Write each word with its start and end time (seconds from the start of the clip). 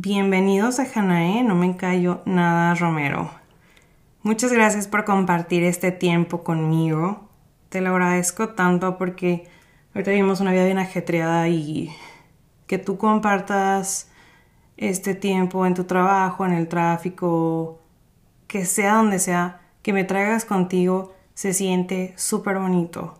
Bienvenidos 0.00 0.78
a 0.78 0.86
Janae, 0.86 1.42
no 1.42 1.56
me 1.56 1.76
callo 1.76 2.22
nada 2.24 2.72
Romero. 2.76 3.32
Muchas 4.22 4.52
gracias 4.52 4.86
por 4.86 5.04
compartir 5.04 5.64
este 5.64 5.90
tiempo 5.90 6.44
conmigo. 6.44 7.28
Te 7.68 7.80
lo 7.80 7.90
agradezco 7.90 8.50
tanto 8.50 8.96
porque 8.96 9.48
ahorita 9.92 10.12
vivimos 10.12 10.40
una 10.40 10.52
vida 10.52 10.66
bien 10.66 10.78
ajetreada 10.78 11.48
y 11.48 11.90
que 12.68 12.78
tú 12.78 12.96
compartas 12.96 14.08
este 14.76 15.16
tiempo 15.16 15.66
en 15.66 15.74
tu 15.74 15.82
trabajo, 15.82 16.46
en 16.46 16.52
el 16.52 16.68
tráfico, 16.68 17.80
que 18.46 18.66
sea 18.66 18.94
donde 18.94 19.18
sea, 19.18 19.62
que 19.82 19.92
me 19.92 20.04
traigas 20.04 20.44
contigo, 20.44 21.12
se 21.34 21.52
siente 21.52 22.14
súper 22.16 22.60
bonito. 22.60 23.18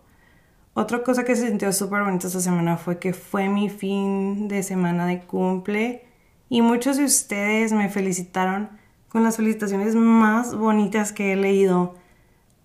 Otra 0.74 1.02
cosa 1.02 1.24
que 1.24 1.34
se 1.34 1.48
sintió 1.48 1.72
súper 1.72 2.04
bonito 2.04 2.28
esta 2.28 2.38
semana 2.38 2.76
fue 2.76 3.00
que 3.00 3.14
fue 3.14 3.48
mi 3.48 3.68
fin 3.68 4.46
de 4.46 4.62
semana 4.62 5.06
de 5.06 5.22
cumple 5.22 6.07
y 6.48 6.62
muchos 6.62 6.96
de 6.96 7.04
ustedes 7.04 7.72
me 7.72 7.88
felicitaron 7.88 8.70
con 9.08 9.22
las 9.22 9.36
felicitaciones 9.36 9.94
más 9.94 10.54
bonitas 10.54 11.12
que 11.12 11.32
he 11.32 11.36
leído. 11.36 11.94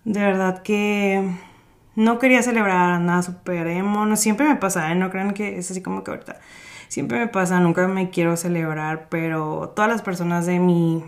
De 0.04 0.20
verdad 0.20 0.62
que 0.62 1.30
no 1.96 2.18
quería 2.18 2.42
celebrar 2.42 3.00
nada 3.00 3.22
super 3.22 3.66
emo, 3.66 4.06
no 4.06 4.16
siempre 4.16 4.48
me 4.48 4.56
pasa, 4.56 4.90
¿eh? 4.90 4.94
no 4.94 5.10
crean 5.10 5.32
que 5.32 5.58
es 5.58 5.70
así 5.70 5.82
como 5.82 6.04
que 6.04 6.10
ahorita. 6.10 6.40
Siempre 6.88 7.18
me 7.18 7.28
pasa, 7.28 7.60
nunca 7.60 7.86
me 7.88 8.10
quiero 8.10 8.36
celebrar, 8.36 9.08
pero 9.08 9.72
todas 9.74 9.90
las 9.90 10.02
personas 10.02 10.46
de 10.46 10.60
mi 10.60 11.02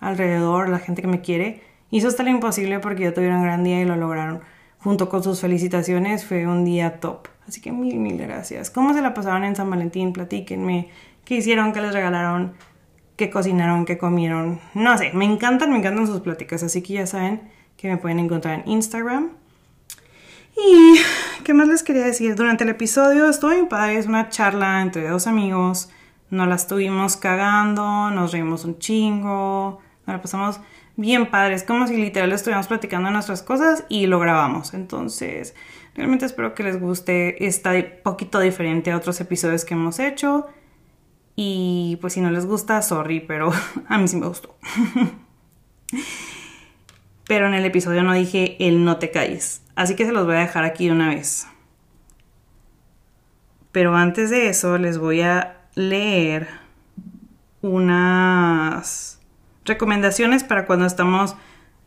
alrededor, 0.00 0.68
la 0.68 0.78
gente 0.78 1.02
que 1.02 1.08
me 1.08 1.20
quiere, 1.20 1.62
hizo 1.90 2.08
hasta 2.08 2.22
lo 2.22 2.30
imposible 2.30 2.78
porque 2.80 3.04
yo 3.04 3.14
tuviera 3.14 3.36
un 3.36 3.42
gran 3.42 3.64
día 3.64 3.80
y 3.80 3.84
lo 3.84 3.96
lograron. 3.96 4.40
Junto 4.80 5.08
con 5.08 5.22
sus 5.22 5.40
felicitaciones 5.40 6.24
fue 6.24 6.46
un 6.46 6.64
día 6.64 7.00
top. 7.00 7.28
Así 7.46 7.60
que 7.60 7.72
mil, 7.72 7.98
mil 7.98 8.16
gracias. 8.18 8.70
¿Cómo 8.70 8.94
se 8.94 9.02
la 9.02 9.12
pasaron 9.12 9.44
en 9.44 9.56
San 9.56 9.68
Valentín? 9.70 10.12
Platíquenme 10.12 10.88
qué 11.28 11.34
hicieron, 11.34 11.74
qué 11.74 11.82
les 11.82 11.92
regalaron, 11.92 12.54
qué 13.16 13.28
cocinaron, 13.28 13.84
qué 13.84 13.98
comieron. 13.98 14.60
No 14.72 14.96
sé, 14.96 15.10
me 15.12 15.26
encantan, 15.26 15.70
me 15.70 15.76
encantan 15.76 16.06
sus 16.06 16.22
pláticas, 16.22 16.62
así 16.62 16.80
que 16.80 16.94
ya 16.94 17.06
saben 17.06 17.42
que 17.76 17.86
me 17.86 17.98
pueden 17.98 18.18
encontrar 18.18 18.60
en 18.60 18.72
Instagram. 18.72 19.32
Y, 20.56 20.98
¿qué 21.44 21.52
más 21.52 21.68
les 21.68 21.82
quería 21.82 22.06
decir? 22.06 22.34
Durante 22.34 22.64
el 22.64 22.70
episodio 22.70 23.28
estuvo 23.28 23.50
bien 23.50 23.68
padre, 23.68 23.98
es 23.98 24.06
una 24.06 24.30
charla 24.30 24.80
entre 24.80 25.06
dos 25.06 25.26
amigos, 25.26 25.90
nos 26.30 26.48
la 26.48 26.54
estuvimos 26.54 27.18
cagando, 27.18 28.10
nos 28.10 28.32
reímos 28.32 28.64
un 28.64 28.78
chingo, 28.78 29.80
nos 30.06 30.16
la 30.16 30.22
pasamos 30.22 30.60
bien 30.96 31.30
padre, 31.30 31.56
es 31.56 31.62
como 31.62 31.86
si 31.86 31.98
literal 31.98 32.32
estuviéramos 32.32 32.68
platicando 32.68 33.10
nuestras 33.10 33.42
cosas 33.42 33.84
y 33.90 34.06
lo 34.06 34.18
grabamos. 34.18 34.72
Entonces, 34.72 35.54
realmente 35.94 36.24
espero 36.24 36.54
que 36.54 36.62
les 36.62 36.80
guste, 36.80 37.46
está 37.46 37.74
poquito 38.02 38.40
diferente 38.40 38.90
a 38.90 38.96
otros 38.96 39.20
episodios 39.20 39.66
que 39.66 39.74
hemos 39.74 39.98
hecho. 39.98 40.46
Y 41.40 41.98
pues 42.00 42.14
si 42.14 42.20
no 42.20 42.32
les 42.32 42.46
gusta, 42.46 42.82
sorry, 42.82 43.20
pero 43.20 43.52
a 43.88 43.96
mí 43.96 44.08
sí 44.08 44.16
me 44.16 44.26
gustó. 44.26 44.56
pero 47.28 47.46
en 47.46 47.54
el 47.54 47.64
episodio 47.64 48.02
no 48.02 48.12
dije 48.12 48.56
el 48.58 48.84
no 48.84 48.96
te 48.96 49.12
calles. 49.12 49.62
Así 49.76 49.94
que 49.94 50.04
se 50.04 50.10
los 50.10 50.26
voy 50.26 50.34
a 50.34 50.40
dejar 50.40 50.64
aquí 50.64 50.86
de 50.86 50.92
una 50.94 51.10
vez. 51.10 51.46
Pero 53.70 53.94
antes 53.94 54.30
de 54.30 54.48
eso 54.48 54.78
les 54.78 54.98
voy 54.98 55.20
a 55.20 55.58
leer 55.76 56.48
unas 57.62 59.20
recomendaciones 59.64 60.42
para 60.42 60.66
cuando 60.66 60.86
estamos 60.86 61.36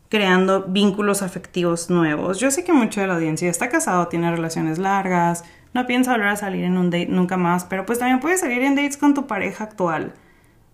creando 0.07 0.63
vínculos 0.69 1.21
afectivos 1.21 1.89
nuevos. 1.89 2.39
Yo 2.39 2.51
sé 2.51 2.63
que 2.63 2.71
mucha 2.71 3.01
de 3.01 3.07
la 3.07 3.15
audiencia 3.15 3.49
está 3.49 3.67
casado, 3.67 4.07
tiene 4.07 4.31
relaciones 4.31 4.77
largas, 4.77 5.43
no 5.73 5.85
piensa 5.85 6.11
volver 6.11 6.29
a 6.29 6.35
salir 6.35 6.63
en 6.65 6.77
un 6.77 6.89
date 6.89 7.07
nunca 7.07 7.37
más, 7.37 7.65
pero 7.65 7.85
pues 7.85 7.99
también 7.99 8.19
puedes 8.19 8.41
salir 8.41 8.61
en 8.61 8.75
dates 8.75 8.97
con 8.97 9.13
tu 9.13 9.27
pareja 9.27 9.63
actual. 9.63 10.13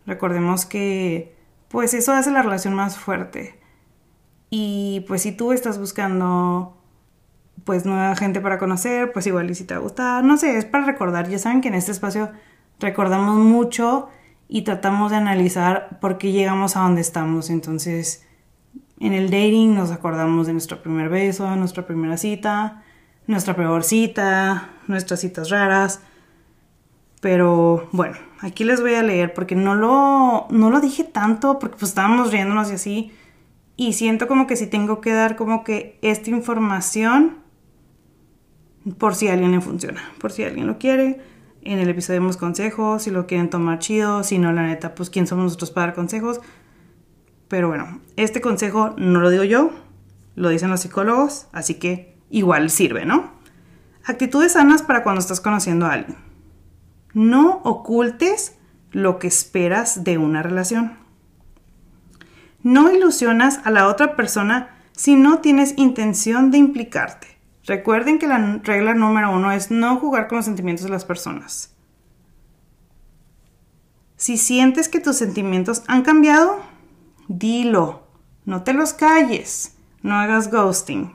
Recordemos 0.05 0.65
que 0.65 1.35
pues 1.67 1.93
eso 1.93 2.13
hace 2.13 2.31
la 2.31 2.41
relación 2.41 2.73
más 2.73 2.97
fuerte. 2.97 3.59
Y 4.49 5.05
pues 5.07 5.21
si 5.21 5.31
tú 5.31 5.51
estás 5.51 5.77
buscando 5.79 6.77
pues 7.63 7.85
nueva 7.85 8.15
gente 8.15 8.39
para 8.39 8.57
conocer, 8.57 9.11
pues 9.11 9.27
igual 9.27 9.49
y 9.51 9.55
si 9.55 9.65
te 9.65 9.73
va 9.73 9.79
a 9.79 9.83
gustar, 9.83 10.23
no 10.23 10.37
sé, 10.37 10.57
es 10.57 10.65
para 10.65 10.85
recordar. 10.85 11.27
Ya 11.27 11.37
saben 11.37 11.61
que 11.61 11.67
en 11.67 11.75
este 11.75 11.91
espacio 11.91 12.31
recordamos 12.79 13.37
mucho 13.37 14.09
y 14.47 14.61
tratamos 14.61 15.11
de 15.11 15.17
analizar 15.17 15.99
por 15.99 16.17
qué 16.17 16.31
llegamos 16.31 16.77
a 16.77 16.81
donde 16.81 17.01
estamos. 17.01 17.49
Entonces, 17.49 18.25
en 18.99 19.13
el 19.13 19.25
dating 19.29 19.75
nos 19.75 19.91
acordamos 19.91 20.47
de 20.47 20.53
nuestro 20.53 20.81
primer 20.81 21.09
beso, 21.09 21.53
nuestra 21.55 21.85
primera 21.85 22.17
cita, 22.17 22.83
nuestra 23.27 23.55
peor 23.55 23.83
cita, 23.83 24.69
nuestras 24.87 25.21
citas 25.21 25.49
raras. 25.49 26.01
Pero 27.21 27.87
bueno, 27.91 28.17
aquí 28.39 28.63
les 28.63 28.81
voy 28.81 28.93
a 28.93 29.03
leer 29.03 29.33
porque 29.33 29.55
no 29.55 29.75
lo, 29.75 30.47
no 30.49 30.69
lo 30.69 30.79
dije 30.79 31.03
tanto 31.03 31.59
porque 31.59 31.77
pues 31.77 31.89
estábamos 31.89 32.31
riéndonos 32.31 32.69
y 32.71 32.73
así. 32.73 33.11
Y 33.75 33.93
siento 33.93 34.27
como 34.27 34.47
que 34.47 34.55
si 34.55 34.67
tengo 34.67 35.01
que 35.01 35.13
dar 35.13 35.35
como 35.35 35.63
que 35.63 35.99
esta 36.01 36.29
información 36.29 37.37
por 38.97 39.15
si 39.15 39.27
alguien 39.27 39.51
le 39.51 39.61
funciona, 39.61 40.01
por 40.19 40.31
si 40.31 40.43
alguien 40.43 40.67
lo 40.67 40.77
quiere. 40.77 41.19
En 41.61 41.79
el 41.79 41.89
episodio 41.89 42.21
demos 42.21 42.37
consejos, 42.37 43.03
si 43.03 43.11
lo 43.11 43.27
quieren 43.27 43.49
tomar 43.49 43.79
chido, 43.79 44.23
si 44.23 44.37
no, 44.37 44.53
la 44.53 44.63
neta, 44.63 44.95
pues 44.95 45.09
quién 45.09 45.27
somos 45.27 45.45
nosotros 45.45 45.71
para 45.71 45.87
dar 45.87 45.95
consejos. 45.95 46.39
Pero 47.47 47.67
bueno, 47.67 47.99
este 48.15 48.41
consejo 48.41 48.93
no 48.97 49.19
lo 49.19 49.29
digo 49.29 49.43
yo, 49.43 49.71
lo 50.35 50.49
dicen 50.49 50.69
los 50.69 50.81
psicólogos, 50.81 51.47
así 51.51 51.75
que 51.75 52.15
igual 52.29 52.69
sirve, 52.69 53.05
¿no? 53.05 53.36
Actitudes 54.07 54.53
sanas 54.53 54.83
para 54.83 55.03
cuando 55.03 55.19
estás 55.19 55.41
conociendo 55.41 55.85
a 55.85 55.91
alguien. 55.91 56.17
No 57.13 57.57
ocultes 57.65 58.55
lo 58.91 59.19
que 59.19 59.27
esperas 59.27 60.05
de 60.05 60.17
una 60.17 60.41
relación. 60.41 60.97
No 62.63 62.89
ilusionas 62.89 63.59
a 63.65 63.69
la 63.69 63.85
otra 63.87 64.15
persona 64.15 64.69
si 64.93 65.17
no 65.17 65.39
tienes 65.39 65.77
intención 65.77 66.51
de 66.51 66.57
implicarte. 66.57 67.27
Recuerden 67.65 68.17
que 68.17 68.27
la 68.27 68.61
regla 68.63 68.93
número 68.93 69.29
uno 69.29 69.51
es 69.51 69.71
no 69.71 69.97
jugar 69.97 70.29
con 70.29 70.37
los 70.37 70.45
sentimientos 70.45 70.85
de 70.85 70.91
las 70.91 71.03
personas. 71.03 71.75
Si 74.15 74.37
sientes 74.37 74.87
que 74.87 75.01
tus 75.01 75.17
sentimientos 75.17 75.83
han 75.87 76.03
cambiado, 76.03 76.61
dilo. 77.27 78.07
No 78.45 78.63
te 78.63 78.71
los 78.71 78.93
calles. 78.93 79.75
No 80.01 80.15
hagas 80.15 80.49
ghosting. 80.49 81.13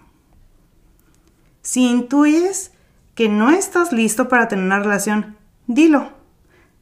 Si 1.62 1.88
intuyes 1.88 2.72
que 3.14 3.28
no 3.28 3.50
estás 3.50 3.92
listo 3.92 4.28
para 4.28 4.48
tener 4.48 4.64
una 4.64 4.78
relación, 4.78 5.36
dilo. 5.66 6.10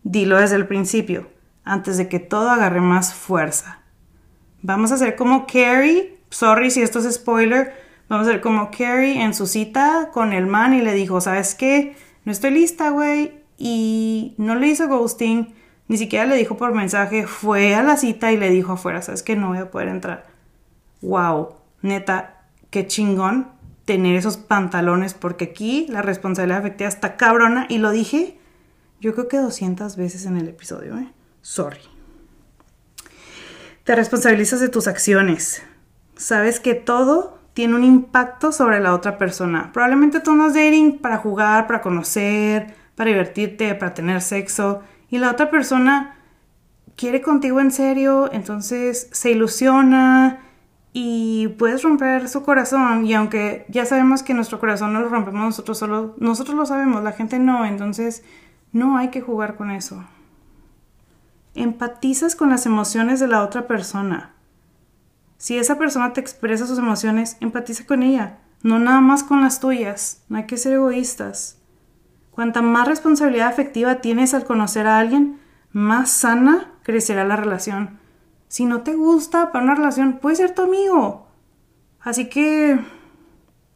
Dilo 0.03 0.39
desde 0.39 0.57
el 0.57 0.67
principio, 0.67 1.29
antes 1.65 1.97
de 1.97 2.09
que 2.09 2.19
todo 2.21 2.51
agarre 2.51 2.81
más 2.81 3.13
fuerza. 3.13 3.81
Vamos 4.63 4.93
a 4.93 4.95
hacer 4.95 5.17
como 5.17 5.47
Carrie, 5.47 6.19
sorry 6.31 6.71
si 6.71 6.83
esto 6.83 6.99
es 7.01 7.15
spoiler, 7.15 7.75
vamos 8.09 8.27
a 8.27 8.31
hacer 8.31 8.41
como 8.41 8.71
Carrie 8.71 9.23
en 9.23 9.35
su 9.35 9.47
cita 9.47 10.11
con 10.13 10.33
el 10.33 10.47
man 10.47 10.75
y 10.75 10.81
le 10.81 10.95
dijo, 10.95 11.21
¿sabes 11.21 11.55
qué? 11.55 11.97
No 12.25 12.33
estoy 12.33 12.51
lista, 12.53 12.91
güey. 12.91 13.41
Y 13.59 14.35
no 14.39 14.55
le 14.55 14.69
hizo 14.69 14.89
ghosting, 14.89 15.55
ni 15.89 15.99
siquiera 15.99 16.25
le 16.25 16.37
dijo 16.37 16.57
por 16.57 16.73
mensaje, 16.73 17.27
fue 17.27 17.75
a 17.75 17.83
la 17.83 17.97
cita 17.97 18.33
y 18.33 18.39
le 18.39 18.49
dijo 18.49 18.73
afuera, 18.73 19.03
¿sabes 19.03 19.23
qué? 19.23 19.37
No 19.37 19.49
voy 19.49 19.59
a 19.59 19.71
poder 19.71 19.89
entrar. 19.89 20.27
Wow, 21.03 21.57
neta, 21.83 22.45
qué 22.71 22.87
chingón 22.87 23.49
tener 23.91 24.15
esos 24.15 24.37
pantalones 24.37 25.15
porque 25.15 25.47
aquí 25.47 25.89
la 25.89 26.01
responsabilidad 26.01 26.61
afectiva 26.61 26.89
está 26.89 27.17
cabrona 27.17 27.67
y 27.69 27.79
lo 27.79 27.91
dije 27.91 28.39
yo 29.01 29.15
creo 29.15 29.27
que 29.27 29.39
200 29.39 29.97
veces 29.97 30.27
en 30.27 30.37
el 30.37 30.47
episodio, 30.47 30.97
¿eh? 30.97 31.13
Sorry. 31.43 31.81
Te 33.83 33.97
responsabilizas 33.97 34.61
de 34.61 34.69
tus 34.69 34.87
acciones. 34.87 35.61
Sabes 36.15 36.61
que 36.61 36.75
todo 36.75 37.41
tiene 37.53 37.75
un 37.75 37.83
impacto 37.83 38.53
sobre 38.53 38.79
la 38.79 38.95
otra 38.95 39.19
persona. 39.19 39.73
Probablemente 39.73 40.21
tú 40.21 40.37
no 40.37 40.53
dating 40.53 40.99
para 40.99 41.17
jugar, 41.17 41.67
para 41.67 41.81
conocer, 41.81 42.77
para 42.95 43.11
divertirte, 43.11 43.75
para 43.75 43.93
tener 43.93 44.23
sexo 44.23 44.83
y 45.09 45.19
la 45.19 45.33
otra 45.33 45.51
persona 45.51 46.17
quiere 46.95 47.23
contigo 47.23 47.59
en 47.59 47.73
serio, 47.73 48.31
entonces 48.33 49.09
se 49.11 49.33
ilusiona 49.33 50.43
y 50.93 51.49
puedes 51.59 51.83
romper 51.83 52.29
su 52.29 52.43
corazón 52.43 53.07
y 53.07 53.15
aunque 53.15 53.65
ya 53.69 53.85
sabemos 53.85 54.23
que 54.23 54.35
nuestro 54.35 54.59
corazón 54.59 54.93
no 54.93 55.01
lo 55.01 55.09
rompemos 55.09 55.45
nosotros 55.45 55.79
solo, 55.79 56.15
nosotros 56.19 56.57
lo 56.57 56.67
sabemos, 56.67 57.05
la 57.05 57.13
gente 57.13 57.39
no, 57.39 57.65
entonces 57.65 58.25
no 58.73 58.97
hay 58.97 59.09
que 59.09 59.21
jugar 59.21 59.57
con 59.57 59.71
eso. 59.71 60.05
Empatizas 61.55 62.35
con 62.35 62.51
las 62.51 62.67
emociones 62.67 63.21
de 63.21 63.29
la 63.29 63.43
otra 63.43 63.67
persona. 63.67 64.33
Si 65.37 65.59
esa 65.59 65.79
persona 65.79 66.13
te 66.13 66.21
expresa 66.21 66.67
sus 66.67 66.79
emociones, 66.79 67.37
empatiza 67.41 67.87
con 67.87 68.03
ella, 68.03 68.39
no 68.63 68.79
nada 68.79 69.01
más 69.01 69.23
con 69.23 69.41
las 69.41 69.61
tuyas, 69.61 70.23
no 70.29 70.39
hay 70.39 70.47
que 70.47 70.59
ser 70.59 70.75
egoístas. 70.75 71.59
Cuanta 72.31 72.63
más 72.63 72.87
responsabilidad 72.87 73.49
afectiva 73.49 73.97
tienes 73.97 74.35
al 74.35 74.45
conocer 74.45 74.87
a 74.87 74.99
alguien, 74.99 75.39
más 75.73 76.11
sana 76.11 76.69
crecerá 76.83 77.25
la 77.25 77.37
relación 77.37 78.00
si 78.51 78.65
no 78.65 78.83
te 78.83 78.97
gusta 78.97 79.53
para 79.53 79.65
una 79.65 79.77
relación, 79.77 80.15
puede 80.15 80.35
ser 80.35 80.57
tu 80.57 80.63
amigo. 80.63 81.29
Así 82.01 82.29
que 82.29 82.81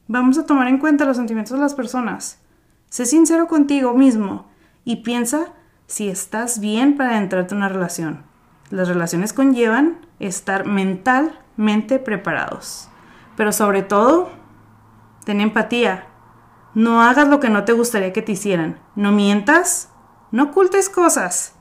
vamos 0.08 0.36
a 0.36 0.46
tomar 0.46 0.66
en 0.66 0.78
cuenta 0.78 1.04
los 1.04 1.16
sentimientos 1.16 1.56
de 1.56 1.62
las 1.62 1.74
personas. 1.74 2.40
Sé 2.88 3.06
sincero 3.06 3.46
contigo 3.46 3.94
mismo 3.94 4.48
y 4.84 4.96
piensa 4.96 5.52
si 5.86 6.08
estás 6.08 6.58
bien 6.58 6.96
para 6.96 7.18
entrarte 7.18 7.54
en 7.54 7.58
una 7.58 7.68
relación. 7.68 8.24
Las 8.70 8.88
relaciones 8.88 9.32
conllevan 9.32 10.04
estar 10.18 10.66
mentalmente 10.66 12.00
preparados. 12.00 12.88
Pero 13.36 13.52
sobre 13.52 13.82
todo, 13.82 14.30
ten 15.24 15.40
empatía. 15.40 16.08
No 16.74 17.00
hagas 17.00 17.28
lo 17.28 17.38
que 17.38 17.48
no 17.48 17.62
te 17.62 17.74
gustaría 17.74 18.12
que 18.12 18.22
te 18.22 18.32
hicieran. 18.32 18.80
No 18.96 19.12
mientas. 19.12 19.92
No 20.32 20.44
ocultes 20.44 20.88
cosas. 20.88 21.54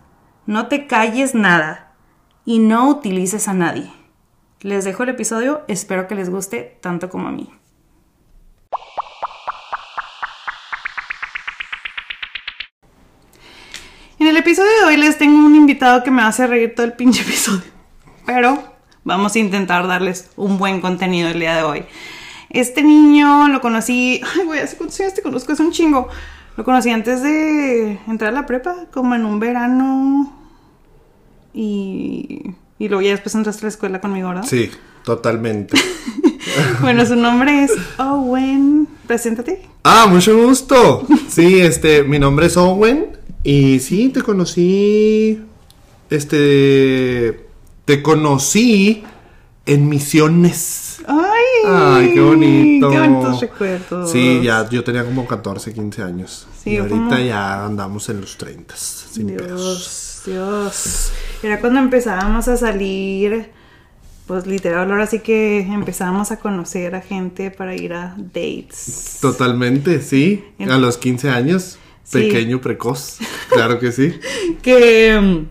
No 0.47 0.65
te 0.65 0.87
calles 0.87 1.35
nada. 1.35 1.92
Y 2.45 2.59
no 2.59 2.89
utilices 2.89 3.47
a 3.47 3.53
nadie. 3.53 3.91
Les 4.61 4.83
dejo 4.83 5.03
el 5.03 5.09
episodio. 5.09 5.61
Espero 5.67 6.07
que 6.07 6.15
les 6.15 6.29
guste 6.29 6.77
tanto 6.81 7.09
como 7.09 7.27
a 7.27 7.31
mí. 7.31 7.49
En 14.19 14.27
el 14.27 14.37
episodio 14.37 14.69
de 14.79 14.85
hoy 14.85 14.97
les 14.97 15.17
tengo 15.17 15.45
un 15.45 15.55
invitado 15.55 16.03
que 16.03 16.11
me 16.11 16.21
hace 16.21 16.47
reír 16.47 16.75
todo 16.75 16.85
el 16.85 16.93
pinche 16.93 17.23
episodio. 17.23 17.69
Pero 18.25 18.63
vamos 19.03 19.35
a 19.35 19.39
intentar 19.39 19.87
darles 19.87 20.31
un 20.37 20.57
buen 20.57 20.81
contenido 20.81 21.29
el 21.29 21.39
día 21.39 21.55
de 21.55 21.63
hoy. 21.63 21.85
Este 22.49 22.83
niño 22.83 23.47
lo 23.49 23.59
conocí. 23.61 24.21
Ay, 24.35 24.45
güey, 24.45 24.59
hace 24.59 24.77
cuántos 24.77 24.99
años 24.99 25.13
te 25.13 25.21
conozco, 25.21 25.53
es 25.53 25.59
un 25.59 25.71
chingo. 25.71 26.07
Lo 26.55 26.63
conocí 26.63 26.89
antes 26.89 27.21
de 27.23 27.99
entrar 28.07 28.29
a 28.29 28.33
la 28.33 28.45
prepa, 28.45 28.85
como 28.93 29.15
en 29.15 29.25
un 29.25 29.39
verano. 29.39 30.42
Y. 31.53 32.51
Y 32.79 32.87
luego 32.89 33.01
ya 33.01 33.11
después 33.11 33.35
entraste 33.35 33.61
a 33.61 33.65
la 33.65 33.69
escuela 33.69 34.01
conmigo, 34.01 34.29
¿verdad? 34.29 34.43
Sí, 34.45 34.69
totalmente. 35.05 35.77
bueno, 36.81 37.05
su 37.05 37.15
nombre 37.15 37.63
es 37.63 37.71
Owen. 37.97 38.87
Preséntate. 39.07 39.61
Ah, 39.83 40.07
mucho 40.09 40.35
gusto. 40.37 41.05
Sí, 41.29 41.59
este, 41.61 42.03
mi 42.03 42.19
nombre 42.19 42.47
es 42.47 42.57
Owen. 42.57 43.17
Y 43.43 43.79
sí, 43.79 44.09
te 44.09 44.21
conocí. 44.21 45.39
Este. 46.09 47.47
Te 47.85 48.01
conocí 48.01 49.03
en 49.65 49.89
Misiones. 49.89 51.01
Ay, 51.07 51.43
Ay, 51.67 52.13
qué 52.13 52.21
bonito. 52.21 52.89
Qué 52.89 52.99
bonitos 52.99 53.41
recuerdos. 53.41 54.11
Sí, 54.11 54.41
ya 54.43 54.69
yo 54.69 54.83
tenía 54.83 55.03
como 55.03 55.25
14, 55.27 55.73
15 55.73 56.01
años. 56.01 56.47
Sí, 56.63 56.71
y 56.71 56.77
ahorita 56.77 56.95
como- 56.97 57.17
ya 57.19 57.65
andamos 57.65 58.07
en 58.09 58.21
los 58.21 58.37
30, 58.37 58.75
sin 58.75 59.27
pedos. 59.35 59.47
Dios, 59.47 60.21
Dios. 60.25 61.11
Era 61.43 61.59
cuando 61.59 61.79
empezábamos 61.79 62.47
a 62.47 62.55
salir, 62.57 63.49
pues 64.27 64.47
literal, 64.47 64.89
ahora 64.89 65.05
sí 65.07 65.19
que 65.19 65.59
empezábamos 65.59 66.31
a 66.31 66.37
conocer 66.39 66.95
a 66.95 67.01
gente 67.01 67.51
para 67.51 67.75
ir 67.75 67.93
a 67.93 68.15
dates. 68.17 69.17
Totalmente, 69.21 70.01
sí. 70.01 70.43
A 70.69 70.77
los 70.77 70.97
15 70.97 71.29
años. 71.29 71.77
Sí. 72.03 72.19
Pequeño, 72.23 72.59
precoz. 72.61 73.17
Claro 73.49 73.79
que 73.79 73.91
sí. 73.91 74.13
Que 74.61 75.19
mm, 75.19 75.45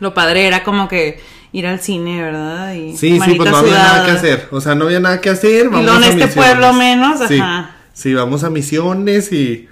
lo 0.00 0.14
padre 0.14 0.46
era 0.46 0.62
como 0.64 0.88
que 0.88 1.20
ir 1.52 1.66
al 1.66 1.80
cine, 1.80 2.22
¿verdad? 2.22 2.72
Y 2.74 2.96
Sí, 2.96 3.18
sí, 3.20 3.34
pues 3.34 3.50
no 3.50 3.56
había 3.58 3.72
nada 3.74 4.04
que 4.06 4.10
hacer. 4.12 4.48
O 4.50 4.60
sea, 4.60 4.74
no 4.74 4.86
había 4.86 5.00
nada 5.00 5.20
que 5.20 5.30
hacer. 5.30 5.68
Vamos 5.68 5.84
luego 5.84 5.98
en 5.98 6.04
a 6.04 6.08
este 6.08 6.24
misiones. 6.26 6.34
pueblo 6.50 6.72
menos, 6.72 7.20
Sí. 7.28 7.38
ajá. 7.38 7.76
Sí, 7.92 8.12
vamos 8.14 8.42
a 8.44 8.50
misiones 8.50 9.30
y 9.32 9.68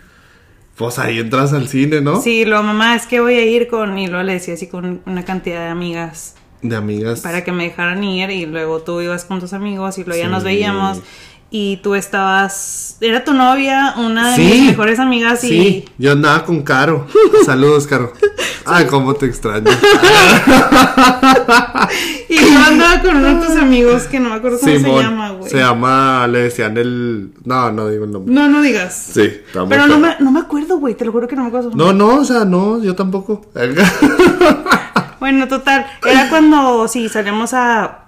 pues 0.83 0.99
ahí 0.99 1.21
entras 1.21 1.53
al 1.53 1.69
cine, 1.69 2.01
¿no? 2.01 2.21
Sí, 2.21 2.45
lo 2.45 2.63
mamá 2.63 2.97
es 2.97 3.07
que 3.07 3.21
voy 3.21 3.35
a 3.35 3.45
ir 3.45 3.69
con, 3.69 3.97
y 3.99 4.09
luego 4.09 4.25
le 4.25 4.35
decía 4.35 4.55
así 4.55 4.67
con 4.67 5.01
una 5.07 5.25
cantidad 5.25 5.61
de 5.61 5.69
amigas. 5.69 6.35
De 6.61 6.77
amigas. 6.77 7.21
para 7.21 7.43
que 7.43 7.51
me 7.51 7.65
dejaran 7.65 8.05
ir 8.05 8.31
y 8.31 8.47
luego 8.47 8.83
tú 8.83 9.01
ibas 9.01 9.25
con 9.25 9.41
tus 9.41 9.53
amigos 9.53 9.99
y 9.99 10.05
luego 10.05 10.23
ya 10.23 10.29
nos 10.29 10.45
veíamos 10.45 11.01
y 11.55 11.77
tú 11.83 11.95
estabas 11.95 12.97
era 13.03 13.25
tu 13.25 13.35
novia 13.35 13.93
una 13.99 14.31
de 14.31 14.37
Sí. 14.37 14.43
mis 14.43 14.63
mejores 14.71 14.99
amigas 14.99 15.45
y 15.45 15.49
Sí, 15.49 15.85
yo 15.99 16.13
andaba 16.13 16.45
con 16.47 16.63
Caro. 16.63 17.07
Saludos, 17.45 17.87
Caro. 17.87 18.13
Ay, 18.65 18.87
cómo 18.87 19.13
te 19.15 19.27
extraño. 19.27 19.71
y 22.29 22.37
yo 22.37 22.59
andaba 22.67 23.03
con 23.03 23.17
uno 23.17 23.35
de 23.41 23.47
tus 23.47 23.57
amigos 23.57 24.05
que 24.05 24.21
no 24.21 24.31
me 24.31 24.37
acuerdo 24.37 24.59
cómo 24.61 24.73
Simón. 24.73 24.97
se 24.99 25.03
llama 25.03 25.31
güey 25.31 25.51
Se 25.51 25.59
llama, 25.59 26.27
le 26.29 26.39
decían 26.45 26.77
el. 26.79 27.33
No, 27.45 27.71
no 27.73 27.89
digo 27.89 28.05
el 28.05 28.13
nombre. 28.13 28.33
no 28.35 28.49
no 28.49 28.63
digas 28.63 29.11
Sí, 29.13 29.21
está 29.23 29.61
muy 29.61 29.69
pero 29.69 29.87
no 29.87 29.99
me, 29.99 30.17
no 30.21 30.31
me 30.31 30.41
acuerdo 30.41 30.79
güey 30.79 30.95
te 30.95 31.05
lo 31.05 31.13
juro 31.13 31.29
que 31.29 31.37
no 31.37 31.43
me 31.43 31.49
acuerdo 31.49 31.71
No, 31.75 31.93
no, 31.93 32.17
o 32.21 32.25
sea, 32.25 32.45
no, 32.45 32.83
yo 32.83 32.95
tampoco. 32.95 33.43
bueno 35.21 35.49
total 35.49 35.87
era 36.07 36.29
cuando 36.31 36.89
sí 36.89 37.09
salíamos 37.09 37.53
a 37.55 38.02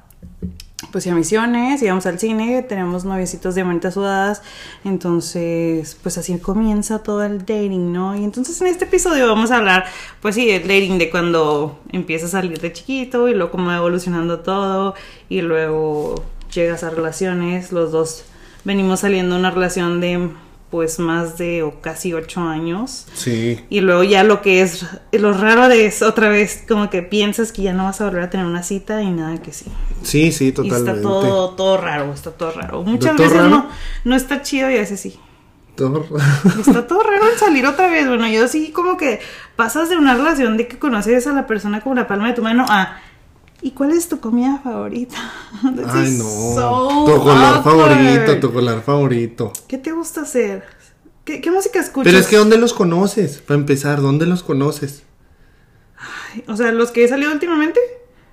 pues 0.94 1.08
a 1.08 1.14
misiones, 1.16 1.82
íbamos 1.82 2.06
al 2.06 2.20
cine, 2.20 2.62
tenemos 2.62 3.04
noviecitos 3.04 3.56
de 3.56 3.64
manitas 3.64 3.94
sudadas, 3.94 4.42
entonces 4.84 5.98
pues 6.00 6.18
así 6.18 6.38
comienza 6.38 7.00
todo 7.00 7.24
el 7.24 7.40
dating, 7.40 7.92
¿no? 7.92 8.14
Y 8.16 8.22
entonces 8.22 8.60
en 8.60 8.68
este 8.68 8.84
episodio 8.84 9.26
vamos 9.26 9.50
a 9.50 9.56
hablar, 9.56 9.86
pues 10.22 10.36
sí, 10.36 10.46
del 10.46 10.62
dating 10.62 10.98
de 10.98 11.10
cuando 11.10 11.80
empieza 11.90 12.26
a 12.26 12.28
salir 12.28 12.60
de 12.60 12.72
chiquito 12.72 13.26
y 13.26 13.34
luego 13.34 13.50
cómo 13.50 13.66
va 13.66 13.78
evolucionando 13.78 14.38
todo 14.38 14.94
y 15.28 15.40
luego 15.40 16.14
llegas 16.54 16.84
a 16.84 16.90
relaciones, 16.90 17.72
los 17.72 17.90
dos 17.90 18.24
venimos 18.62 19.00
saliendo 19.00 19.34
de 19.34 19.40
una 19.40 19.50
relación 19.50 20.00
de 20.00 20.30
pues 20.74 20.98
más 20.98 21.38
de 21.38 21.62
o 21.62 21.80
casi 21.80 22.12
ocho 22.14 22.40
años. 22.40 23.06
Sí. 23.14 23.60
Y 23.70 23.78
luego 23.80 24.02
ya 24.02 24.24
lo 24.24 24.42
que 24.42 24.60
es, 24.60 24.84
lo 25.12 25.32
raro 25.32 25.68
de 25.68 25.86
es 25.86 26.02
otra 26.02 26.28
vez 26.28 26.64
como 26.66 26.90
que 26.90 27.00
piensas 27.00 27.52
que 27.52 27.62
ya 27.62 27.72
no 27.72 27.84
vas 27.84 28.00
a 28.00 28.06
volver 28.06 28.22
a 28.24 28.30
tener 28.30 28.44
una 28.44 28.64
cita 28.64 29.00
y 29.02 29.10
nada 29.12 29.40
que 29.40 29.52
sí. 29.52 29.66
Sí, 30.02 30.32
sí, 30.32 30.48
Y 30.48 30.52
totalmente. 30.52 30.90
está 30.90 31.00
todo, 31.02 31.50
todo 31.50 31.76
raro, 31.76 32.12
está 32.12 32.32
todo 32.32 32.50
raro. 32.50 32.82
Muchas 32.82 33.12
¿Está 33.12 33.16
todo 33.16 33.22
veces 33.28 33.36
raro? 33.38 33.50
no, 33.50 33.68
no 34.02 34.16
está 34.16 34.42
chido 34.42 34.68
y 34.68 34.74
a 34.74 34.80
veces 34.80 34.98
sí. 34.98 35.16
Todo- 35.76 36.04
Está 36.60 36.88
todo 36.88 37.04
raro 37.04 37.30
en 37.32 37.38
salir 37.38 37.64
otra 37.66 37.86
vez. 37.88 38.08
Bueno, 38.08 38.26
yo 38.28 38.48
sí 38.48 38.72
como 38.72 38.96
que 38.96 39.20
pasas 39.54 39.88
de 39.90 39.96
una 39.96 40.14
relación 40.16 40.56
de 40.56 40.66
que 40.66 40.76
conoces 40.80 41.28
a 41.28 41.32
la 41.32 41.46
persona 41.46 41.82
como 41.82 41.94
la 41.94 42.08
palma 42.08 42.26
de 42.26 42.34
tu 42.34 42.42
mano 42.42 42.66
a 42.68 42.98
¿y 43.62 43.70
cuál 43.72 43.92
es 43.92 44.08
tu 44.08 44.20
comida 44.20 44.60
favorita? 44.62 45.16
Ay, 45.88 46.12
no. 46.12 46.24
so 46.24 47.04
tu 47.06 47.22
color 47.22 47.62
favorito, 47.62 48.40
tu 48.40 48.52
color 48.52 48.82
favorito. 48.82 49.52
¿Qué 49.68 49.78
te 49.78 49.92
gusta 49.92 50.22
hacer? 50.22 50.64
¿Qué, 51.24 51.40
qué 51.40 51.50
música 51.50 51.80
escuchas? 51.80 52.04
Pero 52.12 52.18
es 52.18 52.26
que 52.26 52.36
¿dónde 52.36 52.58
los 52.58 52.74
conoces? 52.74 53.38
Para 53.38 53.58
empezar, 53.58 54.02
¿dónde 54.02 54.26
los 54.26 54.42
conoces? 54.42 55.02
O 56.48 56.56
sea, 56.56 56.72
los 56.72 56.90
que 56.90 57.04
he 57.04 57.08
salido 57.08 57.32
últimamente. 57.32 57.80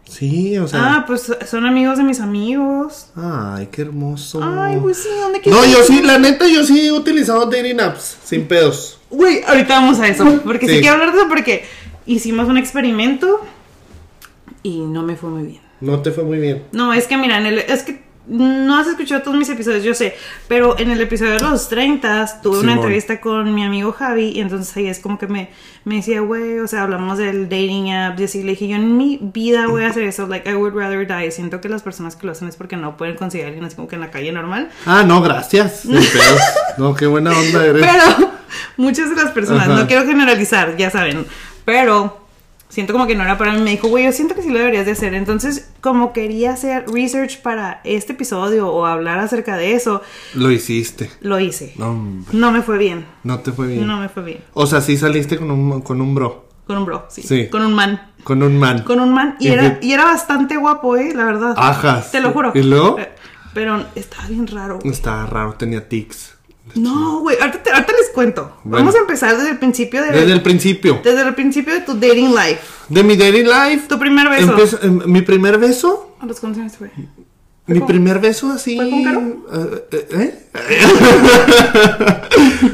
Sí, 0.03 0.57
o 0.57 0.68
sea. 0.68 0.95
Ah, 0.95 1.03
pues 1.07 1.31
son 1.50 1.65
amigos 1.65 1.97
de 1.97 2.03
mis 2.03 2.19
amigos. 2.19 3.07
Ay, 3.15 3.69
qué 3.71 3.83
hermoso. 3.83 4.41
Ay, 4.44 4.77
pues 4.81 4.97
sí, 4.97 5.09
¿dónde 5.19 5.38
No, 5.45 5.59
quieres? 5.62 5.71
yo 5.71 5.83
sí, 5.83 6.01
la 6.01 6.18
neta, 6.18 6.47
yo 6.47 6.65
sí 6.65 6.88
he 6.88 6.91
utilizado 6.91 7.45
dating 7.45 7.79
apps, 7.79 8.18
sin 8.25 8.45
pedos. 8.47 9.00
Güey, 9.09 9.44
ahorita 9.44 9.75
vamos 9.75 10.00
a 10.00 10.07
eso. 10.07 10.25
Porque 10.44 10.68
sí. 10.68 10.73
Sí. 10.75 10.79
quiero 10.81 10.95
hablar 10.95 11.13
de 11.13 11.19
eso 11.19 11.29
porque 11.29 11.63
hicimos 12.06 12.50
un 12.50 12.57
experimento 12.57 13.39
y 14.64 14.80
no 14.80 15.04
me 15.04 15.16
fue 15.16 15.30
muy 15.30 15.44
bien. 15.44 15.62
No 15.80 16.02
te 16.02 16.12
fue 16.12 16.24
muy 16.24 16.40
bien. 16.40 16.64
No, 16.72 16.94
es 16.94 17.08
que 17.08 17.18
mira, 17.18 17.38
en 17.40 17.46
el, 17.48 17.60
es 17.60 17.84
que 17.84 18.02
no 18.28 18.78
has 18.78 18.88
escuchado 18.88 19.24
todos 19.24 19.36
mis 19.36 19.50
episodios, 19.50 19.84
yo 19.84 19.96
sé, 19.96 20.16
pero 20.48 20.78
en 20.78 20.92
el 20.92 21.02
episodio 21.02 21.34
de 21.34 21.40
los 21.40 21.68
30 21.70 22.42
tuve 22.44 22.60
una 22.60 22.62
Simón. 22.74 22.78
entrevista 22.78 23.20
con 23.20 23.54
mi 23.56 23.64
amigo 23.66 23.92
Javi 23.94 24.30
y 24.30 24.42
entonces 24.42 24.78
ahí 24.78 24.88
es 24.88 25.00
como 25.00 25.18
que 25.18 25.26
me, 25.26 25.50
me 25.86 25.96
decía, 25.96 26.22
güey, 26.22 26.60
o 26.60 26.68
sea, 26.68 26.84
hablamos 26.84 27.18
del 27.18 27.50
dating 27.50 27.92
app 27.92 28.20
y 28.20 28.26
así 28.26 28.44
le 28.44 28.52
dije, 28.52 28.68
yo 28.68 28.76
en 28.76 28.96
mi 28.96 29.18
vida 29.22 29.68
voy 29.68 29.84
a 29.84 29.88
hacer 29.88 30.04
eso, 30.04 30.28
like, 30.28 30.48
I 30.50 30.54
would 30.54 30.76
rather 30.76 31.06
die. 31.08 31.31
Siento 31.31 31.60
que 31.62 31.68
las 31.68 31.81
personas 31.81 32.16
que 32.16 32.28
lo 32.28 32.31
hacen 32.34 32.48
es 32.48 32.56
porque 32.56 32.78
no 32.78 32.96
pueden 32.96 33.16
conseguir 33.16 33.46
a 33.46 33.48
alguien 33.48 33.66
así 33.66 33.76
como 33.76 33.88
que 33.88 33.96
en 33.96 34.02
la 34.02 34.12
calle 34.12 34.31
normal. 34.31 34.70
Ah, 34.86 35.04
no, 35.04 35.22
gracias. 35.22 35.84
No, 36.78 36.96
qué 36.96 37.06
buena 37.06 37.31
onda 37.31 37.66
eres. 37.66 37.86
Pero 37.86 38.31
muchas 38.78 39.10
de 39.10 39.16
las 39.16 39.31
personas, 39.31 39.68
Ajá. 39.68 39.81
no 39.81 39.88
quiero 39.88 40.06
generalizar, 40.06 40.78
ya 40.78 40.90
saben, 40.90 41.26
pero 41.66 42.20
siento 42.71 42.94
como 42.94 43.06
que 43.06 43.16
no 43.16 43.23
era 43.23 43.37
para 43.37 43.54
mí. 43.54 43.61
Me 43.61 43.69
dijo, 43.71 43.87
güey, 43.87 44.06
yo 44.06 44.11
siento 44.11 44.33
que 44.33 44.42
sí 44.42 44.49
lo 44.49 44.57
deberías 44.57 44.87
de 44.87 44.94
hacer. 44.94 45.13
Entonces, 45.13 45.69
como 45.81 46.11
quería 46.13 46.54
hacer 46.54 46.85
research 46.92 47.42
para 47.44 47.81
este 47.83 48.13
episodio 48.13 48.68
o 48.69 48.87
hablar 48.87 49.19
acerca 49.19 49.56
de 49.57 49.73
eso, 49.75 50.01
Lo 50.33 50.49
hiciste. 50.49 51.11
lo 51.21 51.40
hice. 51.40 51.73
No, 51.78 51.94
No 52.31 52.51
me 52.51 52.63
fue 52.63 52.80
bien. 52.80 53.06
no 53.23 53.40
te 53.42 53.51
fue 53.51 53.68
bien. 53.68 53.85
No 53.85 53.97
me 53.99 54.09
fue 54.09 54.23
bien. 54.23 54.40
O 54.54 54.66
sea, 54.66 54.81
sí 54.81 54.97
saliste 54.97 55.37
con 55.37 55.51
un, 55.51 55.81
con 55.81 56.01
un 56.01 56.16
bro. 56.16 56.47
Con 56.66 56.78
un 56.78 56.85
bro, 56.85 57.06
sí. 57.09 57.21
Sí. 57.21 57.49
Con 57.49 57.63
un 57.66 57.73
man. 57.73 58.11
Con 58.23 58.42
un 58.42 58.57
man. 58.57 58.83
Con 58.83 58.99
un 59.01 59.13
man. 59.13 59.35
Y, 59.40 59.47
¿Y 59.49 59.51
era, 59.51 59.78
y 59.81 59.92
era 59.92 60.06
bastante 60.06 60.56
guapo, 60.57 60.95
eh, 60.95 61.11
la 61.13 61.25
verdad. 61.25 61.54
Ajas. 61.57 62.11
Te 62.11 62.21
lo 62.21 62.31
juro. 62.31 62.51
¿Y 62.56 62.63
luego? 62.63 62.97
Eh, 62.97 63.09
Pero 63.54 63.83
estaba 63.95 64.28
bien 64.28 64.47
raro. 64.47 64.80
güey. 64.80 64.92
Estaba 64.94 65.25
raro, 65.25 65.54
tenía 65.56 65.90
tics. 65.90 66.35
No, 66.75 67.19
güey, 67.21 67.37
ahorita, 67.40 67.63
te- 67.63 67.71
ahorita 67.71 67.92
les 67.94 68.09
cuento. 68.09 68.51
Bueno. 68.63 68.85
Vamos 68.85 68.95
a 68.95 68.99
empezar 68.99 69.35
desde 69.37 69.51
el 69.51 69.57
principio 69.59 70.01
de... 70.01 70.11
Desde 70.11 70.31
el 70.33 70.42
principio. 70.42 71.01
desde 71.04 71.21
el 71.28 71.33
principio 71.35 71.73
de 71.73 71.81
tu 71.81 71.94
dating 71.94 72.30
life. 72.30 72.59
De 72.90 73.04
mi 73.04 73.16
dating 73.16 73.45
life. 73.45 73.87
Tu 73.87 73.97
primer 73.99 74.30
beso. 74.30 74.51
empezó- 74.51 74.80
em, 74.81 75.01
mi 75.06 75.21
primer 75.21 75.57
beso. 75.57 76.16
¿A 76.19 76.25
los 76.25 76.44
años 76.44 76.73
fue? 76.78 76.92
Mi 77.68 77.80
con- 77.80 77.87
primer 77.87 78.19
beso 78.19 78.51
así. 78.51 78.75
fue 78.75 78.90
con 78.90 79.04
Caro? 79.04 79.21
eh, 79.54 79.87
eh, 79.92 80.40
¿eh? 80.69 80.87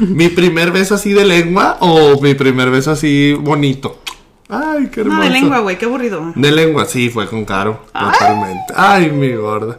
mi 0.00 0.28
primer 0.28 0.70
beso 0.72 0.94
así 0.94 1.12
de 1.12 1.24
lengua 1.24 1.76
o 1.80 2.20
mi 2.20 2.34
primer 2.34 2.70
beso 2.70 2.90
así 2.92 3.34
bonito. 3.34 4.00
Ay, 4.48 4.88
qué 4.90 5.00
hermoso. 5.02 5.18
No, 5.18 5.24
de 5.24 5.30
lengua, 5.30 5.58
güey, 5.58 5.76
qué 5.76 5.84
aburrido. 5.84 6.32
De 6.34 6.50
lengua, 6.50 6.86
sí, 6.86 7.10
fue 7.10 7.28
con 7.28 7.44
Caro, 7.44 7.84
totalmente. 7.92 8.72
Ay, 8.74 9.10
mi 9.10 9.34
gorda. 9.34 9.78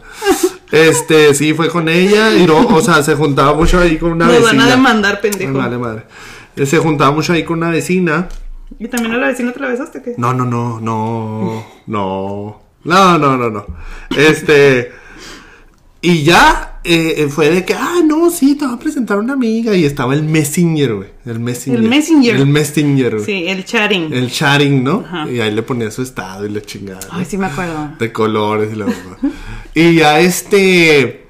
Este, 0.71 1.33
sí, 1.33 1.53
fue 1.53 1.69
con 1.69 1.89
ella 1.89 2.33
y 2.35 2.45
no, 2.45 2.59
o 2.67 2.81
sea, 2.81 3.01
se 3.01 3.15
juntaba 3.15 3.53
mucho 3.55 3.79
ahí 3.79 3.97
con 3.97 4.11
una 4.13 4.25
Nos 4.25 4.35
vecina. 4.35 4.51
van 4.51 4.59
a 4.61 4.69
demandar, 4.75 5.21
pendejo. 5.21 5.53
Vale, 5.53 5.77
madre. 5.77 6.03
Eh, 6.55 6.65
Se 6.65 6.77
juntaba 6.77 7.11
mucho 7.11 7.33
ahí 7.33 7.43
con 7.43 7.57
una 7.57 7.69
vecina 7.69 8.27
¿Y 8.77 8.88
también 8.88 9.13
a 9.15 9.17
la 9.17 9.27
vecina 9.27 9.51
te 9.51 9.59
la 9.59 9.69
besaste 9.69 9.97
o 9.97 10.03
qué? 10.03 10.13
No, 10.17 10.33
no, 10.33 10.45
no, 10.45 10.79
no, 10.79 11.65
no. 11.88 12.61
No, 12.83 13.17
no, 13.17 13.35
no, 13.38 13.49
no. 13.49 13.65
Este. 14.15 14.91
Y 16.01 16.24
ya 16.24 16.79
eh, 16.86 17.27
fue 17.29 17.50
de 17.50 17.65
que, 17.65 17.74
ah, 17.74 18.00
no, 18.06 18.29
sí, 18.29 18.56
te 18.56 18.65
voy 18.65 18.75
a 18.75 18.79
presentar 18.79 19.20
una 19.20 19.34
amiga. 19.34 19.75
Y 19.75 19.84
estaba 19.84 20.13
el 20.13 20.24
Messenger, 20.24 20.94
güey. 20.94 21.10
El 21.25 21.39
Messenger. 21.39 21.84
El 21.84 21.89
Messenger. 21.89 22.36
El 22.36 22.48
Messenger, 22.48 23.13
güey. 23.15 23.25
Sí, 23.25 23.48
el 23.48 23.65
chatting. 23.65 24.13
El 24.13 24.32
chatting, 24.32 24.84
¿no? 24.84 25.03
Ajá. 25.06 25.29
Y 25.29 25.41
ahí 25.41 25.51
le 25.51 25.62
ponía 25.62 25.91
su 25.91 26.01
estado 26.01 26.46
y 26.46 26.50
la 26.50 26.62
chingada. 26.62 27.01
¿no? 27.01 27.18
Ay, 27.18 27.25
sí 27.25 27.38
me 27.38 27.48
acuerdo. 27.48 27.91
De 28.00 28.13
colores 28.13 28.72
y 28.74 28.75
la 28.77 28.86
verdad. 28.86 29.18
y 29.75 29.96
ya 29.96 30.20
este. 30.22 31.28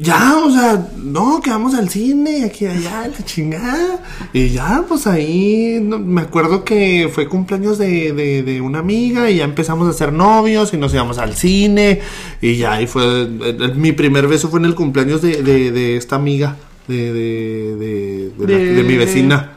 Ya, 0.00 0.36
o 0.44 0.50
sea, 0.50 0.88
no, 0.96 1.40
que 1.40 1.50
vamos 1.50 1.72
al 1.74 1.88
cine, 1.88 2.44
aquí 2.44 2.66
allá, 2.66 3.06
la 3.06 3.24
chingada. 3.24 4.00
Y 4.32 4.48
ya, 4.48 4.84
pues 4.88 5.06
ahí, 5.06 5.78
no- 5.80 6.00
me 6.00 6.22
acuerdo 6.22 6.64
que 6.64 7.08
fue 7.14 7.28
cumpleaños 7.28 7.78
de, 7.78 8.12
de, 8.12 8.42
de 8.42 8.60
una 8.60 8.80
amiga 8.80 9.30
y 9.30 9.36
ya 9.36 9.44
empezamos 9.44 9.88
a 9.88 9.92
ser 9.96 10.12
novios 10.12 10.74
y 10.74 10.78
nos 10.78 10.92
íbamos 10.92 11.18
al 11.18 11.36
cine. 11.36 12.00
Y 12.42 12.56
ya 12.56 12.72
ahí 12.72 12.88
fue, 12.88 13.04
eh, 13.22 13.28
eh, 13.40 13.72
mi 13.76 13.92
primer 13.92 14.26
beso 14.26 14.48
fue 14.48 14.58
en 14.58 14.66
el 14.66 14.74
cumpleaños 14.74 15.22
de, 15.22 15.42
de, 15.44 15.96
esta 15.96 16.16
amiga, 16.16 16.56
de, 16.88 17.12
de, 17.12 17.76
de, 17.76 18.30
de, 18.36 18.52
la- 18.52 18.74
De- 18.74 18.82
mi 18.82 18.96
vecina. 18.96 19.52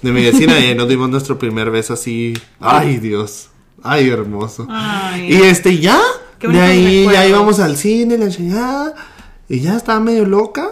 De 0.00 0.12
mi 0.12 0.22
vecina, 0.22 0.60
y 0.60 0.66
ahí 0.66 0.74
nos 0.76 0.88
dimos 0.88 1.10
nuestro 1.10 1.38
primer 1.40 1.72
beso 1.72 1.94
así. 1.94 2.34
Ay, 2.60 2.98
Dios. 2.98 3.48
Ay, 3.82 4.08
hermoso. 4.10 4.66
Ay. 4.70 5.32
Y 5.34 5.42
este, 5.42 5.78
ya. 5.80 5.98
De 6.40 6.60
ahí 6.60 7.08
ya 7.12 7.26
íbamos 7.26 7.58
al 7.58 7.76
cine, 7.76 8.16
la 8.16 8.28
chingada. 8.28 8.94
Y 9.48 9.60
ya 9.60 9.76
estaba 9.76 10.00
medio 10.00 10.24
loca. 10.26 10.70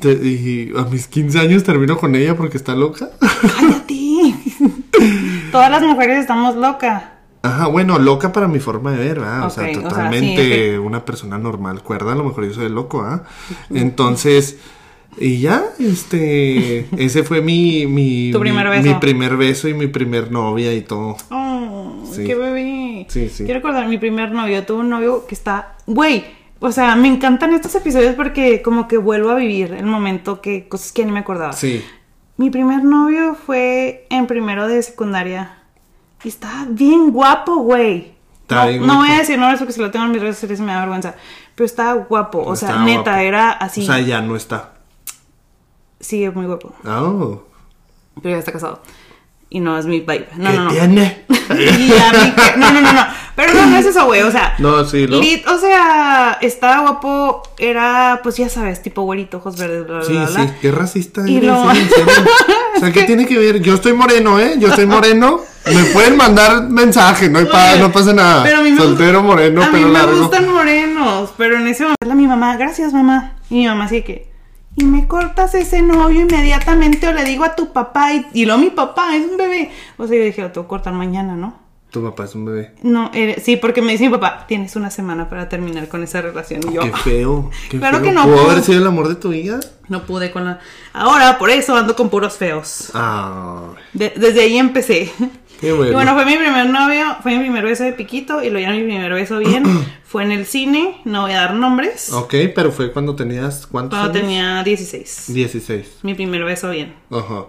Te- 0.00 0.12
y 0.12 0.72
a 0.76 0.82
mis 0.84 1.06
15 1.06 1.38
años 1.38 1.62
termino 1.62 1.96
con 1.96 2.14
ella 2.16 2.36
porque 2.36 2.56
está 2.56 2.74
loca. 2.74 3.10
¡Cállate! 3.20 4.34
Todas 5.52 5.70
las 5.70 5.82
mujeres 5.82 6.18
estamos 6.18 6.56
locas. 6.56 7.04
Ajá, 7.42 7.68
bueno, 7.68 7.98
loca 7.98 8.32
para 8.32 8.48
mi 8.48 8.58
forma 8.58 8.92
de 8.92 8.98
ver, 8.98 9.20
¿verdad? 9.20 9.46
o 9.46 9.50
sea, 9.50 9.64
Ok, 9.64 9.70
o 9.70 9.80
sea, 9.80 9.88
totalmente 9.88 10.72
sí, 10.72 10.76
una 10.78 11.04
persona 11.04 11.38
normal. 11.38 11.82
Cuerda, 11.82 12.12
a 12.12 12.14
lo 12.14 12.24
mejor 12.24 12.46
yo 12.46 12.52
soy 12.52 12.68
loco, 12.68 13.00
¿ah? 13.00 13.22
Entonces, 13.72 14.58
y 15.16 15.38
ya, 15.40 15.64
este, 15.78 16.86
ese 17.02 17.22
fue 17.22 17.40
mi, 17.40 17.86
mi, 17.86 18.30
Tu 18.30 18.40
primer 18.40 18.66
mi- 18.68 18.70
beso. 18.76 18.88
mi 18.88 18.94
primer 19.00 19.36
beso 19.38 19.68
y 19.68 19.74
mi 19.74 19.86
primer 19.86 20.30
novia 20.30 20.74
y 20.74 20.82
todo. 20.82 21.16
Oh, 21.30 22.04
Sí. 22.12 22.24
qué 22.24 22.34
bebé. 22.34 23.06
Sí, 23.08 23.30
sí. 23.30 23.44
Quiero 23.44 23.60
recordar 23.60 23.88
mi 23.88 23.96
primer 23.96 24.32
novio. 24.32 24.62
Tuve 24.66 24.80
un 24.80 24.90
novio 24.90 25.24
que 25.26 25.34
está. 25.34 25.76
Güey. 25.86 26.24
O 26.60 26.72
sea, 26.72 26.94
me 26.94 27.08
encantan 27.08 27.54
estos 27.54 27.74
episodios 27.74 28.14
porque 28.14 28.60
como 28.62 28.86
que 28.86 28.98
vuelvo 28.98 29.30
a 29.30 29.34
vivir 29.34 29.72
el 29.72 29.86
momento 29.86 30.40
que 30.42 30.68
cosas 30.68 30.92
que 30.92 31.04
ni 31.06 31.12
me 31.12 31.20
acordaba. 31.20 31.52
Sí. 31.54 31.84
Mi 32.36 32.50
primer 32.50 32.84
novio 32.84 33.34
fue 33.34 34.06
en 34.10 34.26
primero 34.26 34.68
de 34.68 34.82
secundaria. 34.82 35.56
Y 36.22 36.28
estaba 36.28 36.66
bien 36.68 37.10
guapo, 37.12 37.56
güey. 37.56 38.12
No, 38.50 38.66
bien 38.66 38.80
no 38.80 38.86
guapo. 38.86 39.00
voy 39.00 39.10
a 39.10 39.18
decir 39.18 39.38
nombres 39.38 39.58
porque 39.58 39.72
si 39.72 39.80
lo 39.80 39.90
tengo 39.90 40.04
en 40.04 40.12
mis 40.12 40.20
redes 40.20 40.36
sociales 40.36 40.60
me 40.60 40.72
da 40.72 40.80
vergüenza. 40.80 41.14
Pero 41.54 41.64
estaba 41.64 41.94
guapo. 41.94 42.42
O 42.42 42.54
sea, 42.56 42.82
neta, 42.84 43.22
era 43.22 43.52
así. 43.52 43.82
O 43.82 43.86
sea, 43.86 43.98
ya 44.00 44.20
no 44.20 44.36
está. 44.36 44.74
Sigue 45.98 46.30
muy 46.30 46.46
guapo. 46.46 46.74
Oh. 46.84 47.42
Pero 48.22 48.34
ya 48.34 48.38
está 48.38 48.52
casado. 48.52 48.82
Y 49.48 49.60
no 49.60 49.78
es 49.78 49.86
mi 49.86 50.00
vibe. 50.00 50.28
No, 50.36 50.50
¿Qué 50.50 50.56
no, 50.56 50.64
no. 50.64 50.70
tiene? 50.70 51.24
Y 51.50 51.92
a 51.92 52.12
mí 52.12 52.32
que- 52.36 52.56
No, 52.58 52.70
no, 52.70 52.80
no, 52.80 52.92
no. 52.92 53.00
Pero 53.40 53.54
no, 53.54 53.66
no 53.66 53.76
es 53.78 53.86
eso, 53.86 54.04
güey. 54.06 54.22
O 54.22 54.30
sea. 54.30 54.54
No, 54.58 54.84
sí, 54.84 55.06
¿no? 55.08 55.20
lit- 55.20 55.46
o 55.46 55.58
sea, 55.58 56.38
estaba 56.40 56.80
guapo. 56.82 57.42
Era, 57.58 58.20
pues 58.22 58.36
ya 58.36 58.48
sabes, 58.48 58.82
tipo 58.82 59.02
güerito, 59.02 59.38
ojos 59.38 59.56
verdes, 59.56 59.86
bla, 59.86 59.96
bla, 59.98 60.04
Sí, 60.04 60.12
bla. 60.12 60.26
sí, 60.28 60.52
qué 60.60 60.70
racista 60.70 61.22
Y 61.28 61.36
eres, 61.38 61.48
lo- 61.50 61.70
¿eh? 61.72 61.76
O 62.76 62.80
sea, 62.80 62.92
¿qué 62.92 63.02
tiene 63.04 63.26
que 63.26 63.36
ver? 63.38 63.60
Yo 63.60 63.74
estoy 63.74 63.92
moreno, 63.92 64.38
¿eh? 64.38 64.54
Yo 64.58 64.68
estoy 64.68 64.86
moreno. 64.86 65.40
Me 65.66 65.84
pueden 65.92 66.16
mandar 66.16 66.62
mensaje, 66.70 67.28
no, 67.28 67.38
hay 67.38 67.44
pa- 67.44 67.72
Oye, 67.72 67.80
no 67.80 67.92
pasa 67.92 68.12
nada. 68.14 68.42
Pero 68.42 68.58
a 68.58 68.62
mí 68.62 68.70
me 68.70 68.78
Soltero, 68.78 69.22
moreno, 69.22 69.62
a 69.62 69.70
mí 69.70 69.84
me 69.84 69.90
largo. 69.90 70.18
gustan 70.18 70.48
morenos, 70.50 71.32
pero 71.36 71.56
en 71.56 71.66
ese 71.68 71.82
momento 71.82 72.14
mi 72.14 72.26
mamá, 72.26 72.56
gracias 72.56 72.92
mamá. 72.94 73.34
Y 73.50 73.56
mi 73.56 73.66
mamá 73.66 73.84
así 73.84 74.00
que, 74.02 74.30
y 74.76 74.84
me 74.84 75.06
cortas 75.06 75.54
ese 75.54 75.82
novio 75.82 76.22
inmediatamente 76.22 77.06
o 77.08 77.12
le 77.12 77.24
digo 77.24 77.44
a 77.44 77.54
tu 77.56 77.72
papá 77.74 78.14
y, 78.14 78.26
y 78.32 78.46
luego 78.46 78.60
mi 78.60 78.70
papá 78.70 79.14
es 79.16 79.26
un 79.30 79.36
bebé. 79.36 79.70
O 79.98 80.06
sea, 80.06 80.16
yo 80.16 80.24
dije, 80.24 80.40
lo 80.40 80.50
tengo 80.52 80.66
que 80.66 80.70
cortar 80.70 80.94
mañana, 80.94 81.34
¿no? 81.36 81.54
Tu 81.90 82.02
papá 82.02 82.24
es 82.24 82.34
un 82.36 82.44
bebé. 82.44 82.72
No, 82.82 83.10
eh, 83.14 83.40
sí, 83.42 83.56
porque 83.56 83.82
me 83.82 83.90
dice 83.92 84.04
mi 84.04 84.10
papá, 84.10 84.44
tienes 84.46 84.76
una 84.76 84.90
semana 84.90 85.28
para 85.28 85.48
terminar 85.48 85.88
con 85.88 86.04
esa 86.04 86.22
relación. 86.22 86.60
Y 86.70 86.74
yo, 86.74 86.82
Qué 86.82 86.92
feo. 86.92 87.50
Qué 87.68 87.78
Claro 87.80 87.96
feo. 87.98 88.04
que 88.06 88.12
no, 88.12 88.24
¿Pudo 88.24 88.48
haber 88.50 88.62
sido 88.62 88.78
el 88.80 88.86
amor 88.86 89.08
de 89.08 89.16
tu 89.16 89.30
vida? 89.30 89.58
no 89.88 90.04
pude 90.06 90.30
con 90.30 90.44
la... 90.44 90.60
Ahora, 90.92 91.36
por 91.36 91.50
eso 91.50 91.74
ando 91.76 91.96
con 91.96 92.10
puros 92.10 92.36
feos. 92.36 92.90
Ah, 92.94 93.72
De- 93.92 94.12
desde 94.16 94.42
ahí 94.42 94.56
empecé. 94.56 95.10
qué 95.60 95.72
bueno. 95.72 95.90
Y 95.90 95.94
bueno, 95.94 96.14
fue 96.14 96.24
mi 96.26 96.36
primer 96.36 96.70
novio, 96.70 97.16
fue 97.24 97.32
mi 97.32 97.40
primer 97.40 97.64
beso 97.64 97.82
de 97.82 97.92
piquito 97.92 98.40
y 98.40 98.50
lo 98.50 98.60
ya 98.60 98.70
mi 98.70 98.84
primer 98.84 99.12
beso 99.12 99.38
bien. 99.40 99.64
fue 100.04 100.22
en 100.22 100.30
el 100.30 100.46
cine, 100.46 101.00
no 101.04 101.22
voy 101.22 101.32
a 101.32 101.40
dar 101.40 101.54
nombres. 101.54 102.12
ok, 102.12 102.32
pero 102.54 102.70
fue 102.70 102.92
cuando 102.92 103.16
tenías 103.16 103.66
cuántos 103.66 103.98
Cuando 103.98 104.16
años? 104.16 104.28
tenía 104.28 104.62
16. 104.62 105.24
16. 105.34 105.98
Mi 106.04 106.14
primer 106.14 106.44
beso 106.44 106.70
bien. 106.70 106.94
Ajá. 107.10 107.46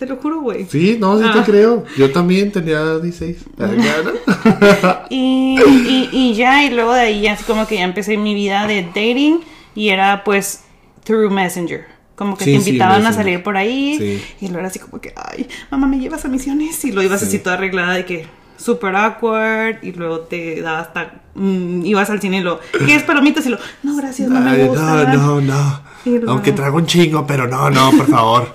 Te 0.00 0.06
lo 0.06 0.16
juro, 0.16 0.40
güey. 0.40 0.64
Sí, 0.64 0.96
no, 0.98 1.16
sí 1.18 1.24
Ah. 1.28 1.32
te 1.34 1.42
creo. 1.52 1.84
Yo 1.96 2.10
también 2.10 2.50
tenía 2.50 2.98
16. 2.98 3.36
Ah, 3.58 5.04
Y, 5.10 5.56
y, 5.60 6.08
y 6.10 6.34
ya, 6.34 6.64
y 6.64 6.70
luego 6.70 6.94
de 6.94 7.00
ahí 7.02 7.20
ya 7.20 7.32
así 7.34 7.44
como 7.44 7.66
que 7.66 7.76
ya 7.76 7.84
empecé 7.84 8.16
mi 8.16 8.34
vida 8.34 8.66
de 8.66 8.82
dating 8.84 9.40
y 9.74 9.90
era 9.90 10.24
pues 10.24 10.64
through 11.04 11.30
Messenger. 11.30 11.84
Como 12.16 12.36
que 12.36 12.44
Sí, 12.44 12.54
te 12.56 12.60
sí, 12.62 12.68
invitaban 12.70 13.06
a 13.06 13.12
salir 13.12 13.42
por 13.42 13.56
ahí 13.58 13.96
Sí. 13.98 14.22
y 14.40 14.46
luego 14.46 14.60
era 14.60 14.68
así 14.68 14.78
como 14.78 15.00
que, 15.00 15.12
ay, 15.16 15.46
mamá, 15.70 15.86
¿me 15.86 15.98
llevas 15.98 16.24
a 16.24 16.28
misiones? 16.28 16.82
Y 16.84 16.92
lo 16.92 17.02
ibas 17.02 17.20
Sí. 17.20 17.26
así 17.26 17.38
toda 17.38 17.56
arreglada 17.56 17.94
de 17.94 18.04
que 18.06 18.26
super 18.56 18.94
awkward 18.96 19.82
y 19.82 19.92
luego 19.92 20.20
te 20.20 20.60
daba 20.62 20.80
hasta, 20.80 21.22
mm, 21.34 21.84
ibas 21.84 22.10
al 22.10 22.20
cine 22.20 22.38
y 22.38 22.40
lo, 22.42 22.60
¿quieres 22.84 23.02
palomitas? 23.04 23.44
Y 23.46 23.50
lo, 23.50 23.58
no, 23.82 23.96
gracias, 23.96 24.28
no 24.28 24.40
me 24.40 24.50
Ay, 24.50 24.66
gustan. 24.66 25.12
no, 25.16 25.40
no, 25.40 25.40
no. 25.40 25.90
Y 26.02 26.18
Aunque 26.26 26.52
traigo 26.52 26.78
un 26.78 26.86
chingo, 26.86 27.26
pero 27.26 27.46
no, 27.46 27.68
no, 27.68 27.90
por 27.90 28.06
favor. 28.10 28.54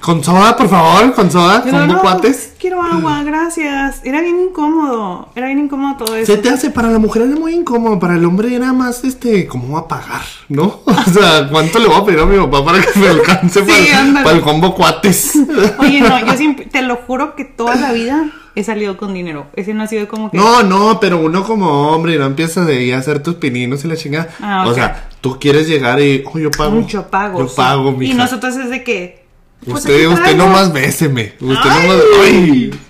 Con 0.00 0.22
soda, 0.22 0.56
por 0.56 0.68
favor, 0.68 1.12
con 1.12 1.28
soda, 1.28 1.64
Y 1.66 1.70
con 1.70 1.88
no, 1.88 2.00
cuates. 2.00 2.54
quiero 2.56 2.80
agua, 2.80 3.24
gracias. 3.24 4.00
Era 4.04 4.20
bien 4.20 4.38
incómodo, 4.40 5.28
era 5.34 5.46
bien 5.48 5.58
incómodo 5.58 5.96
todo 6.04 6.14
eso. 6.14 6.32
Se 6.32 6.38
te 6.38 6.50
hace, 6.50 6.70
para 6.70 6.88
la 6.90 7.00
mujer 7.00 7.22
era 7.22 7.34
muy 7.34 7.54
incómodo, 7.54 7.98
para 7.98 8.14
el 8.14 8.24
hombre 8.24 8.54
era 8.54 8.72
más, 8.72 9.02
este, 9.02 9.48
¿cómo 9.48 9.74
va 9.74 9.80
a 9.80 9.88
pagar? 9.88 10.22
¿No? 10.48 10.80
O 10.86 11.10
sea, 11.10 11.48
¿cuánto 11.50 11.80
le 11.80 11.88
voy 11.88 11.96
a 12.00 12.04
pedir 12.04 12.20
a 12.20 12.26
mi 12.26 12.38
papá 12.38 12.64
para 12.64 12.80
que 12.80 12.98
me 12.98 13.08
alcance 13.08 13.64
Sí, 13.64 13.88
para, 13.92 14.22
para 14.22 14.36
el 14.36 14.42
combo 14.42 14.72
cuates? 14.72 15.36
Oye, 15.78 16.00
no, 16.00 16.24
yo 16.24 16.32
siempre, 16.36 16.66
te 16.66 16.80
lo 16.82 16.94
juro 16.96 17.34
que 17.34 17.44
toda 17.44 17.74
la 17.74 17.92
vida 17.92 18.30
he 18.54 18.62
salido 18.62 18.96
con 18.96 19.14
dinero. 19.14 19.46
Ese 19.54 19.74
no 19.74 19.82
ha 19.82 19.86
sido 19.88 20.06
como 20.08 20.30
que. 20.30 20.36
No, 20.36 20.62
no, 20.62 21.00
pero 21.00 21.18
uno 21.18 21.42
como 21.42 21.91
hombre 21.92 22.18
no 22.18 22.26
empiezas 22.26 22.66
de 22.66 22.78
ahí 22.78 22.92
a 22.92 22.98
hacer 22.98 23.22
tus 23.22 23.34
pininos 23.36 23.84
y 23.84 23.88
la 23.88 23.96
chingada. 23.96 24.28
Ah, 24.40 24.64
O 24.66 24.74
sea, 24.74 25.08
tú 25.20 25.38
quieres 25.38 25.68
llegar 25.68 26.00
y, 26.00 26.24
oh, 26.26 26.38
yo 26.38 26.50
pago. 26.50 26.72
Mucho 26.72 27.08
pago. 27.08 27.40
Yo 27.40 27.48
sí. 27.48 27.54
pago, 27.56 27.92
mija. 27.92 28.12
Y 28.12 28.16
nosotros 28.16 28.56
es 28.56 28.70
de 28.70 28.82
que. 28.84 29.24
pues, 29.64 29.78
Usted, 29.78 30.06
usted 30.08 30.36
nomás 30.36 30.72
béseme. 30.72 31.34
Usted 31.40 31.70
Ay. 31.70 31.88
nomás. 31.88 32.02
¡Ay! 32.24 32.70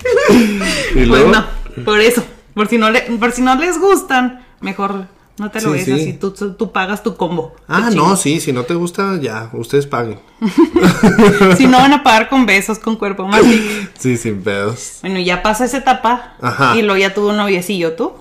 Y 0.95 1.05
Pues 1.07 1.25
no, 1.25 1.45
por 1.85 1.99
eso. 1.99 2.23
Por 2.53 2.67
si 2.67 2.77
no, 2.77 2.91
le, 2.91 3.01
por 3.01 3.31
si 3.31 3.41
no 3.41 3.55
les 3.55 3.79
gustan, 3.79 4.45
mejor 4.61 5.07
no 5.39 5.49
te 5.49 5.61
lo 5.61 5.71
ves 5.71 5.85
sí. 5.85 5.91
así. 5.91 6.13
Tú, 6.13 6.71
pagas 6.71 7.01
tu 7.01 7.15
combo. 7.15 7.55
Ah, 7.67 7.89
no, 7.93 8.15
sí, 8.15 8.39
si 8.39 8.53
no 8.53 8.63
te 8.63 8.75
gusta, 8.75 9.19
ya, 9.19 9.49
ustedes 9.53 9.87
paguen. 9.87 10.19
Si 11.57 11.65
no 11.67 11.77
van 11.79 11.93
a 11.93 12.03
pagar 12.03 12.29
con 12.29 12.45
besos, 12.45 12.77
con 12.79 12.95
cuerpo 12.95 13.27
más. 13.27 13.41
sí. 13.41 13.87
Sí, 13.97 14.17
sin 14.17 14.43
pedos. 14.43 14.99
Bueno, 15.01 15.19
ya 15.19 15.41
pasa 15.41 15.65
esa 15.65 15.77
etapa. 15.77 16.35
Ajá. 16.41 16.75
Y 16.77 16.81
luego 16.81 16.97
ya 16.97 17.13
tuvo 17.13 17.29
un 17.29 17.37
noviecillo, 17.37 17.93
¿tú? 17.93 18.13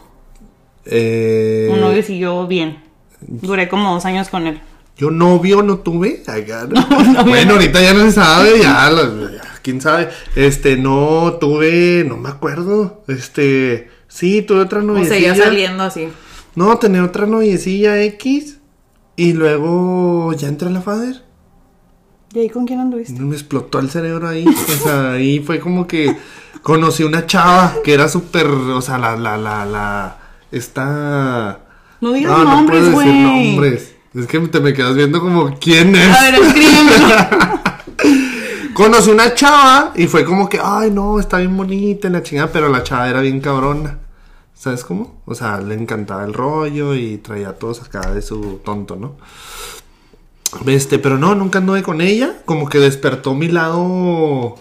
Eh, 0.85 1.69
Un 1.73 1.81
noviecillo 1.81 2.47
bien. 2.47 2.83
Duré 3.21 3.69
como 3.69 3.95
dos 3.95 4.05
años 4.05 4.29
con 4.29 4.47
él. 4.47 4.61
Yo 4.97 5.11
novio 5.11 5.62
no 5.62 5.79
tuve. 5.79 6.23
Bueno, 7.25 7.55
ahorita 7.55 7.81
ya 7.81 7.95
no 7.95 8.05
se 8.05 8.12
sabe, 8.12 8.61
ya, 8.61 8.91
quién 9.62 9.81
sabe. 9.81 10.09
Este, 10.37 10.77
no 10.77 11.35
tuve, 11.41 12.05
no 12.07 12.17
me 12.17 12.29
acuerdo. 12.29 13.03
Este, 13.09 13.91
sí, 14.09 14.43
tuve 14.43 14.61
otra 14.61 14.81
O 14.81 14.83
noviecilla. 14.83 15.35
seguía 15.35 15.45
saliendo 15.45 15.85
así. 15.85 16.09
No, 16.55 16.77
tenía 16.79 17.05
otra 17.05 17.27
noviecilla 17.27 18.01
X. 18.03 18.59
Y 19.17 19.35
luego 19.35 20.33
ya 20.33 20.49
entré 20.49 20.69
a 20.69 20.71
la 20.73 20.81
FADER. 20.81 21.23
¿Y 22.35 22.39
ahí 22.41 22.49
con 22.49 22.67
quién 22.67 22.81
anduviste? 22.81 23.21
Me 23.21 23.35
explotó 23.35 23.79
el 23.79 23.91
cerebro 23.91 24.29
ahí. 24.29 24.47
O 24.47 24.83
sea, 24.85 25.12
ahí 25.12 25.41
fue 25.41 25.61
como 25.61 25.87
que 25.87 26.17
conocí 26.62 27.03
una 27.05 27.27
chava 27.27 27.75
que 27.85 27.93
era 27.93 28.09
súper. 28.09 28.47
O 28.47 28.81
sea, 28.81 28.99
la, 28.99 29.17
la, 29.17 29.37
la, 29.37 29.65
la. 29.67 30.19
Esta. 30.52 31.61
No 32.00 32.12
digas 32.12 32.30
no, 32.30 32.44
no 32.44 32.50
nombres, 32.50 32.80
puedo 32.82 32.92
güey. 32.92 33.06
decir 33.09 33.26
nombres. 33.26 33.94
Es 34.14 34.26
que 34.26 34.38
te 34.40 34.61
me 34.61 34.75
quedas 34.75 34.94
viendo 34.94 35.21
como 35.21 35.59
quién 35.59 35.97
es. 35.97 36.16
A 36.16 36.23
ver, 36.23 36.35
escríbemelo. 36.35 37.61
Conocí 38.75 39.11
una 39.11 39.35
chava 39.35 39.92
y 39.97 40.06
fue 40.06 40.25
como 40.25 40.49
que, 40.49 40.61
ay, 40.62 40.90
no, 40.90 41.18
está 41.18 41.38
bien 41.38 41.56
bonita 41.56 42.09
y 42.09 42.11
la 42.11 42.23
chingada, 42.23 42.52
pero 42.52 42.68
la 42.68 42.82
chava 42.82 43.09
era 43.09 43.21
bien 43.21 43.40
cabrona. 43.40 43.99
¿Sabes 44.54 44.85
cómo? 44.85 45.23
O 45.25 45.35
sea, 45.35 45.59
le 45.61 45.75
encantaba 45.75 46.25
el 46.25 46.35
rollo 46.35 46.94
y 46.94 47.18
traía 47.18 47.50
a 47.50 47.52
todos 47.54 47.82
acá 47.82 48.12
de 48.12 48.23
su 48.23 48.61
tonto, 48.64 48.97
¿no? 48.97 49.16
Este, 50.66 50.99
pero 50.99 51.18
no, 51.18 51.35
nunca 51.35 51.59
anduve 51.59 51.82
con 51.82 52.00
ella. 52.00 52.42
Como 52.44 52.68
que 52.68 52.78
despertó 52.78 53.35
mi 53.35 53.49
lado 53.49 54.56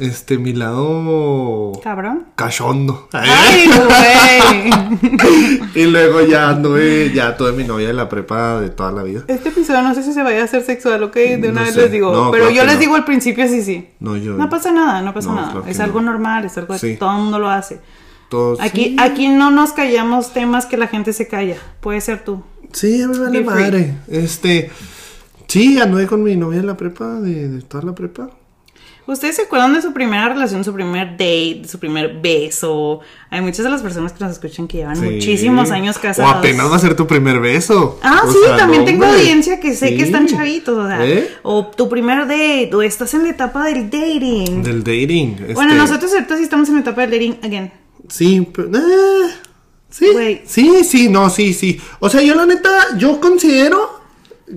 este, 0.00 0.38
mi 0.38 0.52
lado 0.52 1.72
Cabrón. 1.82 2.26
cachondo. 2.36 3.08
Ay, 3.12 3.68
güey. 3.68 5.60
y 5.74 5.84
luego 5.86 6.20
ya 6.22 6.48
anduve, 6.48 7.12
ya 7.14 7.36
tuve 7.36 7.52
mi 7.52 7.64
novia 7.64 7.88
de 7.88 7.92
la 7.94 8.08
prepa 8.08 8.60
de 8.60 8.70
toda 8.70 8.92
la 8.92 9.02
vida. 9.02 9.24
Este 9.28 9.50
episodio 9.50 9.82
no 9.82 9.94
sé 9.94 10.02
si 10.02 10.12
se 10.12 10.22
vaya 10.22 10.40
a 10.42 10.44
hacer 10.44 10.62
sexual, 10.62 11.02
ok, 11.02 11.14
de 11.14 11.48
una 11.50 11.60
No 11.60 11.66
vez 11.66 11.74
sé. 11.74 11.82
les 11.82 11.92
digo. 11.92 12.12
No, 12.12 12.30
pero 12.30 12.50
yo 12.50 12.64
les 12.64 12.74
no. 12.74 12.80
digo 12.80 12.94
al 12.96 13.04
principio 13.04 13.46
sí, 13.48 13.62
sí. 13.62 13.88
No, 14.00 14.16
yo. 14.16 14.34
No 14.34 14.48
pasa 14.48 14.72
nada, 14.72 15.02
no 15.02 15.12
pasa 15.14 15.32
nada. 15.32 15.62
Es 15.66 15.80
algo 15.80 16.00
no. 16.00 16.10
normal, 16.12 16.44
es 16.44 16.56
algo 16.58 16.74
que 16.74 16.80
Sí. 16.80 16.96
todo 16.96 17.10
el 17.12 17.18
mundo 17.22 17.38
lo 17.38 17.48
hace. 17.50 17.80
todos- 18.28 18.60
Aquí, 18.60 18.84
sí. 18.84 18.96
aquí 19.00 19.28
no 19.28 19.50
nos 19.50 19.72
callamos 19.72 20.32
temas 20.32 20.66
que 20.66 20.76
la 20.76 20.86
gente 20.86 21.12
se 21.12 21.26
calla. 21.28 21.56
Puede 21.80 22.00
ser 22.00 22.24
tú. 22.24 22.42
Sí, 22.72 23.02
a 23.02 23.08
mí 23.08 23.18
me 23.18 23.24
vale 23.24 23.44
madre. 23.44 23.94
Este. 24.08 24.70
Sí, 25.48 25.80
anduve 25.80 26.06
con 26.06 26.22
mi 26.22 26.36
novia 26.36 26.60
en 26.60 26.66
la 26.68 26.76
prepa, 26.76 27.14
de, 27.14 27.48
de 27.48 27.62
toda 27.62 27.82
la 27.82 27.92
prepa. 27.92 28.30
¿Ustedes 29.06 29.36
se 29.36 29.42
acuerdan 29.42 29.74
de 29.74 29.82
su 29.82 29.92
primera 29.92 30.28
relación, 30.28 30.62
su 30.62 30.72
primer 30.72 31.12
date, 31.12 31.62
su 31.68 31.78
primer 31.78 32.20
beso? 32.20 33.00
Hay 33.30 33.40
muchas 33.40 33.64
de 33.64 33.70
las 33.70 33.82
personas 33.82 34.12
que 34.12 34.22
nos 34.22 34.32
escuchan 34.34 34.68
que 34.68 34.78
llevan 34.78 34.96
Sí. 34.96 35.02
muchísimos 35.02 35.70
años 35.70 35.96
O 35.96 36.00
casados. 36.00 36.32
apenas 36.36 36.70
va 36.70 36.76
a 36.76 36.78
ser 36.78 36.94
tu 36.94 37.06
primer 37.06 37.40
beso. 37.40 37.98
Ah, 38.02 38.22
O 38.24 38.30
sí, 38.32 38.38
sea, 38.44 38.56
también 38.56 38.84
tengo 38.84 39.04
audiencia 39.06 39.58
que 39.58 39.74
sé 39.74 39.88
Sí. 39.88 39.96
que 39.96 40.04
están 40.04 40.26
chavitos, 40.28 40.76
o 40.78 40.86
sea, 40.86 41.04
¿Eh? 41.04 41.28
o 41.42 41.66
tu 41.66 41.88
primer 41.88 42.20
date, 42.28 42.70
o 42.74 42.82
estás 42.82 43.12
en 43.14 43.24
la 43.24 43.30
etapa 43.30 43.64
del 43.64 43.90
dating. 43.90 44.62
Del 44.62 44.84
dating. 44.84 45.36
Bueno, 45.54 45.72
este, 45.72 45.82
nosotros 45.82 46.12
ahorita 46.12 46.36
sí 46.36 46.42
estamos 46.44 46.68
en 46.68 46.76
la 46.76 46.80
etapa 46.82 47.00
del 47.06 47.10
dating 47.10 47.38
again. 47.42 47.72
Sí, 48.08 48.46
pero, 48.54 48.68
eh, 48.76 49.30
sí, 49.88 50.06
sí, 50.46 50.84
sí, 50.84 51.08
no, 51.08 51.30
sí, 51.30 51.52
sí. 51.54 51.80
O 52.00 52.08
sea, 52.08 52.22
yo 52.22 52.34
la 52.34 52.46
neta, 52.46 52.70
yo 52.96 53.20
considero 53.20 53.99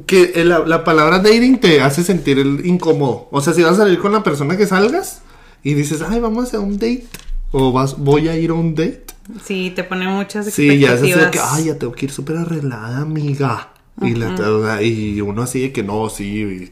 que 0.06 0.34
el- 0.36 0.50
la, 0.50 0.60
la 0.60 0.84
palabra 0.84 1.20
dating 1.20 1.60
te 1.60 1.82
hace 1.82 2.04
sentir 2.04 2.40
el 2.40 2.66
incómodo. 2.66 3.28
O 3.32 3.42
sea, 3.42 3.54
si 3.54 3.62
vas 3.64 3.74
a 3.74 3.78
salir 3.78 4.00
con 4.00 4.12
la 4.12 4.24
persona 4.24 4.58
que 4.58 4.66
salgas 4.66 5.22
y 5.64 5.74
dices, 5.74 6.02
ay, 6.08 6.20
vamos 6.20 6.54
a 6.54 6.60
un 6.60 6.74
date, 6.74 7.06
o 7.52 7.72
vas, 7.72 7.98
voy 7.98 8.28
a 8.30 8.38
ir 8.38 8.50
a 8.50 8.54
un 8.54 8.76
date. 8.76 9.04
Sí, 9.46 9.72
te 9.76 9.84
pone 9.84 10.08
muchas 10.08 10.48
Sí, 10.52 10.80
ya 10.80 10.94
expectativas. 10.94 11.32
que, 11.32 11.40
ay, 11.42 11.66
ya 11.66 11.78
tengo 11.80 11.94
que 11.94 12.06
ir 12.08 12.12
súper 12.12 12.38
arreglada, 12.38 13.00
amiga. 13.00 13.70
Y, 14.02 14.16
la- 14.16 14.82
y 14.82 15.22
uno 15.22 15.44
así 15.44 15.62
de 15.62 15.72
que 15.72 15.84
no, 15.84 16.10
sí, 16.10 16.26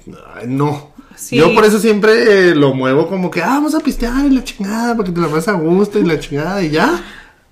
y- 0.06 0.12
ay, 0.36 0.48
no. 0.48 0.90
Sí. 1.16 1.36
Yo 1.36 1.54
por 1.54 1.64
eso 1.66 1.80
siempre 1.80 2.50
eh, 2.50 2.56
lo 2.56 2.74
muevo 2.74 3.08
como 3.08 3.30
que, 3.30 3.44
ah, 3.44 3.48
vamos 3.50 3.76
a 3.76 3.80
pistear 3.80 4.26
y 4.26 4.32
la 4.32 4.44
chingada, 4.44 4.96
porque 4.96 5.12
te 5.12 5.22
la 5.22 5.28
vas 5.28 5.48
a 5.48 5.52
gusto 5.54 6.00
y 6.00 6.04
la 6.04 6.20
chingada 6.20 6.64
y 6.64 6.72
ya. 6.72 7.00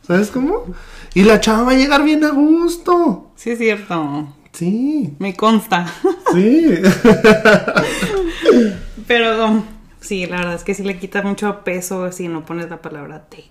¿Sabes 0.07 0.29
cómo? 0.31 0.65
Y 1.13 1.21
la 1.23 1.39
chava 1.39 1.63
va 1.63 1.71
a 1.71 1.75
llegar 1.75 2.03
bien 2.03 2.23
a 2.23 2.31
gusto. 2.31 3.31
Sí, 3.35 3.51
es 3.51 3.59
cierto. 3.59 4.27
Sí, 4.53 5.13
Me 5.19 5.35
consta. 5.35 5.85
sí. 6.33 6.67
Pero 9.07 9.63
sí, 9.99 10.25
la 10.25 10.37
verdad 10.37 10.55
es 10.55 10.63
que 10.63 10.73
sí 10.73 10.83
le 10.83 10.97
quita 10.97 11.21
mucho 11.21 11.63
peso 11.63 12.11
si 12.11 12.27
no 12.27 12.45
pones 12.45 12.69
la 12.69 12.81
palabra 12.81 13.19
date. 13.19 13.45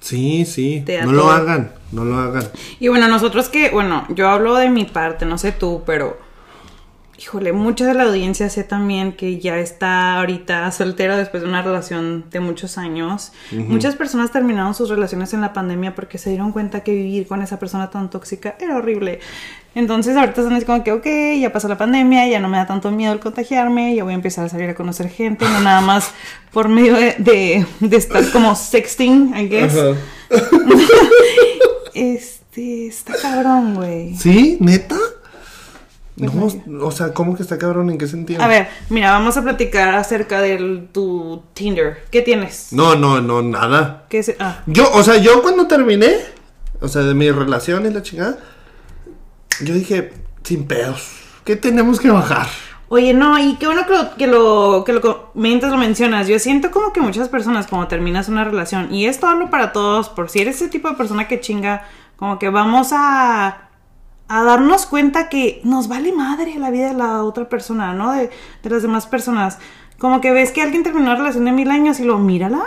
Sí, 0.00 0.44
sí. 0.44 0.84
No 1.04 1.12
lo 1.12 1.30
hagan, 1.30 1.72
no 1.92 2.04
lo 2.04 2.18
hagan. 2.18 2.44
Y 2.78 2.88
bueno, 2.88 3.08
nosotros 3.08 3.48
que, 3.48 3.70
bueno, 3.70 4.06
yo 4.10 4.28
hablo 4.28 4.54
de 4.56 4.68
mi 4.68 4.84
parte, 4.84 5.24
no 5.24 5.38
sé 5.38 5.52
tú, 5.52 5.82
pero 5.86 6.18
híjole, 7.18 7.52
mucha 7.52 7.86
de 7.86 7.94
la 7.94 8.04
audiencia 8.04 8.48
sé 8.48 8.64
también 8.64 9.12
que 9.12 9.38
ya 9.38 9.58
está 9.58 10.16
ahorita 10.18 10.70
soltera 10.72 11.16
después 11.16 11.42
de 11.42 11.48
una 11.48 11.62
relación 11.62 12.24
de 12.30 12.40
muchos 12.40 12.76
años. 12.78 13.32
Muchas 13.52 13.94
personas 13.94 14.32
terminaron 14.32 14.74
sus 14.74 14.88
relaciones 14.88 15.32
en 15.32 15.40
la 15.40 15.52
pandemia 15.52 15.94
porque 15.94 16.18
se 16.18 16.30
dieron 16.30 16.52
cuenta 16.52 16.80
que 16.82 16.92
vivir 16.92 17.26
con 17.26 17.42
esa 17.42 17.58
persona 17.58 17.90
tan 17.90 18.10
tóxica 18.10 18.56
era 18.58 18.76
horrible. 18.76 19.20
Entonces 19.74 20.16
ahorita 20.16 20.42
así 20.48 20.64
como 20.64 20.84
que, 20.84 20.92
ok, 20.92 21.06
ya 21.40 21.52
pasó 21.52 21.68
la 21.68 21.78
pandemia, 21.78 22.28
ya 22.28 22.40
no 22.40 22.48
me 22.48 22.58
da 22.58 22.66
tanto 22.66 22.90
miedo 22.90 23.12
el 23.12 23.20
contagiarme, 23.20 23.94
ya 23.94 24.04
voy 24.04 24.12
a 24.12 24.16
empezar 24.16 24.46
a 24.46 24.48
salir 24.48 24.70
a 24.70 24.74
conocer 24.74 25.08
gente, 25.08 25.44
no 25.44 25.60
nada 25.60 25.80
más 25.80 26.12
por 26.52 26.68
medio 26.68 26.94
de, 26.94 27.16
de, 27.18 27.66
de 27.80 27.96
estar 27.96 28.30
como 28.30 28.54
sexting, 28.54 29.34
I 29.36 29.48
guess. 29.48 29.74
Este, 31.94 32.88
está 32.88 33.14
cabrón, 33.22 33.76
güey. 33.76 34.16
¿Sí? 34.16 34.56
¿Neta? 34.60 34.96
Pues 36.16 36.32
No, 36.66 36.86
o 36.86 36.90
sea, 36.92 37.12
¿cómo 37.12 37.36
que 37.36 37.42
está 37.42 37.58
cabrón? 37.58 37.90
¿En 37.90 37.98
qué 37.98 38.06
sentido? 38.06 38.42
A 38.42 38.46
ver, 38.46 38.68
mira, 38.88 39.10
vamos 39.12 39.36
a 39.36 39.42
platicar 39.42 39.94
acerca 39.94 40.40
de 40.40 40.86
tu 40.92 41.42
Tinder. 41.54 42.04
¿Qué 42.10 42.22
tienes? 42.22 42.72
No, 42.72 42.94
no, 42.94 43.20
no, 43.20 43.42
nada. 43.42 44.06
¿Qué? 44.08 44.24
Ah, 44.38 44.62
Yo, 44.66 44.90
o 44.92 45.02
sea, 45.02 45.16
yo 45.16 45.42
cuando 45.42 45.66
terminé, 45.66 46.14
o 46.80 46.86
sea, 46.86 47.02
de 47.02 47.14
mi 47.14 47.30
relación 47.30 47.84
y 47.86 47.90
la 47.90 48.02
chingada, 48.02 48.38
yo 49.60 49.74
dije, 49.74 50.12
sin 50.44 50.66
pedos, 50.66 51.08
¿qué 51.44 51.56
tenemos 51.56 51.98
que 51.98 52.10
bajar? 52.10 52.46
Oye, 52.88 53.12
no, 53.12 53.36
y 53.38 53.56
qué 53.56 53.66
bueno 53.66 53.84
que 53.86 53.92
lo, 53.92 54.14
que 54.14 54.26
lo, 54.28 54.84
que 54.84 54.92
lo 54.92 55.32
comentas, 55.32 55.72
lo 55.72 55.78
mencionas. 55.78 56.28
Yo 56.28 56.38
siento 56.38 56.70
como 56.70 56.92
que 56.92 57.00
muchas 57.00 57.28
personas, 57.28 57.66
como 57.66 57.88
terminas 57.88 58.28
una 58.28 58.44
relación, 58.44 58.94
y 58.94 59.06
esto 59.06 59.26
hablo 59.26 59.50
para 59.50 59.72
todos, 59.72 60.10
por 60.10 60.30
si 60.30 60.40
eres 60.40 60.56
ese 60.56 60.68
tipo 60.68 60.88
de 60.88 60.94
persona 60.94 61.26
que 61.26 61.40
chinga, 61.40 61.88
como 62.16 62.38
que 62.38 62.50
vamos 62.50 62.90
a, 62.92 63.63
a 64.28 64.42
darnos 64.42 64.86
cuenta 64.86 65.28
que 65.28 65.60
nos 65.64 65.88
vale 65.88 66.12
madre 66.12 66.54
la 66.58 66.70
vida 66.70 66.88
de 66.88 66.94
la 66.94 67.22
otra 67.24 67.48
persona, 67.48 67.92
¿no? 67.94 68.12
De, 68.12 68.30
de 68.62 68.70
las 68.70 68.82
demás 68.82 69.06
personas. 69.06 69.58
Como 69.98 70.20
que 70.20 70.30
ves 70.32 70.50
que 70.50 70.62
alguien 70.62 70.82
terminó 70.82 71.06
una 71.06 71.16
relación 71.16 71.44
de 71.44 71.52
mil 71.52 71.70
años 71.70 72.00
y 72.00 72.04
lo 72.04 72.18
mírala. 72.18 72.64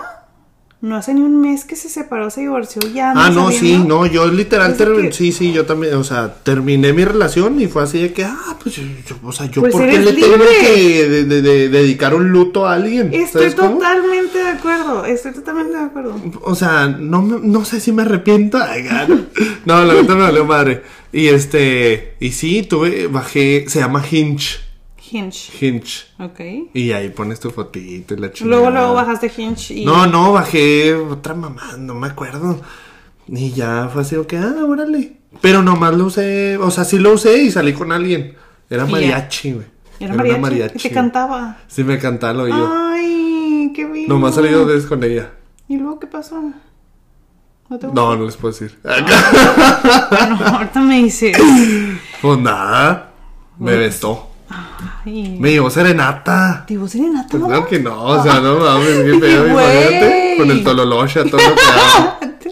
No 0.80 0.96
hace 0.96 1.12
ni 1.16 1.22
un 1.22 1.42
mes 1.42 1.66
que 1.66 1.76
se 1.76 1.90
separó, 1.90 2.30
se 2.30 2.42
divorció, 2.42 2.80
ya. 2.94 3.12
Ah, 3.16 3.32
no, 3.32 3.50
sí, 3.50 3.84
no, 3.84 4.06
yo 4.06 4.28
literal, 4.28 4.78
que- 4.78 5.12
sí, 5.12 5.32
sí, 5.32 5.52
yo 5.52 5.66
también, 5.66 5.96
o 5.96 6.04
sea, 6.04 6.36
terminé 6.44 6.94
mi 6.94 7.04
relación 7.04 7.60
y 7.60 7.66
fue 7.66 7.82
así 7.82 8.00
de 8.00 8.14
que, 8.14 8.24
ah, 8.24 8.56
pues 8.62 8.76
yo, 8.76 8.84
o 9.24 9.32
sea, 9.32 9.48
yo, 9.48 9.62
Pues 9.62 9.74
¿por 9.74 9.82
qué 9.88 9.98
le 9.98 10.14
tengo 10.14 10.36
libre. 10.38 10.48
que 10.62 11.10
de- 11.10 11.24
de- 11.26 11.42
de- 11.42 11.70
dedicar 11.70 12.14
un 12.14 12.30
luto 12.30 12.68
a 12.68 12.74
alguien? 12.74 13.10
Estoy 13.12 13.50
totalmente 13.56 14.38
de 14.38 14.50
acuerdo, 14.50 15.04
estoy 15.06 15.34
totalmente 15.34 15.76
de 15.76 15.84
acuerdo. 15.84 16.16
O 16.44 16.54
sea, 16.54 16.86
no, 16.88 17.24
no 17.24 17.66
sé 17.66 17.80
si 17.80 17.92
me 17.92 18.04
arrepiento. 18.04 18.60
No, 19.66 19.84
la 19.84 19.94
verdad 19.96 20.16
me 20.16 20.22
valió 20.22 20.46
madre. 20.46 20.84
Y 21.18 21.30
este, 21.30 22.16
y 22.20 22.30
sí, 22.30 22.62
tuve, 22.62 23.08
bajé, 23.08 23.66
se 23.70 23.80
llama 23.80 24.04
Hinge. 24.08 24.60
Hinge. 25.10 25.52
Hinge. 25.60 26.06
Ok. 26.20 26.70
Y 26.76 26.92
ahí 26.92 27.10
pones 27.10 27.40
tu 27.40 27.50
fotito 27.50 28.14
y 28.14 28.18
la 28.18 28.32
chingada. 28.32 28.56
Luego, 28.56 28.70
luego 28.70 28.94
bajaste 28.94 29.32
Hinge 29.36 29.74
y... 29.74 29.84
No, 29.84 30.06
no, 30.06 30.32
bajé 30.32 30.94
otra 30.94 31.34
mamá, 31.34 31.76
no 31.80 31.96
me 31.96 32.06
acuerdo. 32.06 32.62
Y 33.28 33.50
ya 33.50 33.90
fue 33.92 34.04
así, 34.04 34.16
ok, 34.16 34.34
ah, 34.36 34.64
órale. 34.64 35.18
Pero 35.42 35.64
nomás 35.64 35.96
lo 35.96 36.06
usé, 36.06 36.56
o 36.58 36.70
sea, 36.70 36.84
sí 36.84 37.00
lo 37.00 37.14
usé 37.14 37.42
y 37.42 37.50
salí 37.50 37.74
con 37.74 37.92
alguien. 37.92 38.36
Era 38.70 38.86
mariachi, 38.86 39.54
güey. 39.54 39.66
Era 40.00 40.14
una 40.14 40.38
mariachi, 40.38 40.78
y 40.78 40.82
te 40.84 40.92
cantaba. 40.92 41.58
Sí, 41.66 41.84
me 41.84 41.98
cantaba 41.98 42.34
al 42.34 42.40
oído. 42.42 42.72
Ay, 42.72 43.72
qué 43.74 43.86
bien. 43.86 44.08
Nomás 44.08 44.36
salí 44.36 44.50
dos 44.50 44.68
veces 44.68 44.86
con 44.86 45.04
ella. 45.04 45.32
¿Y 45.68 45.78
luego 45.78 46.00
qué 46.00 46.06
pasó? 46.06 46.54
¿No 47.70 47.78
te 47.78 47.88
No, 47.88 48.16
no 48.16 48.26
les 48.26 48.38
puedo 48.38 48.54
decir. 48.54 48.80
Bueno, 48.84 50.40
ahorita 50.46 50.80
me 50.82 51.04
dices. 51.04 51.38
Pues 52.22 52.40
nada, 52.40 53.12
me 53.60 53.76
besó. 53.76 54.30
Ay, 54.50 55.38
Me 55.40 55.52
llevó 55.52 55.70
serenata. 55.70 56.64
¿te 56.66 56.78
vos 56.78 56.92
serenata, 56.92 57.28
Pues 57.30 57.44
claro 57.44 57.68
que 57.68 57.80
no, 57.80 58.02
o 58.02 58.24
sea, 58.24 58.40
no 58.40 58.60
mames, 58.60 59.04
qué 59.04 59.18
pedo, 59.20 59.48
imagínate. 59.50 60.36
Con 60.38 60.52
el 60.52 60.64
tololocha, 60.64 61.24
todo 61.26 61.42
lo 61.42 61.56
que. 62.40 62.50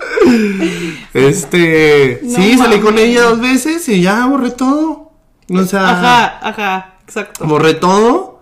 Este, 1.13 2.19
No 2.23 2.35
sí, 2.35 2.57
salí 2.57 2.79
con 2.79 2.97
ella 2.97 3.23
dos 3.23 3.39
veces 3.39 3.87
y 3.87 4.01
ya 4.01 4.25
borré 4.25 4.51
todo. 4.51 5.13
O 5.49 5.63
sea, 5.63 5.91
Ajá, 5.91 6.39
ajá, 6.49 6.95
exacto. 7.05 7.45
borré 7.45 7.75
todo. 7.75 8.34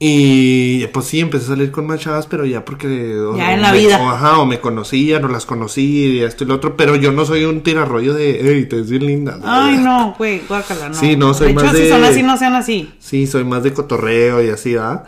Y 0.00 0.86
pues 0.88 1.06
sí, 1.06 1.18
empecé 1.18 1.46
a 1.46 1.48
salir 1.48 1.72
con 1.72 1.86
más 1.86 1.98
chavas, 2.00 2.26
pero 2.28 2.46
ya 2.46 2.64
porque. 2.64 3.16
o- 3.18 3.36
Ya 3.36 3.54
en 3.54 3.62
la 3.62 3.72
me- 3.72 3.78
vida. 3.78 4.00
o, 4.00 4.08
ajá, 4.08 4.38
o 4.38 4.46
me 4.46 4.60
conocían, 4.60 5.24
o 5.24 5.28
las 5.28 5.44
conocí, 5.44 6.18
y 6.18 6.20
esto 6.20 6.44
y 6.44 6.46
lo 6.46 6.54
otro. 6.54 6.76
Pero 6.76 6.94
yo 6.94 7.10
no 7.10 7.24
soy 7.24 7.44
un 7.44 7.62
tirarrollo 7.62 8.14
de, 8.14 8.38
hey, 8.40 8.66
te 8.66 8.76
ves 8.76 8.90
bien 8.90 9.06
linda. 9.06 9.40
Ay, 9.42 9.76
no, 9.82 10.14
güey, 10.16 10.42
guácala, 10.48 10.90
no. 10.90 10.94
Sí, 10.94 11.16
no, 11.16 11.34
soy 11.34 11.48
de 11.48 11.52
hecho, 11.54 11.64
más 11.64 11.76
si 11.76 11.82
de- 11.82 11.88
son 11.90 12.04
así, 12.04 12.22
no 12.22 12.36
sean 12.36 12.54
así. 12.54 12.94
Sí, 13.00 13.26
soy 13.26 13.42
más 13.44 13.64
de 13.64 13.72
cotorreo 13.72 14.42
y 14.44 14.50
así, 14.50 14.76
¿ah? 14.76 15.02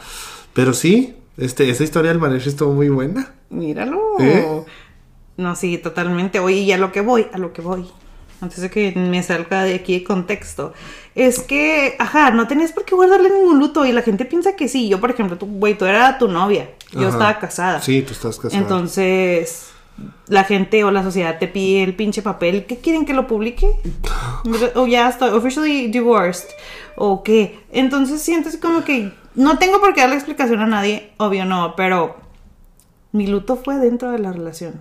Pero 0.55 0.73
sí, 0.73 1.15
este, 1.37 1.71
esa 1.71 1.85
historia 1.85 2.11
del 2.11 2.19
mariachi 2.21 2.49
estuvo 2.49 2.73
muy 2.75 2.89
buena. 2.89 3.33
Míralo. 3.51 4.01
¿Eh? 4.19 4.45
No, 5.37 5.55
sí, 5.55 5.79
totalmente. 5.79 6.41
Oye, 6.41 6.59
y 6.59 6.73
a 6.73 6.79
lo 6.79 6.91
que 6.91 7.01
voy, 7.01 7.27
a 7.33 7.39
lo 7.39 7.53
que 7.53 7.63
voy. 7.63 7.87
Antes 8.41 8.61
de 8.61 8.71
que 8.71 8.93
me 8.97 9.23
salga 9.23 9.63
de 9.65 9.75
aquí 9.75 9.95
de 10.01 10.05
contexto. 10.05 10.73
Es 11.21 11.41
que, 11.41 11.97
ajá, 11.99 12.31
no 12.31 12.49
tenías 12.49 12.73
por 12.73 12.87
qué 12.87 12.95
guardarle 12.95 13.29
ningún 13.29 13.59
luto. 13.59 13.85
Y 13.85 13.93
la 13.93 14.01
gente 14.01 14.25
piensa 14.25 14.57
que 14.57 14.69
sí. 14.69 14.89
Yo, 14.89 15.01
por 15.01 15.11
ejemplo, 15.11 15.37
tú, 15.37 15.45
güey, 15.45 15.77
tú 15.77 15.85
eras 15.85 16.19
tu 16.19 16.29
novia. 16.29 16.71
Yo 16.93 17.01
Ajá. 17.01 17.09
estaba 17.11 17.39
casada. 17.39 17.83
Sí, 17.83 18.01
tú 18.01 18.15
estás 18.15 18.39
casada. 18.39 18.59
Entonces, 18.59 19.71
la 20.29 20.45
gente 20.45 20.83
o 20.83 20.91
la 20.91 21.03
sociedad 21.03 21.39
te 21.39 21.47
pide 21.47 21.83
el 21.83 21.95
pinche 21.95 22.23
papel. 22.23 22.65
¿Qué 22.65 22.79
quieren 22.79 23.05
que 23.05 23.13
lo 23.13 23.27
publique? 23.27 23.69
o 24.75 24.87
ya 24.87 25.11
estoy 25.11 25.29
officially 25.29 25.89
divorced. 25.89 26.49
¿O 26.97 27.23
qué? 27.23 27.61
Entonces 27.71 28.23
sientes 28.23 28.57
como 28.57 28.83
que 28.85 29.13
no 29.35 29.59
tengo 29.59 29.79
por 29.79 29.93
qué 29.93 30.01
darle 30.01 30.17
explicación 30.17 30.61
a 30.61 30.67
nadie. 30.67 31.13
Obvio 31.19 31.45
no, 31.45 31.75
pero 31.77 32.17
mi 33.13 33.27
luto 33.27 33.57
fue 33.57 33.77
dentro 33.77 34.11
de 34.11 34.21
la 34.21 34.33
relación. 34.33 34.81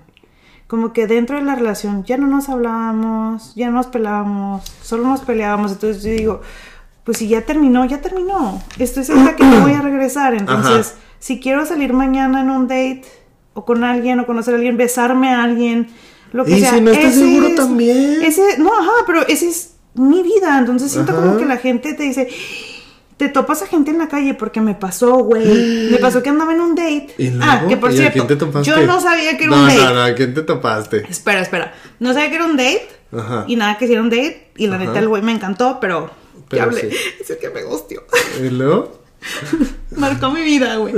Como 0.69 0.93
que 0.93 1.07
dentro 1.07 1.37
de 1.37 1.43
la 1.43 1.55
relación 1.55 2.03
ya 2.05 2.15
no 2.17 2.27
nos 2.27 2.47
hablábamos, 2.47 3.53
ya 3.55 3.67
no 3.71 3.73
nos 3.77 3.87
pelábamos, 3.87 4.63
solo 4.83 5.07
nos 5.07 5.21
peleábamos. 5.21 5.71
Entonces 5.71 6.03
yo 6.03 6.11
digo, 6.11 6.41
pues 7.03 7.17
si 7.17 7.27
ya 7.27 7.41
terminó, 7.41 7.85
ya 7.85 8.01
terminó. 8.01 8.61
Estoy 8.77 9.03
segura 9.03 9.35
que 9.35 9.43
no 9.43 9.61
voy 9.61 9.73
a 9.73 9.81
regresar. 9.81 10.35
Entonces, 10.35 10.93
si 11.17 11.39
quiero 11.39 11.65
salir 11.65 11.91
mañana 11.93 12.41
en 12.41 12.51
un 12.51 12.67
date 12.67 13.01
o 13.55 13.65
con 13.65 13.83
alguien 13.83 14.19
o 14.19 14.27
conocer 14.27 14.53
a 14.53 14.57
alguien, 14.57 14.77
besarme 14.77 15.33
a 15.33 15.43
alguien, 15.43 15.87
lo 16.33 16.45
que 16.45 16.51
Y 16.57 16.59
sea. 16.61 16.73
si 16.75 16.81
no 16.81 16.91
estás 16.91 17.13
ese 17.15 17.19
seguro 17.25 17.47
es- 17.47 17.55
también. 17.55 18.21
Ese, 18.23 18.59
no, 18.59 18.69
ajá, 18.79 18.91
pero 19.07 19.27
ese 19.27 19.49
es 19.49 19.73
mi 19.95 20.21
vida. 20.21 20.59
Entonces 20.59 20.91
siento 20.91 21.13
Ajá. 21.13 21.21
como 21.21 21.37
que 21.37 21.45
la 21.45 21.57
gente 21.57 21.95
te 21.95 22.03
dice, 22.03 22.29
te 23.19 23.27
topas 23.27 23.61
a 23.61 23.67
gente 23.67 23.91
en 23.91 23.97
la 23.97 24.07
calle 24.07 24.33
porque 24.33 24.61
me 24.61 24.75
pasó, 24.75 25.15
güey. 25.17 25.89
Me 25.91 25.97
pasó 26.01 26.23
que 26.23 26.29
andaba 26.29 26.53
en 26.53 26.61
un 26.61 26.73
date. 26.73 27.07
Ah, 27.41 27.65
que 27.67 27.75
por 27.75 27.91
¿Y 27.91 27.95
a 27.95 27.97
cierto, 27.97 28.13
quién 28.13 28.27
te 28.27 28.35
topaste? 28.37 28.69
yo 28.69 28.87
no 28.87 29.01
sabía 29.01 29.37
que 29.37 29.43
era 29.43 29.55
no, 29.55 29.61
un 29.63 29.67
date. 29.67 29.79
No, 29.83 29.93
no, 29.93 30.01
¿a 30.03 30.13
quién 30.15 30.33
te 30.33 30.41
topaste? 30.43 31.05
Espera, 31.09 31.41
espera. 31.41 31.73
No 31.99 32.13
sabía 32.13 32.29
que 32.29 32.35
era 32.37 32.45
un 32.45 32.55
date. 32.55 32.87
Ajá. 33.11 33.43
Y 33.47 33.57
nada, 33.57 33.77
que 33.77 33.87
si 33.87 33.93
era 33.93 34.01
un 34.01 34.09
date. 34.09 34.51
Y 34.55 34.67
la 34.67 34.77
Ajá. 34.77 34.85
neta, 34.85 34.99
el 34.99 35.09
güey 35.09 35.21
me 35.21 35.33
encantó, 35.33 35.79
pero. 35.81 36.09
Pero 36.47 36.63
hablé. 36.63 36.89
sí. 36.89 36.97
Es 37.19 37.29
el 37.29 37.37
que 37.39 37.49
me 37.49 37.61
gustió. 37.63 38.03
¿Y 38.41 38.49
luego? 38.49 38.99
Marcó 39.97 40.31
mi 40.31 40.41
vida, 40.43 40.77
güey. 40.77 40.95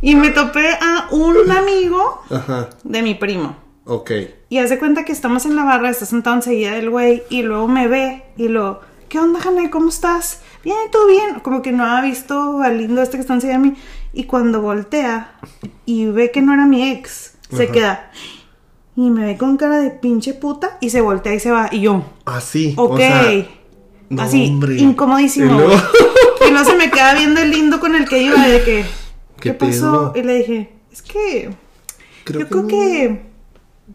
Y 0.00 0.14
me 0.14 0.30
topé 0.30 0.68
a 0.80 1.08
un 1.10 1.50
amigo 1.50 2.22
Ajá, 2.30 2.70
de 2.84 3.02
mi 3.02 3.14
primo. 3.16 3.56
ok. 3.84 4.10
Y 4.48 4.58
hace 4.58 4.78
cuenta 4.78 5.04
que 5.04 5.10
estamos 5.12 5.44
en 5.44 5.56
la 5.56 5.64
barra, 5.64 5.90
está 5.90 6.06
sentado 6.06 6.36
enseguida 6.36 6.72
del 6.72 6.88
güey. 6.88 7.24
Y 7.30 7.42
luego 7.42 7.66
me 7.68 7.88
ve 7.88 8.22
y 8.36 8.46
lo. 8.48 8.80
¿Qué 9.08 9.18
onda, 9.18 9.40
Jane? 9.40 9.70
¿Cómo 9.70 9.88
estás? 9.88 10.40
Bien, 10.64 10.76
todo 10.92 11.06
bien. 11.06 11.40
Como 11.40 11.62
que 11.62 11.72
no 11.72 11.84
ha 11.84 12.00
visto 12.02 12.60
al 12.60 12.78
lindo 12.78 13.00
este 13.02 13.16
que 13.16 13.22
está 13.22 13.34
enseguida 13.34 13.58
de 13.58 13.64
mí. 13.70 13.76
Y 14.12 14.24
cuando 14.24 14.60
voltea 14.60 15.32
y 15.86 16.06
ve 16.06 16.30
que 16.30 16.42
no 16.42 16.52
era 16.52 16.66
mi 16.66 16.90
ex, 16.90 17.34
se 17.50 17.68
queda. 17.68 18.10
Y 18.96 19.10
me 19.10 19.24
ve 19.24 19.38
con 19.38 19.56
cara 19.56 19.78
de 19.78 19.90
pinche 19.90 20.34
puta 20.34 20.76
y 20.80 20.90
se 20.90 21.00
voltea 21.00 21.34
y 21.34 21.40
se 21.40 21.50
va. 21.50 21.68
Y 21.70 21.80
yo, 21.82 22.04
Así, 22.24 22.74
ok. 22.76 22.90
o 22.92 22.96
sea... 22.98 23.46
no, 24.10 24.22
Así, 24.22 24.48
hombre. 24.48 24.76
incomodísimo. 24.76 25.46
¿Y 25.46 25.48
luego? 25.50 25.68
güey. 25.68 25.80
Y 26.48 26.50
luego 26.52 26.68
se 26.70 26.76
me 26.76 26.90
queda 26.90 27.14
viendo 27.14 27.40
el 27.40 27.50
lindo 27.50 27.78
con 27.80 27.94
el 27.94 28.08
que 28.08 28.22
iba 28.22 28.46
de 28.46 28.62
que, 28.64 28.84
¿Qué 29.40 29.50
¿qué, 29.50 29.54
pasó? 29.54 30.12
Y 30.16 30.22
le 30.22 30.34
dije, 30.38 30.72
es 30.92 31.02
que 31.02 31.50
Creo 32.24 32.40
yo 32.40 32.46
que 32.46 32.50
creo 32.50 32.62
no. 32.62 32.68
que 32.68 33.22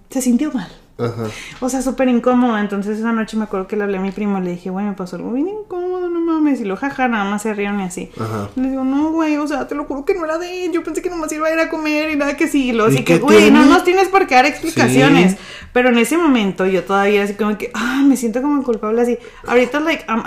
se 0.10 0.22
sintió 0.22 0.52
mal. 0.54 0.72
Ajá. 0.98 1.26
O 1.60 1.70
sea, 1.70 1.82
súper 1.82 2.08
incómodo. 2.08 2.58
Entonces 2.58 3.00
esa 3.00 3.12
noche 3.12 3.38
me 3.38 3.46
acuerdo 3.46 3.68
que 3.68 3.76
le 3.76 3.84
hablé 3.84 3.98
a 3.98 4.02
mi 4.02 4.12
primo 4.12 4.38
y 4.38 4.42
le 4.42 4.52
dije, 4.52 4.70
güey, 4.70 4.86
me 4.86 4.94
pasó 4.94 5.16
algo 5.16 5.32
bien 5.32 5.48
incómodo, 5.48 6.10
no 6.10 6.20
mames. 6.20 6.62
Y 6.62 6.66
lo 6.66 6.78
jaja, 6.78 7.08
nada 7.08 7.24
más 7.26 7.42
se 7.42 7.54
rieron 7.54 7.80
y 7.80 7.84
así. 7.84 8.12
Ajá. 8.20 8.50
Le 8.56 8.70
digo, 8.70 8.84
no, 8.84 9.12
güey, 9.12 9.38
o 9.38 9.48
sea, 9.48 9.68
te 9.68 9.76
lo 9.76 9.86
juro 9.86 10.06
que 10.06 10.14
no 10.14 10.26
era 10.26 10.38
de 10.38 10.66
él. 10.66 10.72
Yo 10.72 10.84
pensé 10.84 11.02
que 11.02 11.10
nomás 11.10 11.32
iba 11.32 11.48
a 11.48 11.54
ir 11.54 11.60
a 11.60 11.70
comer 11.70 12.12
y 12.12 12.16
nada 12.16 12.38
que 12.38 12.48
sí. 12.48 12.70
Y 12.70 12.72
luego 12.74 12.92
¿Y 12.92 12.96
así 12.96 13.04
que, 13.04 13.20
güey, 13.20 13.52
no 13.52 13.66
nos 13.66 13.84
tienes 13.84 14.08
por 14.10 14.28
qué 14.28 14.36
dar 14.36 14.46
explicaciones. 14.46 15.32
Sí. 15.32 15.38
Pero 15.74 15.90
en 15.90 15.98
ese 15.98 16.18
momento 16.18 16.66
yo 16.66 16.84
todavía 16.84 17.24
así 17.24 17.34
como 17.34 17.58
que, 17.58 17.72
ah, 17.74 18.04
me 18.06 18.16
siento 18.16 18.42
como 18.42 18.64
culpable 18.64 19.02
así. 19.02 19.18
Ahorita, 19.48 19.80
like, 19.80 20.06
I'm 20.08 20.24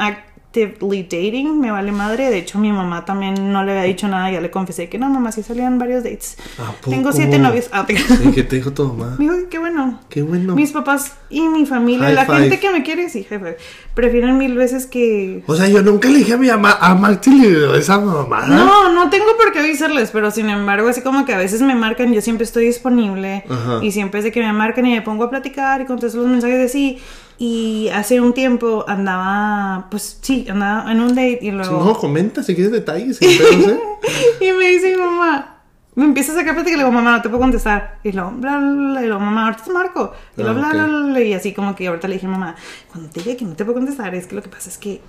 actively 0.64 1.02
dating, 1.02 1.60
me 1.60 1.70
vale 1.70 1.92
madre. 1.92 2.30
De 2.30 2.38
hecho, 2.38 2.58
mi 2.58 2.72
mamá 2.72 3.04
también 3.04 3.52
no 3.52 3.62
le 3.64 3.72
había 3.72 3.84
dicho 3.84 4.08
nada. 4.08 4.30
Ya 4.30 4.40
le 4.40 4.50
confesé 4.50 4.88
que 4.88 4.98
no, 4.98 5.08
mamá, 5.08 5.32
sí 5.32 5.42
salían 5.42 5.78
varios 5.78 6.04
dates. 6.04 6.36
¿A 6.58 6.72
Tengo 6.88 7.12
siete 7.12 7.38
novios. 7.38 7.68
Ah, 7.72 7.84
te- 7.86 7.94
¿Y 7.94 8.32
qué 8.32 8.42
te 8.42 8.56
dijo 8.56 8.72
tu 8.72 8.84
mamá? 8.92 9.16
me 9.18 9.24
dijo 9.24 9.36
que 9.36 9.48
qué 9.48 9.58
bueno. 9.58 10.00
Qué 10.08 10.22
bueno. 10.22 10.54
Mis 10.54 10.72
papás 10.72 11.14
y 11.30 11.40
mi 11.42 11.66
familia, 11.66 12.06
High 12.06 12.14
la 12.14 12.24
five. 12.26 12.38
gente 12.40 12.60
que 12.60 12.70
me 12.70 12.82
quiere, 12.82 13.08
sí, 13.08 13.24
jefe, 13.24 13.56
prefieren 13.94 14.38
mil 14.38 14.54
veces 14.56 14.86
que... 14.86 15.42
O 15.46 15.54
sea, 15.54 15.68
yo 15.68 15.82
nunca 15.82 16.08
le 16.08 16.18
dije 16.18 16.34
a 16.34 16.36
mi 16.36 16.48
mamá, 16.48 16.76
a 16.80 16.94
Maxi 16.94 17.30
le 17.30 17.78
esa 17.78 17.98
mamá. 17.98 18.46
No, 18.46 18.92
no 18.92 19.10
tengo 19.10 19.26
por 19.36 19.52
qué 19.52 19.60
avisarles, 19.60 20.10
pero 20.10 20.30
sin 20.30 20.48
embargo, 20.48 20.88
así 20.88 21.00
como 21.02 21.24
que 21.24 21.34
a 21.34 21.38
veces 21.38 21.62
me 21.62 21.74
marcan, 21.74 22.12
yo 22.12 22.20
siempre 22.20 22.44
estoy 22.44 22.66
disponible 22.66 23.44
Ajá. 23.48 23.80
y 23.82 23.92
siempre 23.92 24.18
es 24.20 24.24
de 24.24 24.32
que 24.32 24.40
me 24.40 24.52
marcan 24.52 24.86
y 24.86 24.92
me 24.92 25.02
pongo 25.02 25.24
a 25.24 25.30
platicar 25.30 25.80
y 25.80 25.84
contesto 25.86 26.18
los 26.18 26.26
mensajes 26.28 26.58
de 26.58 26.68
sí. 26.68 26.98
Y 27.38 27.88
hace 27.92 28.20
un 28.20 28.32
tiempo 28.32 28.84
andaba, 28.88 29.88
pues 29.90 30.18
sí, 30.22 30.46
andaba 30.48 30.90
en 30.90 31.00
un 31.00 31.08
date 31.10 31.40
y 31.42 31.50
luego... 31.50 31.84
No, 31.84 31.94
comenta 31.94 32.42
si 32.42 32.54
quieres 32.54 32.72
detalles. 32.72 33.20
¿eh? 33.20 33.78
y 34.40 34.52
me 34.52 34.68
dice 34.68 34.92
mi 34.92 35.02
mamá, 35.02 35.56
me 35.96 36.04
empieza 36.04 36.32
a 36.32 36.36
sacar 36.36 36.54
plática 36.54 36.74
y 36.74 36.78
le 36.78 36.84
digo, 36.84 36.92
mamá, 36.92 37.16
no 37.16 37.22
te 37.22 37.28
puedo 37.28 37.42
contestar. 37.42 37.98
Y 38.04 38.12
luego, 38.12 38.30
bla, 38.32 38.58
bla, 38.58 38.72
bla, 38.72 39.02
y 39.02 39.06
luego, 39.06 39.20
mamá, 39.20 39.46
ahorita 39.46 39.64
te 39.64 39.70
marco. 39.70 40.12
Y 40.36 40.42
luego, 40.42 40.60
Ah, 40.60 40.70
bla, 40.72 40.86
bla, 40.86 40.86
bla, 40.86 41.06
bla, 41.12 41.20
y 41.20 41.34
así 41.34 41.52
como 41.52 41.74
que 41.74 41.86
ahorita 41.88 42.08
le 42.08 42.14
dije, 42.14 42.28
mamá, 42.28 42.54
cuando 42.90 43.10
te 43.10 43.22
diga 43.22 43.36
que 43.36 43.44
no 43.44 43.54
te 43.54 43.64
puedo 43.64 43.78
contestar, 43.78 44.14
es 44.14 44.26
que 44.26 44.34
lo 44.34 44.42
que 44.42 44.48
pasa 44.48 44.70
es 44.70 44.78
que 44.78 45.00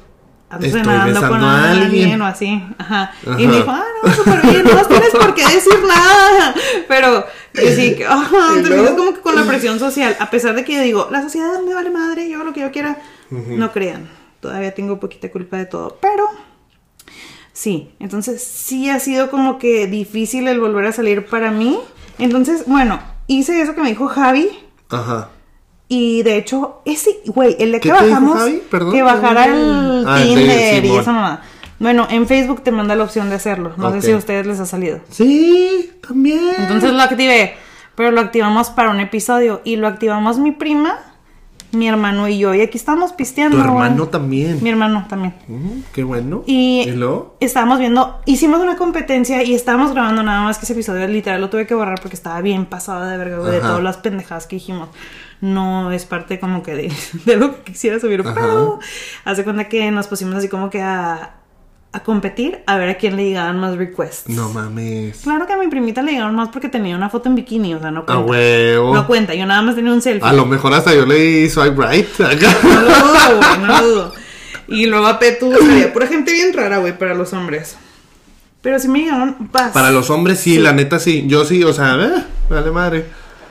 Estoy 0.50 0.82
con 0.82 1.06
besando 1.06 1.46
a 1.46 1.72
alguien. 1.72 1.84
alguien 1.84 2.22
o 2.22 2.26
así. 2.26 2.64
Ajá. 2.78 3.12
Y 3.38 3.48
me 3.48 3.58
dijo, 3.58 3.70
ah, 3.70 3.84
no, 4.04 4.14
súper 4.14 4.42
bien, 4.44 4.64
no 4.64 4.86
tienes 4.86 5.10
por 5.10 5.34
qué 5.36 5.42
decir 5.44 5.74
nada. 5.86 6.56
Pero, 6.88 7.26
yo 7.54 7.76
sí, 7.76 7.96
que, 7.96 8.06
ajá, 8.08 8.60
¿Y 8.60 8.64
terminas 8.64 8.92
como 8.92 9.14
que 9.14 9.20
con 9.20 9.36
la 9.36 9.44
presión 9.48 9.78
social. 9.80 10.16
A 10.20 10.30
pesar 10.30 10.56
de 10.56 10.64
que 10.64 10.76
yo 10.76 10.82
digo, 10.82 11.08
la 11.12 11.22
sociedad 11.22 11.60
me 11.66 11.74
vale 11.74 11.90
madre, 11.90 12.30
yo 12.30 12.44
lo 12.44 12.54
que 12.54 12.62
yo 12.62 12.72
quiera. 12.72 12.98
No 13.30 13.72
crean, 13.74 14.08
todavía 14.40 14.74
tengo 14.74 15.00
poquita 15.00 15.30
culpa 15.32 15.58
de 15.58 15.66
todo. 15.66 15.98
Pero, 16.02 16.30
Sí, 17.58 17.90
entonces 18.00 18.44
sí 18.44 18.88
ha 18.92 19.00
sido 19.00 19.32
como 19.32 19.58
que 19.58 19.88
difícil 19.88 20.48
el 20.48 20.60
volver 20.60 20.86
a 20.86 20.92
salir 20.92 21.26
para 21.26 21.50
mí. 21.50 21.80
Entonces, 22.20 22.66
bueno, 22.68 23.00
hice 23.26 23.60
eso 23.62 23.74
que 23.74 23.82
me 23.82 23.90
dijo 23.90 24.08
Javi. 24.08 24.52
Ajá. 24.90 25.32
Y 25.90 26.24
de 26.24 26.38
hecho, 26.38 26.82
ese, 26.86 27.22
güey, 27.28 27.56
el 27.60 27.72
de 27.72 27.80
¿Qué 27.80 27.90
que 27.90 27.94
bajamos, 27.94 28.44
que 28.92 29.04
bajara 29.04 29.46
el 29.46 30.04
Ah, 30.06 30.22
el 30.22 30.36
de 30.36 30.36
Tinder 30.36 30.86
y 30.86 30.98
esa 30.98 31.12
mamá. 31.12 31.42
Bueno, 31.80 32.08
en 32.10 32.28
Facebook 32.28 32.62
te 32.64 32.72
manda 32.72 32.96
la 32.96 33.04
opción 33.04 33.30
de 33.30 33.36
hacerlo. 33.36 33.74
No 33.78 33.92
sé 33.92 34.02
si 34.02 34.12
a 34.12 34.18
ustedes 34.18 34.48
les 34.48 34.60
ha 34.60 34.66
salido. 34.66 35.00
Sí, 35.10 35.92
también. 36.06 36.56
Entonces 36.58 36.92
lo 36.92 37.02
activé, 37.02 37.56
pero 37.96 38.12
lo 38.12 38.20
activamos 38.20 38.70
para 38.70 38.90
un 38.90 39.00
episodio 39.00 39.62
y 39.64 39.76
lo 39.76 39.88
activamos 39.88 40.40
mi 40.40 40.52
prima, 40.52 40.98
mi 41.72 41.88
hermano 41.88 42.28
y 42.28 42.40
yo. 42.40 42.54
Y 42.56 42.62
aquí 42.62 42.78
estamos 42.78 43.14
pisteando. 43.14 43.58
tu 43.58 43.64
hermano 43.64 43.96
güey. 43.98 44.10
también. 44.10 44.64
Mi 44.64 44.72
hermano 44.72 45.06
también. 45.08 45.36
Mm, 45.48 45.82
qué 45.94 46.04
bueno. 46.04 46.44
Y, 46.48 46.90
luego? 46.96 47.38
estábamos 47.40 47.78
viendo, 47.78 48.20
hicimos 48.26 48.60
una 48.60 48.76
competencia 48.76 49.44
y 49.44 49.54
estábamos 49.54 49.92
grabando 49.92 50.24
nada 50.24 50.42
más 50.42 50.58
que 50.58 50.66
ese 50.66 50.74
episodio 50.74 51.08
literal 51.08 51.40
lo 51.40 51.50
tuve 51.50 51.68
que 51.68 51.76
borrar 51.76 52.02
porque 52.02 52.16
estaba 52.16 52.42
bien 52.42 52.66
pasada 52.66 53.12
de 53.12 53.18
verga, 53.18 53.38
güey, 53.38 53.52
de 53.52 53.60
todas 53.60 53.84
las 53.84 53.98
pendejadas 53.98 54.48
que 54.48 54.56
dijimos. 54.56 54.90
No 55.42 55.92
es 55.92 56.06
parte 56.06 56.40
como 56.40 56.64
que 56.64 56.74
de, 56.76 56.94
de 57.26 57.36
lo 57.38 57.64
que 57.64 57.72
quisiera 57.72 58.00
subir, 58.00 58.24
pero 58.24 58.80
hace 59.26 59.44
cuenta 59.44 59.70
que 59.70 59.90
nos 59.92 60.08
pusimos 60.08 60.36
así 60.36 60.50
como 60.50 60.70
que 60.72 60.82
a, 60.82 61.36
a 61.92 62.00
competir 62.04 62.60
a 62.66 62.76
ver 62.78 62.90
a 62.90 62.98
quién 62.98 63.16
le 63.16 63.24
llegaban 63.26 63.60
más 63.60 63.76
requests. 63.78 64.30
No 64.30 64.50
mames. 64.50 65.20
Claro 65.24 65.46
que 65.46 65.54
a 65.54 65.58
mi 65.58 65.68
primita 65.68 66.02
le 66.02 66.14
llegaron 66.14 66.36
más 66.36 66.50
porque 66.50 66.70
tenía 66.70 66.96
una 66.96 67.10
foto 67.10 67.30
en 67.30 67.36
bikini, 67.36 67.76
o 67.76 67.80
sea, 67.80 67.92
no 67.92 68.00
A 68.02 68.06
cuenta. 68.06 68.24
huevo. 68.26 68.94
No 68.96 69.06
cuenta, 69.08 69.36
yo 69.36 69.46
nada 69.46 69.62
más 69.62 69.76
tenía 69.76 69.94
un 69.94 70.02
selfie. 70.02 70.28
A 70.28 70.34
lo 70.34 70.46
mejor 70.46 70.74
hasta 70.74 70.94
yo 70.96 71.06
le 71.06 71.16
di 71.16 71.50
swipe 71.50 71.76
right. 71.88 72.08
No 72.18 72.82
lo 72.82 72.90
dudo, 72.90 73.38
güey, 73.38 73.60
no 73.60 73.68
lo 73.68 73.88
dudo. 73.88 74.14
Y 74.70 74.86
luego 74.88 75.06
a 75.08 75.18
Petu 75.20 75.54
sería 75.56 75.94
pura 75.94 76.08
gente 76.08 76.34
bien 76.34 76.52
rara, 76.54 76.80
güey, 76.80 76.98
para 76.98 77.14
los 77.14 77.32
hombres. 77.34 77.78
Pero 78.62 78.80
si 78.80 78.88
me 78.90 79.00
llegaron, 79.00 79.36
vas. 79.54 79.72
Para 79.72 79.92
los 79.92 80.10
hombres 80.10 80.40
sí, 80.40 80.58
la 80.58 80.74
neta 80.74 81.00
sí. 81.00 81.24
Yo 81.28 81.46
sí, 81.46 81.64
o 81.64 81.72
sea, 81.74 81.96
eh, 81.96 82.24
vale 82.50 82.72
madre. 82.72 83.06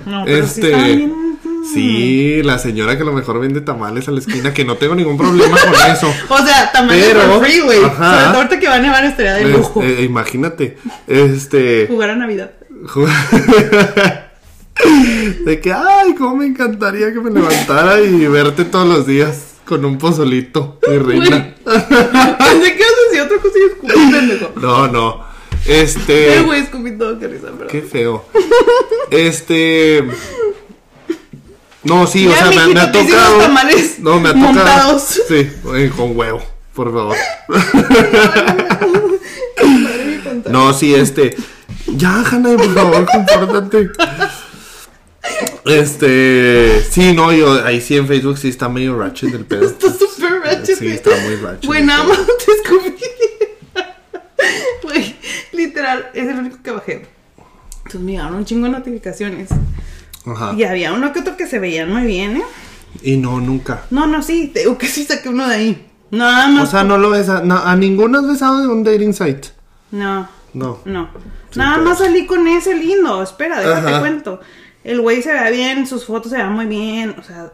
No, 0.04 0.24
pero 0.26 0.46
sí 0.46 0.60
este. 0.60 0.66
estaban 0.72 0.96
bien- 0.96 1.35
Sí, 1.72 2.42
la 2.42 2.58
señora 2.58 2.96
que 2.96 3.02
a 3.02 3.06
lo 3.06 3.12
mejor 3.12 3.40
vende 3.40 3.60
tamales 3.60 4.06
a 4.08 4.12
la 4.12 4.20
esquina, 4.20 4.52
que 4.54 4.64
no 4.64 4.76
tengo 4.76 4.94
ningún 4.94 5.16
problema 5.18 5.56
con 5.58 5.74
eso. 5.92 6.12
O 6.28 6.38
sea, 6.38 6.70
tamaño 6.72 7.00
Pero- 7.04 7.40
free, 7.40 7.60
güey. 7.60 7.80
Sobre 7.80 7.94
todo 7.96 8.36
ahorita 8.36 8.60
que 8.60 8.68
va 8.68 8.74
a 8.76 8.78
nevar 8.80 9.04
estaría 9.04 9.34
de 9.34 9.44
lujo. 9.46 9.82
Eh, 9.82 9.96
eh, 10.00 10.04
imagínate. 10.04 10.78
Este. 11.06 11.86
Jugar 11.88 12.10
a 12.10 12.16
Navidad. 12.16 12.50
De 15.44 15.60
que, 15.60 15.72
ay, 15.72 16.14
cómo 16.18 16.36
me 16.36 16.46
encantaría 16.46 17.10
que 17.12 17.20
me 17.20 17.30
levantara 17.30 18.00
y 18.00 18.26
verte 18.26 18.64
todos 18.66 18.86
los 18.86 19.06
días 19.06 19.54
con 19.64 19.84
un 19.84 19.96
pozolito, 19.98 20.78
mi 20.88 20.98
reina. 20.98 21.54
Pensé 21.64 22.76
que 22.76 22.84
decir 23.08 23.20
otra 23.22 23.38
cosa 23.38 23.58
y 23.58 23.62
escupí, 23.72 24.12
pendejo. 24.12 24.52
No, 24.60 24.86
no. 24.88 25.24
Este. 25.66 26.42
güey, 26.42 26.60
escupí 26.60 26.92
todo, 26.92 27.18
qué 27.18 27.26
risa, 27.26 27.48
pero. 27.56 27.68
Qué 27.70 27.80
feo. 27.82 28.24
Este. 29.10 30.04
No, 31.86 32.06
sí, 32.06 32.26
o 32.26 32.32
sea, 32.32 32.46
me, 32.46 32.50
mijito, 32.50 32.74
me 32.74 32.80
ha 32.80 32.92
tocado. 32.92 33.38
tamales 33.38 33.98
no, 33.98 34.20
me 34.20 34.28
ha 34.28 34.32
tocado. 34.32 34.52
montados. 34.52 35.20
Sí, 35.28 35.50
con 35.96 36.16
huevo, 36.16 36.42
por 36.74 36.92
favor. 36.92 37.16
No, 40.50 40.72
sí, 40.72 40.94
este. 40.94 41.36
Ya, 41.86 42.22
Hanna, 42.22 42.56
por 42.56 42.74
favor, 42.74 43.06
compórtate. 43.06 43.90
Este. 45.64 46.84
Sí, 46.90 47.12
no, 47.12 47.32
yo 47.32 47.64
ahí 47.64 47.80
sí 47.80 47.96
en 47.96 48.06
Facebook 48.06 48.38
sí 48.38 48.48
está 48.48 48.68
medio 48.68 48.98
ratchet 48.98 49.34
el 49.34 49.44
pedo. 49.44 49.66
Está 49.66 49.92
súper 49.92 50.40
ratchet. 50.44 50.78
Sí, 50.78 50.88
está 50.88 51.10
muy 51.24 51.36
ratchet. 51.36 51.84
Nada 51.84 52.04
más 52.04 52.18
te 52.18 52.52
escupí. 52.52 52.94
Güey, 54.82 55.16
literal, 55.52 56.10
es 56.14 56.28
el 56.28 56.38
único 56.38 56.62
que 56.62 56.70
bajé. 56.70 57.06
Entonces 57.78 58.00
me 58.00 58.12
llegaron 58.12 58.34
un 58.36 58.44
chingo 58.44 58.66
de 58.66 58.72
notificaciones. 58.72 59.48
Ajá. 60.26 60.54
Y 60.56 60.64
había 60.64 60.92
uno 60.92 61.12
que 61.12 61.20
otro 61.20 61.36
que 61.36 61.46
se 61.46 61.58
veían 61.58 61.92
muy 61.92 62.02
bien, 62.02 62.36
¿eh? 62.38 62.42
Y 63.02 63.16
no, 63.16 63.40
nunca. 63.40 63.82
No, 63.90 64.06
no, 64.06 64.22
sí, 64.22 64.50
te 64.52 64.64
que 64.78 64.86
sí 64.88 65.04
saqué 65.04 65.28
uno 65.28 65.46
de 65.48 65.54
ahí. 65.54 65.86
Nada 66.10 66.48
más. 66.48 66.68
O 66.68 66.70
sea, 66.70 66.84
no 66.84 66.98
lo 66.98 67.10
ves 67.10 67.28
a, 67.28 67.42
no, 67.42 67.56
a 67.58 67.76
ninguno 67.76 68.18
has 68.18 68.26
besado 68.26 68.62
en 68.64 68.70
un 68.70 68.84
dating 68.84 69.12
site. 69.12 69.48
no, 69.90 70.28
No. 70.54 70.80
no. 70.84 71.10
Sí, 71.50 71.58
Nada 71.58 71.76
pero- 71.76 71.88
más 71.88 71.98
salí 71.98 72.26
con 72.26 72.46
ese 72.48 72.74
lindo. 72.74 73.22
Espera, 73.22 73.60
déjate 73.60 73.88
Ajá. 73.90 74.00
cuento. 74.00 74.40
El 74.84 75.00
güey 75.00 75.22
se 75.22 75.32
vea 75.32 75.50
bien, 75.50 75.86
sus 75.86 76.04
fotos 76.06 76.30
se 76.30 76.36
vean 76.38 76.52
muy 76.52 76.66
bien. 76.66 77.14
O 77.18 77.22
sea, 77.22 77.50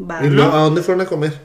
va, 0.00 0.24
¿Y 0.24 0.30
¿no? 0.30 0.44
a 0.44 0.58
dónde 0.62 0.82
fueron 0.82 1.02
a 1.06 1.08
comer? 1.08 1.38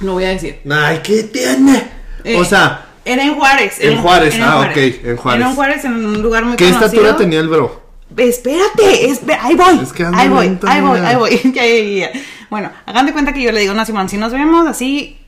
No 0.00 0.14
voy 0.14 0.24
a 0.24 0.30
decir. 0.30 0.60
Ay, 0.70 1.00
¿qué 1.02 1.24
tiene? 1.24 1.90
Eh. 2.24 2.36
O 2.40 2.44
sea, 2.44 2.86
Era 3.04 3.22
en 3.24 3.34
Juárez. 3.34 3.76
En 3.80 3.98
Juárez, 4.00 4.34
ah, 4.40 4.60
ok, 4.70 4.76
en 4.76 5.16
Juárez. 5.16 5.40
Era 5.40 5.50
en 5.50 5.56
Juárez, 5.56 5.84
en 5.84 5.92
un 6.06 6.22
lugar 6.22 6.44
muy 6.44 6.56
¿Qué 6.56 6.64
conocido. 6.66 6.86
estatura 6.86 7.16
tenía 7.16 7.40
el 7.40 7.48
bro? 7.48 7.82
Espérate, 8.16 9.08
espe- 9.08 9.38
ahí 9.40 9.54
voy. 9.56 9.78
Es 9.82 9.92
que 9.92 10.04
ahí 10.04 10.28
voy, 10.28 10.46
lento, 10.46 10.66
ahí 10.68 10.80
voy, 10.80 10.98
ahí 11.00 11.16
voy. 11.16 11.30
Ya, 11.54 11.64
ya, 11.66 11.78
ya, 11.78 12.10
ya. 12.12 12.20
Bueno, 12.50 12.70
hagan 12.86 13.06
de 13.06 13.12
cuenta 13.12 13.32
que 13.32 13.42
yo 13.42 13.52
le 13.52 13.60
digo, 13.60 13.74
no, 13.74 13.84
Simón, 13.84 14.08
si 14.08 14.16
nos 14.18 14.32
vemos 14.32 14.66
así, 14.66 15.18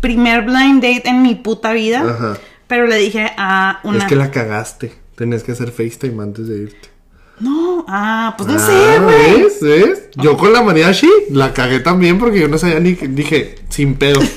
primer 0.00 0.42
blind 0.42 0.82
date 0.82 1.08
en 1.08 1.22
mi 1.22 1.34
puta 1.34 1.72
vida. 1.72 2.00
Ajá. 2.08 2.38
Pero 2.66 2.86
le 2.86 2.96
dije 2.96 3.30
a 3.36 3.80
una. 3.84 3.98
Es 3.98 4.04
que 4.04 4.16
la 4.16 4.30
cagaste. 4.30 4.94
Tenías 5.16 5.42
que 5.42 5.52
hacer 5.52 5.70
FaceTime 5.72 6.22
antes 6.22 6.48
de 6.48 6.58
irte. 6.62 6.88
No, 7.40 7.84
ah, 7.88 8.34
pues 8.38 8.48
no 8.48 8.54
Ah, 8.56 8.58
sé, 8.66 8.98
güey. 9.00 9.42
¿Ves? 9.42 9.60
¿Ves? 9.60 10.02
Yo 10.16 10.36
con 10.36 10.52
la 10.52 10.62
mariachi 10.62 11.08
la 11.30 11.52
cagué 11.52 11.80
también 11.80 12.18
porque 12.18 12.38
yo 12.40 12.48
no 12.48 12.56
sabía 12.58 12.78
ni 12.80 12.94
que 12.94 13.08
dije, 13.08 13.56
sin 13.68 13.94
pedo. 13.96 14.20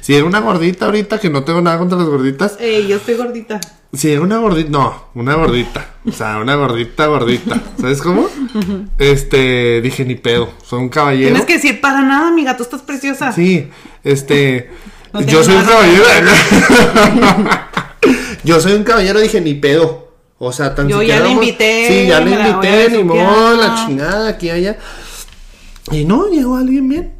Si 0.00 0.14
era 0.14 0.24
una 0.24 0.40
gordita 0.40 0.86
ahorita, 0.86 1.20
que 1.20 1.28
no 1.28 1.44
tengo 1.44 1.60
nada 1.60 1.78
contra 1.78 1.98
las 1.98 2.08
gorditas. 2.08 2.56
Eh, 2.58 2.86
yo 2.88 2.96
estoy 2.96 3.14
gordita. 3.16 3.60
Si 3.92 4.10
era 4.10 4.20
una 4.20 4.38
gordita, 4.38 4.70
no, 4.70 5.04
una 5.14 5.34
gordita. 5.34 5.94
O 6.06 6.12
sea, 6.12 6.38
una 6.38 6.54
gordita, 6.54 7.06
gordita. 7.06 7.60
¿Sabes 7.80 8.00
cómo? 8.00 8.28
Este, 8.98 9.80
dije, 9.80 10.04
ni 10.04 10.14
pedo. 10.14 10.50
Soy 10.64 10.80
un 10.80 10.88
caballero. 10.88 11.30
Tienes 11.30 11.44
que 11.44 11.54
decir, 11.54 11.80
para 11.80 12.00
nada, 12.02 12.28
amiga, 12.28 12.56
tú 12.56 12.62
estás 12.62 12.82
preciosa. 12.82 13.32
Sí, 13.32 13.68
este. 14.04 14.70
No 15.12 15.22
yo 15.22 15.42
soy 15.42 15.56
un 15.56 15.64
caballero. 15.64 16.04
yo 18.44 18.60
soy 18.60 18.74
un 18.74 18.84
caballero, 18.84 19.18
dije 19.18 19.40
ni 19.40 19.54
pedo. 19.54 20.08
O 20.38 20.52
sea, 20.52 20.74
tan 20.74 20.88
Yo 20.88 21.02
ya 21.02 21.20
le 21.20 21.30
invité, 21.30 21.86
Sí, 21.86 22.08
ya 22.08 22.20
le 22.20 22.30
invité, 22.30 22.90
ni 22.90 23.04
modo, 23.04 23.56
la 23.56 23.74
chingada, 23.74 24.28
aquí, 24.28 24.50
allá. 24.50 24.78
Y 25.90 26.04
no, 26.04 26.28
llegó 26.28 26.56
alguien 26.56 26.88
bien. 26.88 27.19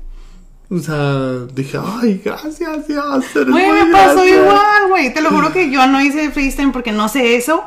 O 0.72 0.78
sea, 0.78 1.46
dije, 1.52 1.78
ay, 1.84 2.20
gracias, 2.24 2.86
Dios. 2.86 3.24
Güey, 3.34 3.72
me 3.72 3.92
pasó 3.92 4.14
gracias". 4.14 4.36
igual, 4.38 4.88
güey. 4.88 5.12
Te 5.12 5.20
lo 5.20 5.30
juro 5.30 5.52
que 5.52 5.70
yo 5.70 5.84
no 5.88 6.00
hice 6.00 6.30
FaceTime 6.30 6.72
porque 6.72 6.92
no 6.92 7.08
sé 7.08 7.34
eso. 7.36 7.64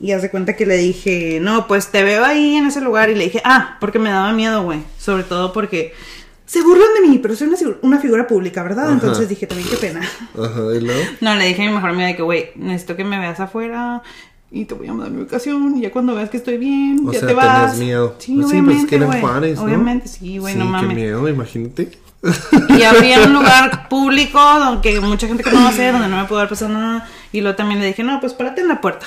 Y 0.00 0.12
hace 0.12 0.30
cuenta 0.30 0.54
que 0.54 0.64
le 0.64 0.76
dije, 0.76 1.40
no, 1.42 1.66
pues 1.66 1.88
te 1.88 2.04
veo 2.04 2.24
ahí 2.24 2.54
en 2.54 2.66
ese 2.66 2.80
lugar. 2.80 3.10
Y 3.10 3.16
le 3.16 3.24
dije, 3.24 3.42
ah, 3.44 3.76
porque 3.80 3.98
me 3.98 4.10
daba 4.10 4.32
miedo, 4.32 4.62
güey. 4.62 4.80
Sobre 4.98 5.24
todo 5.24 5.52
porque 5.52 5.92
se 6.46 6.62
burlan 6.62 6.86
de 7.02 7.08
mí, 7.08 7.18
pero 7.18 7.34
soy 7.34 7.48
una, 7.48 7.56
una 7.82 7.98
figura 7.98 8.26
pública, 8.28 8.62
¿verdad? 8.62 8.84
Ajá. 8.84 8.92
Entonces 8.94 9.28
dije, 9.28 9.48
también 9.48 9.68
qué 9.68 9.76
pena. 9.76 10.00
Ajá, 10.40 10.60
y 10.76 10.80
luego. 10.80 11.00
No, 11.20 11.34
le 11.34 11.44
dije 11.46 11.62
a 11.64 11.66
mi 11.68 11.74
mejor 11.74 11.90
amiga 11.90 12.06
de 12.06 12.14
que, 12.16 12.22
güey, 12.22 12.50
necesito 12.54 12.94
que 12.94 13.02
me 13.02 13.18
veas 13.18 13.40
afuera. 13.40 14.02
Y 14.52 14.64
te 14.64 14.74
voy 14.74 14.86
a 14.86 14.92
mandar 14.92 15.10
mi 15.10 15.22
ubicación. 15.22 15.76
Y 15.76 15.80
ya 15.82 15.90
cuando 15.90 16.14
veas 16.14 16.30
que 16.30 16.36
estoy 16.36 16.56
bien, 16.58 17.00
O 17.04 17.12
ya 17.12 17.18
sea, 17.18 17.28
te 17.28 17.34
vas. 17.34 17.72
tenías 17.72 17.78
miedo. 17.78 18.14
Sí, 18.20 18.34
pues 18.36 18.46
obviamente. 18.46 18.82
es 18.84 18.88
que 18.88 18.94
era 18.94 19.04
en 19.06 19.10
güey. 19.10 19.20
Juárez, 19.20 19.56
¿no? 19.58 19.64
Obviamente, 19.64 20.06
sí, 20.08 20.38
güey, 20.38 20.54
no 20.54 20.64
Sí, 20.64 20.70
mames. 20.70 20.88
Qué 20.90 20.94
miedo, 20.94 21.28
imagínate. 21.28 21.98
Y 22.78 22.82
había 22.82 23.22
un 23.24 23.32
lugar 23.32 23.88
público 23.88 24.40
donde 24.40 25.00
mucha 25.00 25.26
gente 25.26 25.42
conoce, 25.42 25.92
donde 25.92 26.08
no 26.08 26.16
me 26.16 26.24
pudo 26.24 26.38
haber 26.38 26.50
pasado 26.50 26.72
nada. 26.72 27.08
Y 27.32 27.40
luego 27.40 27.56
también 27.56 27.80
le 27.80 27.86
dije, 27.86 28.02
no, 28.02 28.20
pues 28.20 28.34
párate 28.34 28.60
en 28.60 28.68
la 28.68 28.80
puerta. 28.80 29.06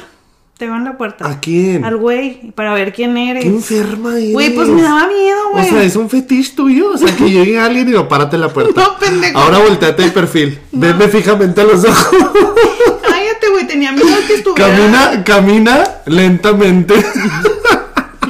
Te 0.61 0.65
en 0.65 0.83
la 0.83 0.95
puerta. 0.95 1.27
¿A 1.27 1.39
quién? 1.39 1.83
Al 1.83 1.97
güey, 1.97 2.51
para 2.51 2.71
ver 2.75 2.93
quién 2.93 3.17
eres. 3.17 3.41
Qué 3.43 3.49
enferma 3.49 4.15
eres. 4.15 4.31
Güey, 4.31 4.53
pues 4.53 4.67
me 4.67 4.83
daba 4.83 5.07
miedo, 5.07 5.39
O 5.49 5.51
güey. 5.53 5.67
sea, 5.67 5.81
es 5.81 5.95
un 5.95 6.07
fetiche 6.07 6.53
tuyo. 6.55 6.91
O 6.91 6.97
sea, 6.99 7.15
que 7.15 7.29
llegue 7.31 7.59
alguien 7.59 7.87
y 7.87 7.91
lo 7.93 8.07
párate 8.07 8.35
en 8.35 8.41
la 8.41 8.49
puerta. 8.49 8.79
No, 8.79 8.99
pendejo. 8.99 9.39
Ahora 9.39 9.57
volteate 9.57 10.03
de 10.03 10.11
perfil. 10.11 10.59
Venme 10.71 11.07
fijamente 11.07 11.61
a 11.61 11.63
los 11.63 11.83
ojos. 11.83 12.05
Cállate, 13.01 13.49
güey, 13.49 13.65
tenía 13.65 13.91
miedo 13.91 14.15
que 14.27 14.35
estuviera. 14.35 14.69
camina, 14.75 15.23
camina 15.23 15.83
lentamente. 16.05 16.93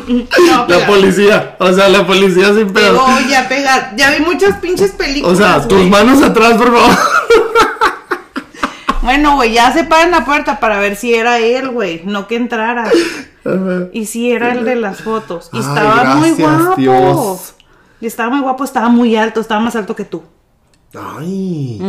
No, 0.07 0.67
la 0.67 0.87
policía. 0.87 1.55
O 1.59 1.71
sea, 1.71 1.89
la 1.89 2.05
policía 2.05 2.53
sin 2.53 2.71
pedo. 2.71 3.05
Pegó, 3.05 3.29
ya 3.29 3.47
pegar. 3.47 3.93
Ya 3.95 4.11
vi 4.11 4.23
muchas 4.23 4.57
pinches 4.57 4.91
películas. 4.91 5.33
O 5.33 5.35
sea, 5.35 5.67
tus 5.67 5.89
manos 5.89 6.21
atrás, 6.21 6.53
por 6.53 6.73
favor. 6.73 6.95
Bueno, 9.01 9.35
güey, 9.35 9.53
ya 9.53 9.73
se 9.73 9.83
para 9.83 10.03
en 10.03 10.11
la 10.11 10.25
puerta 10.25 10.59
para 10.59 10.79
ver 10.79 10.95
si 10.95 11.15
era 11.15 11.39
él, 11.39 11.71
güey. 11.71 12.03
No 12.05 12.27
que 12.27 12.35
entrara. 12.35 12.89
Y 13.91 14.05
si 14.05 14.31
era 14.31 14.51
el 14.53 14.63
de 14.63 14.75
las 14.75 15.01
fotos. 15.01 15.49
Y 15.51 15.57
Ay, 15.57 15.63
estaba 15.63 16.15
muy 16.15 16.31
guapo. 16.31 16.75
Dios. 16.77 17.55
Y 17.99 18.05
estaba 18.05 18.29
muy 18.29 18.41
guapo, 18.41 18.63
estaba 18.63 18.89
muy 18.89 19.15
alto, 19.15 19.41
estaba 19.41 19.59
más 19.59 19.75
alto 19.75 19.95
que 19.95 20.05
tú. 20.05 20.23
Ay, 20.93 21.81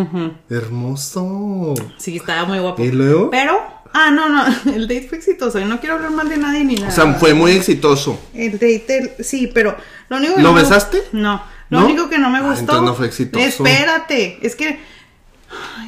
hermoso. 0.49 1.75
Sí, 1.99 2.17
estaba 2.17 2.45
muy 2.45 2.59
guapo. 2.61 2.83
¿Y 2.83 2.93
luego? 2.93 3.31
Pero, 3.31 3.61
ah, 3.95 4.11
no, 4.11 4.29
no, 4.29 4.45
el 4.75 4.89
date 4.89 5.07
fue 5.09 5.19
exitoso. 5.19 5.59
Y 5.61 5.65
no 5.65 5.81
quiero 5.81 5.97
hablar 5.97 6.11
mal 6.11 6.29
de 6.29 6.37
nadie 6.39 6.65
ni 6.65 6.75
nada. 6.77 6.89
O 6.89 6.91
sea, 6.93 7.15
fue 7.15 7.35
muy 7.35 7.53
exitoso. 7.53 8.21
El 8.35 8.53
date, 8.53 9.15
el- 9.19 9.25
sí, 9.25 9.51
pero 9.53 9.77
lo 10.09 10.17
único 10.19 10.35
que 10.37 10.43
¿Lo 10.43 10.49
no 10.49 10.55
me- 10.55 10.63
besaste? 10.63 11.03
No, 11.13 11.43
lo 11.71 11.81
¿No? 11.81 11.87
único 11.87 12.09
que 12.09 12.19
no 12.19 12.31
me 12.31 12.39
Ah, 12.39 12.43
gustó. 12.43 12.61
entonces 12.61 12.83
no 12.85 12.95
fue 12.95 13.07
exitoso. 13.07 13.45
Espérate, 13.45 14.39
es 14.43 14.57
que 14.57 14.79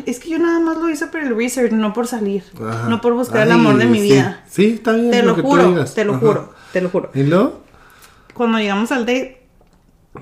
es 0.05 0.21
que 0.21 0.29
yo 0.31 0.39
nada 0.39 0.61
más 0.61 0.77
lo 0.77 0.91
hice 0.91 1.07
por 1.07 1.21
el 1.21 1.35
research, 1.35 1.73
no 1.73 1.93
por 1.95 2.07
salir, 2.07 2.45
Ajá. 2.57 2.89
no 2.89 3.01
por 3.01 3.15
buscar 3.15 3.43
el 3.47 3.53
Ay, 3.53 3.59
amor 3.59 3.79
de 3.79 3.87
mi 3.87 3.99
sí. 4.01 4.05
vida. 4.13 4.45
Sí, 4.49 4.67
está 4.77 4.93
bien. 4.93 5.11
Te 5.11 5.23
lo 5.23 5.35
que 5.35 5.43
tú 5.43 5.49
juro, 5.49 5.71
digas. 5.71 5.95
te 5.95 6.05
lo 6.05 6.13
Ajá. 6.17 6.21
juro, 6.27 6.55
te 6.73 6.81
lo 6.83 6.91
juro. 6.91 7.11
¿Y 7.15 7.23
luego? 7.23 7.63
Cuando 8.35 8.59
llegamos 8.59 8.93
al 8.93 9.07
date 9.07 9.41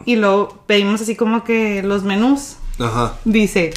y 0.05 0.17
lo 0.17 0.63
pedimos 0.67 1.01
así 1.01 1.17
como 1.17 1.43
que 1.45 1.83
los 1.83 2.05
menús, 2.05 2.57
Ajá. 2.79 3.15
dice, 3.25 3.73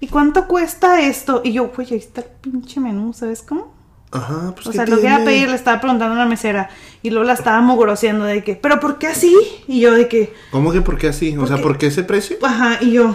¿y 0.00 0.08
cuánto 0.08 0.46
cuesta 0.46 1.00
esto? 1.00 1.42
Y 1.44 1.52
yo, 1.52 1.68
güey, 1.74 1.88
ahí 1.92 1.98
está 1.98 2.22
el 2.22 2.26
pinche 2.40 2.80
menú, 2.80 3.12
¿sabes 3.12 3.42
cómo? 3.42 3.74
Ajá, 4.12 4.52
pues 4.54 4.66
O 4.66 4.70
¿qué 4.70 4.76
sea, 4.78 4.86
lo 4.86 4.96
que 4.96 5.06
iba 5.06 5.16
a 5.16 5.24
pedir 5.24 5.48
le 5.48 5.54
estaba 5.54 5.80
preguntando 5.80 6.16
a 6.16 6.18
la 6.18 6.26
mesera 6.26 6.68
y 7.00 7.10
luego 7.10 7.24
la 7.26 7.34
estaba 7.34 7.60
mugroseando 7.60 8.24
de 8.24 8.42
que, 8.42 8.56
¿pero 8.56 8.80
por 8.80 8.98
qué 8.98 9.06
así? 9.06 9.32
Y 9.68 9.80
yo 9.80 9.92
de 9.92 10.08
que, 10.08 10.34
¿Cómo 10.50 10.72
que 10.72 10.80
por 10.80 10.98
qué 10.98 11.08
así? 11.08 11.36
O 11.36 11.46
sea, 11.46 11.58
¿por 11.58 11.78
qué 11.78 11.86
ese 11.86 12.02
precio? 12.02 12.36
ajá, 12.42 12.78
y 12.80 12.90
yo, 12.92 13.14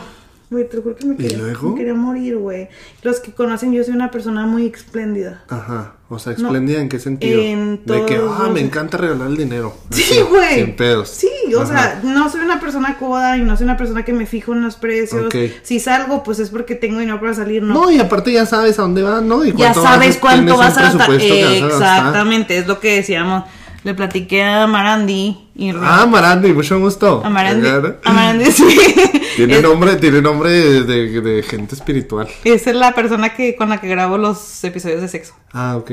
güey, 0.55 0.69
te 0.69 0.77
juro 0.81 0.95
que 0.95 1.05
me 1.05 1.13
¿Y 1.13 1.17
quería, 1.17 1.37
luego? 1.37 1.69
me 1.71 1.75
quería 1.75 1.93
morir, 1.93 2.37
güey. 2.37 2.69
Los 3.03 3.19
que 3.19 3.31
conocen, 3.31 3.73
yo 3.73 3.83
soy 3.83 3.93
una 3.93 4.09
persona 4.11 4.45
muy 4.45 4.65
espléndida. 4.67 5.43
Ajá. 5.49 5.93
O 6.07 6.19
sea, 6.19 6.33
No, 6.37 6.45
¿espléndida 6.47 6.79
en 6.81 6.87
qué 6.89 6.99
sentido? 6.99 7.41
en 7.41 7.81
de 7.85 8.05
que, 8.05 8.15
ah, 8.17 8.19
los- 8.43 8.51
me 8.51 8.59
encanta 8.61 8.97
regalar 8.97 9.27
el 9.27 9.37
dinero. 9.37 9.75
Sí, 9.89 10.19
güey. 10.29 10.55
Sin 10.65 10.75
pedos. 10.75 11.09
Sí, 11.09 11.29
o 11.57 11.61
Ajá. 11.61 11.67
sea, 11.71 12.01
no 12.03 12.29
soy 12.29 12.41
una 12.41 12.59
persona 12.59 12.97
coda 12.99 13.37
y 13.37 13.41
no 13.41 13.57
soy 13.57 13.63
una 13.65 13.75
persona 13.77 14.05
que 14.05 14.13
me 14.13 14.25
fijo 14.27 14.53
en 14.53 14.61
los 14.61 14.75
precios. 14.75 15.25
Ok. 15.25 15.35
Si 15.63 15.79
salgo, 15.79 16.21
pues 16.23 16.39
es 16.39 16.49
porque 16.51 16.75
tengo 16.75 16.99
dinero 16.99 17.19
para 17.19 17.33
salir, 17.33 17.63
¿no? 17.63 17.73
No, 17.73 17.91
y 17.91 17.99
aparte 17.99 18.31
ya 18.31 18.45
sabes 18.45 18.77
a 18.77 18.83
dónde 18.83 19.01
vas, 19.01 19.23
¿no? 19.23 19.43
Y 19.43 19.53
ya 19.53 19.73
sabes 19.73 20.09
vas 20.09 20.17
cuánto 20.17 20.57
vas 20.57 20.77
a 20.77 20.81
gastar. 20.93 21.09
Exactamente, 21.13 22.57
es 22.57 22.67
lo 22.67 22.79
que 22.79 22.95
decíamos. 22.97 23.43
Le 23.83 23.93
platiqué 23.93 24.43
a 24.43 24.65
Marandi 24.65 25.37
y 25.55 25.69
Ah, 25.79 26.07
Marandi, 26.09 26.51
mucho 26.53 26.79
gusto. 26.79 27.21
a 27.23 27.29
Marandi, 27.29 27.61
Claro. 27.61 27.97
a 28.03 28.11
Marandi, 28.13 28.45
sí. 28.51 28.65
Tiene 29.35 29.57
Es- 29.57 29.63
nombre, 29.63 29.95
tiene 29.97 30.21
nombre 30.21 30.49
de, 30.51 30.83
de- 30.83 31.21
de 31.21 31.43
gente 31.43 31.75
espiritual. 31.75 32.27
Esa 32.43 32.69
es 32.69 32.75
la 32.75 32.93
persona 32.93 33.33
que 33.35 33.55
con 33.55 33.69
la 33.69 33.79
que 33.81 33.87
grabo 33.87 34.17
los 34.17 34.63
episodios 34.63 35.01
de 35.01 35.07
sexo. 35.07 35.33
Ah, 35.53 35.75
ok. 35.77 35.91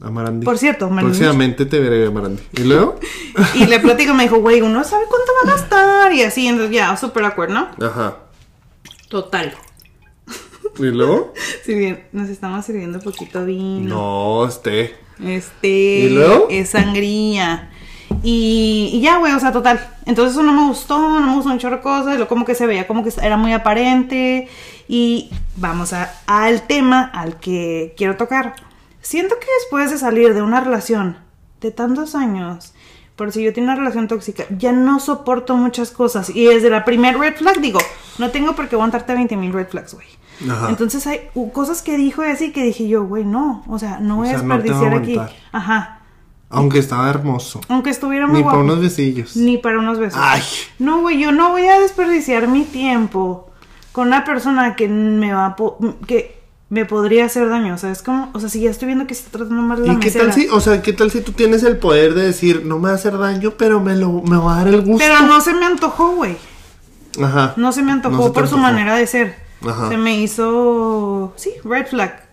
Amarandi. 0.00 0.44
Por 0.44 0.56
cierto, 0.58 0.88
Marandi. 0.88 1.16
Próximamente 1.18 1.66
te 1.66 1.78
veré, 1.78 2.06
Amarandi. 2.06 2.42
¿Y 2.54 2.62
luego? 2.64 2.98
Y 3.54 3.66
le 3.66 3.78
platico, 3.80 4.14
me 4.14 4.22
dijo, 4.24 4.38
güey, 4.40 4.60
uno 4.62 4.82
sabe 4.84 5.04
cuánto 5.08 5.32
va 5.44 5.52
a 5.52 5.56
gastar. 5.56 6.12
Y 6.14 6.22
así, 6.22 6.46
entonces 6.46 6.74
ya, 6.74 6.96
súper 6.96 7.24
acuerdo, 7.24 7.54
¿no? 7.54 7.86
Ajá. 7.86 8.16
Total. 9.08 9.54
¿Y 10.78 10.82
luego? 10.84 11.32
Si 11.64 11.74
bien, 11.74 12.04
nos 12.12 12.28
estamos 12.28 12.64
sirviendo 12.64 12.98
poquito 13.00 13.44
vino. 13.44 13.94
No, 13.94 14.48
este. 14.48 14.94
Este. 15.22 15.68
¿Y 15.68 16.08
luego? 16.10 16.48
Es 16.50 16.70
sangría. 16.70 17.70
Y, 18.22 18.90
y 18.92 19.00
ya, 19.00 19.18
güey, 19.18 19.32
o 19.32 19.40
sea, 19.40 19.52
total. 19.52 19.80
Entonces 20.06 20.32
eso 20.34 20.42
no 20.42 20.52
me 20.52 20.66
gustó, 20.68 20.98
no 20.98 21.26
me 21.26 21.34
gustó 21.34 21.50
un 21.50 21.58
chorro 21.58 21.76
de 21.76 21.82
cosas. 21.82 22.18
Lo 22.18 22.28
como 22.28 22.44
que 22.44 22.54
se 22.54 22.66
veía 22.66 22.86
como 22.86 23.02
que 23.04 23.12
era 23.22 23.36
muy 23.36 23.52
aparente. 23.52 24.48
Y 24.88 25.30
vamos 25.56 25.92
a, 25.92 26.12
al 26.26 26.62
tema 26.66 27.02
al 27.14 27.38
que 27.38 27.94
quiero 27.96 28.16
tocar. 28.16 28.54
Siento 29.00 29.36
que 29.40 29.46
después 29.60 29.90
de 29.90 29.98
salir 29.98 30.34
de 30.34 30.42
una 30.42 30.60
relación 30.60 31.16
de 31.60 31.70
tantos 31.70 32.14
años, 32.14 32.74
por 33.16 33.32
si 33.32 33.42
yo 33.42 33.52
tengo 33.52 33.66
una 33.68 33.76
relación 33.76 34.08
tóxica, 34.08 34.44
ya 34.56 34.72
no 34.72 35.00
soporto 35.00 35.56
muchas 35.56 35.90
cosas. 35.90 36.30
Y 36.30 36.44
desde 36.44 36.70
la 36.70 36.84
primer 36.84 37.18
red 37.18 37.34
flag 37.36 37.60
digo, 37.60 37.80
no 38.18 38.30
tengo 38.30 38.54
por 38.54 38.68
qué 38.68 38.76
aguantarte 38.76 39.14
20 39.14 39.36
mil 39.36 39.52
red 39.52 39.68
flags, 39.68 39.94
güey. 39.94 40.06
Ajá. 40.50 40.68
Entonces 40.70 41.06
hay 41.06 41.20
cosas 41.52 41.82
que 41.82 41.96
dijo 41.96 42.24
y 42.24 42.28
así 42.28 42.52
que 42.52 42.64
dije 42.64 42.88
yo, 42.88 43.04
güey, 43.04 43.24
no. 43.24 43.64
O 43.68 43.78
sea, 43.78 43.98
no 44.00 44.16
voy 44.16 44.28
O 44.28 44.30
a 44.30 44.38
sea, 44.38 44.42
no 44.42 44.54
a 44.54 44.58
desperdiciar 44.58 44.94
aquí. 44.94 45.12
aguantar. 45.12 45.36
Ajá. 45.52 45.98
Aunque 46.52 46.78
estaba 46.78 47.08
hermoso. 47.10 47.60
Aunque 47.68 47.90
estuviera 47.90 48.26
muy 48.26 48.38
Ni 48.38 48.44
para 48.44 48.58
unos 48.58 48.80
besillos. 48.80 49.36
Ni 49.36 49.58
para 49.58 49.78
unos 49.78 49.98
besos. 49.98 50.20
Ay. 50.22 50.42
No, 50.78 51.00
güey, 51.00 51.18
yo 51.18 51.32
no 51.32 51.50
voy 51.50 51.66
a 51.66 51.80
desperdiciar 51.80 52.46
mi 52.48 52.64
tiempo 52.64 53.50
con 53.92 54.08
una 54.08 54.24
persona 54.24 54.76
que 54.76 54.86
me 54.88 55.32
va 55.32 55.46
a 55.46 55.56
po- 55.56 55.78
que 56.06 56.40
me 56.68 56.84
podría 56.86 57.26
hacer 57.26 57.48
daño, 57.50 57.76
¿sabes 57.78 58.02
cómo? 58.02 58.30
O 58.32 58.40
sea, 58.40 58.48
si 58.48 58.60
ya 58.60 58.70
estoy 58.70 58.86
viendo 58.86 59.06
que 59.06 59.14
se 59.14 59.24
está 59.24 59.38
tratando 59.38 59.62
mal 59.62 59.80
de 59.82 59.88
la 59.88 59.92
¿Y 59.94 59.96
qué 59.98 60.06
mesera. 60.06 60.24
tal 60.26 60.34
si, 60.34 60.48
o 60.48 60.60
sea, 60.60 60.80
qué 60.82 60.92
tal 60.94 61.10
si 61.10 61.20
tú 61.20 61.32
tienes 61.32 61.62
el 61.64 61.76
poder 61.76 62.14
de 62.14 62.22
decir, 62.24 62.64
no 62.64 62.78
me 62.78 62.84
va 62.88 62.92
a 62.92 62.94
hacer 62.94 63.18
daño, 63.18 63.52
pero 63.58 63.80
me 63.80 63.94
lo, 63.96 64.22
me 64.22 64.36
va 64.38 64.54
a 64.54 64.56
dar 64.64 64.68
el 64.68 64.80
gusto? 64.82 65.04
Pero 65.06 65.20
no 65.26 65.40
se 65.42 65.52
me 65.54 65.66
antojó, 65.66 66.12
güey. 66.12 66.36
Ajá. 67.22 67.52
No 67.58 67.72
se 67.72 67.82
me 67.82 67.92
antojó 67.92 68.16
No 68.16 68.22
se 68.22 68.28
te 68.30 68.34
por 68.34 68.48
su 68.48 68.56
manera 68.58 68.94
de 68.96 69.06
ser. 69.06 69.36
Ajá. 69.66 69.90
Se 69.90 69.96
me 69.98 70.16
hizo, 70.20 71.34
sí, 71.36 71.50
red 71.64 71.86
flag. 71.86 72.24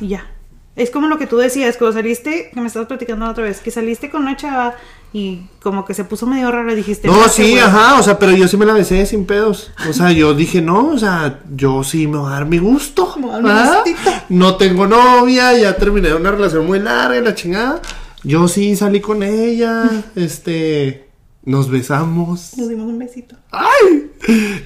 Y 0.00 0.08
ya. 0.08 0.26
Es 0.76 0.90
como 0.90 1.08
lo 1.08 1.18
que 1.18 1.26
tú 1.26 1.36
decías, 1.36 1.76
cuando 1.76 1.96
saliste, 1.98 2.50
que 2.54 2.60
me 2.60 2.68
estabas 2.68 2.88
platicando 2.88 3.24
la 3.26 3.32
otra 3.32 3.44
vez, 3.44 3.60
que 3.60 3.70
saliste 3.70 4.08
con 4.08 4.22
una 4.22 4.36
chava 4.36 4.76
Y 5.12 5.40
como 5.60 5.84
que 5.84 5.92
se 5.92 6.04
puso 6.04 6.26
medio 6.26 6.50
raro 6.52 6.72
y 6.72 6.76
dijiste. 6.76 7.08
No, 7.08 7.28
sí, 7.28 7.42
güey". 7.50 7.58
ajá, 7.58 7.98
o 7.98 8.02
sea, 8.02 8.18
pero 8.18 8.30
yo 8.32 8.46
sí 8.46 8.56
me 8.56 8.64
la 8.64 8.72
besé 8.72 9.04
sin 9.06 9.26
pedos. 9.26 9.72
O 9.88 9.92
sea, 9.92 10.12
yo 10.12 10.32
dije, 10.34 10.62
no, 10.62 10.90
o 10.90 10.98
sea, 10.98 11.40
yo 11.52 11.82
sí 11.82 12.06
me 12.06 12.18
voy 12.18 12.28
a 12.28 12.34
dar 12.34 12.46
mi 12.46 12.58
gusto. 12.58 13.14
Me 13.16 13.22
voy 13.26 13.30
a 13.30 13.32
dar 13.34 13.42
mi 13.42 13.48
¿verdad? 13.48 13.74
gustito. 13.84 14.10
No 14.28 14.56
tengo 14.56 14.86
novia, 14.86 15.58
ya 15.58 15.74
terminé 15.76 16.14
una 16.14 16.30
relación 16.30 16.64
muy 16.66 16.78
larga 16.78 17.16
y 17.16 17.24
la 17.24 17.34
chingada. 17.34 17.82
Yo 18.22 18.46
sí 18.46 18.76
salí 18.76 19.00
con 19.00 19.24
ella, 19.24 19.90
este, 20.14 21.08
nos 21.44 21.68
besamos. 21.68 22.56
Nos 22.56 22.68
dimos 22.68 22.86
un 22.86 22.98
besito. 23.00 23.34
¡Ay! 23.50 24.12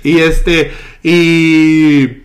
Y 0.02 0.18
este, 0.18 0.72
y. 1.02 2.23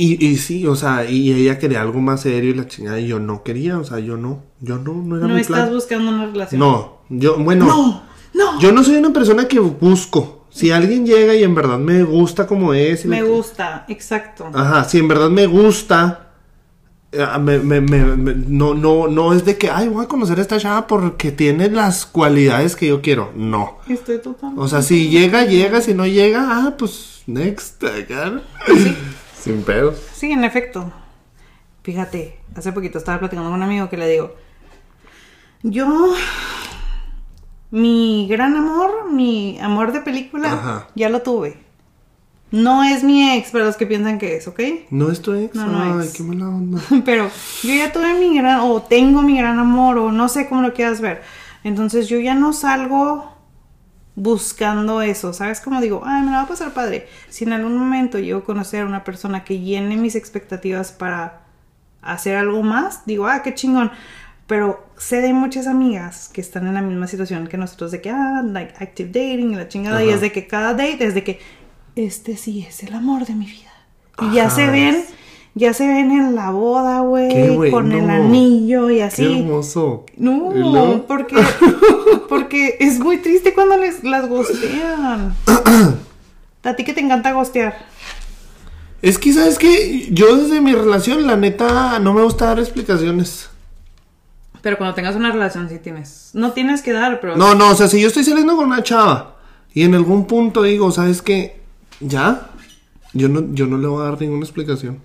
Y, 0.00 0.24
y 0.24 0.36
sí, 0.36 0.64
o 0.64 0.76
sea, 0.76 1.10
y 1.10 1.32
ella 1.32 1.58
quería 1.58 1.80
algo 1.80 1.98
más 2.00 2.20
serio 2.20 2.50
y 2.50 2.54
la 2.54 2.68
chingada, 2.68 3.00
y 3.00 3.08
yo 3.08 3.18
no 3.18 3.42
quería, 3.42 3.78
o 3.78 3.84
sea, 3.84 3.98
yo 3.98 4.16
no, 4.16 4.44
yo 4.60 4.78
no, 4.78 4.92
no 4.94 5.16
era 5.16 5.26
No 5.26 5.34
mi 5.34 5.40
estás 5.40 5.62
plan. 5.62 5.74
buscando 5.74 6.10
una 6.12 6.26
relación. 6.26 6.60
No, 6.60 6.98
yo, 7.08 7.36
bueno, 7.38 7.66
No, 7.66 8.02
no. 8.32 8.60
yo 8.60 8.70
no 8.70 8.84
soy 8.84 8.94
una 8.96 9.12
persona 9.12 9.48
que 9.48 9.58
busco. 9.58 10.46
Si 10.50 10.70
alguien 10.70 11.04
llega 11.04 11.34
y 11.34 11.42
en 11.42 11.52
verdad 11.52 11.78
me 11.80 12.04
gusta 12.04 12.46
como 12.46 12.74
es. 12.74 13.04
y 13.04 13.08
Me 13.08 13.22
gusta, 13.24 13.86
exacto. 13.88 14.46
Ajá, 14.54 14.84
si 14.84 14.98
en 14.98 15.08
verdad 15.08 15.30
me 15.30 15.46
gusta. 15.46 16.26
eh, 17.10 17.26
me- 17.40 17.58
me- 17.58 17.80
me- 17.80 18.04
me- 18.16 18.34
no, 18.36 18.74
no, 18.74 19.08
no 19.08 19.32
es 19.32 19.44
de 19.44 19.56
que, 19.58 19.68
ay, 19.68 19.88
voy 19.88 20.04
a 20.04 20.08
conocer 20.08 20.38
a 20.38 20.42
esta 20.42 20.58
chava 20.60 20.86
porque 20.86 21.32
tiene 21.32 21.68
las 21.70 22.06
cualidades 22.06 22.76
que 22.76 22.86
yo 22.86 23.02
quiero. 23.02 23.32
No. 23.34 23.78
Estoy 23.88 24.18
totalmente. 24.20 24.62
O 24.62 24.68
sea, 24.68 24.80
si 24.82 25.08
llega, 25.08 25.44
llega, 25.44 25.80
si 25.80 25.92
no 25.94 26.06
llega, 26.06 26.46
ah, 26.66 26.74
pues 26.78 27.22
next, 27.26 27.82
acá. 27.82 28.42
Sin 29.48 29.62
pedos. 29.62 29.96
Sí, 30.12 30.30
en 30.30 30.44
efecto. 30.44 30.92
Fíjate, 31.82 32.38
hace 32.54 32.70
poquito 32.70 32.98
estaba 32.98 33.18
platicando 33.18 33.48
con 33.48 33.56
un 33.58 33.62
amigo 33.62 33.88
que 33.88 33.96
le 33.96 34.06
digo, 34.06 34.34
yo, 35.62 36.12
mi 37.70 38.26
gran 38.28 38.54
amor, 38.56 39.10
mi 39.10 39.58
amor 39.58 39.92
de 39.92 40.02
película, 40.02 40.52
Ajá. 40.52 40.88
ya 40.94 41.08
lo 41.08 41.22
tuve. 41.22 41.56
No 42.50 42.84
es 42.84 43.02
mi 43.02 43.30
ex, 43.32 43.50
para 43.50 43.64
los 43.64 43.78
que 43.78 43.86
piensan 43.86 44.18
que 44.18 44.36
es, 44.36 44.46
¿ok? 44.48 44.60
No 44.90 45.10
es 45.10 45.22
tu 45.22 45.32
ex. 45.32 45.54
No, 45.54 45.64
no 45.64 45.98
ay, 45.98 46.06
es. 46.06 46.12
qué 46.12 46.22
mala 46.24 46.46
onda. 46.48 46.82
Pero 47.06 47.30
yo 47.62 47.74
ya 47.74 47.90
tuve 47.90 48.20
mi 48.20 48.36
gran, 48.36 48.60
o 48.60 48.82
tengo 48.82 49.22
mi 49.22 49.38
gran 49.38 49.58
amor, 49.58 49.96
o 49.96 50.12
no 50.12 50.28
sé 50.28 50.46
cómo 50.46 50.60
lo 50.60 50.74
quieras 50.74 51.00
ver. 51.00 51.22
Entonces 51.64 52.06
yo 52.06 52.20
ya 52.20 52.34
no 52.34 52.52
salgo 52.52 53.32
buscando 54.20 55.00
eso, 55.00 55.32
¿sabes? 55.32 55.60
Como 55.60 55.80
digo, 55.80 56.02
ay, 56.04 56.22
me 56.22 56.32
la 56.32 56.38
va 56.38 56.42
a 56.42 56.48
pasar 56.48 56.72
padre. 56.72 57.06
Si 57.28 57.44
en 57.44 57.52
algún 57.52 57.76
momento 57.76 58.18
llego 58.18 58.40
a 58.40 58.44
conocer 58.44 58.82
a 58.82 58.86
una 58.86 59.04
persona 59.04 59.44
que 59.44 59.60
llene 59.60 59.96
mis 59.96 60.16
expectativas 60.16 60.90
para 60.90 61.42
hacer 62.02 62.36
algo 62.36 62.62
más, 62.62 63.06
digo, 63.06 63.26
ah, 63.28 63.42
qué 63.42 63.54
chingón. 63.54 63.92
Pero 64.48 64.84
sé 64.96 65.20
de 65.20 65.32
muchas 65.32 65.66
amigas 65.66 66.28
que 66.32 66.40
están 66.40 66.66
en 66.66 66.74
la 66.74 66.82
misma 66.82 67.06
situación 67.06 67.46
que 67.46 67.56
nosotros, 67.58 67.92
de 67.92 68.00
que, 68.00 68.10
ah, 68.10 68.42
like 68.44 68.74
active 68.82 69.08
dating 69.10 69.52
y 69.52 69.56
la 69.56 69.68
chingada, 69.68 70.02
y 70.02 70.08
Ajá. 70.08 70.16
es 70.16 70.20
de 70.20 70.32
que 70.32 70.46
cada 70.46 70.72
date 70.72 71.04
es 71.04 71.14
de 71.14 71.22
que, 71.22 71.38
este 71.94 72.36
sí 72.36 72.64
es 72.68 72.82
el 72.82 72.94
amor 72.94 73.24
de 73.26 73.34
mi 73.34 73.46
vida. 73.46 73.70
Y 74.22 74.34
ya 74.34 74.46
Ajá. 74.46 74.56
se 74.56 74.66
ven, 74.68 75.04
ya 75.54 75.72
se 75.74 75.86
ven 75.86 76.10
en 76.10 76.34
la 76.34 76.50
boda, 76.50 77.02
Qué 77.28 77.50
güey, 77.50 77.70
con 77.70 77.92
el 77.92 78.08
anillo 78.10 78.90
y 78.90 78.96
Qué 78.96 79.02
así. 79.04 79.40
hermoso. 79.40 80.06
No, 80.16 80.94
¿Y 80.96 81.00
porque, 81.06 81.36
porque 82.28 82.76
es 82.80 82.98
muy 82.98 83.18
triste 83.18 83.54
cuando 83.54 83.76
les, 83.76 84.04
las 84.04 84.28
gostean. 84.28 85.34
A 86.64 86.74
ti 86.74 86.84
que 86.84 86.92
te 86.92 87.00
encanta 87.00 87.32
gostear. 87.32 87.86
Es 89.00 89.16
que, 89.18 89.32
¿sabes 89.32 89.58
qué? 89.58 90.08
Yo 90.10 90.36
desde 90.36 90.60
mi 90.60 90.74
relación, 90.74 91.26
la 91.26 91.36
neta, 91.36 91.98
no 92.00 92.12
me 92.12 92.22
gusta 92.22 92.46
dar 92.46 92.58
explicaciones. 92.58 93.48
Pero 94.60 94.76
cuando 94.76 94.94
tengas 94.94 95.14
una 95.14 95.30
relación 95.30 95.68
sí 95.68 95.78
tienes. 95.78 96.30
No 96.34 96.52
tienes 96.52 96.82
que 96.82 96.92
dar, 96.92 97.20
pero... 97.20 97.36
No, 97.36 97.54
no, 97.54 97.70
o 97.70 97.74
sea, 97.76 97.86
si 97.88 98.00
yo 98.00 98.08
estoy 98.08 98.24
saliendo 98.24 98.56
con 98.56 98.66
una 98.66 98.82
chava 98.82 99.36
y 99.72 99.84
en 99.84 99.94
algún 99.94 100.26
punto 100.26 100.62
digo, 100.64 100.90
¿sabes 100.90 101.22
qué? 101.22 101.60
Ya, 102.00 102.50
yo 103.12 103.28
no, 103.28 103.54
yo 103.54 103.66
no 103.66 103.78
le 103.78 103.86
voy 103.86 104.02
a 104.02 104.10
dar 104.10 104.20
ninguna 104.20 104.44
explicación. 104.44 105.00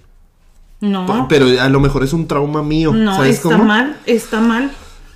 No, 0.81 1.27
Pero 1.29 1.45
a 1.61 1.69
lo 1.69 1.79
mejor 1.79 2.03
es 2.03 2.11
un 2.11 2.27
trauma 2.27 2.61
mío. 2.61 2.91
no, 2.91 3.15
¿Sabes 3.15 3.35
está 3.37 3.51
cómo? 3.51 3.63
mal, 3.63 3.97
está 4.05 4.41
mal. 4.41 4.71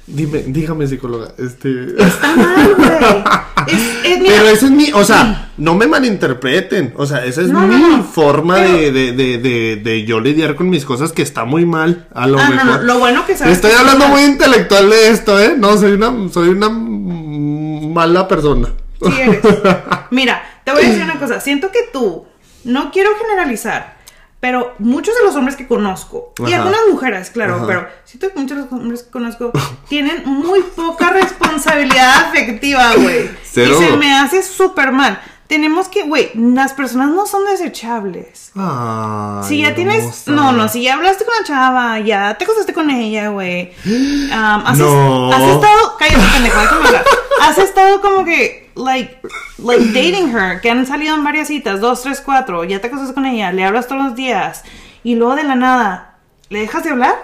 Dime, 0.07 0.43
dígame, 0.47 0.87
psicóloga. 0.87 1.33
Este. 1.37 2.01
Está 2.01 2.35
mal, 2.35 2.75
güey. 2.75 2.87
Es, 3.67 3.73
es- 4.05 4.19
Pero 4.25 4.47
ese 4.47 4.65
es 4.67 4.71
mi, 4.71 4.91
o 4.93 5.03
sea, 5.03 5.49
no 5.57 5.75
me 5.75 5.87
malinterpreten. 5.87 6.93
O 6.95 7.05
sea, 7.05 7.25
esa 7.25 7.41
es 7.41 7.49
No, 7.49 7.67
mi 7.67 7.75
no. 7.75 8.01
forma 8.03 8.55
Pero- 8.55 8.71
de, 8.77 8.91
de, 8.93 9.11
de, 9.11 9.37
de, 9.39 9.75
de 9.83 10.05
yo 10.05 10.21
lidiar 10.21 10.55
con 10.55 10.69
mis 10.69 10.85
cosas 10.85 11.11
que 11.11 11.21
está 11.21 11.43
muy 11.43 11.65
mal. 11.65 12.07
A 12.13 12.27
lo 12.27 12.39
Ah, 12.39 12.49
mejor. 12.49 12.83
lo 12.85 12.99
bueno 12.99 13.25
que 13.25 13.35
sabes 13.35 13.55
Estoy 13.55 13.71
que 13.71 13.77
hablando 13.77 14.07
muy 14.07 14.21
intelectual 14.23 14.89
de 14.89 15.09
esto, 15.09 15.37
¿eh? 15.37 15.55
No, 15.57 15.75
soy 15.77 15.91
una, 15.93 16.13
soy 16.31 16.47
una 16.49 16.69
mala 16.69 18.25
persona. 18.29 18.69
Sí 19.01 19.11
eres. 19.19 19.41
Mira, 20.11 20.41
te 20.63 20.71
voy 20.71 20.83
a 20.85 20.87
decir 20.87 21.03
una 21.03 21.19
cosa. 21.19 21.41
Siento 21.41 21.69
que 21.69 21.79
tú, 21.91 22.25
no 22.63 22.91
quiero 22.91 23.09
generalizar, 23.19 23.96
pero 24.39 24.75
muchos 24.79 25.15
de 25.15 25.23
los 25.25 25.35
hombres 25.35 25.55
que 25.55 25.67
conozco, 25.67 26.33
y 26.47 26.53
algunas 26.53 26.79
mujeres, 26.91 27.31
claro, 27.31 27.55
Ajá. 27.55 27.65
pero 27.67 27.87
siento 28.05 28.31
que 28.31 28.39
muchos 28.39 28.57
de 28.57 28.63
los 28.63 28.71
hombres 28.71 29.03
que 29.03 29.09
conozco 29.09 29.51
tienen 29.89 30.23
muy 30.25 30.61
poca 30.61 31.09
responsabilidad 31.09 32.25
afectiva, 32.27 32.93
güey. 32.95 33.29
Y 33.57 33.73
se 33.73 33.97
me 33.97 34.13
hace 34.15 34.43
súper 34.43 34.91
mal. 34.91 35.19
Tenemos 35.47 35.87
que, 35.87 36.03
güey, 36.03 36.29
las 36.35 36.73
personas 36.73 37.09
no 37.09 37.25
son 37.25 37.45
desechables. 37.45 38.51
Ay, 38.55 39.43
Si 39.47 39.57
ya 39.61 39.73
tienes. 39.73 39.99
hermosa. 40.27 40.31
No, 40.31 40.51
no, 40.51 40.67
si 40.67 40.83
ya 40.83 40.95
hablaste 40.95 41.23
con 41.25 41.33
la 41.39 41.43
chava, 41.47 41.99
ya 42.01 42.37
te 42.37 42.43
acostaste 42.43 42.73
con 42.73 42.89
ella, 42.89 43.29
güey. 43.29 43.71
Um, 43.85 44.31
has, 44.65 44.77
No. 44.77 45.31
has 45.33 45.41
estado. 45.41 45.95
Cállate, 45.97 46.23
pendejo, 46.33 46.59
déjame 46.59 46.85
hablar. 46.87 47.05
Has 47.41 47.57
estado 47.59 48.01
como 48.01 48.25
que. 48.25 48.66
Like, 48.77 49.19
like 49.57 49.83
dating 49.93 50.35
her, 50.35 50.61
que 50.61 50.69
han 50.69 50.85
salido 50.85 51.15
en 51.15 51.23
varias 51.23 51.47
citas, 51.47 51.81
dos, 51.81 52.01
tres, 52.01 52.21
cuatro, 52.21 52.63
ya 52.63 52.79
te 52.79 52.87
acostaste 52.87 53.13
con 53.13 53.25
ella, 53.25 53.51
le 53.51 53.63
hablas 53.63 53.87
todos 53.87 54.03
los 54.03 54.15
días, 54.15 54.63
y 55.03 55.15
luego 55.15 55.35
de 55.35 55.43
la 55.43 55.55
nada, 55.55 56.19
¿le 56.49 56.59
dejas 56.59 56.83
de 56.83 56.91
hablar? 56.91 57.15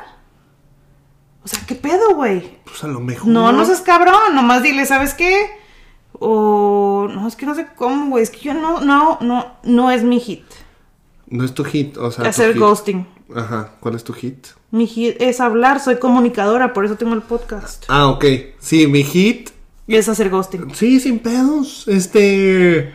O 1.44 1.48
sea, 1.48 1.60
¿qué 1.68 1.76
pedo, 1.76 2.16
güey? 2.16 2.58
Pues 2.63 2.84
a 2.84 2.88
lo 2.88 3.00
mejor. 3.00 3.28
No, 3.28 3.52
no 3.52 3.66
seas 3.66 3.82
cabrón, 3.82 4.34
nomás 4.34 4.63
dile, 4.63 4.86
¿sabes 4.86 5.13
qué? 5.13 5.50
O. 6.13 7.10
No, 7.13 7.28
es 7.28 7.36
que 7.36 7.46
no 7.46 7.54
sé 7.54 7.68
cómo, 7.76 8.10
güey, 8.10 8.24
es 8.24 8.30
que 8.30 8.39
yo 8.39 8.54
no, 8.54 8.80
no, 8.80 9.18
no, 9.20 9.58
no 9.63 9.92
es 9.92 10.04
mi 10.04 10.20
hit. 10.20 10.46
No 11.28 11.44
es 11.44 11.54
tu 11.54 11.66
hit, 11.66 11.98
o 11.98 12.12
sea. 12.12 12.30
Hacer 12.30 12.58
ghosting. 12.58 13.06
Ajá, 13.36 13.72
¿cuál 13.80 13.96
es 13.96 14.04
tu 14.04 14.13
hit? 14.13 14.48
Mi 14.72 14.88
hit 14.88 15.18
es 15.20 15.42
hablar, 15.42 15.80
soy 15.80 15.98
comunicadora, 15.98 16.74
por 16.74 16.86
eso 16.86 16.96
tengo 16.96 17.13
el 17.13 17.22
podcast. 17.22 17.86
Ah, 17.89 18.08
ok. 18.08 18.26
Sí, 18.60 18.88
mi 18.88 19.04
hit 19.04 19.50
Y 19.88 19.96
es 19.96 20.08
hacer 20.08 20.30
ghosting. 20.30 20.74
Sí, 20.74 21.00
sin 21.00 21.19
pedos. 21.19 21.86
Este. 21.88 22.93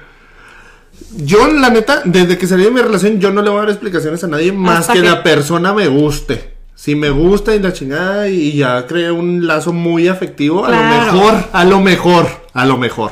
Yo, 1.16 1.46
la 1.52 1.70
neta, 1.70 2.02
desde 2.04 2.36
que 2.38 2.46
salí 2.46 2.64
de 2.64 2.70
mi 2.70 2.80
relación, 2.80 3.20
yo 3.20 3.30
no 3.30 3.42
le 3.42 3.50
voy 3.50 3.58
a 3.58 3.62
dar 3.62 3.70
explicaciones 3.70 4.22
a 4.24 4.26
nadie 4.28 4.52
más 4.52 4.88
que, 4.88 4.94
que- 5.00 5.06
la 5.08 5.22
persona 5.22 5.72
me 5.72 5.86
guste. 5.88 6.56
Si 6.74 6.94
me 6.94 7.10
gusta 7.10 7.54
y 7.56 7.60
la 7.60 7.72
chingada 7.72 8.28
y 8.28 8.52
ya 8.56 8.86
creé 8.86 9.10
un 9.10 9.46
lazo 9.46 9.72
muy 9.72 10.06
afectivo, 10.06 10.64
a 10.64 10.70
lo 10.70 10.76
mejor, 10.76 11.34
a 11.52 11.64
lo 11.64 11.80
mejor, 11.80 12.26
a 12.52 12.64
lo 12.66 12.76
mejor. 12.78 13.10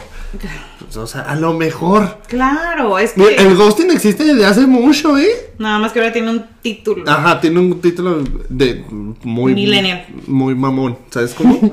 Pues, 0.79 0.97
o 0.97 1.07
sea, 1.07 1.23
a 1.23 1.35
lo 1.35 1.53
mejor. 1.53 2.19
Claro, 2.29 2.97
es 2.99 3.13
que. 3.13 3.35
El 3.37 3.57
ghosting 3.57 3.91
existe 3.91 4.25
desde 4.25 4.47
hace 4.47 4.67
mucho, 4.69 5.19
¿eh? 5.19 5.27
Nada 5.59 5.79
más 5.81 5.91
que 5.93 5.99
ahora 5.99 6.13
tiene 6.13 6.31
un 6.31 6.45
título. 6.63 7.11
Ajá, 7.11 7.41
tiene 7.41 7.59
un 7.59 7.81
título 7.81 8.23
de 8.49 8.85
muy 9.25 9.53
Millennial. 9.55 10.07
muy 10.29 10.55
mamón, 10.55 10.99
¿sabes 11.11 11.35
cómo? 11.35 11.59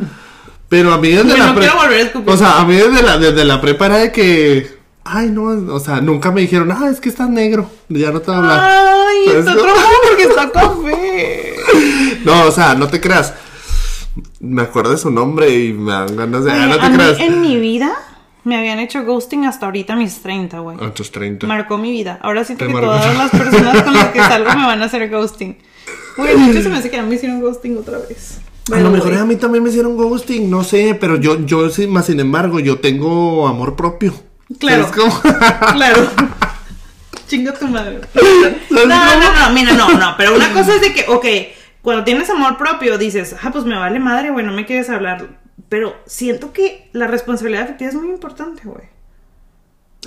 Pero 0.74 0.92
a 0.92 0.98
mí 0.98 1.10
desde 1.10 1.38
la 1.38 1.52
a 1.52 1.96
escupir. 2.00 2.34
O 2.34 2.36
sea, 2.36 2.60
a 2.60 2.66
mí 2.66 2.74
desde 2.74 3.04
la 3.04 3.20
desde 3.20 3.46
la 3.46 3.62
prepa 3.62 3.86
era 3.86 3.98
de 3.98 4.12
que 4.12 4.76
ay, 5.04 5.30
no, 5.30 5.44
o 5.72 5.80
sea, 5.80 6.02
nunca 6.02 6.32
me 6.32 6.42
dijeron, 6.42 6.72
"Ah, 6.72 6.90
es 6.92 7.00
que 7.00 7.10
estás 7.10 7.30
negro, 7.30 7.70
ya 7.90 8.10
no 8.10 8.22
te 8.22 8.32
voy 8.32 8.36
a 8.36 8.40
hablar." 8.40 8.60
Ay, 8.64 9.18
¿Sabes 9.28 9.40
está 9.42 9.54
traumado 9.54 9.88
porque 10.10 10.24
está 10.24 10.52
café. 10.52 11.56
No, 12.26 12.46
o 12.46 12.52
sea, 12.52 12.74
no 12.74 12.88
te 12.88 13.00
creas. 13.00 13.36
Me 14.40 14.64
acuerdo 14.64 14.92
de 14.94 14.98
su 14.98 15.12
nombre 15.12 15.54
y 15.54 15.74
me 15.74 15.92
dan 15.92 16.16
ganas 16.16 16.44
de, 16.44 16.52
ah, 16.52 16.56
Oye, 16.56 16.68
no 16.70 16.74
a 16.74 16.80
te 16.80 16.90
mí 16.90 16.96
creas. 16.96 17.20
en 17.20 17.42
mi 17.42 17.60
vida 17.60 17.94
me 18.44 18.58
habían 18.58 18.80
hecho 18.80 19.04
ghosting 19.04 19.46
hasta 19.46 19.68
ahorita 19.68 19.94
a 19.94 19.96
mis 19.96 20.24
30, 20.24 20.58
güey. 20.60 20.78
A 20.84 20.92
tus 20.92 21.12
30. 21.12 21.46
Marcó 21.46 21.78
mi 21.78 21.92
vida. 21.92 22.18
Ahora 22.24 22.44
siento 22.46 22.66
Te 22.66 22.70
que 22.70 22.74
marcó. 22.74 22.88
todas 22.90 23.16
las 23.16 23.30
personas 23.30 23.84
con 23.84 23.94
las 23.94 24.08
que 24.08 24.20
salgo 24.22 24.50
me 24.56 24.66
van 24.66 24.82
a 24.82 24.86
hacer 24.86 25.08
ghosting. 25.12 25.56
Güey, 26.18 26.36
de 26.36 26.52
hecho 26.52 26.64
se 26.64 26.70
me 26.70 26.78
hace 26.78 26.90
que 26.90 26.98
a 26.98 27.04
mí 27.04 27.10
me 27.10 27.16
hicieron 27.16 27.42
ghosting 27.42 27.78
otra 27.78 28.00
vez. 28.00 28.40
A 28.72 28.80
lo 28.80 28.92
mejor 28.92 29.10
güey, 29.10 29.20
a 29.20 29.26
mí 29.26 29.36
también 29.36 29.64
me 29.64 29.70
hicieron 29.70 29.98
ghosting, 29.98 30.50
no 30.50 30.64
sé, 30.64 30.98
pero 31.00 31.18
yo, 31.18 31.46
yo 31.46 31.70
sí, 31.70 31.86
más 31.86 32.06
sin 32.06 32.20
embargo, 32.20 32.60
yo 32.60 32.80
tengo 32.80 33.48
amor 33.48 33.76
propio. 33.76 34.14
Claro. 34.60 34.88
¿Sabes 34.88 35.02
cómo? 35.02 35.22
Claro. 35.74 36.08
Chinga 37.28 37.54
tu 37.54 37.68
madre. 37.68 38.02
¿Sabes 38.14 38.58
No, 38.70 38.86
no, 38.86 39.34
no, 39.34 39.54
mira, 39.54 39.74
no, 39.74 39.90
no, 39.90 40.14
pero 40.18 40.36
una 40.36 40.54
cosa 40.54 40.76
es 40.76 40.82
de 40.82 40.94
que, 40.94 41.06
ok, 41.10 41.26
cuando 41.82 42.04
tienes 42.06 42.30
amor 42.30 42.58
propio 42.58 42.98
dices, 42.98 43.36
ah, 43.42 43.52
pues 43.52 43.66
me 43.66 43.76
vale 43.78 44.00
madre, 44.00 44.32
güey, 44.32 44.46
no 44.46 44.54
me 44.54 44.66
quieres 44.66 44.90
hablar. 44.90 45.42
Pero 45.68 45.96
siento 46.06 46.54
que 46.54 46.90
la 46.94 47.08
responsabilidad 47.08 47.64
afectiva 47.64 47.90
es 47.90 47.96
muy 47.96 48.10
importante, 48.10 48.62
güey. 48.64 48.88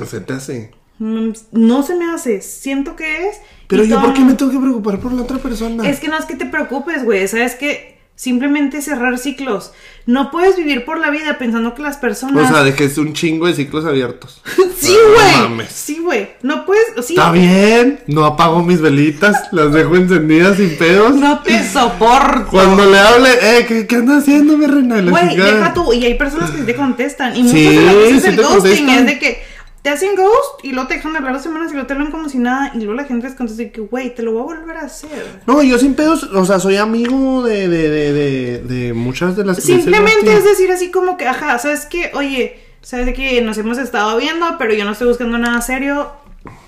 Se 0.07 0.20
te 0.20 0.32
hace. 0.32 0.70
Mm, 0.98 1.30
No 1.52 1.82
se 1.82 1.94
me 1.94 2.11
hace, 2.11 2.40
siento 2.40 2.96
que 2.96 3.28
es. 3.28 3.36
Pero 3.66 3.84
yo, 3.84 4.00
¿por 4.00 4.14
qué 4.14 4.20
me 4.20 4.34
tengo 4.34 4.52
que 4.52 4.59
preocupar 4.59 4.98
por 4.98 5.12
la 5.12 5.22
otra 5.22 5.38
persona? 5.38 5.86
Es 5.88 6.00
que 6.00 6.09
no 6.09 6.16
es 6.16 6.24
que 6.24 6.36
te 6.36 6.46
preocupes, 6.46 7.04
güey, 7.04 7.26
sabes 7.28 7.54
que 7.54 7.95
Simplemente 8.16 8.80
cerrar 8.80 9.18
ciclos. 9.18 9.72
No 10.06 10.30
puedes 10.30 10.56
vivir 10.56 10.86
por 10.86 10.98
la 10.98 11.10
vida 11.10 11.36
pensando 11.36 11.74
que 11.74 11.82
las 11.82 11.98
personas. 11.98 12.50
O 12.50 12.54
sea, 12.54 12.64
de 12.64 12.74
que 12.74 12.84
es 12.84 12.96
un 12.96 13.12
chingo 13.12 13.46
de 13.46 13.54
ciclos 13.54 13.84
abiertos. 13.84 14.40
sí, 14.80 14.96
güey. 15.14 15.32
no 15.42 15.48
mames. 15.50 15.68
sí, 15.70 15.98
güey. 16.02 16.30
No 16.42 16.64
puedes. 16.64 16.84
Sí, 17.06 17.12
Está 17.14 17.30
bien, 17.30 18.00
no 18.06 18.24
apago 18.24 18.62
mis 18.62 18.80
velitas, 18.80 19.48
las 19.52 19.70
dejo 19.72 19.96
encendidas 19.96 20.56
sin 20.56 20.78
pedos. 20.78 21.14
No 21.14 21.40
te 21.40 21.62
soporto. 21.68 22.48
Cuando 22.50 22.90
le 22.90 22.98
hable, 22.98 23.28
eh, 23.42 23.66
¿qué, 23.68 23.86
qué 23.86 23.96
andas 23.96 24.22
haciendo, 24.22 24.56
mi 24.56 24.66
reina? 24.66 25.02
Güey, 25.02 25.36
deja 25.36 25.74
tú. 25.74 25.92
Y 25.92 26.04
hay 26.06 26.14
personas 26.14 26.50
que 26.52 26.62
te 26.62 26.74
contestan. 26.74 27.36
Y 27.36 27.42
muchas 27.42 27.58
Sí, 27.60 27.66
veces 27.76 28.22
sí 28.22 28.28
el 28.30 28.36
ghosting 28.36 28.60
contestan. 28.62 28.88
es 28.98 29.06
de 29.06 29.18
que 29.18 29.42
te 29.87 29.93
hacen 29.93 30.16
ghost 30.16 30.64
y 30.64 30.72
luego 30.72 30.89
te 30.89 30.95
dejan 30.97 31.12
de 31.12 31.18
hablar 31.18 31.34
dos 31.34 31.45
semanas 31.45 31.70
y 31.70 31.74
luego 31.74 31.87
te 31.87 31.93
hablan 31.93 32.11
como 32.11 32.28
si 32.28 32.39
nada. 32.39 32.72
Y 32.74 32.78
luego 32.78 32.95
la 32.95 33.05
gente 33.05 33.28
les 33.28 33.37
contesta 33.37 33.70
que, 33.70 33.80
güey, 33.82 34.12
te 34.12 34.24
lo 34.24 34.32
voy 34.32 34.41
a 34.41 34.59
volver 34.59 34.76
a 34.78 34.80
hacer. 34.80 35.43
No, 35.47 35.62
yo 35.62 35.78
sin 35.78 35.95
pedos, 35.95 36.24
o 36.24 36.45
sea, 36.45 36.59
soy 36.59 36.74
amigo 36.76 37.45
de, 37.45 37.68
de, 37.68 37.89
de, 37.89 38.12
de, 38.12 38.59
de 38.62 38.95
muchas 38.95 39.37
de 39.37 39.45
las 39.45 39.62
Simplemente 39.62 40.34
es 40.34 40.43
decir 40.43 40.72
así 40.72 40.91
como 40.91 41.16
que, 41.16 41.28
ajá, 41.28 41.61
¿sabes 41.61 41.87
qué? 41.87 42.11
Oye, 42.14 42.59
¿sabes 42.80 43.14
que 43.14 43.41
nos 43.43 43.59
hemos 43.59 43.78
estado 43.78 44.16
viendo, 44.16 44.59
pero 44.59 44.74
yo 44.74 44.84
no 44.84 44.91
estoy 44.91 45.07
buscando 45.07 45.39
nada 45.39 45.61
serio? 45.61 46.11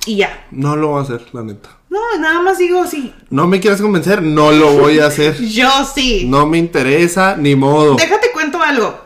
Y 0.06 0.18
ya. 0.18 0.46
No 0.52 0.76
lo 0.76 0.90
voy 0.90 1.00
a 1.00 1.02
hacer, 1.02 1.22
la 1.32 1.42
neta. 1.42 1.70
No, 1.90 1.98
nada 2.20 2.40
más 2.40 2.58
digo 2.58 2.86
sí. 2.86 3.12
No 3.30 3.48
me 3.48 3.58
quieras 3.58 3.82
convencer, 3.82 4.22
no 4.22 4.52
lo 4.52 4.74
voy 4.74 5.00
a 5.00 5.06
hacer. 5.06 5.36
Yo 5.40 5.68
sí. 5.92 6.24
No 6.28 6.46
me 6.46 6.58
interesa, 6.58 7.36
ni 7.36 7.56
modo. 7.56 7.96
Déjate 7.96 8.30
cuento 8.32 8.62
algo. 8.62 8.96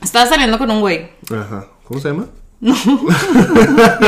Estaba 0.00 0.26
saliendo 0.26 0.58
con 0.58 0.70
un 0.70 0.80
güey. 0.80 1.10
Ajá. 1.28 1.66
¿Cómo 1.82 1.98
se 1.98 2.10
llama? 2.10 2.26
Estaba 2.60 3.98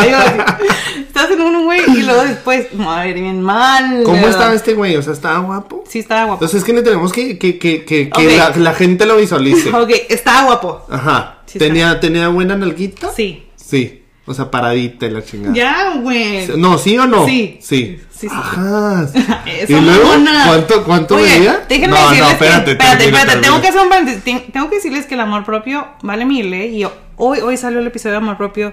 saliendo 1.15 1.45
con 1.45 1.57
un 1.57 1.65
güey 1.65 1.81
y 1.87 2.03
luego 2.03 2.25
después, 2.25 2.73
madre, 2.75 3.13
bien 3.15 3.43
mal. 3.43 4.03
¿Cómo 4.05 4.27
estaba 4.27 4.55
este 4.55 4.75
güey? 4.75 4.97
O 4.97 5.03
sea, 5.03 5.13
estaba 5.13 5.39
guapo. 5.41 5.85
Sí, 5.87 5.99
estaba 5.99 6.25
guapo. 6.25 6.45
Entonces 6.45 6.61
es 6.61 6.65
que 6.65 6.73
le 6.73 6.83
tenemos 6.83 7.13
que, 7.13 7.39
que, 7.39 7.59
que, 7.59 7.85
que, 7.85 8.09
que 8.09 8.37
la, 8.37 8.51
la 8.57 8.75
gente 8.75 9.07
lo 9.07 9.17
visualice. 9.17 9.71
Ok, 9.79 9.91
estaba 10.09 10.45
guapo. 10.45 10.87
Ajá. 10.91 11.39
Sí, 11.47 11.59
¿Tenía, 11.59 12.01
¿Tenía 12.01 12.29
buena 12.29 12.57
nalguita? 12.57 13.11
Sí. 13.15 13.47
Sí. 13.55 14.03
O 14.27 14.35
sea, 14.35 14.51
paradita 14.51 15.07
y 15.07 15.11
la 15.11 15.25
chingada. 15.25 15.55
Ya, 15.55 15.95
güey. 16.03 16.49
No, 16.57 16.77
¿sí 16.77 16.99
o 16.99 17.07
no? 17.07 17.25
Sí. 17.27 17.59
Sí. 17.63 17.99
Sí, 18.11 18.29
sí. 18.29 18.31
Ajá. 18.31 19.09
¿Y 19.69 19.73
luego? 19.73 20.11
¿Cuánto, 20.47 20.85
cuánto 20.85 21.15
Oye, 21.17 21.39
medía? 21.39 21.65
Déjenme 21.69 21.97
no, 21.97 22.11
decirles 22.11 22.21
no, 22.21 22.31
espérate, 22.33 22.65
que, 22.65 22.71
espérate, 22.73 23.05
espérate, 23.05 23.27
termina. 23.27 23.41
tengo 23.41 23.61
que 23.63 23.69
hacer 23.69 23.81
un 23.81 24.53
Tengo 24.53 24.69
que 24.69 24.77
decirles 24.77 25.07
que 25.07 25.15
el 25.15 25.21
amor 25.21 25.45
propio 25.45 25.87
vale 26.03 26.27
mil, 26.27 26.53
¿eh? 26.53 26.67
Y 26.67 26.85
hoy, 27.19 27.41
hoy 27.41 27.57
salió 27.57 27.81
el 27.81 27.87
episodio 27.87 28.13
de 28.13 28.19
amor 28.19 28.37
propio. 28.37 28.73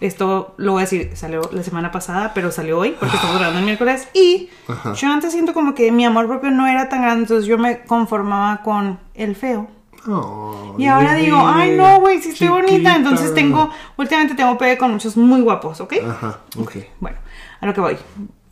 Esto 0.00 0.54
lo 0.58 0.72
voy 0.72 0.80
a 0.80 0.84
decir, 0.84 1.10
salió 1.14 1.48
la 1.52 1.62
semana 1.62 1.90
pasada, 1.90 2.32
pero 2.34 2.52
salió 2.52 2.78
hoy 2.78 2.94
porque 2.98 3.16
estamos 3.16 3.36
grabando 3.36 3.60
el 3.60 3.64
miércoles. 3.64 4.08
Y 4.12 4.50
Ajá. 4.68 4.92
yo 4.94 5.08
antes 5.08 5.32
siento 5.32 5.54
como 5.54 5.74
que 5.74 5.90
mi 5.92 6.04
amor 6.04 6.26
propio 6.26 6.50
no 6.50 6.66
era 6.66 6.88
tan 6.88 7.02
grande, 7.02 7.22
entonces 7.22 7.46
yo 7.46 7.58
me 7.58 7.84
conformaba 7.84 8.62
con 8.62 8.98
el 9.14 9.34
feo. 9.36 9.68
Ay, 10.06 10.84
Y 10.84 10.86
ahora 10.86 11.14
digo, 11.14 11.38
ay 11.42 11.76
no, 11.76 12.00
güey, 12.00 12.20
sí 12.20 12.30
estoy 12.30 12.48
bonita. 12.48 12.96
Entonces 12.96 13.32
tengo, 13.34 13.70
últimamente 13.96 14.34
tengo 14.34 14.58
pegue 14.58 14.76
con 14.76 14.92
muchos 14.92 15.16
muy 15.16 15.40
guapos, 15.40 15.80
¿ok? 15.80 15.94
Ajá, 16.08 16.40
ok. 16.58 16.72
Bueno, 17.00 17.18
a 17.60 17.66
lo 17.66 17.74
que 17.74 17.80
voy. 17.80 17.96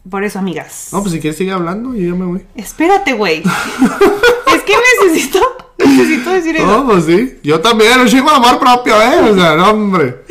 Por 0.09 0.25
eso, 0.25 0.39
amigas. 0.39 0.89
No, 0.93 1.01
pues 1.01 1.13
si 1.13 1.21
quieres 1.21 1.37
sigue 1.37 1.53
hablando 1.53 1.95
yo 1.95 2.17
me 2.17 2.25
voy. 2.25 2.47
Espérate, 2.57 3.13
güey. 3.13 3.43
es 4.55 4.63
que 4.63 4.75
necesito, 5.05 5.41
necesito 5.93 6.31
decir 6.31 6.57
eso. 6.57 6.67
No, 6.67 6.87
pues 6.87 7.05
sí. 7.05 7.39
Yo 7.43 7.61
también, 7.61 8.01
un 8.01 8.07
chico 8.09 8.29
de 8.31 8.37
amor 8.37 8.59
propio, 8.59 8.95
¿eh? 9.01 9.31
O 9.31 9.35
sea, 9.35 9.55
no, 9.57 9.71
hombre. 9.71 10.23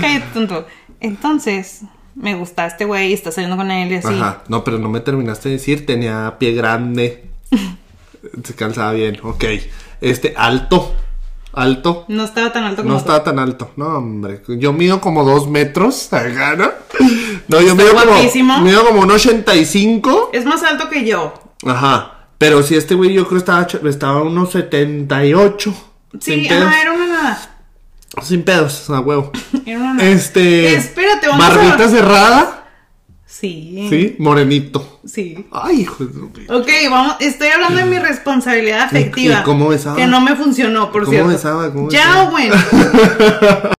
Cállate, 0.00 0.26
tonto. 0.34 0.66
Entonces, 1.00 1.82
me 2.14 2.34
gusta 2.34 2.66
este 2.66 2.84
güey, 2.84 3.12
está 3.12 3.30
saliendo 3.32 3.56
con 3.56 3.70
él 3.70 3.90
y 3.92 3.94
así. 3.96 4.08
Ajá. 4.08 4.42
No, 4.48 4.62
pero 4.64 4.78
no 4.78 4.88
me 4.88 5.00
terminaste 5.00 5.48
de 5.48 5.56
decir. 5.56 5.86
Tenía 5.86 6.36
pie 6.38 6.52
grande. 6.52 7.30
Se 8.44 8.54
calzaba 8.54 8.92
bien. 8.92 9.18
Ok. 9.22 9.44
Este, 10.00 10.34
alto. 10.36 10.94
Alto. 11.52 12.04
No 12.08 12.24
estaba 12.24 12.52
tan 12.52 12.62
alto 12.64 12.82
como 12.82 12.90
No 12.90 12.94
tú. 12.94 13.00
estaba 13.00 13.24
tan 13.24 13.38
alto. 13.38 13.72
No, 13.76 13.86
hombre. 13.98 14.42
Yo 14.48 14.72
mido 14.72 15.00
como 15.00 15.24
dos 15.24 15.48
metros. 15.48 16.12
Acá, 16.12 16.54
¿no? 16.56 16.70
No, 17.48 17.60
yo 17.60 17.74
mido 17.74 17.92
guapísimo. 17.92 18.54
como. 18.54 18.64
Mido 18.66 18.84
como 18.86 19.00
un 19.00 19.10
85. 19.10 20.30
Es 20.32 20.44
más 20.44 20.62
alto 20.62 20.88
que 20.88 21.04
yo. 21.04 21.34
Ajá. 21.66 22.19
Pero 22.40 22.62
si 22.62 22.74
este 22.74 22.94
güey 22.94 23.12
yo 23.12 23.28
creo 23.28 23.36
estaba, 23.36 23.66
estaba 23.86 24.22
unos 24.22 24.52
78. 24.52 25.74
Sí, 26.18 26.32
sin 26.32 26.48
pedos. 26.48 26.64
ajá, 26.66 26.80
era 26.80 26.92
una 26.92 27.06
nada. 27.06 27.50
Sin 28.22 28.42
pedos, 28.44 28.88
a 28.88 29.00
huevo. 29.00 29.30
Era 29.66 29.78
una 29.78 29.92
nada. 29.94 30.08
Este. 30.08 30.74
Espérate, 30.74 31.28
vamos 31.28 31.46
Barbita 31.46 31.84
a... 31.84 31.88
cerrada. 31.88 32.66
Sí. 33.26 33.86
Sí, 33.90 34.16
morenito. 34.18 35.00
Sí. 35.04 35.46
Ay, 35.52 35.82
hijo 35.82 36.02
de 36.06 36.52
Ok, 36.52 36.68
vamos, 36.90 37.16
estoy 37.20 37.48
hablando 37.48 37.78
de 37.78 37.84
mi 37.84 37.98
responsabilidad 37.98 38.84
afectiva. 38.84 39.40
y 39.40 39.42
cómo 39.44 39.68
besaba? 39.68 39.96
Que 39.96 40.06
no 40.06 40.22
me 40.22 40.34
funcionó, 40.34 40.90
por 40.90 41.02
¿Cómo 41.04 41.12
cierto. 41.12 41.28
besaba? 41.28 41.70
¿Cómo 41.72 41.90
ya, 41.90 42.06
besaba? 42.06 42.30
bueno. 42.30 42.54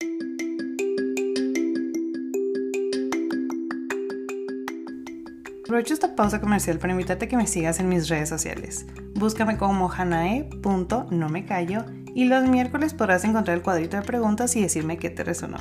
Aprovecho 5.70 5.94
esta 5.94 6.16
pausa 6.16 6.40
comercial 6.40 6.80
para 6.80 6.94
invitarte 6.94 7.26
a 7.26 7.28
que 7.28 7.36
me 7.36 7.46
sigas 7.46 7.78
en 7.78 7.88
mis 7.88 8.08
redes 8.08 8.28
sociales. 8.28 8.86
Búscame 9.14 9.56
como 9.56 9.88
hanae.nomecallo 9.88 11.84
y 12.12 12.24
los 12.24 12.42
miércoles 12.42 12.92
podrás 12.92 13.22
encontrar 13.22 13.56
el 13.56 13.62
cuadrito 13.62 13.96
de 13.96 14.02
preguntas 14.02 14.56
y 14.56 14.62
decirme 14.62 14.98
qué 14.98 15.10
te 15.10 15.22
resonó. 15.22 15.58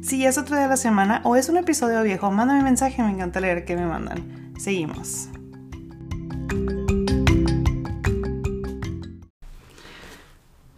Si 0.00 0.20
ya 0.20 0.30
es 0.30 0.38
otro 0.38 0.56
día 0.56 0.62
de 0.62 0.70
la 0.70 0.78
semana 0.78 1.20
o 1.24 1.36
es 1.36 1.50
un 1.50 1.58
episodio 1.58 2.02
viejo, 2.02 2.30
mándame 2.30 2.62
mensaje, 2.62 3.02
me 3.02 3.10
encanta 3.10 3.38
leer 3.38 3.66
qué 3.66 3.76
me 3.76 3.84
mandan. 3.84 4.54
Seguimos. 4.58 5.28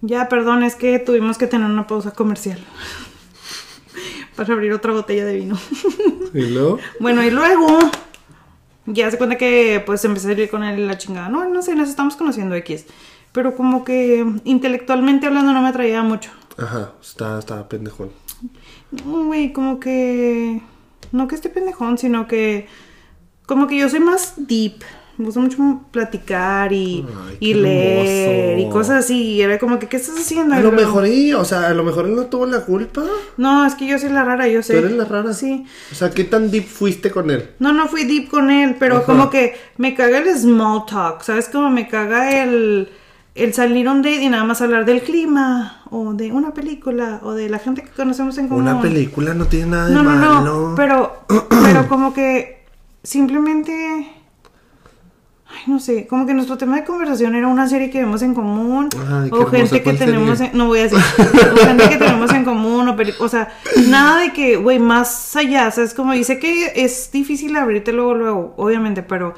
Ya, 0.01 0.29
perdón, 0.29 0.65
es 0.65 0.75
que 0.75 0.99
tuvimos 0.99 1.39
que 1.39 1.47
tener 1.47 1.71
una 1.71 1.87
pausa 1.87 2.11
comercial 2.11 2.59
para 4.35 4.53
abrir 4.55 4.73
otra 4.73 4.93
botella 4.93 5.25
de 5.25 5.37
vino. 5.37 5.57
Y 6.35 6.47
luego. 6.47 6.81
Bueno, 6.99 7.23
y 7.23 7.31
luego 7.31 7.79
ya 8.87 9.11
se 9.11 9.19
cuenta 9.19 9.37
que 9.37 9.83
pues 9.85 10.05
empecé 10.05 10.29
a 10.29 10.31
salir 10.31 10.51
con 10.51 10.63
él 10.65 10.79
y 10.79 10.87
la 10.87 10.99
chingada. 10.99 11.29
No, 11.29 11.49
no 11.49 11.63
sé, 11.63 11.75
nos 11.75 11.89
estamos 11.89 12.17
conociendo 12.17 12.55
X. 12.57 12.87
Pero 13.33 13.55
como 13.55 13.85
que 13.85 14.27
intelectualmente 14.45 15.27
hablando 15.27 15.53
no 15.53 15.63
me 15.63 15.69
atraía 15.69 16.03
mucho. 16.03 16.31
Ajá, 16.59 16.93
está, 17.01 17.39
está 17.39 17.69
pendejón. 17.69 18.11
No, 19.05 19.25
Güey, 19.25 19.53
como 19.53 19.81
que... 19.81 20.61
No 21.13 21.29
que 21.29 21.35
esté 21.35 21.49
pendejón, 21.49 21.99
sino 21.99 22.27
que... 22.27 22.67
Como 23.47 23.67
que 23.67 23.77
yo 23.77 23.89
soy 23.89 24.01
más 24.01 24.35
deep. 24.37 24.83
Me 25.19 25.27
gusta 25.27 25.41
mucho 25.41 25.81
platicar 25.91 26.73
y, 26.73 27.05
Ay, 27.29 27.37
y 27.39 27.55
leer 27.55 28.59
y 28.59 28.69
cosas 28.71 29.05
así. 29.05 29.23
Y 29.35 29.43
era 29.43 29.59
como 29.59 29.79
que, 29.79 29.87
¿qué 29.87 29.99
estás 29.99 30.19
haciendo? 30.19 30.55
A 30.55 30.61
lo 30.61 30.73
mejor, 30.73 31.07
y, 31.07 31.35
o 31.35 31.45
sea, 31.45 31.69
a 31.69 31.75
lo 31.75 31.85
mejor 31.85 32.07
él 32.07 32.17
no 32.17 32.25
tuvo 32.27 32.47
la 32.47 32.61
culpa. 32.61 33.03
No, 33.37 33.67
es 33.67 33.75
que 33.75 33.87
yo 33.87 33.99
soy 33.99 34.09
la 34.09 34.25
rara, 34.25 34.49
yo 34.49 34.63
sé. 34.63 34.73
Tú 34.73 34.79
eres 34.87 34.93
la 34.97 35.05
rara. 35.05 35.33
Sí. 35.35 35.67
O 35.93 35.95
sea, 35.95 36.11
¿qué 36.11 36.25
tan 36.25 36.51
deep 36.51 36.67
fuiste 36.67 37.11
con 37.11 37.31
él? 37.31 37.51
No, 37.59 37.73
no 37.73 37.89
fui 37.89 38.05
deep 38.05 38.29
con 38.31 38.51
él, 38.51 38.77
pero 38.79 38.97
Ajá. 38.97 39.07
como 39.07 39.29
que 39.31 39.55
me 39.77 39.95
caga 39.95 40.19
el 40.19 40.35
small 40.37 40.87
talk, 40.87 41.23
¿sabes? 41.23 41.49
Como 41.49 41.69
me 41.71 41.89
caga 41.89 42.43
el, 42.43 42.89
el 43.35 43.53
salir 43.55 43.89
un 43.89 44.03
date 44.03 44.23
y 44.23 44.29
nada 44.31 44.45
más 44.45 44.63
hablar 44.63 44.87
del 44.87 45.03
clima, 45.03 45.83
o 45.91 46.15
de 46.15 46.33
una 46.33 46.55
película, 46.55 47.21
o 47.23 47.33
de 47.35 47.51
la 47.51 47.59
gente 47.59 47.83
que 47.83 47.91
conocemos 47.91 48.39
en 48.39 48.49
común. 48.49 48.63
Una 48.63 48.81
película 48.81 49.35
no 49.35 49.45
tiene 49.45 49.67
nada 49.67 49.89
de 49.89 49.95
No, 49.95 50.03
no, 50.03 50.11
malo. 50.11 50.41
no, 50.71 50.75
pero, 50.75 51.25
pero 51.63 51.87
como 51.87 52.15
que 52.15 52.65
simplemente... 53.03 54.11
Ay, 55.55 55.61
no 55.67 55.79
sé, 55.79 56.07
como 56.07 56.25
que 56.25 56.33
nuestro 56.33 56.57
tema 56.57 56.77
de 56.77 56.85
conversación 56.85 57.35
era 57.35 57.47
una 57.47 57.69
serie 57.69 57.91
que 57.91 57.99
vemos 57.99 58.23
en 58.23 58.35
común, 58.35 58.89
Ay, 59.11 59.31
qué 59.31 59.37
o 59.37 59.47
gente 59.47 59.71
que 59.71 59.83
¿cuál 59.83 59.99
tenemos, 59.99 60.41
en, 60.41 60.57
no 60.57 60.67
voy 60.67 60.79
a 60.79 60.83
decir, 60.85 60.99
o 60.99 61.57
gente 61.67 61.89
que 61.91 61.97
tenemos 61.97 62.33
en 62.33 62.45
común, 62.45 62.89
o, 62.89 62.97
o 63.19 63.29
sea, 63.29 63.53
nada 63.89 64.21
de 64.21 64.33
que, 64.33 64.57
güey, 64.57 64.79
más 64.79 65.37
allá, 65.37 65.69
o 65.69 65.71
sea, 65.71 65.85
es 65.85 65.93
como, 65.93 66.13
dice 66.13 66.39
que 66.39 66.73
es 66.75 67.11
difícil 67.13 67.55
abrirte 67.57 67.93
luego, 67.93 68.15
luego, 68.15 68.55
obviamente, 68.57 69.03
pero 69.03 69.35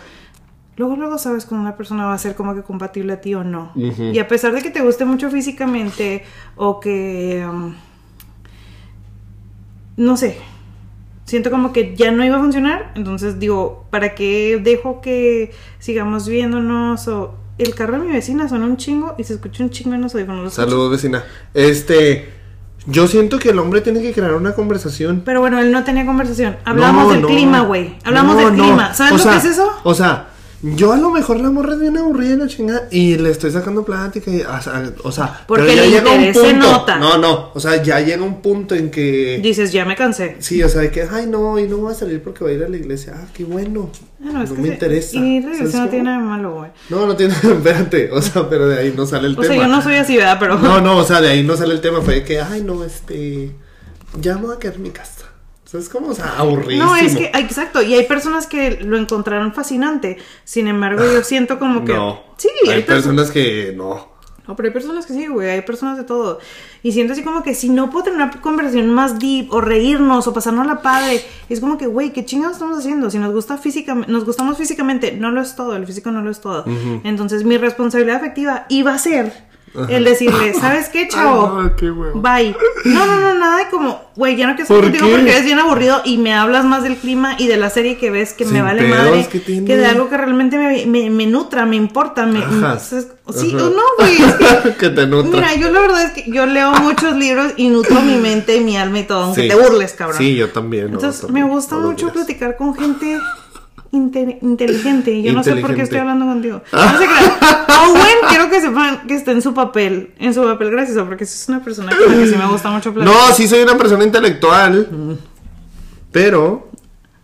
luego, 0.76 0.94
luego 0.94 1.18
sabes 1.18 1.46
cómo 1.46 1.60
una 1.60 1.76
persona 1.76 2.06
va 2.06 2.14
a 2.14 2.18
ser 2.18 2.36
como 2.36 2.54
que 2.54 2.62
compatible 2.62 3.14
a 3.14 3.20
ti 3.20 3.34
o 3.34 3.42
no. 3.42 3.72
Y 3.74 4.18
a 4.18 4.28
pesar 4.28 4.52
de 4.52 4.62
que 4.62 4.70
te 4.70 4.82
guste 4.82 5.04
mucho 5.04 5.30
físicamente, 5.30 6.22
o 6.54 6.78
que, 6.78 7.44
um, 7.48 7.74
no 9.96 10.16
sé, 10.16 10.38
siento 11.34 11.50
como 11.50 11.72
que 11.72 11.94
ya 11.96 12.10
no 12.12 12.24
iba 12.24 12.36
a 12.36 12.40
funcionar, 12.40 12.92
entonces 12.94 13.38
digo, 13.40 13.86
¿para 13.90 14.14
qué 14.14 14.60
dejo 14.62 15.00
que 15.00 15.50
sigamos 15.80 16.28
viéndonos? 16.28 17.06
O 17.08 17.34
el 17.58 17.74
carro 17.74 17.98
de 17.98 18.06
mi 18.06 18.12
vecina 18.12 18.48
suena 18.48 18.64
un 18.66 18.76
chingo 18.76 19.14
y 19.18 19.24
se 19.24 19.34
escucha 19.34 19.62
un 19.64 19.70
chingo 19.70 19.94
en 19.94 20.02
los 20.02 20.14
audífonos. 20.14 20.54
Saludos, 20.54 20.90
vecina. 20.92 21.24
Este. 21.52 22.32
Yo 22.86 23.06
siento 23.08 23.38
que 23.38 23.48
el 23.48 23.58
hombre 23.58 23.80
tiene 23.80 24.02
que 24.02 24.12
crear 24.12 24.34
una 24.34 24.52
conversación. 24.54 25.22
Pero 25.24 25.40
bueno, 25.40 25.58
él 25.58 25.72
no 25.72 25.84
tenía 25.84 26.04
conversación. 26.04 26.56
Hablamos 26.66 27.04
No, 27.06 27.10
del 27.12 27.22
no. 27.22 27.28
clima, 27.28 27.60
güey. 27.62 27.96
Hablamos 28.04 28.36
No, 28.36 28.40
del 28.50 28.54
clima. 28.60 28.92
¿Sabes 28.92 29.12
O 29.14 29.16
lo 29.16 29.22
sea, 29.22 29.32
que 29.32 29.38
es 29.38 29.44
eso? 29.46 29.70
O 29.84 29.94
sea, 29.94 30.28
yo 30.76 30.92
a 30.92 30.96
lo 30.96 31.10
mejor 31.10 31.40
la 31.40 31.50
morra 31.50 31.74
es 31.74 31.80
bien 31.80 31.98
aburrida 31.98 32.32
y 32.34 32.36
la 32.36 32.46
chingada 32.46 32.88
y 32.90 33.16
le 33.16 33.30
estoy 33.30 33.50
sacando 33.50 33.84
plática 33.84 34.30
y, 34.30 34.40
o 34.40 34.60
sea, 34.62 34.92
o 35.02 35.12
sea, 35.12 35.44
Porque 35.46 35.64
pero 35.64 35.74
ya 35.76 35.84
el 35.84 35.90
llega 35.90 36.10
un 36.10 36.20
interés 36.24 36.36
se 36.36 36.50
punto. 36.54 36.70
nota. 36.72 36.96
No, 36.98 37.18
no, 37.18 37.50
o 37.52 37.60
sea, 37.60 37.82
ya 37.82 38.00
llega 38.00 38.22
un 38.22 38.40
punto 38.40 38.74
en 38.74 38.90
que 38.90 39.40
Dices, 39.42 39.72
ya 39.72 39.84
me 39.84 39.94
cansé. 39.94 40.36
sí, 40.38 40.62
o 40.62 40.68
sea, 40.68 40.80
de 40.80 40.90
que 40.90 41.02
ay, 41.10 41.26
no, 41.26 41.58
y 41.58 41.68
no 41.68 41.76
voy 41.78 41.92
a 41.92 41.94
salir 41.94 42.22
porque 42.22 42.44
voy 42.44 42.54
a 42.54 42.56
ir 42.56 42.64
a 42.64 42.68
la 42.68 42.76
iglesia. 42.76 43.12
Ah, 43.16 43.26
qué 43.34 43.44
bueno. 43.44 43.90
Ah, 44.22 44.30
no, 44.32 44.42
es 44.42 44.50
no 44.50 44.56
que 44.56 44.62
me 44.62 44.68
interesa. 44.68 45.16
Y 45.18 45.40
la 45.40 45.42
¿Sabes 45.48 45.58
iglesia 45.58 45.80
no 45.80 45.88
tiene 45.90 46.04
nada 46.04 46.18
de 46.18 46.24
malo, 46.24 46.54
güey. 46.54 46.70
No, 46.88 47.06
no 47.06 47.14
tiene, 47.16 47.34
espérate, 47.42 48.10
o 48.10 48.22
sea, 48.22 48.48
pero 48.48 48.66
de 48.66 48.78
ahí 48.80 48.94
no 48.96 49.04
sale 49.06 49.26
el 49.28 49.34
O 49.38 49.42
tema. 49.42 49.54
sea, 49.54 49.62
yo 49.64 49.68
no 49.68 49.82
soy 49.82 49.96
así, 49.96 50.16
¿verdad? 50.16 50.38
Pero. 50.40 50.58
No, 50.58 50.80
no, 50.80 50.96
o 50.96 51.04
sea, 51.04 51.20
de 51.20 51.28
ahí 51.28 51.42
no 51.42 51.56
sale 51.56 51.74
el 51.74 51.80
tema, 51.82 52.00
fue 52.00 52.14
de 52.14 52.24
que, 52.24 52.40
ay, 52.40 52.62
no, 52.62 52.84
este, 52.84 53.50
ya 54.18 54.36
me 54.38 54.46
voy 54.46 54.56
a 54.56 54.58
quedar 54.58 54.76
en 54.76 54.82
mi 54.82 54.90
casa. 54.90 55.26
¿Sabes 55.74 55.88
cómo? 55.88 56.10
O 56.10 56.14
sea, 56.14 56.36
aburridísimo. 56.38 56.84
No, 56.86 56.94
es 56.94 57.16
que, 57.16 57.32
exacto, 57.34 57.82
y 57.82 57.94
hay 57.94 58.06
personas 58.06 58.46
que 58.46 58.78
lo 58.80 58.96
encontraron 58.96 59.52
fascinante. 59.52 60.18
Sin 60.44 60.68
embargo, 60.68 61.02
yo 61.02 61.24
siento 61.24 61.58
como 61.58 61.84
que. 61.84 61.92
No. 61.96 62.20
Sí, 62.36 62.48
hay 62.70 62.82
perso- 62.82 62.86
personas 62.86 63.32
que 63.32 63.72
no. 63.76 64.14
No, 64.46 64.54
pero 64.54 64.68
hay 64.68 64.72
personas 64.72 65.04
que 65.04 65.14
sí, 65.14 65.26
güey, 65.26 65.50
hay 65.50 65.62
personas 65.62 65.96
de 65.98 66.04
todo. 66.04 66.38
Y 66.84 66.92
siento 66.92 67.12
así 67.14 67.24
como 67.24 67.42
que 67.42 67.54
si 67.56 67.70
no 67.70 67.90
puedo 67.90 68.04
tener 68.04 68.20
una 68.20 68.30
conversación 68.40 68.88
más 68.90 69.18
deep, 69.18 69.52
o 69.52 69.60
reírnos, 69.60 70.28
o 70.28 70.32
pasarnos 70.32 70.64
la 70.66 70.80
padre, 70.80 71.24
es 71.48 71.58
como 71.58 71.76
que, 71.76 71.86
güey, 71.88 72.12
¿qué 72.12 72.24
chingados 72.24 72.54
estamos 72.58 72.78
haciendo? 72.78 73.10
Si 73.10 73.18
nos 73.18 73.32
gusta 73.32 73.58
físicamente, 73.58 74.12
nos 74.12 74.24
gustamos 74.24 74.56
físicamente, 74.56 75.10
no 75.10 75.32
lo 75.32 75.40
es 75.40 75.56
todo, 75.56 75.74
el 75.74 75.86
físico 75.86 76.12
no 76.12 76.22
lo 76.22 76.30
es 76.30 76.40
todo. 76.40 76.64
Entonces, 77.02 77.42
mi 77.42 77.56
responsabilidad 77.58 78.18
afectiva 78.18 78.66
iba 78.68 78.94
a 78.94 78.98
ser 78.98 79.32
el 79.88 80.04
decirle, 80.04 80.54
¿sabes 80.54 80.88
qué, 80.88 81.08
chavo? 81.08 81.56
Ay, 81.58 81.64
no, 81.64 81.76
qué. 81.76 81.90
Bye. 81.90 82.56
No, 82.84 83.06
no, 83.06 83.20
no, 83.20 83.34
nada 83.34 83.58
de 83.64 83.70
como, 83.70 84.00
güey, 84.14 84.36
ya 84.36 84.46
no 84.46 84.54
quiero 84.54 84.62
estar 84.64 84.76
¿Por 84.76 84.84
contigo 84.84 85.06
qué? 85.06 85.12
porque 85.14 85.30
eres 85.32 85.44
bien 85.44 85.58
aburrido 85.58 86.00
y 86.04 86.18
me 86.18 86.32
hablas 86.34 86.64
más 86.64 86.82
del 86.84 86.96
clima 86.96 87.34
y 87.38 87.48
de 87.48 87.56
la 87.56 87.70
serie 87.70 87.96
que 87.98 88.10
ves 88.10 88.32
que 88.34 88.44
me 88.44 88.62
vale 88.62 88.86
madre. 88.88 89.26
Que 89.28 89.76
de 89.76 89.86
algo 89.86 90.08
que 90.08 90.16
realmente 90.16 90.58
me, 90.58 90.86
me, 90.86 91.10
me 91.10 91.26
nutra, 91.26 91.66
me 91.66 91.76
importa. 91.76 92.24
Me, 92.26 92.38
Ajá. 92.38 92.78
¿sabes? 92.78 93.08
Sí, 93.34 93.52
Ajá. 93.56 93.64
no, 93.64 93.82
güey, 93.98 94.16
es 94.22 94.34
que 94.34 94.74
que 94.78 94.90
te 94.90 95.06
nutra. 95.06 95.40
Mira, 95.40 95.54
yo 95.56 95.70
la 95.72 95.80
verdad 95.80 96.02
es 96.04 96.10
que 96.12 96.30
yo 96.30 96.46
leo 96.46 96.72
muchos 96.74 97.16
libros 97.16 97.52
y 97.56 97.68
nutro 97.68 98.00
mi 98.02 98.16
mente 98.16 98.56
y 98.56 98.60
mi 98.60 98.76
alma 98.76 99.00
y 99.00 99.04
todo, 99.04 99.24
aunque 99.24 99.42
Sí. 99.42 99.48
te 99.48 99.54
burles, 99.54 99.92
cabrón. 99.94 100.18
Sí, 100.18 100.34
yo 100.36 100.50
también. 100.50 100.88
no, 100.88 100.94
Entonces, 100.94 101.22
también, 101.22 101.46
me 101.46 101.52
gusta 101.52 101.76
mucho 101.76 102.12
platicar 102.12 102.56
con 102.56 102.74
gente 102.76 103.18
inte- 103.94 104.38
inteligente. 104.42 105.22
Yo 105.22 105.32
no 105.32 105.42
sé 105.42 105.56
por 105.56 105.74
qué 105.74 105.82
estoy 105.82 105.98
hablando 105.98 106.26
contigo. 106.26 106.62
No 106.72 106.98
se 106.98 107.06
crean. 107.06 107.32
Owen, 107.86 108.16
quiero 108.28 108.50
que 108.50 108.60
sepan 108.60 109.06
que 109.06 109.14
está 109.14 109.32
en 109.32 109.42
su 109.42 109.52
papel, 109.54 110.14
en 110.18 110.32
su 110.34 110.42
papel 110.42 110.70
gracioso, 110.70 111.04
porque 111.06 111.24
es 111.24 111.44
una 111.48 111.62
persona 111.62 111.90
con 111.96 112.12
la 112.12 112.18
que 112.24 112.28
sí 112.30 112.36
me 112.36 112.46
gusta 112.46 112.70
mucho 112.70 112.92
platicar. 112.94 113.28
No, 113.28 113.34
sí 113.34 113.46
soy 113.48 113.60
una 113.62 113.76
persona 113.76 114.04
intelectual. 114.04 115.18
Pero 116.12 116.70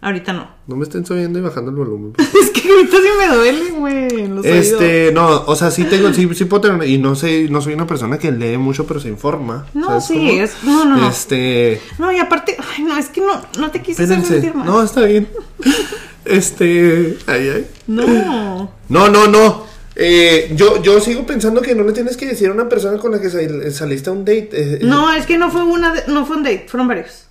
Ahorita 0.02 0.32
no. 0.32 0.48
no 0.66 0.76
me 0.76 0.84
estén 0.84 1.04
subiendo 1.04 1.38
y 1.38 1.42
bajando 1.42 1.70
el 1.70 1.76
volumen. 1.76 2.12
Es 2.42 2.50
que 2.50 2.68
ahorita 2.70 2.96
sí 2.96 3.08
me 3.18 3.34
duele, 3.36 3.70
güey. 3.70 4.14
oídos. 4.24 4.44
Este, 4.46 5.12
no, 5.12 5.44
o 5.46 5.54
sea, 5.56 5.70
sí 5.70 5.84
tengo, 5.84 6.12
sí, 6.12 6.28
sí 6.34 6.44
puedo 6.46 6.62
tener, 6.62 6.88
y 6.88 6.98
no 6.98 7.14
sé, 7.14 7.48
no 7.50 7.60
soy 7.60 7.74
una 7.74 7.86
persona 7.86 8.18
que 8.18 8.32
lee 8.32 8.56
mucho, 8.58 8.86
pero 8.86 8.98
se 9.00 9.08
informa. 9.08 9.66
No, 9.74 9.86
¿sabes 9.86 10.04
sí, 10.06 10.14
cómo? 10.14 10.30
es- 10.42 10.56
no, 10.64 10.84
no, 10.84 10.96
no. 10.96 11.08
Este, 11.08 11.80
No, 11.98 12.10
y 12.12 12.18
aparte, 12.18 12.56
ay, 12.76 12.84
no, 12.84 12.96
es 12.96 13.08
que 13.08 13.20
no, 13.20 13.40
no 13.58 13.70
te 13.70 13.80
quise 13.82 14.02
hacer 14.04 14.24
sentir 14.24 14.54
mal. 14.54 14.66
no, 14.66 14.82
está 14.82 15.02
bien. 15.02 15.28
Este, 16.24 17.16
ay, 17.26 17.48
ay. 17.48 17.66
No. 17.86 18.72
No, 18.88 19.08
no, 19.08 19.26
no. 19.26 19.66
Eh, 19.96 20.52
yo, 20.54 20.82
yo 20.82 21.00
sigo 21.00 21.26
pensando 21.26 21.60
que 21.60 21.74
no 21.74 21.82
le 21.84 21.92
tienes 21.92 22.16
que 22.16 22.26
decir 22.26 22.48
a 22.48 22.52
una 22.52 22.68
persona 22.68 22.98
con 22.98 23.12
la 23.12 23.20
que 23.20 23.28
sal- 23.30 23.70
saliste 23.72 24.08
a 24.10 24.12
un 24.12 24.24
date. 24.24 24.48
eh, 24.52 24.74
eh, 24.74 24.78
No, 24.82 25.12
es 25.12 25.26
que 25.26 25.36
no 25.38 25.50
fue 25.50 25.62
una, 25.64 25.92
de- 25.92 26.04
no 26.06 26.24
fue 26.26 26.36
un 26.36 26.42
date, 26.42 26.66
fueron 26.68 26.88
varios. 26.88 27.26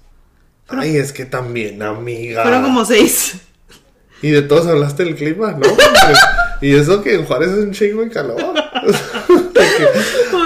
Ay, 0.68 0.98
es 0.98 1.12
que 1.14 1.26
también, 1.26 1.82
amiga. 1.82 2.44
Fueron 2.44 2.64
como 2.64 2.86
seis. 2.86 3.36
Y 4.22 4.30
de 4.32 4.42
todos 4.44 4.68
hablaste 4.68 5.04
del 5.06 5.16
clima, 5.16 5.52
¿no? 5.54 5.66
y 6.62 6.76
eso 6.76 7.02
que 7.02 7.16
en 7.16 7.26
Juárez 7.26 7.50
es 7.52 7.60
un 7.60 7.72
chingo 7.72 8.02
de 8.04 8.10
calor. 8.10 8.38
Que, 9.60 9.88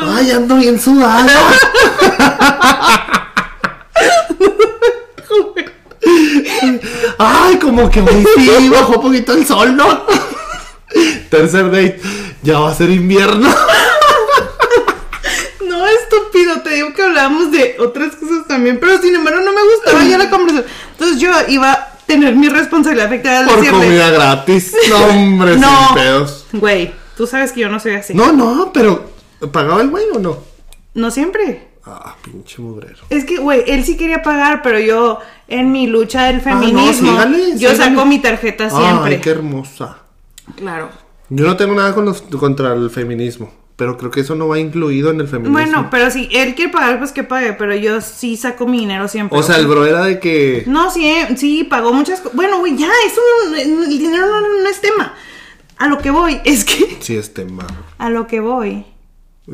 Ay, 0.06 0.32
ando 0.32 0.56
bien 0.58 0.80
sudada. 0.80 1.26
Ay, 7.26 7.58
como 7.58 7.90
que 7.90 8.02
hoy 8.02 8.26
sí 8.36 8.70
bajó 8.70 8.94
un 8.98 9.02
poquito 9.02 9.34
el 9.34 9.46
sol, 9.46 9.76
¿no? 9.76 10.04
Tercer 11.30 11.66
date, 11.72 12.02
ya 12.42 12.60
va 12.60 12.72
a 12.72 12.76
ser 12.76 12.90
invierno. 12.90 13.50
No, 15.66 15.88
estúpido, 15.88 16.62
te 16.62 16.76
digo 16.76 16.94
que 16.94 17.02
hablábamos 17.02 17.52
de 17.52 17.78
otras 17.80 18.16
cosas 18.16 18.48
también, 18.48 18.80
pero 18.80 19.02
sin 19.02 19.16
embargo 19.16 19.42
no 19.42 19.52
me 19.54 19.62
gustaba 19.74 20.04
ya 20.04 20.18
la 20.20 20.30
conversación. 20.30 20.72
Entonces 20.92 21.20
yo 21.20 21.32
iba 21.48 21.72
a 21.72 21.98
tener 22.06 22.36
mi 22.36 22.48
responsabilidad 22.48 23.08
afectada 23.08 23.46
Por 23.48 23.56
decirle, 23.60 23.80
comida 23.80 24.10
gratis. 24.12 24.74
No, 24.90 25.06
hombre, 25.08 25.58
no, 25.58 25.88
sin 25.88 25.96
pedos. 25.96 26.46
güey, 26.54 26.94
tú 27.18 27.26
sabes 27.26 27.52
que 27.54 27.62
yo 27.62 27.70
no 27.70 27.80
soy 27.80 27.96
así. 27.96 28.14
No, 28.14 28.32
no, 28.34 28.72
pero 28.72 29.10
¿pagaba 29.52 29.82
el 29.82 29.90
güey 29.90 30.06
o 30.14 30.20
no? 30.20 30.44
No 30.94 31.10
siempre. 31.10 31.68
Ah, 31.86 32.16
pinche 32.24 32.62
mugrero. 32.62 33.00
Es 33.10 33.26
que, 33.26 33.38
güey, 33.38 33.64
él 33.68 33.84
sí 33.84 33.98
quería 33.98 34.22
pagar, 34.22 34.62
pero 34.62 34.80
yo 34.80 35.20
en 35.50 35.72
mi 35.72 35.88
lucha 35.88 36.26
del 36.28 36.38
Ah, 36.46 36.54
no, 36.54 36.60
feminismo, 36.62 37.12
sígale, 37.12 37.52
yo 37.58 37.70
sígale. 37.72 37.78
saco 37.78 38.06
mi 38.06 38.20
tarjeta 38.20 38.70
siempre. 38.70 39.16
Ay, 39.16 39.22
qué 39.22 39.30
hermosa. 39.32 39.98
Claro. 40.56 40.90
Yo 41.30 41.46
no 41.46 41.58
tengo 41.58 41.74
nada 41.76 41.94
con 41.94 42.06
los- 42.06 42.22
contra 42.22 42.74
el 42.74 42.90
feminismo, 42.90 43.52
pero 43.76 43.98
creo 43.98 44.12
que 44.12 44.22
eso 44.22 44.36
no 44.36 44.48
va 44.48 44.60
incluido 44.60 45.10
en 45.12 45.20
el 45.20 45.28
feminismo. 45.28 45.58
Bueno, 45.58 45.88
pero 45.92 46.10
si 46.12 46.30
él 46.32 46.56
quiere 46.56 46.72
pagar, 46.72 47.00
pues 47.00 47.12
que 47.12 47.24
pague, 47.24 47.54
pero 47.54 47.76
yo 47.76 48.00
sí 48.02 48.38
saco 48.38 48.66
mi 48.66 48.80
dinero 48.80 49.08
siempre. 49.10 49.38
o 49.38 49.44
sea, 49.44 49.58
el 49.58 49.68
bro 49.68 49.86
era 49.86 50.06
de 50.06 50.20
que 50.20 50.64
No, 50.68 50.90
sí, 50.92 51.06
eh, 51.06 51.36
sí, 51.36 51.64
pagó 51.66 51.92
muchas 51.92 52.20
cosas. 52.22 52.36
Bueno, 52.36 52.60
güey, 52.60 52.78
ya, 52.78 52.90
eso 53.06 53.22
el 53.58 53.90
dinero 53.90 54.28
no, 54.28 54.42
no 54.64 54.70
es 54.70 54.80
tema. 54.80 55.14
A 55.78 55.88
lo 55.88 55.98
que 55.98 56.12
voy, 56.12 56.40
es 56.46 56.64
que, 56.64 56.98
sí 57.02 57.18
es 57.18 57.34
tema. 57.34 57.66
a 57.98 58.10
lo 58.10 58.28
que 58.28 58.40
voy, 58.40 58.86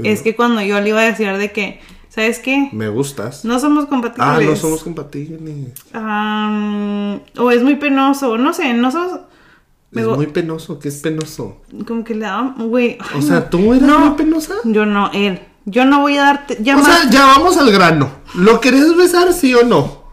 es 0.03 0.21
que 0.21 0.35
cuando 0.35 0.61
yo 0.61 0.79
le 0.81 0.89
iba 0.89 0.99
a 1.01 1.05
decir 1.05 1.31
de 1.35 1.51
que, 1.51 1.79
¿sabes 2.09 2.39
qué? 2.39 2.69
Me 2.73 2.89
gustas. 2.89 3.45
No 3.45 3.59
somos 3.59 3.85
compatibles. 3.85 4.27
ah, 4.29 4.39
no 4.41 4.55
somos 4.55 4.83
compatibles. 4.83 5.73
Am, 5.93 7.19
o 7.37 7.51
es 7.51 7.63
muy 7.63 7.75
penoso, 7.75 8.37
no 8.37 8.53
sé, 8.53 8.73
no 8.73 8.91
somos... 8.91 9.19
Es 9.91 10.05
muy 10.05 10.27
penoso, 10.27 10.77
¿qué 10.77 10.89
es 10.89 10.97
penoso? 11.01 11.61
Como 11.87 12.03
que 12.03 12.13
le 12.13 12.21
daba, 12.25 12.53
güey. 12.59 12.99
O 13.17 13.21
sea. 13.23 13.49
¿tú 13.49 13.73
eras 13.73 13.87
No, 13.87 13.99
muy 13.99 14.17
penosa? 14.17 14.53
Yo 14.63 14.85
no, 14.85 15.09
él. 15.13 15.41
Yo 15.65 15.83
no 15.85 16.01
voy 16.01 16.15
a 16.17 16.23
darte. 16.23 16.57
Ya 16.61 16.75
O 16.75 16.79
más- 16.79 16.85
sea, 17.01 17.09
ya 17.09 17.25
vamos 17.25 17.57
al 17.57 17.71
grano. 17.71 18.09
¿Lo 18.35 18.59
querés 18.61 18.95
besar, 18.95 19.33
sí 19.33 19.53
o 19.55 19.63
no? 19.63 20.03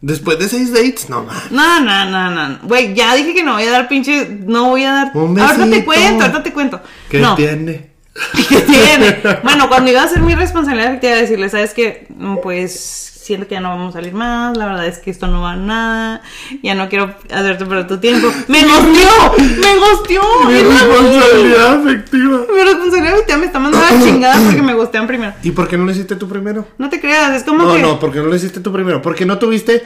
Después 0.00 0.38
de 0.40 0.48
seis 0.48 0.72
dates, 0.72 1.08
no 1.08 1.22
más. 1.22 1.50
No, 1.52 1.80
no, 1.80 2.10
no, 2.10 2.30
no. 2.30 2.58
Güey, 2.64 2.92
ya 2.94 3.14
dije 3.14 3.34
que 3.34 3.44
no 3.44 3.52
voy 3.54 3.62
a 3.62 3.70
dar 3.70 3.86
pinche. 3.88 4.28
No 4.28 4.70
voy 4.70 4.82
a 4.82 4.92
dar. 4.92 5.10
Un 5.16 5.38
ahorita 5.38 5.70
te 5.70 5.84
cuento, 5.84 6.22
ahorita 6.24 6.42
te 6.42 6.52
cuento. 6.52 6.80
¿Qué 7.08 7.20
no. 7.20 7.36
tiene? 7.36 7.93
¿Qué 8.48 8.60
tiene? 8.60 9.18
Bueno, 9.42 9.68
cuando 9.68 9.90
iba 9.90 10.02
a 10.02 10.08
ser 10.08 10.20
mi 10.22 10.34
responsabilidad, 10.34 11.00
te 11.00 11.08
iba 11.08 11.16
a 11.16 11.20
decirle, 11.20 11.48
¿sabes 11.48 11.74
qué? 11.74 12.06
Pues 12.42 13.10
siento 13.24 13.48
que 13.48 13.54
ya 13.54 13.60
no 13.60 13.70
vamos 13.70 13.94
a 13.94 13.98
salir 13.98 14.12
más. 14.14 14.56
La 14.56 14.66
verdad 14.66 14.86
es 14.86 14.98
que 14.98 15.10
esto 15.10 15.26
no 15.26 15.40
va 15.40 15.52
a 15.52 15.56
nada. 15.56 16.22
Ya 16.62 16.74
no 16.74 16.88
quiero 16.88 17.14
hacerte 17.32 17.64
perder 17.64 17.86
tu 17.86 17.98
tiempo. 17.98 18.28
¡Me 18.48 18.62
gosteó! 18.62 19.34
¡Me 19.38 19.78
gosteó! 19.78 20.22
Mi 20.46 20.54
¡Es 20.54 20.62
la- 20.64 20.74
responsabilidad 20.74 21.80
afectiva. 21.80 22.40
Mi 22.54 22.62
responsabilidad 22.62 23.14
afectiva 23.14 23.38
me 23.38 23.46
está 23.46 23.58
mandando 23.58 23.86
a 23.86 23.90
la 23.98 24.02
chingada 24.04 24.40
porque 24.44 24.62
me 24.62 24.74
gostean 24.74 25.06
primero. 25.06 25.32
¿Y 25.42 25.50
por 25.52 25.68
qué 25.68 25.78
no 25.78 25.84
lo 25.86 25.90
hiciste 25.92 26.16
tú 26.16 26.28
primero? 26.28 26.68
No 26.78 26.88
te 26.90 27.00
creas, 27.00 27.34
es 27.36 27.44
como 27.44 27.64
No, 27.64 27.74
que. 27.74 27.82
no, 27.82 27.98
¿por 27.98 28.12
qué 28.12 28.18
no 28.18 28.26
lo 28.26 28.36
hiciste 28.36 28.60
tú 28.60 28.72
primero? 28.72 29.00
¿Por 29.02 29.14
qué 29.14 29.24
no 29.26 29.38
tuviste? 29.38 29.82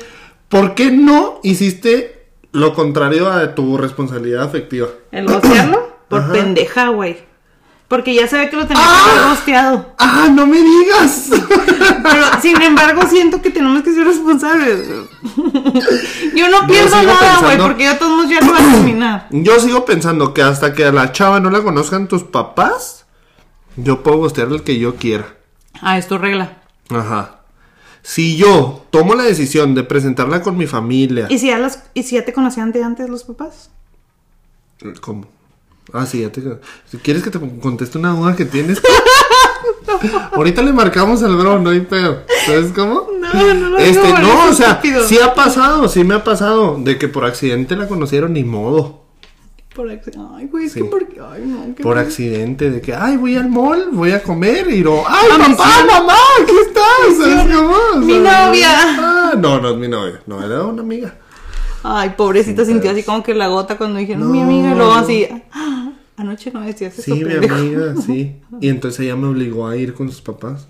¿Por 0.48 0.74
qué 0.74 0.90
no 0.90 1.38
hiciste 1.44 2.26
lo 2.52 2.74
contrario 2.74 3.30
a 3.30 3.54
tu 3.54 3.76
responsabilidad 3.78 4.42
afectiva? 4.42 4.88
¿El 5.12 5.26
gostearlo? 5.26 5.96
Por 6.08 6.22
Ajá. 6.22 6.32
pendeja, 6.32 6.88
güey. 6.88 7.27
Porque 7.88 8.14
ya 8.14 8.28
sabía 8.28 8.50
que 8.50 8.56
lo 8.56 8.66
tenía 8.66 8.82
que 8.82 8.88
¡Ah! 8.90 9.10
haber 9.10 9.28
gosteado. 9.30 9.94
¡Ah, 9.96 10.28
no 10.30 10.46
me 10.46 10.58
digas! 10.62 11.30
Pero 12.02 12.24
sin 12.42 12.60
embargo, 12.60 13.02
siento 13.08 13.40
que 13.40 13.50
tenemos 13.50 13.82
que 13.82 13.94
ser 13.94 14.06
responsables. 14.06 14.86
Yo 16.34 16.48
no 16.50 16.66
pierdo 16.66 17.00
sigo 17.00 17.12
nada, 17.12 17.40
güey, 17.40 17.56
porque 17.56 17.84
ya 17.84 17.98
todos 17.98 18.28
ya 18.28 18.40
lo 18.42 18.52
van 18.52 18.68
a 18.68 18.72
terminar. 18.72 19.28
Yo 19.30 19.58
sigo 19.58 19.86
pensando 19.86 20.34
que 20.34 20.42
hasta 20.42 20.74
que 20.74 20.84
a 20.84 20.92
la 20.92 21.12
chava 21.12 21.40
no 21.40 21.48
la 21.48 21.62
conozcan 21.62 22.08
tus 22.08 22.24
papás, 22.24 23.06
yo 23.76 24.02
puedo 24.02 24.18
gostear 24.18 24.48
el 24.48 24.62
que 24.62 24.78
yo 24.78 24.96
quiera. 24.96 25.36
Ah, 25.80 25.96
es 25.96 26.08
tu 26.08 26.18
regla. 26.18 26.58
Ajá. 26.90 27.40
Si 28.02 28.36
yo 28.36 28.84
tomo 28.90 29.14
la 29.14 29.22
decisión 29.22 29.74
de 29.74 29.84
presentarla 29.84 30.42
con 30.42 30.56
mi 30.56 30.66
familia. 30.66 31.26
¿Y 31.30 31.38
si 31.38 31.46
ya, 31.48 31.58
las, 31.58 31.84
¿y 31.94 32.02
si 32.02 32.16
ya 32.16 32.24
te 32.24 32.32
conocían 32.32 32.72
de 32.72 32.82
antes 32.82 33.08
los 33.08 33.24
papás? 33.24 33.70
¿Cómo? 35.00 35.26
Ah, 35.92 36.06
sí, 36.06 36.20
ya 36.22 36.30
te. 36.30 36.42
Si 36.90 36.98
quieres 36.98 37.22
que 37.22 37.30
te 37.30 37.38
conteste 37.60 37.98
una 37.98 38.10
duda 38.12 38.36
que 38.36 38.44
tienes. 38.44 38.80
Ahorita 40.32 40.62
le 40.62 40.72
marcamos 40.72 41.22
al 41.22 41.36
bro, 41.36 41.58
no 41.58 41.70
hay 41.70 41.80
pedo. 41.80 42.22
¿Sabes 42.46 42.72
cómo? 42.74 43.08
No, 43.20 43.54
no 43.54 43.68
lo 43.70 43.78
Este, 43.78 44.06
digo, 44.06 44.18
no, 44.18 44.44
o 44.50 44.52
sea, 44.52 44.68
estúpido. 44.72 45.04
sí 45.06 45.18
ha 45.18 45.34
pasado, 45.34 45.88
sí 45.88 46.04
me 46.04 46.14
ha 46.14 46.22
pasado. 46.24 46.76
De 46.78 46.98
que 46.98 47.08
por 47.08 47.24
accidente 47.24 47.74
la 47.76 47.88
conocieron, 47.88 48.32
ni 48.34 48.44
modo. 48.44 49.02
Por 49.74 49.90
accidente. 49.90 50.18
Ay, 50.36 50.46
güey, 50.46 50.66
es 50.66 50.72
Sí. 50.72 50.80
que 50.82 50.84
porque. 50.88 51.20
Ay, 51.20 51.42
no, 51.46 51.74
qué 51.74 51.82
Por 51.82 51.96
mal. 51.96 52.04
accidente, 52.04 52.70
de 52.70 52.80
que, 52.80 52.94
ay, 52.94 53.16
voy 53.16 53.36
al 53.36 53.48
mall, 53.48 53.88
voy 53.92 54.12
a 54.12 54.22
comer 54.22 54.70
y 54.70 54.82
no, 54.82 55.02
ay, 55.06 55.28
Ah, 55.32 55.38
papá, 55.56 55.70
mamá, 56.00 56.14
aquí 56.42 56.52
estás, 56.66 57.16
¿sabes 57.18 57.56
cómo? 57.56 58.04
Mi 58.04 58.14
novia. 58.18 58.68
Ah, 58.70 59.32
no, 59.38 59.60
no 59.60 59.70
es 59.70 59.76
mi 59.76 59.88
novia, 59.88 60.20
no, 60.26 60.44
era 60.44 60.62
una 60.64 60.82
amiga. 60.82 61.14
Ay, 61.82 62.10
pobrecita, 62.16 62.64
sintió 62.64 62.90
así 62.90 63.04
como 63.04 63.22
que 63.22 63.34
la 63.34 63.46
gota 63.48 63.76
cuando 63.78 63.98
dijeron, 64.00 64.30
mi 64.32 64.42
amiga, 64.42 64.72
y 64.72 64.74
luego 64.74 64.92
así, 64.94 65.28
"Ah, 65.52 65.77
anoche 66.18 66.50
no 66.52 66.60
decías 66.60 66.92
eso, 66.98 67.02
Sí, 67.02 67.12
mi 67.24 67.24
pendejo". 67.24 67.54
amiga, 67.54 67.94
sí. 68.06 68.36
Y 68.60 68.68
entonces 68.68 69.00
ella 69.00 69.16
me 69.16 69.26
obligó 69.28 69.66
a 69.66 69.76
ir 69.76 69.94
con 69.94 70.10
sus 70.10 70.20
papás. 70.20 70.68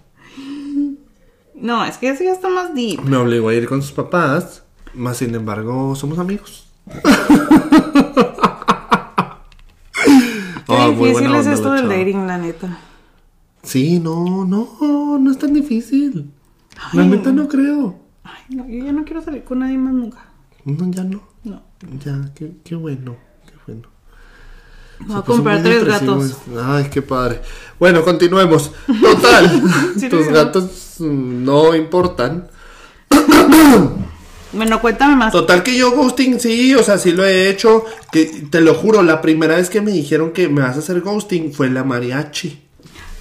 No, 1.54 1.84
es 1.84 1.98
que 1.98 2.08
eso 2.10 2.22
ya 2.22 2.32
está 2.32 2.48
más 2.48 2.72
deep. 2.74 3.00
Me 3.02 3.16
obligó 3.16 3.48
a 3.48 3.54
ir 3.54 3.66
con 3.68 3.82
sus 3.82 3.90
papás, 3.92 4.62
más 4.94 5.16
sin 5.16 5.34
embargo, 5.34 5.96
somos 5.96 6.18
amigos. 6.18 6.68
Qué 9.94 10.74
Ah, 10.74 10.88
difícil 10.90 11.34
es 11.34 11.46
esto 11.46 11.74
la 11.74 11.80
del 11.80 11.88
dating, 11.88 12.26
la 12.26 12.38
neta. 12.38 12.78
Sí, 13.62 13.98
no, 14.00 14.44
no, 14.44 15.18
no 15.18 15.30
es 15.30 15.38
tan 15.38 15.52
difícil. 15.54 16.30
La 16.92 17.02
Ay, 17.02 17.08
neta 17.08 17.32
no 17.32 17.48
creo. 17.48 17.98
Ay, 18.22 18.54
no, 18.56 18.68
yo 18.68 18.84
ya 18.84 18.92
no 18.92 19.04
quiero 19.04 19.22
salir 19.22 19.44
con 19.44 19.60
nadie 19.60 19.78
más 19.78 19.94
nunca. 19.94 20.26
No, 20.64 20.90
ya 20.90 21.04
no. 21.04 21.22
No. 21.44 21.62
Ya, 22.04 22.32
qué, 22.34 22.52
qué 22.64 22.74
bueno. 22.74 23.16
Voy 25.06 25.16
a 25.16 25.22
comprar 25.22 25.62
tres 25.62 25.84
gatos. 25.84 26.36
Ay, 26.62 26.88
qué 26.90 27.02
padre. 27.02 27.40
Bueno, 27.78 28.04
continuemos. 28.04 28.72
Total, 29.00 29.62
Sí, 29.98 30.08
tus 30.08 30.28
gatos 30.28 30.96
no 31.00 31.74
importan. 31.74 32.48
Bueno, 34.50 34.80
cuéntame 34.80 35.14
más. 35.14 35.30
Total 35.30 35.62
que 35.62 35.76
yo 35.76 35.92
ghosting, 35.92 36.40
sí, 36.40 36.74
o 36.74 36.82
sea, 36.82 36.96
sí 36.96 37.12
lo 37.12 37.22
he 37.22 37.50
hecho. 37.50 37.84
Que 38.10 38.24
te 38.50 38.62
lo 38.62 38.74
juro, 38.74 39.02
la 39.02 39.20
primera 39.20 39.56
vez 39.56 39.68
que 39.68 39.82
me 39.82 39.92
dijeron 39.92 40.32
que 40.32 40.48
me 40.48 40.62
vas 40.62 40.76
a 40.76 40.78
hacer 40.78 41.02
ghosting 41.02 41.52
fue 41.52 41.68
la 41.68 41.84
mariachi. 41.84 42.58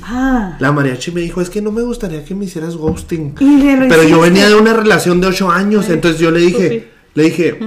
Ah. 0.03 0.55
La 0.59 0.71
mariachi 0.71 1.11
me 1.11 1.19
dijo, 1.19 1.41
es 1.41 1.49
que 1.49 1.61
no 1.61 1.71
me 1.71 1.81
gustaría 1.81 2.23
que 2.23 2.33
me 2.33 2.45
hicieras 2.45 2.77
ghosting. 2.77 3.35
Pero 3.35 4.03
yo 4.03 4.21
venía 4.21 4.47
de 4.47 4.55
una 4.55 4.73
relación 4.73 5.19
de 5.19 5.27
ocho 5.27 5.51
años, 5.51 5.89
entonces 5.89 6.21
yo 6.21 6.31
le 6.31 6.39
dije, 6.39 6.91
le 7.13 7.23
dije, 7.23 7.59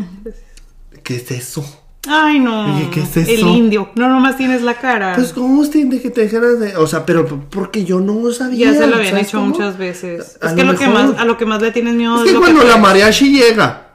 ¿qué 1.04 1.16
es 1.16 1.30
eso? 1.30 1.79
Ay, 2.08 2.40
no. 2.40 2.74
Dije, 2.74 2.90
¿qué 2.90 3.00
es 3.00 3.16
eso? 3.16 3.30
El 3.30 3.40
indio. 3.40 3.90
No, 3.94 4.08
nomás 4.08 4.36
tienes 4.36 4.62
la 4.62 4.74
cara. 4.74 5.14
Pues 5.14 5.34
ghosting 5.34 5.90
de 5.90 6.00
que 6.00 6.10
te 6.10 6.22
dejaras 6.22 6.58
de, 6.58 6.76
o 6.76 6.86
sea, 6.86 7.04
pero 7.04 7.26
porque 7.50 7.84
yo 7.84 8.00
no 8.00 8.30
sabía. 8.32 8.72
ya 8.72 8.78
se 8.78 8.86
lo 8.86 8.96
habían 8.96 9.10
¿sabes 9.10 9.28
hecho 9.28 9.38
cómo? 9.38 9.50
muchas 9.50 9.76
veces. 9.76 10.38
A 10.40 10.48
es 10.48 10.52
que 10.54 10.64
lo 10.64 10.72
lo 10.72 10.78
que 10.78 10.88
más, 10.88 11.18
a 11.18 11.24
lo 11.24 11.36
que 11.36 11.44
más 11.44 11.60
le 11.60 11.72
tienes 11.72 11.94
miedo 11.94 12.16
Es 12.16 12.22
es 12.22 12.26
que 12.28 12.32
lo 12.32 12.40
cuando 12.40 12.60
que 12.62 12.68
la 12.68 12.76
mariachi 12.78 13.30
llega 13.30 13.88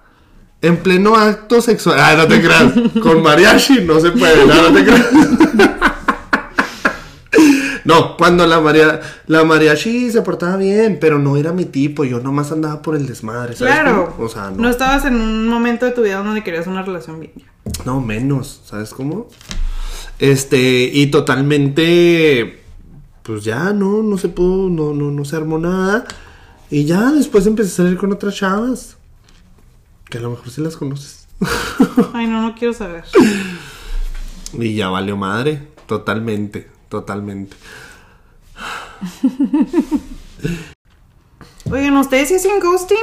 en 0.61 0.77
pleno 0.77 1.15
acto 1.15 1.61
sexual, 1.61 1.99
ah, 1.99 2.15
no 2.15 2.27
te 2.27 2.41
creas, 2.41 2.73
con 3.01 3.23
mariachi 3.23 3.81
no 3.81 3.99
se 3.99 4.11
puede, 4.11 4.45
no, 4.45 4.69
no 4.69 4.73
te 4.73 4.83
creas. 4.83 5.07
No, 7.85 8.17
cuando 8.17 8.47
la, 8.47 8.59
maria, 8.59 8.99
la 9.27 9.43
mariachi 9.43 10.09
se 10.09 10.23
portaba 10.23 10.57
bien, 10.57 10.97
pero 10.99 11.19
no 11.19 11.37
era 11.37 11.53
mi 11.53 11.65
tipo, 11.65 12.03
yo 12.03 12.19
nomás 12.19 12.51
andaba 12.51 12.81
por 12.81 12.95
el 12.95 13.05
desmadre, 13.05 13.55
¿sabes? 13.55 13.75
Claro. 13.75 14.11
cómo? 14.15 14.25
O 14.25 14.29
sea, 14.29 14.49
no. 14.49 14.67
estabas 14.67 15.05
en 15.05 15.15
un 15.15 15.47
momento 15.47 15.85
de 15.85 15.91
tu 15.91 16.01
vida 16.01 16.17
donde 16.17 16.43
querías 16.43 16.65
una 16.65 16.81
relación 16.81 17.19
bien. 17.19 17.33
No, 17.85 18.01
menos, 18.01 18.61
¿sabes 18.65 18.91
cómo? 18.93 19.27
Este, 20.19 20.89
y 20.93 21.07
totalmente, 21.07 22.63
pues 23.23 23.43
ya, 23.43 23.73
no, 23.73 24.01
no 24.01 24.17
se 24.17 24.29
pudo, 24.29 24.69
no, 24.69 24.93
no, 24.93 25.11
no 25.11 25.25
se 25.25 25.35
armó 25.35 25.57
nada. 25.57 26.05
Y 26.69 26.85
ya 26.85 27.11
después 27.11 27.45
empecé 27.45 27.69
a 27.69 27.85
salir 27.85 27.97
con 27.97 28.11
otras 28.11 28.35
chavas. 28.35 28.97
Que 30.09 30.17
a 30.19 30.21
lo 30.21 30.31
mejor 30.31 30.49
sí 30.49 30.61
las 30.61 30.77
conoces. 30.77 31.27
Ay, 32.13 32.27
no, 32.27 32.41
no 32.41 32.55
quiero 32.55 32.73
saber. 32.73 33.03
Y 34.53 34.75
ya 34.75 34.89
valió 34.89 35.17
madre, 35.17 35.67
totalmente, 35.85 36.69
totalmente. 36.89 37.57
Oigan, 41.71 41.97
¿ustedes 41.97 42.31
hacen 42.31 42.59
ghosting? 42.61 42.97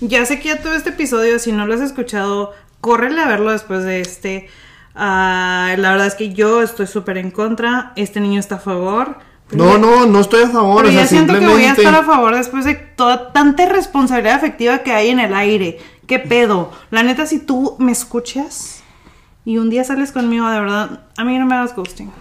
Ya 0.00 0.26
sé 0.26 0.38
que 0.38 0.48
ya 0.48 0.62
todo 0.62 0.74
este 0.74 0.90
episodio, 0.90 1.38
si 1.38 1.52
no 1.52 1.66
lo 1.66 1.74
has 1.74 1.80
escuchado, 1.80 2.52
córrele 2.84 3.22
a 3.22 3.26
verlo 3.26 3.50
después 3.50 3.82
de 3.82 4.02
este. 4.02 4.46
Ah, 4.94 5.74
la 5.78 5.92
verdad 5.92 6.06
es 6.06 6.14
que 6.14 6.34
yo 6.34 6.60
estoy 6.60 6.86
súper 6.86 7.16
en 7.16 7.30
contra. 7.30 7.94
Este 7.96 8.20
niño 8.20 8.38
está 8.38 8.56
a 8.56 8.58
favor. 8.58 9.16
No, 9.52 9.78
no, 9.78 10.04
no 10.04 10.20
estoy 10.20 10.42
a 10.42 10.50
favor. 10.50 10.82
Pero 10.82 10.88
o 10.90 10.92
sea, 10.92 11.02
ya 11.02 11.06
siento 11.06 11.32
que 11.38 11.46
voy 11.46 11.64
a 11.64 11.72
estar 11.72 11.94
a 11.94 12.04
favor 12.04 12.36
después 12.36 12.66
de 12.66 12.74
toda 12.74 13.32
tanta 13.32 13.62
irresponsabilidad 13.62 14.36
afectiva 14.36 14.80
que 14.80 14.92
hay 14.92 15.08
en 15.08 15.18
el 15.18 15.34
aire. 15.34 15.78
¿Qué 16.06 16.18
pedo? 16.18 16.72
La 16.90 17.02
neta, 17.02 17.24
si 17.24 17.38
tú 17.38 17.74
me 17.78 17.90
escuchas 17.90 18.82
y 19.46 19.56
un 19.56 19.70
día 19.70 19.82
sales 19.84 20.12
conmigo, 20.12 20.46
de 20.50 20.60
verdad, 20.60 21.04
a 21.16 21.24
mí 21.24 21.38
no 21.38 21.46
me 21.46 21.54
hagas 21.54 21.74
ghosting. 21.74 22.12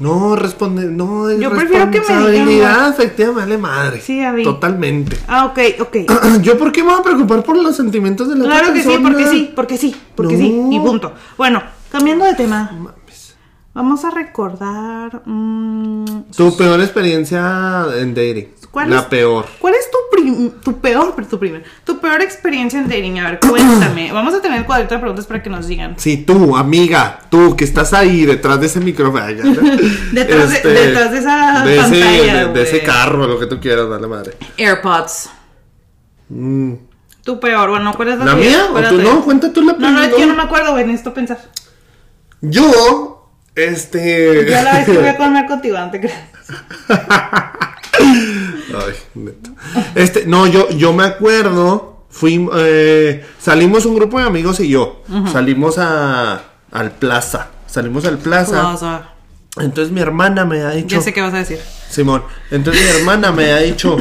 No, 0.00 0.36
responde, 0.36 0.84
no, 0.86 1.28
es 1.28 1.40
Yo 1.40 1.50
prefiero 1.50 1.90
que 1.90 2.00
me 2.00 2.30
digan, 2.44 2.84
afectiva, 2.92 3.28
me 3.32 3.40
vale 3.40 3.58
madre. 3.58 4.00
Sí, 4.00 4.18
ya 4.18 4.32
vi. 4.32 4.42
Totalmente. 4.44 5.16
Ah, 5.28 5.46
ok, 5.46 5.58
ok. 5.80 5.96
¿Yo 6.42 6.58
por 6.58 6.72
qué 6.72 6.82
me 6.82 6.90
voy 6.90 7.00
a 7.00 7.02
preocupar 7.02 7.42
por 7.42 7.56
los 7.56 7.76
sentimientos 7.76 8.28
de 8.28 8.36
la 8.36 8.44
otra 8.44 8.58
Claro 8.58 8.74
que 8.74 8.82
sí, 8.82 8.98
porque 9.02 9.26
sí, 9.26 9.52
porque 9.54 9.76
sí, 9.78 9.96
porque 10.14 10.36
sí, 10.36 10.62
y 10.70 10.80
punto. 10.80 11.12
Bueno, 11.36 11.62
cambiando 11.90 12.24
de 12.24 12.34
tema, 12.34 12.70
Mames. 12.72 13.36
vamos 13.74 14.04
a 14.04 14.10
recordar. 14.10 15.22
mm, 15.24 16.04
Tu 16.36 16.56
peor 16.56 16.80
experiencia 16.80 17.86
en 17.96 18.14
dating. 18.14 18.48
¿Cuál 18.76 18.90
la 18.90 18.96
es? 18.98 19.02
peor. 19.04 19.46
¿Cuál 19.58 19.72
es 19.74 19.90
tu, 19.90 19.96
prim- 20.12 20.50
tu 20.62 20.78
peor, 20.82 21.14
tu 21.30 21.38
primer, 21.38 21.64
tu 21.82 21.98
peor 21.98 22.20
experiencia 22.20 22.78
en 22.78 22.86
dating? 22.88 23.18
A 23.20 23.30
ver, 23.30 23.40
cuéntame. 23.40 24.12
Vamos 24.12 24.34
a 24.34 24.42
tener 24.42 24.66
cuadrito 24.66 24.92
de 24.92 25.00
preguntas 25.00 25.24
para 25.26 25.42
que 25.42 25.48
nos 25.48 25.66
digan. 25.66 25.94
Sí, 25.96 26.18
tú, 26.18 26.54
amiga, 26.54 27.20
tú 27.30 27.56
que 27.56 27.64
estás 27.64 27.94
ahí 27.94 28.26
detrás 28.26 28.60
de 28.60 28.66
ese 28.66 28.80
micrófono. 28.80 29.24
¿no? 29.30 29.32
Detrás 30.12 30.50
de- 30.62 30.68
detrás 30.70 31.10
de 31.10 31.18
esa 31.20 31.64
de 31.64 31.72
ese, 31.78 31.82
pantalla, 31.82 32.46
de, 32.48 32.52
de 32.52 32.62
ese 32.62 32.82
carro, 32.82 33.26
lo 33.26 33.38
que 33.38 33.46
tú 33.46 33.58
quieras, 33.60 33.88
dale 33.88 34.06
madre. 34.08 34.34
AirPods. 34.58 35.30
Mm. 36.28 36.74
Tu 37.24 37.40
peor, 37.40 37.70
bueno, 37.70 37.94
¿cuál 37.96 38.08
es 38.08 38.18
la, 38.18 38.24
¿La 38.26 38.34
tuya? 38.34 38.46
mía? 38.46 38.66
¿Cuál 38.72 38.84
¿O 38.84 38.88
tú 38.90 38.98
no? 39.00 39.24
Cuenta 39.24 39.52
tú 39.54 39.62
la 39.62 39.72
No, 39.72 39.90
no, 39.90 40.02
es 40.02 40.08
que 40.08 40.14
primera. 40.16 40.20
yo 40.20 40.26
no 40.26 40.36
me 40.36 40.42
acuerdo, 40.42 40.72
güey, 40.72 40.84
necesito 40.84 41.14
pensar. 41.14 41.38
Yo, 42.42 43.30
este. 43.54 44.44
Yo 44.50 44.62
la 44.62 44.74
vez 44.74 44.84
que 44.84 44.98
voy 44.98 45.08
a 45.08 45.16
comer 45.16 45.46
contigo, 45.46 45.78
no 45.78 45.90
te 45.90 46.00
creas. 46.02 46.18
Ay, 48.74 48.94
neta. 49.14 49.50
Este, 49.94 50.26
no, 50.26 50.46
yo, 50.46 50.68
yo 50.70 50.92
me 50.92 51.04
acuerdo, 51.04 52.04
fui, 52.10 52.48
eh, 52.56 53.24
salimos 53.38 53.86
un 53.86 53.94
grupo 53.94 54.18
de 54.18 54.26
amigos 54.26 54.60
y 54.60 54.68
yo, 54.68 55.02
salimos 55.30 55.78
a, 55.78 56.42
al 56.72 56.90
plaza, 56.92 57.50
salimos 57.66 58.04
al 58.04 58.18
plaza, 58.18 58.76
sea, 58.76 59.14
entonces 59.58 59.92
mi 59.92 60.00
hermana 60.00 60.44
me 60.44 60.62
ha 60.62 60.70
dicho, 60.70 60.96
ya 60.96 61.00
sé 61.00 61.12
qué 61.12 61.20
vas 61.20 61.34
a 61.34 61.38
decir. 61.38 61.58
Simón, 61.88 62.22
entonces 62.50 62.82
mi 62.82 63.00
hermana 63.00 63.32
me 63.32 63.52
ha 63.52 63.58
dicho, 63.58 63.96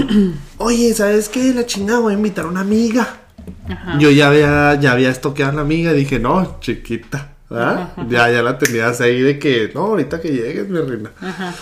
oye, 0.58 0.94
¿sabes 0.94 1.30
qué? 1.30 1.54
La 1.54 1.66
chingada, 1.66 2.00
voy 2.00 2.14
a 2.14 2.18
invitar 2.18 2.46
a 2.46 2.48
una 2.48 2.62
amiga. 2.62 3.22
Ajá. 3.70 4.00
Yo 4.00 4.10
ya 4.10 4.28
había, 4.28 4.80
ya 4.80 4.92
había 4.92 5.10
estoqueado 5.12 5.52
a 5.52 5.56
la 5.56 5.62
amiga 5.62 5.92
y 5.92 5.98
dije, 5.98 6.20
no, 6.20 6.58
chiquita, 6.60 7.36
¿verdad? 7.50 7.94
Ya, 8.10 8.30
ya 8.32 8.42
la 8.42 8.58
tenías 8.58 9.00
ahí 9.02 9.22
de 9.22 9.38
que, 9.38 9.72
no, 9.74 9.82
ahorita 9.82 10.20
que 10.20 10.30
llegues, 10.30 10.68
mi 10.68 10.80
reina. 10.80 11.12
Ajá. 11.22 11.54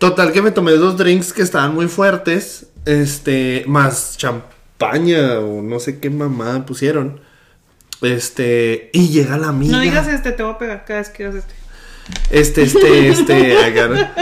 Total 0.00 0.32
que 0.32 0.42
me 0.42 0.50
tomé 0.50 0.72
dos 0.72 0.96
drinks 0.96 1.32
que 1.32 1.42
estaban 1.42 1.74
muy 1.74 1.86
fuertes, 1.86 2.66
este, 2.86 3.62
más 3.68 4.16
champaña 4.16 5.38
o 5.38 5.62
no 5.62 5.78
sé 5.78 6.00
qué 6.00 6.10
mamada 6.10 6.66
pusieron. 6.66 7.20
Este, 8.02 8.90
y 8.92 9.10
llega 9.10 9.36
la 9.36 9.48
amiga. 9.48 9.76
No 9.76 9.80
digas 9.82 10.08
este, 10.08 10.32
te 10.32 10.42
voy 10.42 10.52
a 10.54 10.58
pegar 10.58 10.84
cada 10.86 11.00
vez 11.00 11.10
que 11.10 11.24
digas 11.28 11.44
este. 11.44 11.54
Este, 12.30 12.62
este, 12.62 13.08
este, 13.08 13.56
agarra. 13.64 14.12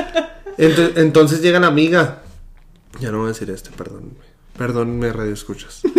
Ento- 0.58 0.92
entonces 0.96 1.40
llega 1.40 1.60
la 1.60 1.68
amiga. 1.68 2.22
Ya 3.00 3.10
no 3.12 3.18
voy 3.18 3.26
a 3.26 3.28
decir 3.28 3.48
este, 3.50 3.70
perdónme. 3.70 4.10
Perdónme, 4.58 5.12
radio 5.12 5.32
escuchas. 5.32 5.80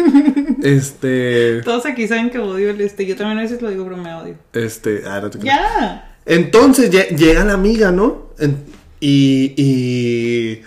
Este, 0.61 1.61
Todos 1.63 1.85
aquí 1.85 2.05
saben 2.09 2.29
que 2.29 2.37
odio 2.39 2.69
el 2.71 2.81
este. 2.81 3.05
Yo 3.05 3.15
también 3.15 3.37
a 3.39 3.41
veces 3.43 3.61
lo 3.61 3.69
digo, 3.69 3.85
pero 3.85 3.95
me 3.95 4.13
odio. 4.13 4.35
este, 4.51 5.03
ah, 5.07 5.21
no 5.21 5.29
te. 5.29 5.39
Ya. 5.39 6.17
Entonces 6.25 6.91
lle- 6.91 7.15
llega 7.15 7.45
la 7.45 7.53
amiga, 7.53 7.93
¿no? 7.93 8.33
En- 8.39 8.65
y, 8.99 9.53
y, 9.57 10.61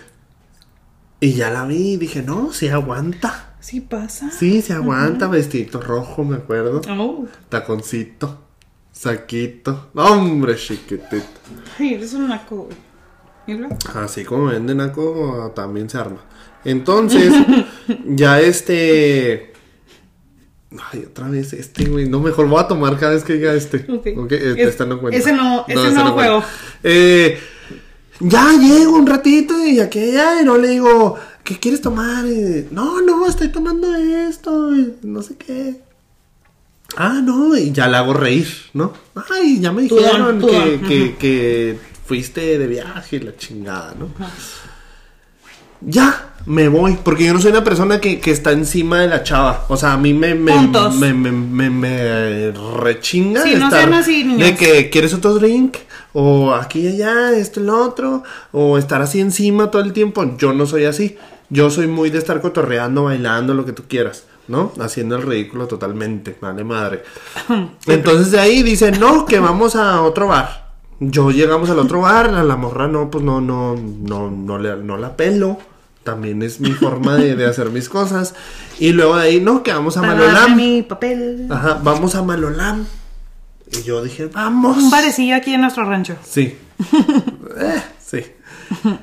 y 1.20 1.32
ya 1.34 1.50
la 1.50 1.64
vi 1.66 1.92
y 1.92 1.96
dije, 1.96 2.22
no, 2.22 2.52
sí 2.52 2.68
aguanta. 2.68 3.54
Sí 3.60 3.80
pasa. 3.80 4.30
Sí, 4.30 4.60
se 4.62 4.72
aguanta, 4.72 5.28
vestidito 5.28 5.80
rojo, 5.80 6.24
me 6.24 6.36
acuerdo. 6.36 6.80
Oh. 6.90 7.26
Taconcito, 7.48 8.42
saquito. 8.90 9.90
Hombre, 9.94 10.56
chiquitito. 10.56 11.22
Ay, 11.78 11.94
eres 11.94 12.12
un 12.14 12.28
naco. 12.28 12.68
Así 13.94 14.24
como 14.24 14.46
venden 14.46 14.80
aco, 14.80 15.52
también 15.54 15.88
se 15.90 15.98
arma. 15.98 16.22
Entonces, 16.64 17.32
ya 18.06 18.40
este. 18.40 19.52
Ay, 20.90 21.04
otra 21.08 21.28
vez 21.28 21.52
este, 21.52 21.84
güey. 21.84 22.08
No, 22.08 22.20
mejor 22.20 22.48
voy 22.48 22.60
a 22.60 22.66
tomar 22.66 22.98
cada 22.98 23.12
vez 23.12 23.24
que 23.24 23.34
diga 23.34 23.52
este. 23.52 23.78
Ok. 23.92 24.06
Ok, 24.16 24.32
este, 24.32 24.62
Es- 24.62 24.68
este 24.70 24.86
no 24.86 25.00
cuenta. 25.00 25.18
ese 25.18 25.32
no- 25.32 25.64
ese 25.68 25.88
este 25.88 25.94
no 25.98 26.14
cuenta. 26.14 26.32
juego. 26.40 26.44
Eh, 26.82 27.38
ya 28.22 28.52
llego 28.52 28.96
un 28.96 29.06
ratito 29.06 29.66
y 29.66 29.80
aquella, 29.80 30.40
y 30.40 30.44
no 30.44 30.56
le 30.56 30.68
digo, 30.68 31.16
¿qué 31.42 31.58
quieres 31.58 31.80
tomar? 31.80 32.24
Y, 32.26 32.68
no, 32.70 33.00
no, 33.00 33.26
estoy 33.26 33.48
tomando 33.48 33.94
esto, 33.94 34.74
y 34.74 34.94
no 35.02 35.22
sé 35.22 35.36
qué. 35.36 35.80
Ah, 36.96 37.20
no, 37.22 37.56
y 37.56 37.72
ya 37.72 37.88
la 37.88 38.00
hago 38.00 38.12
reír, 38.12 38.48
¿no? 38.74 38.92
Ay, 39.30 39.60
ya 39.60 39.72
me 39.72 39.82
dijeron 39.82 40.40
tú 40.40 40.48
que, 40.86 41.16
que, 41.18 41.78
fuiste 42.04 42.58
de 42.58 42.66
viaje 42.66 43.20
la 43.20 43.36
chingada, 43.36 43.94
¿no? 43.98 44.10
ya, 45.80 46.34
me 46.46 46.68
voy. 46.68 46.98
Porque 47.02 47.24
yo 47.24 47.32
no 47.32 47.40
soy 47.40 47.50
una 47.50 47.64
persona 47.64 48.00
que, 48.00 48.20
que 48.20 48.30
está 48.30 48.52
encima 48.52 49.00
de 49.00 49.08
la 49.08 49.22
chava. 49.22 49.64
O 49.68 49.76
sea, 49.76 49.94
a 49.94 49.96
mí 49.96 50.12
me, 50.12 50.34
me, 50.34 50.54
me, 50.94 51.12
me, 51.32 51.70
me, 51.70 52.52
rechinga 52.76 53.42
Sí, 53.42 53.54
no 53.54 53.64
estar 53.64 53.80
sean 53.80 53.94
así, 53.94 54.24
niños. 54.24 54.40
de 54.40 54.56
que 54.56 54.90
quieres 54.90 55.14
otro 55.14 55.34
drink. 55.34 55.78
O 56.14 56.52
aquí 56.54 56.80
y 56.80 56.88
allá, 56.88 57.32
esto 57.32 57.60
y 57.60 57.64
lo 57.64 57.82
otro. 57.84 58.22
O 58.52 58.78
estar 58.78 59.00
así 59.02 59.20
encima 59.20 59.70
todo 59.70 59.82
el 59.82 59.92
tiempo. 59.92 60.36
Yo 60.36 60.52
no 60.52 60.66
soy 60.66 60.84
así. 60.84 61.16
Yo 61.50 61.70
soy 61.70 61.86
muy 61.86 62.10
de 62.10 62.18
estar 62.18 62.40
cotorreando, 62.40 63.04
bailando, 63.04 63.54
lo 63.54 63.64
que 63.64 63.72
tú 63.72 63.84
quieras. 63.88 64.24
¿No? 64.48 64.72
Haciendo 64.80 65.16
el 65.16 65.22
ridículo 65.22 65.66
totalmente. 65.66 66.36
Vale 66.40 66.64
madre. 66.64 67.02
Entonces 67.86 68.30
de 68.30 68.40
ahí 68.40 68.62
dice, 68.62 68.92
no, 68.92 69.24
que 69.24 69.38
vamos 69.38 69.76
a 69.76 70.02
otro 70.02 70.28
bar. 70.28 70.72
Yo 71.00 71.30
llegamos 71.30 71.70
al 71.70 71.78
otro 71.78 72.02
bar, 72.02 72.28
a 72.28 72.44
la 72.44 72.56
morra 72.56 72.86
no, 72.86 73.10
pues 73.10 73.24
no, 73.24 73.40
no, 73.40 73.74
no, 73.76 74.30
no, 74.30 74.58
le, 74.58 74.76
no 74.76 74.98
la 74.98 75.16
pelo. 75.16 75.58
También 76.04 76.42
es 76.42 76.60
mi 76.60 76.72
forma 76.72 77.16
de, 77.16 77.36
de 77.36 77.46
hacer 77.46 77.70
mis 77.70 77.88
cosas. 77.88 78.34
Y 78.78 78.92
luego 78.92 79.16
de 79.16 79.22
ahí, 79.22 79.40
no, 79.40 79.62
que 79.62 79.72
vamos 79.72 79.96
a 79.96 80.02
Malolam. 80.02 80.56
mi 80.56 80.82
papel. 80.82 81.46
Ajá, 81.50 81.80
vamos 81.82 82.14
a 82.14 82.22
Malolam. 82.22 82.86
Y 83.72 83.82
yo 83.84 84.02
dije, 84.02 84.26
vamos. 84.26 84.76
Un 84.76 84.90
parecillo 84.90 85.36
aquí 85.36 85.54
en 85.54 85.62
nuestro 85.62 85.84
rancho. 85.84 86.16
Sí. 86.24 86.56
Eh, 87.54 87.82
sí. 88.02 88.22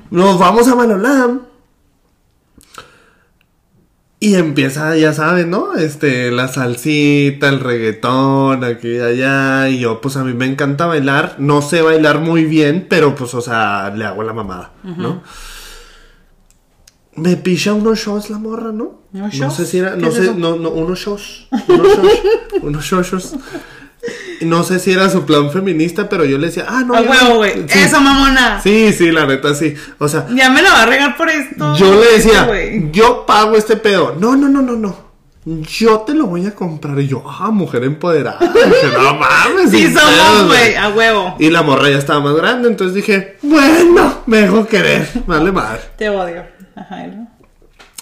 Nos 0.10 0.40
vamos 0.40 0.68
a 0.68 0.74
Malolam. 0.76 1.42
Y 4.20 4.36
empieza, 4.36 4.98
ya 4.98 5.14
saben, 5.14 5.52
¿no? 5.52 5.76
Este, 5.76 6.32
la 6.32 6.48
salsita, 6.48 7.48
el 7.48 7.60
reggaetón, 7.60 8.64
aquí 8.64 8.90
y 8.96 9.00
allá. 9.00 9.70
Y 9.70 9.80
yo, 9.80 10.02
pues 10.02 10.18
a 10.18 10.24
mí 10.24 10.34
me 10.34 10.46
encanta 10.48 10.88
bailar. 10.88 11.36
No 11.38 11.62
sé 11.62 11.82
bailar 11.84 12.20
muy 12.20 12.44
bien, 12.44 12.88
pero 12.90 13.16
pues, 13.16 13.34
o 13.36 13.42
sea, 13.42 13.94
le 13.96 14.04
hago 14.04 14.24
la 14.24 14.34
mamada, 14.34 14.72
¿no? 14.84 15.22
Me 17.16 17.38
picha 17.38 17.74
unos 17.74 18.00
shows 18.00 18.30
la 18.32 18.40
morra, 18.40 18.72
¿no? 18.72 19.02
¿Unos 19.14 19.34
No 19.36 19.40
shows? 19.40 19.54
sé 19.54 19.66
si 19.68 19.78
era, 19.78 19.92
¿Qué 19.96 20.02
no 20.02 20.08
es 20.08 20.16
sé, 20.16 20.34
no, 20.36 20.56
no, 20.56 20.70
unos 20.72 21.00
shows. 21.00 21.48
Unos 21.68 21.88
shows. 21.96 22.20
unos 22.64 22.84
shows. 22.86 23.36
No 24.42 24.64
sé 24.64 24.80
si 24.80 24.92
era 24.92 25.10
su 25.10 25.26
plan 25.26 25.52
feminista, 25.52 26.08
pero 26.08 26.24
yo 26.24 26.38
le 26.38 26.48
decía, 26.48 26.66
ah, 26.68 26.84
no. 26.86 26.96
A 26.96 27.02
huevo, 27.02 27.36
güey. 27.38 27.66
Sí. 27.68 27.80
Eso, 27.80 28.00
mamona. 28.00 28.62
Sí, 28.62 28.94
sí, 28.94 29.12
la 29.12 29.26
neta, 29.26 29.54
sí. 29.54 29.74
O 29.98 30.08
sea, 30.08 30.26
Ya 30.34 30.50
me 30.50 30.62
la 30.62 30.72
va 30.72 30.84
a 30.84 30.86
regar 30.86 31.18
por 31.18 31.30
esto. 31.30 31.76
yo 31.76 32.00
le 32.00 32.14
decía, 32.14 32.48
yo 32.92 33.26
pago 33.26 33.56
este 33.58 33.76
pedo. 33.76 34.16
No, 34.20 34.36
no, 34.38 34.48
no, 34.48 34.62
no, 34.62 34.76
no. 34.76 35.10
Yo 35.46 36.00
te 36.02 36.14
lo 36.14 36.28
voy 36.28 36.46
a 36.46 36.54
comprar. 36.56 37.00
Y 37.00 37.08
yo, 37.08 37.24
ah, 37.28 37.50
mujer 37.52 37.84
empoderada. 37.84 38.40
Dije, 38.40 38.88
no 38.94 39.14
mames. 39.20 39.72
Sí 39.72 39.88
sin 39.88 39.94
somos, 39.98 40.12
pedos, 40.12 40.48
güey. 40.48 40.76
A 40.76 40.90
huevo. 40.90 41.36
Y 41.40 41.50
la 41.50 41.62
morra 41.64 41.90
ya 41.90 41.98
estaba 41.98 42.20
más 42.22 42.36
grande, 42.36 42.68
entonces 42.70 42.96
dije, 42.96 43.38
bueno, 43.42 44.20
me 44.26 44.38
dejo 44.42 44.66
querer. 44.68 45.10
Vale 45.26 45.52
madre. 45.52 45.82
Te 45.98 46.10
odio. 46.10 46.44
Ajá. 46.76 47.08
¿no? 47.08 47.28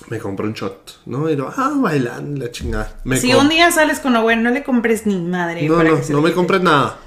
Me 0.10 0.20
compré 0.20 0.48
un 0.48 0.54
shot, 0.54 1.02
¿no? 1.06 1.30
Y 1.30 1.36
yo, 1.36 1.52
ah, 1.56 1.74
bailando, 1.76 2.46
la 2.46 2.52
chingada. 2.52 3.00
Me 3.04 3.18
Si 3.18 3.34
un 3.34 3.50
día 3.50 3.72
sales 3.72 4.00
con 4.00 4.20
güey, 4.22 4.38
no 4.38 4.52
le 4.52 4.64
compres 4.64 5.06
ni 5.06 5.20
madre. 5.20 5.68
No, 5.68 5.84
no, 5.84 6.00
no 6.10 6.22
me 6.22 6.32
compres 6.32 6.62
nada. 6.62 6.98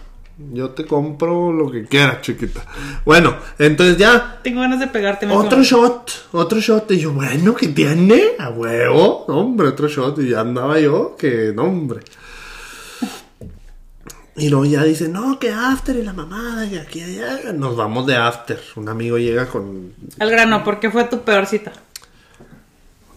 Yo 0.52 0.70
te 0.70 0.86
compro 0.86 1.52
lo 1.52 1.70
que 1.70 1.84
quieras, 1.84 2.22
chiquita. 2.22 2.64
Bueno, 3.04 3.36
entonces 3.58 3.98
ya, 3.98 4.40
Tengo 4.42 4.62
ganas 4.62 4.80
de 4.80 4.86
pegarte. 4.86 5.26
Otro 5.26 5.62
shot, 5.62 6.10
otro 6.32 6.60
shot. 6.60 6.90
Y 6.92 6.98
yo, 6.98 7.12
bueno, 7.12 7.54
¿qué 7.54 7.68
tiene? 7.68 8.22
A 8.38 8.48
huevo. 8.48 9.26
No, 9.28 9.40
hombre, 9.40 9.68
otro 9.68 9.88
shot. 9.88 10.18
Y 10.18 10.30
ya 10.30 10.40
andaba 10.40 10.80
yo, 10.80 11.14
que 11.18 11.52
no, 11.54 11.64
hombre. 11.64 12.00
Y 14.36 14.48
luego 14.48 14.64
ya 14.64 14.82
dice, 14.84 15.08
no, 15.08 15.38
que 15.38 15.50
after 15.50 15.94
y 15.96 16.02
la 16.02 16.14
mamada, 16.14 16.64
y 16.64 16.78
aquí 16.78 17.02
allá. 17.02 17.52
Nos 17.52 17.76
vamos 17.76 18.06
de 18.06 18.16
after. 18.16 18.58
Un 18.76 18.88
amigo 18.88 19.18
llega 19.18 19.46
con. 19.46 19.92
Al 20.18 20.30
grano, 20.30 20.64
¿por 20.64 20.80
qué 20.80 20.90
fue 20.90 21.04
tu 21.04 21.20
peor 21.20 21.46
cita? 21.46 21.72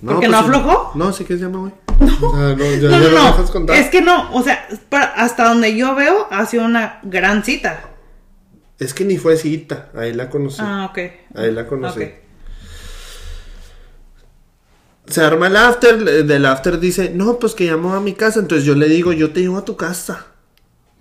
No, 0.03 0.11
¿Porque 0.15 0.27
pues, 0.27 0.31
no 0.31 0.37
aflojó? 0.45 0.91
No, 0.95 1.13
sí 1.13 1.23
que 1.23 1.37
se 1.37 1.43
llama, 1.43 1.59
güey. 1.59 1.71
No, 2.21 2.55
no, 2.57 2.57
ya, 2.57 2.89
No, 2.89 2.91
ya 2.91 2.99
no, 2.99 3.09
lo 3.09 3.17
no. 3.19 3.25
dejas 3.27 3.51
contar. 3.51 3.75
Es 3.77 3.89
que 3.89 4.01
no, 4.01 4.33
o 4.33 4.43
sea, 4.43 4.67
para- 4.89 5.05
hasta 5.13 5.47
donde 5.47 5.77
yo 5.77 5.95
veo, 5.95 6.27
ha 6.29 6.45
sido 6.45 6.65
una 6.65 6.99
gran 7.03 7.43
cita. 7.45 7.89
Es 8.79 8.93
que 8.93 9.05
ni 9.05 9.17
fue 9.17 9.37
cita. 9.37 9.89
Ahí 9.95 10.13
la 10.13 10.29
conocí. 10.29 10.57
Ah, 10.61 10.87
ok. 10.91 10.97
Ahí 11.35 11.51
la 11.51 11.65
conocí. 11.67 12.03
Ok. 12.03 12.09
Se 15.07 15.21
arma 15.21 15.47
el 15.47 15.55
after, 15.55 16.25
del 16.25 16.45
after 16.45 16.79
dice, 16.79 17.11
no, 17.13 17.37
pues 17.39 17.53
que 17.55 17.65
llamó 17.65 17.93
a 17.93 17.99
mi 18.01 18.13
casa, 18.13 18.39
entonces 18.39 18.65
yo 18.65 18.75
le 18.75 18.87
digo, 18.87 19.11
yo 19.13 19.31
te 19.31 19.41
llevo 19.41 19.57
a 19.57 19.65
tu 19.65 19.75
casa, 19.77 20.27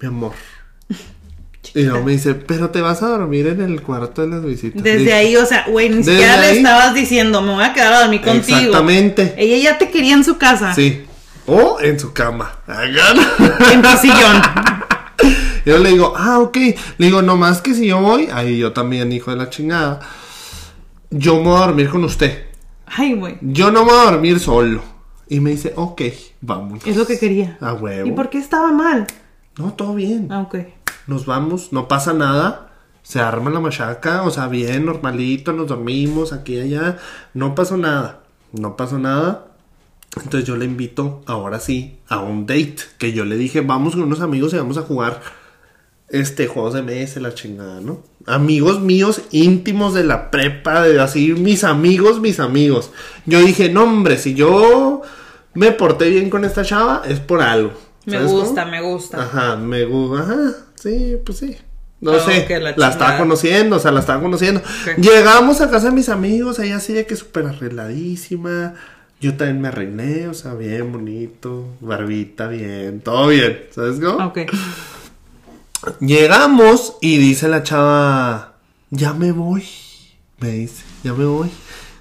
mi 0.01 0.09
amor. 0.09 0.33
Y 1.75 1.85
luego 1.85 2.05
me 2.05 2.13
dice, 2.13 2.35
pero 2.35 2.71
te 2.71 2.81
vas 2.81 3.03
a 3.03 3.09
dormir 3.09 3.47
en 3.47 3.61
el 3.61 3.83
cuarto 3.83 4.23
de 4.23 4.29
las 4.29 4.45
visitas. 4.45 4.83
Desde 4.83 5.13
ahí, 5.13 5.37
o 5.37 5.47
sea, 5.47 5.67
güey, 5.69 5.89
ni 5.89 6.03
siquiera 6.03 6.41
le 6.41 6.59
estabas 6.59 6.95
diciendo, 6.95 7.41
me 7.41 7.55
voy 7.55 7.65
a 7.65 7.73
quedar 7.73 7.93
a 7.95 8.01
dormir 8.01 8.21
contigo. 8.21 8.59
Exactamente. 8.59 9.35
Ella 9.39 9.71
ya 9.71 9.79
te 9.79 9.91
quería 9.91 10.15
en 10.15 10.25
su 10.25 10.37
casa. 10.37 10.75
Sí. 10.75 11.05
O 11.47 11.79
en 11.81 11.99
su 11.99 12.13
cama. 12.13 12.59
En 13.73 13.83
tu 13.83 13.89
sillón. 14.01 14.43
Yo 15.65 15.79
le 15.79 15.91
digo, 15.91 16.13
ah, 16.17 16.41
ok. 16.41 16.57
Le 16.99 17.07
digo, 17.07 17.23
nomás 17.23 17.63
que 17.63 17.75
si 17.75 17.87
yo 17.87 18.01
voy, 18.01 18.29
ahí 18.33 18.59
yo 18.59 18.73
también, 18.73 19.13
hijo 19.13 19.31
de 19.31 19.37
la 19.37 19.49
chingada, 19.49 20.01
yo 21.09 21.37
me 21.37 21.43
voy 21.51 21.57
a 21.57 21.67
dormir 21.67 21.89
con 21.89 22.03
usted. 22.03 22.47
Ay, 22.87 23.15
güey. 23.15 23.39
Yo 23.41 23.71
no 23.71 23.85
me 23.85 23.93
voy 23.93 24.01
a 24.01 24.11
dormir 24.11 24.41
solo. 24.41 24.83
Y 25.29 25.39
me 25.39 25.51
dice, 25.51 25.73
ok, 25.77 26.03
vamos. 26.41 26.85
Es 26.85 26.97
lo 26.97 27.07
que 27.07 27.17
quería. 27.17 27.59
A 27.61 27.75
huevo. 27.75 28.09
¿Y 28.09 28.11
por 28.13 28.29
qué 28.29 28.39
estaba 28.39 28.73
mal? 28.73 29.07
No, 29.57 29.73
todo 29.73 29.95
bien. 29.95 30.29
Ah, 30.31 30.41
ok. 30.41 30.57
Nos 31.07 31.27
vamos, 31.27 31.73
no 31.73 31.89
pasa 31.89 32.13
nada. 32.13 32.69
Se 33.03 33.21
arma 33.21 33.51
la 33.51 33.61
machaca, 33.61 34.23
o 34.23 34.31
sea, 34.31 34.47
bien, 34.47 34.87
normalito, 34.87 35.53
nos 35.53 35.67
dormimos 35.67 36.33
aquí 36.33 36.55
y 36.55 36.61
allá. 36.61 36.99
No 37.35 37.55
pasó 37.55 37.77
nada. 37.77 38.21
No 38.53 38.77
pasó 38.77 38.99
nada. 38.99 39.47
Entonces 40.17 40.45
yo 40.47 40.57
le 40.57 40.67
invito, 40.67 41.23
ahora 41.27 41.59
sí, 41.59 41.99
a 42.09 42.21
un 42.21 42.47
date. 42.47 42.77
Que 42.99 43.13
yo 43.13 43.25
le 43.25 43.37
dije, 43.37 43.63
vamos 43.63 43.95
con 43.95 44.03
unos 44.03 44.21
amigos 44.21 44.53
y 44.53 44.59
vamos 44.59 44.77
a 44.77 44.83
jugar 44.83 45.21
este 46.13 46.47
juegos 46.47 46.75
de 46.75 46.83
mesa, 46.83 47.21
la 47.21 47.35
chingada, 47.35 47.81
¿no? 47.81 48.03
Amigos 48.27 48.81
míos 48.81 49.23
íntimos 49.31 49.95
de 49.95 50.05
la 50.05 50.31
prepa, 50.31 50.83
de 50.83 51.01
así, 51.01 51.33
mis 51.33 51.65
amigos, 51.65 52.21
mis 52.21 52.39
amigos. 52.39 52.93
Yo 53.25 53.41
dije, 53.41 53.71
no, 53.71 53.85
hombre, 53.85 54.19
si 54.19 54.35
yo 54.35 55.01
me 55.55 55.73
porté 55.73 56.11
bien 56.11 56.29
con 56.29 56.45
esta 56.45 56.65
chava, 56.65 57.03
es 57.09 57.19
por 57.19 57.41
algo. 57.41 57.73
Me 58.05 58.23
gusta, 58.25 58.67
me 58.67 58.83
gusta. 58.83 59.23
Ajá, 59.23 59.57
me 59.57 59.85
gusta. 59.85 60.23
Ajá, 60.23 60.53
sí, 60.83 61.17
pues 61.25 61.39
sí. 61.39 61.57
No 62.01 62.13
Ah, 62.13 62.21
sé, 62.21 62.47
la 62.77 62.89
estaba 62.89 63.17
conociendo, 63.17 63.77
o 63.77 63.79
sea, 63.79 63.93
la 63.93 64.01
estaba 64.01 64.21
conociendo. 64.21 64.61
Llegamos 64.99 65.61
a 65.61 65.71
casa 65.71 65.87
de 65.87 65.93
mis 65.93 66.09
amigos, 66.09 66.59
ella 66.59 66.77
así 66.79 66.93
de 66.93 67.07
que 67.07 67.15
súper 67.15 67.47
arregladísima. 67.47 68.75
Yo 69.21 69.37
también 69.37 69.61
me 69.61 69.69
arreglé, 69.69 70.27
o 70.27 70.35
sea, 70.35 70.55
bien 70.55 70.91
bonito, 70.91 71.65
barbita, 71.81 72.49
bien, 72.49 73.01
todo 73.01 73.29
bien, 73.29 73.67
¿sabes 73.73 74.01
cómo? 74.01 74.27
Ok. 74.27 74.39
Llegamos 76.01 76.97
y 77.01 77.19
dice 77.19 77.49
la 77.49 77.63
chava, 77.63 78.55
ya 78.91 79.13
me 79.15 79.33
voy, 79.33 79.65
me 80.41 80.51
dice, 80.51 80.85
ya 81.03 81.13
me 81.13 81.25
voy. 81.25 81.51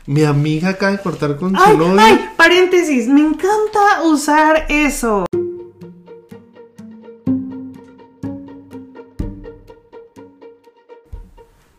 Mi 0.08 0.24
amiga 0.24 0.70
acaba 0.70 0.92
de 0.94 1.00
cortar 1.00 1.38
con 1.38 1.56
su 1.56 1.62
Ay, 1.64 1.78
novio. 1.78 1.96
ay, 2.00 2.20
paréntesis, 2.38 3.08
me 3.08 3.22
encanta 3.22 4.02
usar 4.06 4.66
eso. 4.70 5.26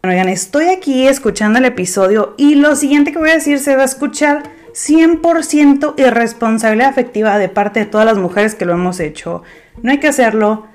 Bueno, 0.04 0.16
oigan, 0.16 0.32
estoy 0.32 0.64
aquí 0.64 1.06
escuchando 1.06 1.60
el 1.60 1.64
episodio 1.64 2.34
y 2.36 2.56
lo 2.56 2.74
siguiente 2.74 3.12
que 3.12 3.18
voy 3.18 3.30
a 3.30 3.34
decir 3.34 3.60
se 3.60 3.76
va 3.76 3.82
a 3.82 3.84
escuchar 3.84 4.42
100% 4.72 5.94
irresponsabilidad 5.96 6.88
afectiva 6.88 7.38
de 7.38 7.48
parte 7.48 7.78
de 7.78 7.86
todas 7.86 8.04
las 8.04 8.18
mujeres 8.18 8.56
que 8.56 8.64
lo 8.64 8.72
hemos 8.72 8.98
hecho. 8.98 9.44
No 9.80 9.92
hay 9.92 9.98
que 9.98 10.08
hacerlo, 10.08 10.66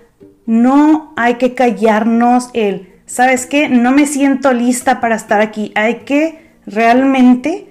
no 0.45 1.13
hay 1.17 1.34
que 1.34 1.55
callarnos 1.55 2.51
el, 2.53 2.88
¿sabes 3.05 3.45
qué? 3.47 3.67
No 3.67 3.91
me 3.91 4.05
siento 4.05 4.53
lista 4.53 5.01
para 5.01 5.17
estar 5.17 5.41
aquí. 5.41 5.73
Hay 5.75 6.05
que 6.05 6.53
realmente 6.65 7.67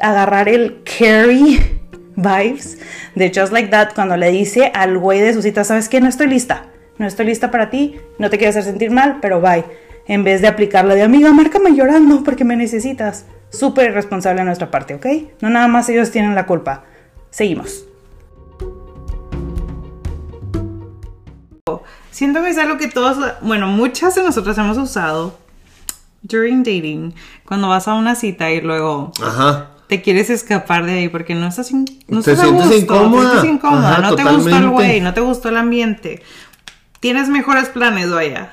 agarrar 0.00 0.48
el 0.48 0.82
carry 0.82 1.60
vibes 2.16 2.78
de 3.14 3.32
Just 3.32 3.52
Like 3.52 3.68
That 3.68 3.90
cuando 3.94 4.16
le 4.16 4.32
dice 4.32 4.72
al 4.74 4.98
güey 4.98 5.20
de 5.20 5.32
su 5.32 5.42
cita, 5.42 5.62
¿sabes 5.62 5.88
qué? 5.88 6.00
No 6.00 6.08
estoy 6.08 6.26
lista. 6.26 6.64
No 6.98 7.06
estoy 7.06 7.26
lista 7.26 7.52
para 7.52 7.70
ti, 7.70 8.00
no 8.18 8.30
te 8.30 8.36
quiero 8.36 8.50
hacer 8.50 8.64
sentir 8.64 8.90
mal, 8.90 9.18
pero 9.22 9.40
bye. 9.40 9.64
En 10.06 10.24
vez 10.24 10.40
de 10.40 10.48
aplicarla 10.48 10.94
de 10.94 11.02
amiga, 11.02 11.32
márcame 11.32 11.74
llorando 11.74 12.22
porque 12.24 12.44
me 12.44 12.56
necesitas. 12.56 13.26
Súper 13.50 13.90
irresponsable 13.90 14.40
de 14.40 14.46
nuestra 14.46 14.70
parte, 14.70 14.94
¿ok? 14.94 15.06
No 15.40 15.50
nada 15.50 15.68
más 15.68 15.88
ellos 15.88 16.10
tienen 16.10 16.34
la 16.34 16.46
culpa. 16.46 16.84
Seguimos. 17.30 17.84
Siento 22.10 22.42
que 22.42 22.50
es 22.50 22.58
algo 22.58 22.76
que 22.78 22.88
todos, 22.88 23.16
bueno, 23.40 23.68
muchas 23.68 24.14
de 24.14 24.22
nosotras 24.22 24.58
hemos 24.58 24.76
usado 24.76 25.38
during 26.22 26.58
dating, 26.62 27.14
cuando 27.46 27.68
vas 27.68 27.88
a 27.88 27.94
una 27.94 28.14
cita 28.14 28.50
y 28.50 28.60
luego 28.60 29.12
Ajá. 29.22 29.70
te 29.88 30.02
quieres 30.02 30.28
escapar 30.30 30.84
de 30.84 30.92
ahí 30.92 31.08
porque 31.08 31.34
no 31.34 31.46
estás, 31.46 31.70
in- 31.70 31.84
no 32.08 32.22
Te 32.22 32.32
estás 32.32 32.40
a 32.46 32.48
sientes 32.48 32.66
gusto, 32.66 32.80
incómoda. 32.82 33.22
te 33.22 33.40
sientes 33.40 33.54
incómoda, 33.54 33.92
Ajá, 33.92 34.02
no 34.02 34.14
te 34.14 34.24
gustó 34.24 34.56
el 34.56 34.68
güey, 34.70 35.00
no 35.00 35.14
te 35.14 35.20
gustó 35.20 35.48
el 35.48 35.56
ambiente. 35.56 36.22
Tienes 37.00 37.28
mejores 37.28 37.68
planes, 37.70 38.10
vaya. 38.10 38.52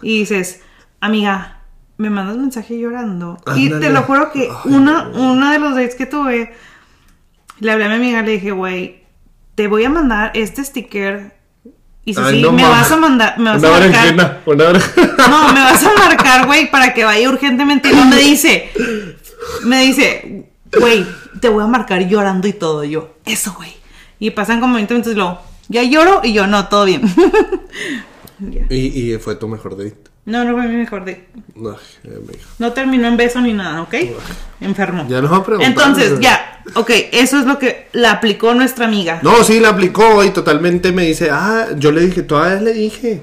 Y 0.00 0.20
dices, 0.20 0.62
amiga, 1.02 1.60
me 1.98 2.08
mandas 2.10 2.36
mensaje 2.38 2.78
llorando. 2.78 3.38
Y 3.56 3.68
te 3.68 3.90
lo 3.90 4.02
juro 4.02 4.32
que 4.32 4.48
Ay, 4.50 4.72
uno 4.72 5.50
de 5.50 5.58
los 5.58 5.74
dates 5.74 5.94
que 5.94 6.06
tuve, 6.06 6.54
le 7.60 7.70
hablé 7.72 7.84
a 7.84 7.88
mi 7.88 7.94
amiga, 7.96 8.22
le 8.22 8.32
dije, 8.32 8.52
güey, 8.52 9.02
te 9.54 9.68
voy 9.68 9.84
a 9.84 9.90
mandar 9.90 10.30
este 10.34 10.64
sticker. 10.64 11.36
Y 12.04 12.14
si 12.14 12.20
Ay, 12.20 12.36
sí, 12.36 12.42
no 12.42 12.50
me 12.52 12.62
mames. 12.62 12.78
vas 12.80 12.90
a 12.92 12.96
mandar, 12.96 13.38
me 13.38 13.50
vas 13.50 13.58
Una 13.62 13.68
a 13.68 13.80
marcar. 13.80 14.14
una 14.14 14.40
berenjena. 14.46 15.16
No, 15.28 15.52
me 15.52 15.60
vas 15.60 15.84
a 15.84 15.92
marcar, 15.94 16.46
güey, 16.46 16.70
para 16.70 16.94
que 16.94 17.04
vaya 17.04 17.28
urgentemente. 17.28 17.90
Y 17.90 17.94
no 17.94 18.04
me 18.06 18.16
dice, 18.16 18.70
me 19.64 19.82
dice, 19.82 20.50
güey, 20.80 21.06
te 21.40 21.48
voy 21.48 21.62
a 21.62 21.66
marcar 21.68 22.08
llorando 22.08 22.48
y 22.48 22.52
todo. 22.52 22.82
Yo, 22.84 23.14
eso, 23.24 23.52
güey. 23.56 23.72
Y 24.18 24.30
pasan 24.30 24.60
como 24.60 24.74
20 24.74 24.94
minutos 24.94 25.12
y 25.12 25.16
luego, 25.16 25.40
ya 25.68 25.82
lloro 25.84 26.20
y 26.24 26.32
yo, 26.32 26.46
no, 26.46 26.66
todo 26.68 26.84
bien. 26.84 27.02
Y, 28.70 29.12
y 29.12 29.18
fue 29.18 29.36
tu 29.36 29.46
mejor 29.46 29.76
date. 29.76 30.10
No, 30.24 30.44
no 30.44 30.52
fue 30.52 30.68
mi 30.68 30.76
mejor 30.76 31.00
date. 31.00 31.26
Ay, 31.56 32.10
amigo. 32.16 32.44
No 32.58 32.72
terminó 32.72 33.08
en 33.08 33.16
beso 33.16 33.40
ni 33.40 33.52
nada, 33.52 33.82
¿ok? 33.82 33.94
Enfermo. 34.60 35.04
Ya 35.08 35.20
nos 35.20 35.32
va 35.32 35.38
a 35.38 35.44
preguntar. 35.44 35.68
Entonces, 35.68 36.20
ya, 36.20 36.62
ok, 36.76 36.90
eso 37.10 37.40
es 37.40 37.46
lo 37.46 37.58
que 37.58 37.88
la 37.92 38.12
aplicó 38.12 38.54
nuestra 38.54 38.86
amiga. 38.86 39.18
No, 39.22 39.42
sí, 39.42 39.58
la 39.58 39.70
aplicó 39.70 40.22
y 40.22 40.30
totalmente 40.30 40.92
me 40.92 41.06
dice, 41.06 41.30
ah, 41.32 41.70
yo 41.76 41.90
le 41.90 42.02
dije, 42.02 42.22
todavía 42.22 42.60
le 42.60 42.72
dije, 42.72 43.20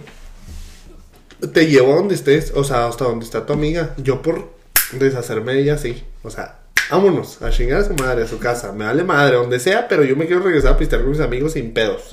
te 1.53 1.67
llevo 1.67 1.93
a 1.93 1.95
donde 1.95 2.15
estés, 2.15 2.51
o 2.53 2.65
sea, 2.65 2.87
hasta 2.87 3.05
donde 3.05 3.23
está 3.23 3.45
tu 3.45 3.53
amiga. 3.53 3.95
Yo 3.97 4.21
por 4.21 4.53
deshacerme 4.91 5.53
de 5.53 5.61
ella, 5.61 5.77
sí. 5.77 6.03
O 6.23 6.29
sea, 6.29 6.59
vámonos, 6.91 7.41
a 7.41 7.49
chingar 7.49 7.79
a 7.79 7.85
su 7.85 7.93
madre, 7.93 8.23
a 8.23 8.27
su 8.27 8.39
casa. 8.39 8.73
Me 8.73 8.83
vale 8.83 9.05
madre, 9.05 9.37
donde 9.37 9.59
sea, 9.59 9.87
pero 9.87 10.03
yo 10.03 10.17
me 10.17 10.25
quiero 10.25 10.41
regresar 10.41 10.73
a 10.73 10.77
pistear 10.77 11.01
con 11.01 11.11
mis 11.11 11.21
amigos 11.21 11.53
sin 11.53 11.71
pedos. 11.73 12.09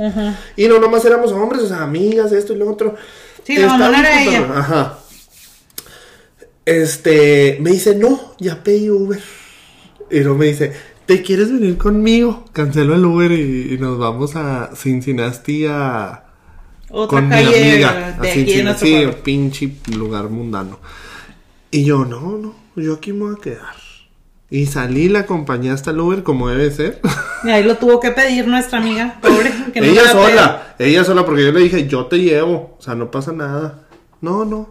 Y 0.57 0.68
no, 0.68 0.78
nomás 0.78 1.05
éramos 1.05 1.32
hombres, 1.32 1.62
o 1.62 1.68
sea, 1.68 1.82
amigas, 1.82 2.30
esto 2.30 2.53
y 2.53 2.57
lo 2.57 2.70
otro. 2.70 2.95
Sí, 3.47 3.57
la 3.57 3.62
era 3.62 3.78
cotorrón, 3.78 4.07
ella. 4.07 4.59
Ajá. 4.59 4.99
Este, 6.64 7.59
me 7.61 7.70
dice, 7.70 7.94
no, 7.94 8.34
ya 8.40 8.64
pedí 8.64 8.90
Uber. 8.90 9.22
Y 10.11 10.20
luego 10.20 10.38
me 10.38 10.47
dice, 10.47 10.72
¿te 11.07 11.22
quieres 11.22 11.53
venir 11.53 11.78
conmigo? 11.78 12.44
Cancelo 12.53 12.97
el 12.97 13.05
Uber 13.05 13.30
y, 13.30 13.74
y 13.74 13.78
nos 13.78 13.99
vamos 13.99 14.34
a 14.34 14.70
Cincinnati 14.74 15.66
a... 15.66 16.24
Otra 16.88 17.20
con 17.20 17.28
calle 17.28 17.51
mi 17.51 17.70
amiga. 17.70 18.16
de 18.20 18.28
a 18.28 18.32
Cincinnati, 18.32 19.07
pinche 19.22 19.76
lugar 19.97 20.28
mundano. 20.28 20.80
Y 21.70 21.84
yo, 21.84 22.05
no, 22.05 22.38
no, 22.38 22.55
yo 22.76 22.94
aquí 22.94 23.12
me 23.12 23.26
voy 23.26 23.36
a 23.38 23.42
quedar. 23.42 23.86
Y 24.49 24.66
salí, 24.66 25.09
la 25.09 25.20
acompañé 25.20 25.70
hasta 25.70 25.90
el 25.90 26.01
Uber 26.01 26.22
como 26.22 26.49
debe 26.49 26.70
ser. 26.70 27.01
Y 27.44 27.51
ahí 27.51 27.64
lo 27.64 27.76
tuvo 27.76 28.01
que 28.01 28.12
pedir 28.12 28.47
nuestra 28.47 28.78
amiga, 28.78 29.18
pobre. 29.20 29.53
Que 29.72 29.80
no 29.80 29.86
ella 29.86 30.03
la 30.05 30.12
sola, 30.12 30.74
ella 30.78 31.05
sola, 31.05 31.24
porque 31.24 31.44
yo 31.44 31.53
le 31.53 31.61
dije, 31.61 31.86
yo 31.86 32.07
te 32.07 32.18
llevo, 32.18 32.76
o 32.78 32.82
sea, 32.82 32.94
no 32.94 33.11
pasa 33.11 33.32
nada. 33.32 33.86
No, 34.20 34.44
no. 34.44 34.68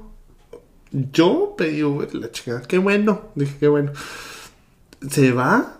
Yo 0.92 1.56
pedí 1.58 1.84
Uber, 1.84 2.14
la 2.16 2.32
chica, 2.32 2.62
qué 2.68 2.78
bueno, 2.78 3.22
dije, 3.36 3.56
qué 3.60 3.68
bueno. 3.68 3.92
Se 5.10 5.32
va, 5.32 5.78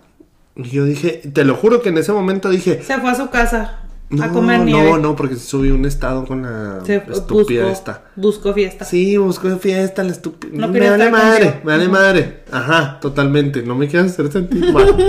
y 0.56 0.70
yo 0.70 0.84
dije, 0.84 1.22
te 1.32 1.44
lo 1.44 1.54
juro 1.54 1.82
que 1.82 1.88
en 1.88 1.98
ese 1.98 2.12
momento 2.12 2.50
dije, 2.50 2.82
Se 2.82 2.98
fue 2.98 3.10
a 3.10 3.14
su 3.14 3.30
casa 3.30 3.85
no, 4.08 4.24
a 4.24 4.28
comer 4.28 4.60
nieve. 4.60 4.90
no, 4.90 4.98
no, 4.98 5.16
porque 5.16 5.36
subí 5.36 5.70
un 5.70 5.84
estado 5.84 6.24
con 6.26 6.42
la 6.42 6.80
Se 6.84 6.96
estúpida 6.96 7.62
buscó, 7.62 7.72
esta. 7.72 8.02
buscó 8.14 8.54
fiesta. 8.54 8.84
Sí, 8.84 9.16
busco 9.16 9.56
fiesta, 9.58 10.04
la 10.04 10.12
estúpida. 10.12 10.52
No 10.54 10.68
me 10.68 10.88
vale 10.88 11.10
madre, 11.10 11.60
me 11.64 11.72
vale 11.72 11.88
madre. 11.88 12.44
Ajá, 12.52 12.98
totalmente. 13.00 13.62
No 13.62 13.74
me 13.74 13.88
quieras 13.88 14.12
hacer 14.12 14.30
sentir 14.30 14.72
mal. 14.72 14.94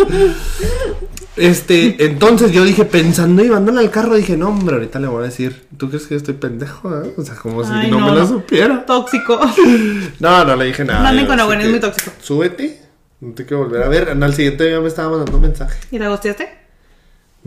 Este, 1.35 2.03
entonces 2.03 2.51
yo 2.51 2.63
dije, 2.65 2.83
pensando 2.83 3.43
y 3.43 3.45
llevándole 3.45 3.79
al 3.81 3.91
carro, 3.91 4.15
dije, 4.15 4.35
no, 4.35 4.49
hombre, 4.49 4.73
ahorita 4.75 4.99
le 4.99 5.05
voy 5.05 5.21
a 5.21 5.25
decir, 5.27 5.67
¿tú 5.77 5.87
crees 5.87 6.07
que 6.07 6.15
yo 6.15 6.17
estoy 6.17 6.33
pendejo? 6.33 6.89
ah? 6.89 7.03
O 7.15 7.21
sea, 7.21 7.35
como 7.35 7.63
si 7.63 7.69
Ay, 7.71 7.91
no, 7.91 7.99
no, 7.99 8.07
me 8.07 8.15
lo 8.19 8.27
supiera. 8.27 8.83
Tóxico. 8.85 9.39
No, 10.19 10.43
no 10.45 10.55
le 10.55 10.65
dije 10.65 10.83
nada. 10.83 11.13
Yo, 11.13 11.27
con 11.27 11.39
Agüen, 11.39 11.61
es 11.61 11.69
muy 11.69 11.79
tóxico. 11.79 12.11
Súbete, 12.21 12.81
no 13.21 13.33
te 13.33 13.45
quiero 13.45 13.63
volver 13.63 13.83
a 13.83 13.87
ver. 13.87 14.09
Al 14.09 14.33
siguiente 14.33 14.65
día 14.65 14.79
me 14.79 14.87
estaba 14.87 15.11
mandando 15.11 15.39
mensaje. 15.39 15.79
¿Y 15.91 15.99
la 15.99 16.09
gosteaste? 16.09 16.49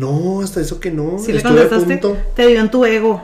No, 0.00 0.40
hasta 0.42 0.60
eso 0.60 0.80
que 0.80 0.90
no. 0.90 1.18
Si 1.18 1.32
le 1.32 1.40
a 1.40 1.42
contestaste, 1.42 1.98
punto. 1.98 2.16
te 2.34 2.46
dio 2.46 2.60
en 2.60 2.70
tu 2.70 2.84
ego. 2.84 3.22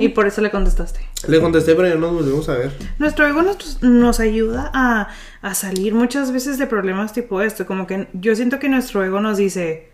Y 0.00 0.08
por 0.08 0.26
eso 0.26 0.40
le 0.40 0.50
contestaste. 0.50 0.98
Le 1.28 1.40
contesté, 1.40 1.76
pero 1.76 1.86
ya 1.88 1.94
nos 1.94 2.12
volvimos 2.12 2.48
a 2.48 2.54
ver. 2.54 2.72
Nuestro 2.98 3.26
ego 3.28 3.42
nos, 3.42 3.80
nos 3.80 4.18
ayuda 4.18 4.70
a, 4.74 5.08
a 5.40 5.54
salir 5.54 5.94
muchas 5.94 6.32
veces 6.32 6.58
de 6.58 6.66
problemas 6.66 7.12
tipo 7.12 7.40
esto. 7.40 7.64
Como 7.64 7.86
que 7.86 8.08
yo 8.12 8.34
siento 8.34 8.58
que 8.58 8.68
nuestro 8.68 9.04
ego 9.04 9.20
nos 9.20 9.36
dice, 9.38 9.90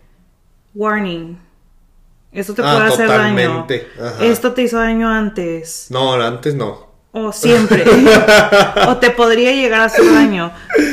warning, 0.73 1.37
esto 2.31 2.55
te 2.55 2.63
Ah, 2.63 2.73
puede 2.77 2.87
hacer 2.93 3.07
daño. 3.07 3.67
ajá. 4.01 4.25
Esto 4.25 4.53
te 4.53 4.63
hizo 4.63 4.77
daño 4.77 5.07
antes. 5.07 5.87
No, 5.91 6.13
antes 6.13 6.55
no. 6.55 6.88
O 7.11 7.31
siempre. 7.33 7.85
o 8.87 8.97
te 8.97 9.09
podría 9.09 9.51
llegar 9.51 9.81
a 9.81 9.85
hacer 9.85 10.05
daño. 10.13 10.51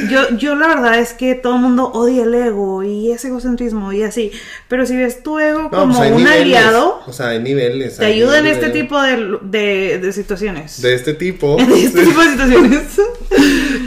Yo, 0.08 0.30
yo 0.38 0.54
la 0.54 0.66
verdad 0.68 0.98
es 0.98 1.12
que 1.12 1.34
todo 1.34 1.56
el 1.56 1.60
mundo 1.60 1.90
odia 1.92 2.22
el 2.22 2.34
ego 2.34 2.82
y 2.82 3.12
ese 3.12 3.28
egocentrismo 3.28 3.92
y 3.92 4.02
así. 4.02 4.32
Pero 4.66 4.86
si 4.86 4.96
ves 4.96 5.22
tu 5.22 5.38
ego 5.38 5.64
No, 5.64 5.70
como 5.70 5.94
pues 5.98 6.10
un 6.10 6.16
niveles. 6.16 6.40
aliado, 6.40 7.02
O 7.06 7.12
sea, 7.12 7.28
hay 7.28 7.40
niveles. 7.40 7.98
te 7.98 8.06
hay 8.06 8.14
ayuda 8.14 8.38
en 8.38 8.46
este 8.46 8.66
de- 8.68 8.72
tipo 8.80 9.00
de, 9.02 9.38
de, 9.42 9.98
de 9.98 10.12
situaciones. 10.14 10.80
De 10.80 10.94
este 10.94 11.12
tipo. 11.12 11.56
En 11.60 11.70
este 11.72 12.06
tipo 12.06 12.18
de 12.22 12.30
situaciones. 12.30 12.82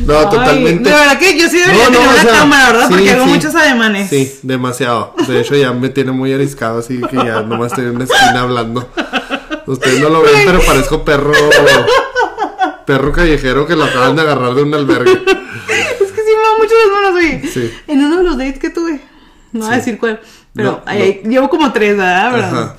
No, 0.05 0.19
Ay, 0.19 0.25
totalmente. 0.29 0.87
De 0.89 0.95
verdad 0.95 1.17
que 1.17 1.39
yo 1.39 1.49
sí 1.49 1.57
debería 1.57 1.85
No, 1.85 1.89
no, 1.89 1.97
tener 1.97 2.09
una 2.13 2.21
sea, 2.21 2.31
cámara, 2.39 2.67
¿verdad? 2.71 2.87
sí, 2.89 2.93
Porque 2.93 3.09
hago 3.11 3.25
sí. 3.25 3.29
muchos 3.31 3.55
ademanes. 3.55 4.09
Sí, 4.11 4.39
demasiado. 4.43 5.15
De 5.27 5.41
hecho, 5.41 5.55
ya 5.55 5.71
me 5.73 5.89
tiene 5.89 6.11
muy 6.11 6.31
ariscado, 6.31 6.77
así 6.79 7.01
que 7.09 7.15
ya 7.15 7.41
nomás 7.41 7.71
estoy 7.71 7.85
en 7.85 7.95
una 7.95 8.03
esquina 8.03 8.41
hablando. 8.41 8.87
Ustedes 9.65 9.99
no 9.99 10.09
lo 10.09 10.21
ven, 10.21 10.33
pero 10.45 10.59
parezco 10.61 11.03
perro. 11.03 11.31
Perro 12.89 13.11
callejero 13.11 13.67
que 13.67 13.75
lo 13.75 13.83
acaban 13.83 14.15
de 14.15 14.23
agarrar 14.23 14.55
de 14.55 14.63
un 14.63 14.73
albergue. 14.73 15.11
Es 15.69 16.11
que 16.11 16.21
sí 16.21 16.31
me 16.35 16.41
da 16.41 16.57
mucho 16.57 16.73
las 16.83 16.91
manos, 16.91 17.13
oye. 17.23 17.47
Sí. 17.47 17.71
En 17.87 18.03
uno 18.03 18.17
de 18.17 18.23
los 18.23 18.37
dates 18.37 18.57
que 18.57 18.71
tuve. 18.71 18.99
No 19.51 19.65
voy 19.65 19.73
a 19.73 19.77
decir 19.77 19.99
cuál. 19.99 20.19
Pero 20.55 20.71
No, 20.71 20.81
ahí- 20.87 21.21
llevo 21.23 21.49
como 21.49 21.71
tres, 21.71 21.95
¿verdad? 21.95 22.31
¿verdad? 22.33 22.63
Ajá. 22.63 22.75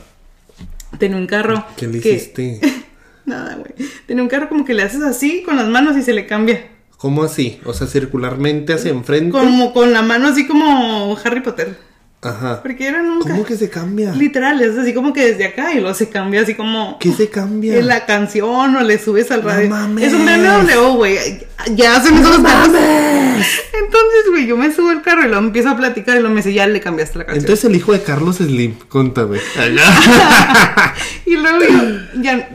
Tenía 0.98 1.16
un 1.16 1.28
carro. 1.28 1.64
¿Qué 1.76 1.86
le 1.86 2.00
que- 2.00 2.10
hiciste? 2.14 2.60
Nada, 3.24 3.54
güey. 3.54 3.88
Tenía 4.06 4.22
un 4.24 4.28
carro 4.28 4.48
como 4.48 4.64
que 4.64 4.74
le 4.74 4.82
haces 4.82 5.02
así 5.02 5.42
con 5.44 5.54
las 5.56 5.68
manos 5.68 5.96
y 5.96 6.02
se 6.02 6.12
le 6.12 6.26
cambia. 6.26 6.66
¿Cómo 6.96 7.22
así? 7.22 7.60
O 7.64 7.72
sea, 7.72 7.86
circularmente 7.86 8.72
hacia 8.72 8.90
enfrente. 8.90 9.30
Como 9.30 9.72
con 9.72 9.92
la 9.92 10.02
mano 10.02 10.26
así 10.26 10.46
como 10.48 11.16
Harry 11.24 11.40
Potter. 11.42 11.78
Ajá. 12.22 12.60
Porque 12.62 12.86
era 12.86 13.02
nunca. 13.02 13.30
¿Cómo 13.30 13.44
que 13.44 13.56
se 13.56 13.70
cambia? 13.70 14.12
Literal, 14.12 14.60
es 14.60 14.76
así 14.76 14.92
como 14.92 15.14
que 15.14 15.24
desde 15.32 15.46
acá 15.46 15.72
y 15.72 15.80
luego 15.80 15.94
se 15.94 16.10
cambia 16.10 16.42
así 16.42 16.54
como. 16.54 16.98
¿Qué 16.98 17.12
se 17.12 17.30
cambia? 17.30 17.78
En 17.78 17.86
la 17.86 18.04
canción 18.04 18.76
o 18.76 18.80
le 18.82 18.98
subes 18.98 19.30
al 19.30 19.42
No 19.42 19.48
radio. 19.48 19.70
mames. 19.70 20.08
Es 20.08 20.12
un 20.12 20.26
BMW, 20.26 20.96
güey. 20.96 21.16
Ya 21.74 21.96
hacen 21.96 22.18
esos 22.18 22.38
carros. 22.40 22.68
Entonces, 22.74 24.30
güey, 24.30 24.46
yo 24.46 24.56
me 24.58 24.70
subo 24.70 24.90
al 24.90 25.00
carro 25.00 25.24
y 25.26 25.30
lo 25.30 25.38
empiezo 25.38 25.70
a 25.70 25.76
platicar 25.78 26.18
y 26.18 26.20
lo 26.20 26.28
me 26.28 26.36
dice, 26.36 26.52
ya 26.52 26.66
le 26.66 26.80
cambiaste 26.80 27.18
la 27.18 27.24
canción. 27.24 27.42
Entonces 27.42 27.64
el 27.64 27.76
hijo 27.76 27.92
de 27.92 28.02
Carlos 28.02 28.36
Slim, 28.36 28.74
contame. 28.88 29.38
y 31.26 31.36
luego 31.36 31.58
yo, 31.60 32.20
ya, 32.22 32.50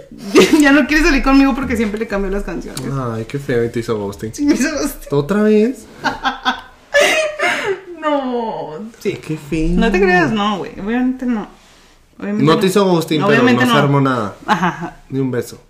ya 0.60 0.72
no 0.72 0.86
quiere 0.86 1.04
salir 1.04 1.22
conmigo 1.22 1.54
porque 1.54 1.76
siempre 1.76 2.00
le 2.00 2.06
cambio 2.06 2.30
las 2.30 2.44
canciones. 2.44 2.80
Ay, 2.90 3.26
qué 3.26 3.38
feo 3.38 3.64
y 3.64 3.68
te 3.68 3.80
hizo 3.80 3.98
ghosting. 3.98 4.32
Me 4.46 4.54
hizo 4.54 4.68
hostia. 4.82 5.08
¿Otra 5.10 5.42
vez? 5.42 5.84
No, 8.04 8.78
sí. 8.98 9.14
Qué 9.14 9.38
fin. 9.38 9.76
No 9.76 9.90
te 9.90 10.00
creas, 10.00 10.30
no, 10.30 10.58
güey. 10.58 10.72
Obviamente 10.78 11.24
no. 11.24 11.48
Obviamente 12.18 12.44
No 12.44 12.58
te 12.58 12.66
hizo 12.66 12.84
ghosting, 12.84 13.24
pero 13.26 13.42
no, 13.42 13.60
se 13.60 13.72
armó 13.72 14.00
nada. 14.00 14.36
Ajá. 14.46 14.96
Ni 15.08 15.18
un 15.20 15.30
beso. 15.30 15.60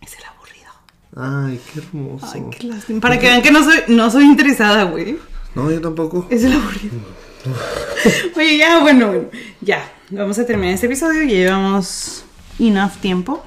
Es 0.00 0.16
el 0.16 0.24
aburrido. 0.24 0.70
Ay, 1.14 1.60
qué 1.72 1.80
hermoso. 1.80 2.26
Ay, 2.32 2.42
qué 2.58 2.66
lástima. 2.66 3.00
Para 3.00 3.18
que 3.18 3.26
vean 3.26 3.42
que 3.42 3.50
no 3.50 3.62
soy, 3.62 3.80
no 3.88 4.10
soy 4.10 4.24
interesada, 4.24 4.84
güey. 4.84 5.18
No, 5.54 5.70
yo 5.70 5.80
tampoco. 5.80 6.26
Es 6.30 6.42
el 6.44 6.52
aburrido. 6.52 6.96
Oye, 8.36 8.56
ya, 8.56 8.80
bueno, 8.80 9.08
bueno, 9.08 9.28
ya. 9.60 9.92
Vamos 10.10 10.38
a 10.38 10.46
terminar 10.46 10.74
este 10.74 10.86
episodio. 10.86 11.22
Ya 11.24 11.34
llevamos 11.34 12.24
enough 12.58 12.96
tiempo. 13.00 13.44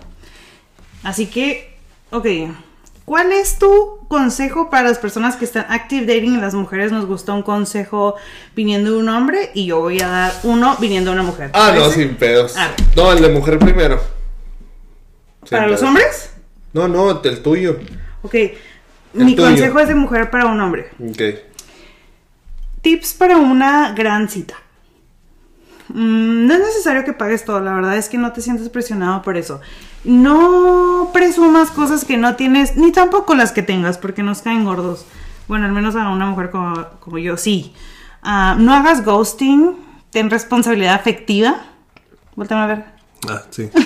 Así 1.03 1.25
que, 1.25 1.75
ok. 2.11 2.27
¿Cuál 3.05 3.31
es 3.31 3.57
tu 3.57 3.99
consejo 4.07 4.69
para 4.69 4.87
las 4.87 4.99
personas 4.99 5.35
que 5.35 5.45
están 5.45 5.65
active 5.69 6.05
dating? 6.05 6.39
Las 6.39 6.53
mujeres 6.53 6.91
nos 6.91 7.05
gusta 7.05 7.33
un 7.33 7.41
consejo 7.41 8.15
viniendo 8.55 8.91
de 8.91 8.97
un 8.97 9.09
hombre 9.09 9.51
y 9.53 9.65
yo 9.65 9.79
voy 9.79 9.99
a 10.01 10.07
dar 10.07 10.33
uno 10.43 10.77
viniendo 10.79 11.11
de 11.11 11.15
una 11.15 11.23
mujer. 11.23 11.51
¿te 11.51 11.57
Ah, 11.57 11.73
no, 11.75 11.89
sin 11.89 12.15
pedos. 12.15 12.55
A 12.55 12.67
ver. 12.69 12.75
No, 12.95 13.11
el 13.11 13.21
de 13.21 13.29
mujer 13.29 13.59
primero. 13.59 13.99
Sin 15.43 15.57
¿Para 15.57 15.67
los 15.67 15.81
hombres? 15.81 16.31
No, 16.73 16.87
no, 16.87 17.21
el 17.21 17.41
tuyo. 17.41 17.79
Ok. 18.21 18.35
Mi 19.13 19.35
tuyo. 19.35 19.47
consejo 19.47 19.79
es 19.79 19.87
de 19.87 19.95
mujer 19.95 20.29
para 20.29 20.45
un 20.45 20.61
hombre. 20.61 20.89
Ok. 20.99 21.21
Tips 22.81 23.13
para 23.13 23.37
una 23.37 23.93
gran 23.93 24.29
cita. 24.29 24.55
Mm, 25.89 26.47
no 26.47 26.53
es 26.53 26.59
necesario 26.59 27.03
que 27.03 27.13
pagues 27.13 27.43
todo, 27.43 27.59
la 27.59 27.73
verdad 27.73 27.97
es 27.97 28.07
que 28.07 28.17
no 28.17 28.31
te 28.31 28.41
sientes 28.41 28.69
presionado 28.69 29.21
por 29.21 29.37
eso. 29.37 29.59
No 30.03 31.09
presumas 31.13 31.69
cosas 31.71 32.05
que 32.05 32.17
no 32.17 32.35
tienes, 32.35 32.75
ni 32.75 32.91
tampoco 32.91 33.35
las 33.35 33.51
que 33.51 33.61
tengas, 33.61 33.97
porque 33.97 34.23
nos 34.23 34.41
caen 34.41 34.65
gordos. 34.65 35.05
Bueno, 35.47 35.65
al 35.65 35.71
menos 35.71 35.95
a 35.95 36.09
una 36.09 36.25
mujer 36.25 36.49
como, 36.49 36.73
como 36.99 37.17
yo, 37.17 37.37
sí. 37.37 37.73
Ah, 38.23 38.55
no 38.57 38.73
hagas 38.73 39.03
ghosting, 39.05 39.75
ten 40.11 40.29
responsabilidad 40.29 40.95
afectiva. 40.95 41.61
Vuéltame 42.35 42.61
a 42.61 42.67
ver. 42.67 42.85
Ah, 43.29 43.41
sí. 43.49 43.69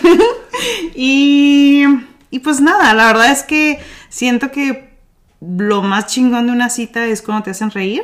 Y, 0.95 1.83
y 2.31 2.39
pues 2.39 2.61
nada, 2.61 2.93
la 2.93 3.07
verdad 3.07 3.31
es 3.31 3.43
que 3.43 3.79
siento 4.09 4.51
que 4.51 4.95
lo 5.41 5.81
más 5.83 6.07
chingón 6.07 6.47
de 6.47 6.53
una 6.53 6.69
cita 6.69 7.05
es 7.05 7.21
cuando 7.21 7.43
te 7.43 7.51
hacen 7.51 7.71
reír. 7.71 8.03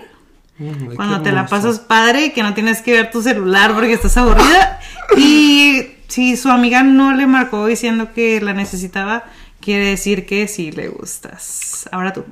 Mm, 0.59 0.95
Cuando 0.95 1.22
te 1.22 1.32
la 1.32 1.47
pasas 1.47 1.80
padre 1.80 2.26
y 2.26 2.32
que 2.32 2.43
no 2.43 2.53
tienes 2.53 2.82
que 2.82 2.91
ver 2.91 3.09
tu 3.09 3.22
celular 3.22 3.74
porque 3.74 3.93
estás 3.93 4.18
aburrida. 4.18 4.80
Y 5.18 5.88
si 6.12 6.36
su 6.36 6.49
amiga 6.49 6.84
no 6.84 7.14
le 7.16 7.26
marcó 7.26 7.66
diciendo 7.68 8.09
que 8.14 8.41
la 8.41 8.53
necesitaba, 8.53 9.24
quiere 9.62 9.86
decir 9.86 10.26
que 10.26 10.49
sí 10.49 10.70
le 10.70 10.89
gustas. 10.89 11.88
Ahora 11.89 12.12
tú. 12.12 12.26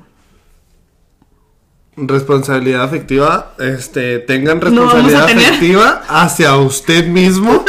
Responsabilidad 1.96 2.82
afectiva, 2.82 3.54
este, 3.58 4.18
tengan 4.18 4.60
responsabilidad 4.60 5.24
afectiva 5.24 6.02
hacia 6.08 6.56
usted 6.58 7.06
mismo. 7.06 7.64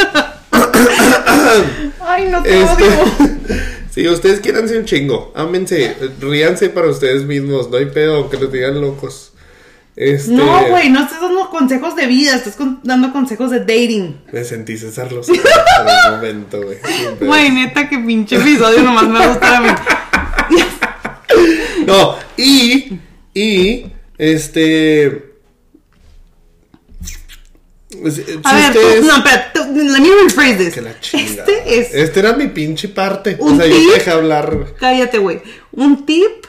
Ay, 2.01 2.27
no 2.29 2.43
te 2.43 2.61
Este, 2.61 2.83
odio. 2.83 3.05
si 3.91 4.09
ustedes 4.09 4.41
quieren 4.41 4.67
ser 4.67 4.79
un 4.79 4.85
chingo, 4.85 5.31
ámense, 5.33 5.95
ríanse 6.19 6.69
para 6.69 6.89
ustedes 6.89 7.23
mismos, 7.23 7.69
no 7.69 7.77
hay 7.77 7.85
pedo, 7.85 8.17
aunque 8.17 8.37
los 8.37 8.51
digan 8.51 8.81
locos. 8.81 9.30
Este, 10.03 10.31
No, 10.31 10.67
güey, 10.69 10.89
no 10.89 11.01
estás 11.03 11.21
dando 11.21 11.47
consejos 11.51 11.95
de 11.95 12.07
vida, 12.07 12.33
estás 12.35 12.55
con- 12.55 12.79
dando 12.83 13.13
consejos 13.13 13.51
de 13.51 13.59
dating. 13.59 14.19
Me 14.33 14.43
sentí 14.43 14.75
César 14.75 15.07
por 15.09 15.19
un 15.19 16.11
momento, 16.15 16.59
güey. 16.63 16.79
Güey, 17.21 17.51
neta, 17.51 17.87
que 17.87 17.99
pinche 17.99 18.37
episodio 18.37 18.81
nomás 18.81 19.07
me 19.07 19.27
gusta 19.27 19.57
a 19.57 19.61
mí. 19.61 19.69
No, 21.85 22.15
y, 22.37 22.99
y, 23.33 23.85
este... 24.17 25.33
pues, 28.01 28.21
A 28.43 28.55
ver, 28.55 28.73
chiste 28.73 28.93
es 28.93 29.01
tú- 29.01 29.07
no, 29.07 29.23
tú- 29.53 29.73
let 29.75 29.99
me 29.99 30.09
rephrase 30.23 30.55
this. 30.55 30.73
que 30.73 30.81
la. 30.81 30.91
Este 30.91 31.79
es, 31.79 31.93
Este 31.93 32.19
era 32.19 32.33
mi 32.33 32.47
pinche 32.47 32.89
parte. 32.89 33.37
O 33.39 33.45
Un 33.45 33.57
sea, 33.57 33.67
yo 33.67 33.75
tip. 33.75 33.87
te 33.89 33.93
dejé 33.99 34.11
hablar. 34.11 34.67
cállate, 34.79 35.17
güey, 35.17 35.41
un 35.71 36.05
tip 36.05 36.45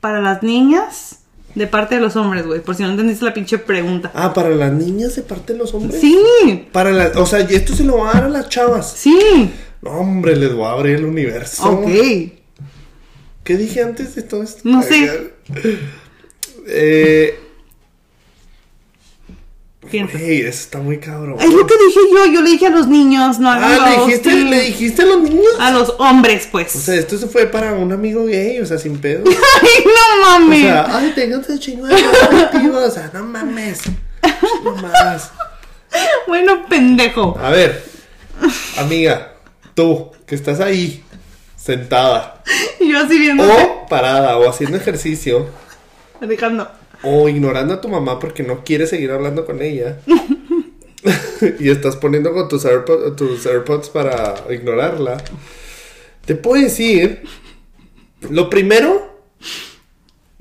para 0.00 0.20
las 0.20 0.42
niñas 0.42 1.19
de 1.54 1.66
parte 1.66 1.96
de 1.96 2.00
los 2.00 2.16
hombres, 2.16 2.46
güey, 2.46 2.60
por 2.60 2.74
si 2.76 2.82
no 2.82 2.90
entendiste 2.90 3.24
la 3.24 3.34
pinche 3.34 3.58
pregunta. 3.58 4.10
Ah, 4.14 4.32
para 4.32 4.50
las 4.50 4.72
niñas 4.72 5.12
se 5.12 5.22
parten 5.22 5.58
los 5.58 5.74
hombres. 5.74 6.00
Sí, 6.00 6.68
Para 6.72 6.90
las, 6.92 7.16
o 7.16 7.26
sea, 7.26 7.40
y 7.48 7.54
esto 7.54 7.74
se 7.74 7.84
lo 7.84 7.98
va 7.98 8.10
a 8.10 8.14
dar 8.14 8.24
a 8.24 8.28
las 8.28 8.48
chavas. 8.48 8.92
sí, 8.96 9.50
No, 9.82 9.90
hombre, 9.90 10.36
les 10.36 10.52
voy 10.54 10.64
a 10.66 10.70
abrir 10.72 10.96
el 10.96 11.04
universo. 11.04 11.68
ok. 11.70 11.88
¿Qué 13.42 13.56
dije 13.56 13.82
antes 13.82 14.14
de 14.14 14.22
todo 14.22 14.42
esto? 14.42 14.60
No 14.64 14.82
sé. 14.82 15.32
Eh, 16.66 17.38
Piensa. 19.90 20.16
güey, 20.18 20.40
eso 20.40 20.48
está 20.48 20.78
muy 20.78 20.98
cabrón. 20.98 21.36
Es 21.40 21.52
lo 21.52 21.66
que 21.66 21.74
dije 21.74 22.00
yo, 22.14 22.32
yo 22.32 22.40
le 22.42 22.50
dije 22.50 22.66
a 22.66 22.70
los 22.70 22.86
niños, 22.88 23.38
no 23.38 23.50
hagan 23.50 23.64
Ah, 23.80 23.88
¿le 23.90 24.04
dijiste. 24.06 24.32
¿le 24.32 24.60
dijiste 24.62 25.02
a 25.02 25.06
los 25.06 25.20
niños? 25.22 25.52
A 25.58 25.70
los 25.70 25.94
hombres, 25.98 26.48
pues. 26.50 26.74
O 26.76 26.78
sea, 26.80 26.94
esto 26.94 27.18
se 27.18 27.26
fue 27.26 27.46
para 27.46 27.72
un 27.72 27.92
amigo 27.92 28.24
gay, 28.26 28.60
o 28.60 28.66
sea, 28.66 28.78
sin 28.78 28.98
pedo. 28.98 29.24
Ay, 29.62 29.84
no 29.84 30.36
O 30.36 30.38
mames. 30.40 30.62
sea, 30.62 30.86
ay, 30.98 31.14
chingo 31.58 31.86
de 31.86 31.94
afectivo, 31.94 32.78
o 32.78 32.90
sea, 32.90 33.10
no 33.12 33.24
mames. 33.24 33.80
No 34.64 34.74
más. 34.76 35.30
bueno, 36.26 36.66
pendejo. 36.68 37.38
A 37.42 37.50
ver, 37.50 37.82
amiga, 38.78 39.34
tú, 39.74 40.10
que 40.26 40.34
estás 40.34 40.60
ahí, 40.60 41.02
sentada, 41.56 42.42
Y 42.78 42.88
yo 42.92 42.98
así 43.00 43.18
viendo. 43.18 43.44
o 43.44 43.86
parada, 43.88 44.36
o 44.38 44.48
haciendo 44.48 44.76
ejercicio, 44.76 45.48
Dejando. 46.20 46.70
O 47.02 47.28
ignorando 47.28 47.74
a 47.74 47.80
tu 47.80 47.88
mamá 47.88 48.18
porque 48.18 48.42
no 48.42 48.64
quieres 48.64 48.90
seguir 48.90 49.10
hablando 49.10 49.46
con 49.46 49.62
ella. 49.62 49.98
y 51.58 51.70
estás 51.70 51.96
poniendo 51.96 52.32
con 52.32 52.48
tus, 52.48 52.64
AirPod- 52.64 53.16
tus 53.16 53.46
AirPods 53.46 53.88
para 53.88 54.34
ignorarla. 54.50 55.22
Te 56.26 56.34
puedo 56.34 56.62
decir, 56.62 57.22
lo 58.28 58.50
primero, 58.50 59.18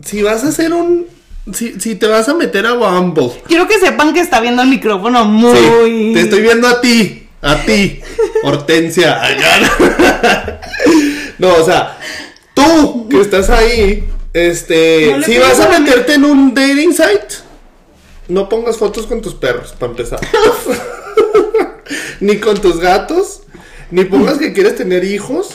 si 0.04 0.22
vas 0.22 0.44
a 0.44 0.50
hacer 0.50 0.74
un... 0.74 1.08
Si, 1.54 1.80
si 1.80 1.96
te 1.96 2.06
vas 2.06 2.30
a 2.30 2.36
meter 2.36 2.66
a 2.68 2.74
Bumble, 2.74 3.32
Quiero 3.48 3.68
que 3.68 3.80
sepan 3.80 4.14
que 4.14 4.20
está 4.20 4.40
viendo 4.40 4.62
el 4.62 4.68
micrófono 4.70 5.26
muy. 5.26 5.58
Sí, 5.58 6.12
te 6.14 6.22
estoy 6.22 6.42
viendo 6.42 6.68
a 6.68 6.80
ti, 6.80 7.28
a 7.42 7.56
ti, 7.66 8.02
Hortensia. 8.44 9.20
No, 11.40 11.56
o 11.56 11.64
sea, 11.64 11.98
tú 12.54 13.08
que 13.10 13.22
estás 13.22 13.50
ahí, 13.50 14.04
este, 14.34 15.16
No 15.18 15.24
si 15.24 15.38
vas 15.38 15.60
a 15.60 15.80
meterte 15.80 16.14
en 16.14 16.26
un 16.26 16.54
dating 16.54 16.92
site, 16.94 17.36
no 18.28 18.48
pongas 18.50 18.78
fotos 18.78 19.08
con 19.08 19.22
tus 19.22 19.36
perros, 19.36 19.74
para 19.78 19.92
empezar. 19.92 20.20
ni 22.20 22.38
con 22.38 22.60
tus 22.62 22.80
gatos, 22.80 23.42
ni 23.92 24.06
pongas 24.06 24.38
que 24.38 24.54
quieres 24.54 24.76
tener 24.76 25.04
hijos. 25.04 25.50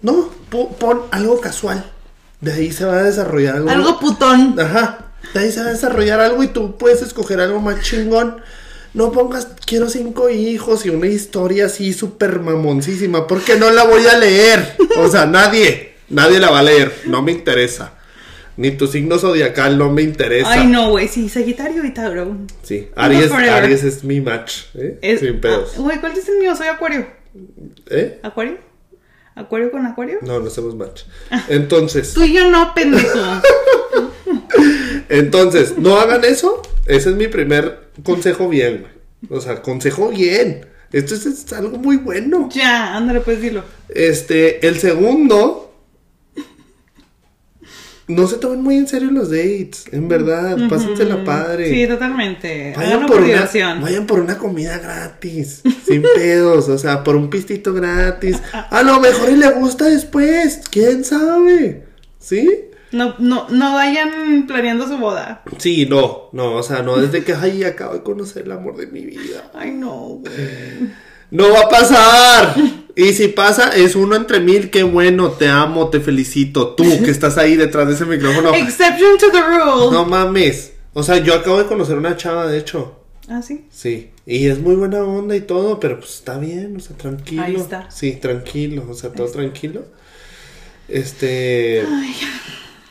No, 0.00 0.30
po- 0.50 0.70
pon 0.76 1.02
algo 1.10 1.40
casual. 1.40 1.90
De 2.40 2.52
ahí 2.52 2.72
se 2.72 2.84
va 2.84 2.98
a 2.98 3.02
desarrollar 3.02 3.56
algo. 3.56 3.70
Algo 3.70 3.98
putón. 3.98 4.58
Ajá. 4.58 5.06
De 5.34 5.40
ahí 5.40 5.52
se 5.52 5.60
va 5.60 5.66
a 5.66 5.72
desarrollar 5.72 6.20
algo 6.20 6.42
y 6.42 6.48
tú 6.48 6.78
puedes 6.78 7.02
escoger 7.02 7.40
algo 7.40 7.60
más 7.60 7.82
chingón. 7.82 8.40
No 8.94 9.12
pongas 9.12 9.48
quiero 9.66 9.90
cinco 9.90 10.30
hijos 10.30 10.86
y 10.86 10.90
una 10.90 11.08
historia 11.08 11.66
así 11.66 11.92
súper 11.92 12.40
mamoncísima, 12.40 13.26
porque 13.26 13.56
no 13.56 13.70
la 13.70 13.84
voy 13.84 14.06
a 14.06 14.16
leer. 14.16 14.76
O 14.98 15.08
sea, 15.08 15.26
nadie, 15.26 15.96
nadie 16.08 16.38
la 16.38 16.50
va 16.50 16.60
a 16.60 16.62
leer. 16.62 17.02
No 17.06 17.22
me 17.22 17.32
interesa. 17.32 17.94
Ni 18.58 18.72
tu 18.72 18.86
signo 18.88 19.18
zodiacal 19.18 19.78
no 19.78 19.90
me 19.92 20.02
interesa. 20.02 20.50
Ay, 20.52 20.66
no, 20.66 20.90
güey. 20.90 21.06
Sí, 21.08 21.28
Sagitario 21.28 21.84
y 21.84 21.94
Tauro. 21.94 22.36
Sí, 22.62 22.88
Aries. 22.96 23.30
Aries 23.32 23.84
es 23.84 24.04
mi 24.04 24.20
match. 24.20 24.64
¿eh? 24.74 24.98
Es- 25.00 25.20
Sin 25.20 25.40
pedos. 25.40 25.72
Ah, 25.76 25.80
Güey, 25.80 26.00
¿cuál 26.00 26.12
es 26.18 26.28
el 26.28 26.38
mío? 26.38 26.54
Soy 26.56 26.66
Acuario. 26.66 27.06
¿Eh? 27.88 28.18
¿Acuario? 28.22 28.58
¿Acuario 29.36 29.70
con 29.70 29.86
Acuario? 29.86 30.18
No, 30.22 30.40
no 30.40 30.48
hacemos 30.48 30.74
match. 30.74 31.02
Entonces, 31.48 32.12
Tú 32.12 32.24
y 32.24 32.32
yo 32.32 32.50
no, 32.50 32.74
pendejo. 32.74 33.06
entonces, 35.08 35.78
no 35.78 35.98
hagan 35.98 36.24
eso. 36.24 36.60
Ese 36.86 37.10
es 37.10 37.16
mi 37.16 37.28
primer 37.28 37.90
consejo 38.02 38.48
bien, 38.48 38.80
güey. 38.80 39.38
O 39.38 39.40
sea, 39.40 39.62
consejo 39.62 40.08
bien. 40.08 40.66
Esto 40.92 41.14
es, 41.14 41.26
es 41.26 41.52
algo 41.52 41.78
muy 41.78 41.96
bueno. 41.98 42.48
ya, 42.52 42.96
ándale, 42.96 43.20
pues 43.20 43.40
dilo. 43.40 43.62
Este, 43.88 44.66
el 44.66 44.78
segundo. 44.78 45.67
No 48.08 48.26
se 48.26 48.38
tomen 48.38 48.62
muy 48.62 48.76
en 48.76 48.88
serio 48.88 49.10
los 49.10 49.30
dates, 49.30 49.84
en 49.92 50.08
verdad, 50.08 50.56
pásensela 50.70 51.24
padre. 51.24 51.68
Sí, 51.68 51.86
totalmente. 51.86 52.72
Vayan 52.74 53.04
por, 53.04 53.20
una, 53.20 53.48
vayan 53.82 54.06
por 54.06 54.20
una 54.20 54.38
comida 54.38 54.78
gratis, 54.78 55.62
sin 55.86 56.02
pedos, 56.14 56.70
o 56.70 56.78
sea, 56.78 57.04
por 57.04 57.16
un 57.16 57.28
pistito 57.28 57.74
gratis. 57.74 58.40
A 58.52 58.82
lo 58.82 58.98
mejor 58.98 59.28
y 59.28 59.36
le 59.36 59.50
gusta 59.50 59.84
después, 59.84 60.62
quién 60.70 61.04
sabe. 61.04 61.84
¿Sí? 62.18 62.48
No, 62.92 63.14
no, 63.18 63.46
no 63.50 63.74
vayan 63.74 64.46
planeando 64.46 64.88
su 64.88 64.96
boda. 64.96 65.42
Sí, 65.58 65.86
no, 65.88 66.30
no, 66.32 66.54
o 66.54 66.62
sea, 66.62 66.82
no 66.82 66.96
desde 66.96 67.22
que, 67.22 67.34
ay, 67.34 67.62
acabo 67.64 67.92
de 67.92 68.02
conocer 68.02 68.44
el 68.44 68.52
amor 68.52 68.76
de 68.78 68.86
mi 68.86 69.04
vida. 69.04 69.50
Ay, 69.54 69.72
no, 69.72 70.20
güey. 70.22 70.32
No 71.30 71.52
va 71.52 71.60
a 71.60 71.68
pasar. 71.68 72.54
Y 72.98 73.12
si 73.12 73.28
pasa, 73.28 73.68
es 73.76 73.94
uno 73.94 74.16
entre 74.16 74.40
mil. 74.40 74.70
Qué 74.70 74.82
bueno, 74.82 75.30
te 75.30 75.46
amo, 75.46 75.88
te 75.88 76.00
felicito. 76.00 76.74
Tú 76.74 76.82
que 77.04 77.12
estás 77.12 77.38
ahí 77.38 77.54
detrás 77.54 77.86
de 77.86 77.94
ese 77.94 78.04
micrófono. 78.04 78.52
Exception 78.52 79.16
to 79.18 79.30
the 79.30 79.40
rule. 79.40 79.92
No 79.92 80.04
mames. 80.04 80.72
O 80.94 81.04
sea, 81.04 81.18
yo 81.18 81.34
acabo 81.34 81.58
de 81.58 81.66
conocer 81.66 81.96
una 81.96 82.16
chava, 82.16 82.48
de 82.48 82.58
hecho. 82.58 82.98
Ah, 83.28 83.40
sí. 83.40 83.66
Sí. 83.70 84.10
Y 84.26 84.48
es 84.48 84.58
muy 84.58 84.74
buena 84.74 85.04
onda 85.04 85.36
y 85.36 85.42
todo, 85.42 85.78
pero 85.78 86.00
pues 86.00 86.14
está 86.14 86.38
bien, 86.38 86.76
o 86.76 86.80
sea, 86.80 86.96
tranquilo. 86.96 87.44
Ahí 87.44 87.54
está. 87.54 87.88
Sí, 87.88 88.18
tranquilo, 88.20 88.84
o 88.90 88.94
sea, 88.94 89.12
todo 89.12 89.30
tranquilo. 89.30 89.84
Este. 90.88 91.86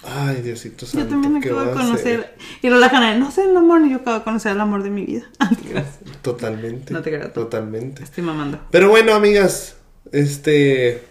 Ay, 0.06 0.42
Diosito 0.42 0.86
Yo 0.86 0.92
santo. 0.94 1.10
también 1.10 1.42
¿qué 1.42 1.50
acabo 1.50 1.66
de 1.66 1.72
conocer. 1.74 2.34
Y 2.62 2.70
la 2.70 3.16
no 3.18 3.30
sé 3.30 3.44
el 3.44 3.58
amor, 3.58 3.82
yo 3.90 3.98
acabo 3.98 4.20
de 4.20 4.24
conocer 4.24 4.54
el 4.54 4.62
amor 4.62 4.84
de 4.84 4.90
mi 4.90 5.06
vida. 5.06 5.30
Totalmente. 6.22 6.94
No 6.94 7.02
te 7.02 7.10
creas. 7.10 7.34
Totalmente. 7.34 8.04
Estoy 8.04 8.24
mamando. 8.24 8.62
Pero 8.72 8.88
bueno, 8.88 9.14
amigas, 9.14 9.76
este. 10.12 11.04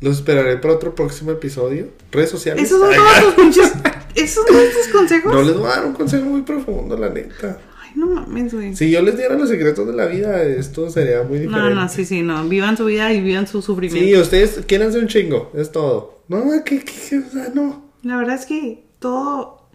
Los 0.00 0.18
esperaré 0.18 0.56
para 0.58 0.74
otro 0.74 0.94
próximo 0.94 1.32
episodio. 1.32 1.88
Redes 2.12 2.30
sociales. 2.30 2.62
Esos 2.64 2.80
son 2.80 2.94
todos 2.94 3.24
tus 3.24 3.34
pinches. 3.44 3.72
Esos 4.14 4.46
son 4.46 4.56
tus 4.56 4.88
consejos. 4.92 5.32
No 5.32 5.42
les 5.42 5.56
voy 5.56 5.66
a 5.66 5.76
dar 5.76 5.86
un 5.86 5.92
consejo 5.94 6.24
muy 6.26 6.42
profundo, 6.42 6.96
la 6.96 7.08
neta. 7.08 7.58
Ay, 7.82 7.90
no 7.96 8.06
mames, 8.06 8.54
güey. 8.54 8.76
Si 8.76 8.90
yo 8.90 9.02
les 9.02 9.16
diera 9.16 9.34
los 9.36 9.48
secretos 9.48 9.86
de 9.86 9.92
la 9.94 10.06
vida, 10.06 10.42
esto 10.42 10.88
sería 10.90 11.22
muy 11.24 11.40
diferente. 11.40 11.70
No, 11.70 11.74
no, 11.82 11.88
sí, 11.88 12.04
sí, 12.04 12.22
no. 12.22 12.44
Vivan 12.48 12.76
su 12.76 12.84
vida 12.84 13.12
y 13.12 13.20
vivan 13.20 13.46
su 13.48 13.60
Sí, 13.60 13.66
sufrimiento. 13.66 14.20
ustedes 14.20 14.60
quieren 14.66 14.92
ser 14.92 15.02
un 15.02 15.08
chingo, 15.08 15.50
es 15.54 15.72
todo. 15.72 16.22
No, 16.28 16.44
que, 16.64 16.84
que, 16.84 16.92
que, 16.92 17.18
o 17.18 17.30
sea, 17.30 17.48
no. 17.52 17.90
La 18.02 18.16
verdad 18.16 18.36
es 18.36 18.46
que 18.46 18.84
todo. 19.00 19.66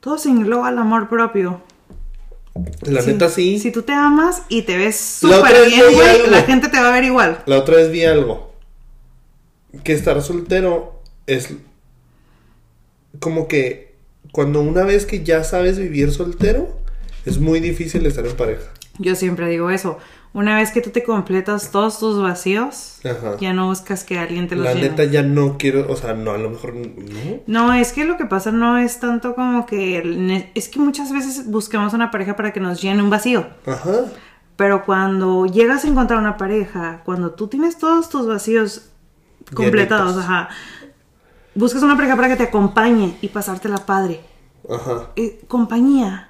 Todo 0.00 0.18
se 0.18 0.28
engloba 0.28 0.68
al 0.68 0.78
amor 0.78 1.08
propio. 1.08 1.62
La 2.82 3.02
neta 3.02 3.28
sí. 3.28 3.58
Si 3.58 3.70
tú 3.70 3.82
te 3.82 3.92
amas 3.92 4.42
y 4.48 4.62
te 4.62 4.76
ves 4.76 4.96
súper 4.96 5.68
bien, 5.68 5.84
güey, 5.92 6.30
la 6.30 6.42
gente 6.42 6.68
te 6.68 6.78
va 6.78 6.88
a 6.88 6.92
ver 6.92 7.04
igual. 7.04 7.42
La 7.46 7.58
otra 7.58 7.76
vez 7.76 7.90
vi 7.90 8.04
algo. 8.04 8.54
Que 9.84 9.92
estar 9.92 10.20
soltero 10.22 11.00
es 11.26 11.50
como 13.18 13.48
que 13.48 13.94
cuando 14.32 14.60
una 14.60 14.84
vez 14.84 15.06
que 15.06 15.24
ya 15.24 15.44
sabes 15.44 15.78
vivir 15.78 16.12
soltero, 16.12 16.76
Es 17.26 17.40
muy 17.40 17.58
difícil 17.58 18.06
estar 18.06 18.24
en 18.24 18.36
pareja. 18.36 18.70
Yo 18.98 19.16
siempre 19.16 19.48
digo 19.48 19.68
eso. 19.70 19.98
Una 20.36 20.54
vez 20.56 20.70
que 20.70 20.82
tú 20.82 20.90
te 20.90 21.02
completas 21.02 21.70
todos 21.70 21.98
tus 21.98 22.20
vacíos, 22.20 22.98
Ajá. 23.04 23.38
ya 23.40 23.54
no 23.54 23.68
buscas 23.68 24.04
que 24.04 24.18
alguien 24.18 24.48
te 24.48 24.54
los 24.54 24.66
La 24.66 24.74
llene. 24.74 24.90
neta 24.90 25.04
ya 25.04 25.22
no 25.22 25.56
quiero, 25.56 25.90
o 25.90 25.96
sea, 25.96 26.12
no, 26.12 26.32
a 26.32 26.36
lo 26.36 26.50
mejor 26.50 26.74
no. 26.74 26.84
No, 27.46 27.72
es 27.72 27.92
que 27.94 28.04
lo 28.04 28.18
que 28.18 28.26
pasa 28.26 28.52
no 28.52 28.76
es 28.76 29.00
tanto 29.00 29.34
como 29.34 29.64
que... 29.64 30.50
Es 30.54 30.68
que 30.68 30.78
muchas 30.78 31.10
veces 31.10 31.50
buscamos 31.50 31.94
una 31.94 32.10
pareja 32.10 32.36
para 32.36 32.52
que 32.52 32.60
nos 32.60 32.82
llene 32.82 33.02
un 33.02 33.08
vacío. 33.08 33.46
Ajá. 33.64 34.04
Pero 34.56 34.84
cuando 34.84 35.46
llegas 35.46 35.86
a 35.86 35.88
encontrar 35.88 36.18
una 36.20 36.36
pareja, 36.36 37.00
cuando 37.06 37.30
tú 37.30 37.48
tienes 37.48 37.78
todos 37.78 38.10
tus 38.10 38.26
vacíos 38.26 38.90
completados, 39.54 40.16
Llenitos. 40.16 40.24
ajá, 40.30 40.48
buscas 41.54 41.82
una 41.82 41.96
pareja 41.96 42.14
para 42.14 42.28
que 42.28 42.36
te 42.36 42.42
acompañe 42.42 43.16
y 43.22 43.28
pasártela 43.28 43.78
padre. 43.86 44.20
Ajá. 44.68 45.12
Eh, 45.16 45.40
compañía. 45.48 46.28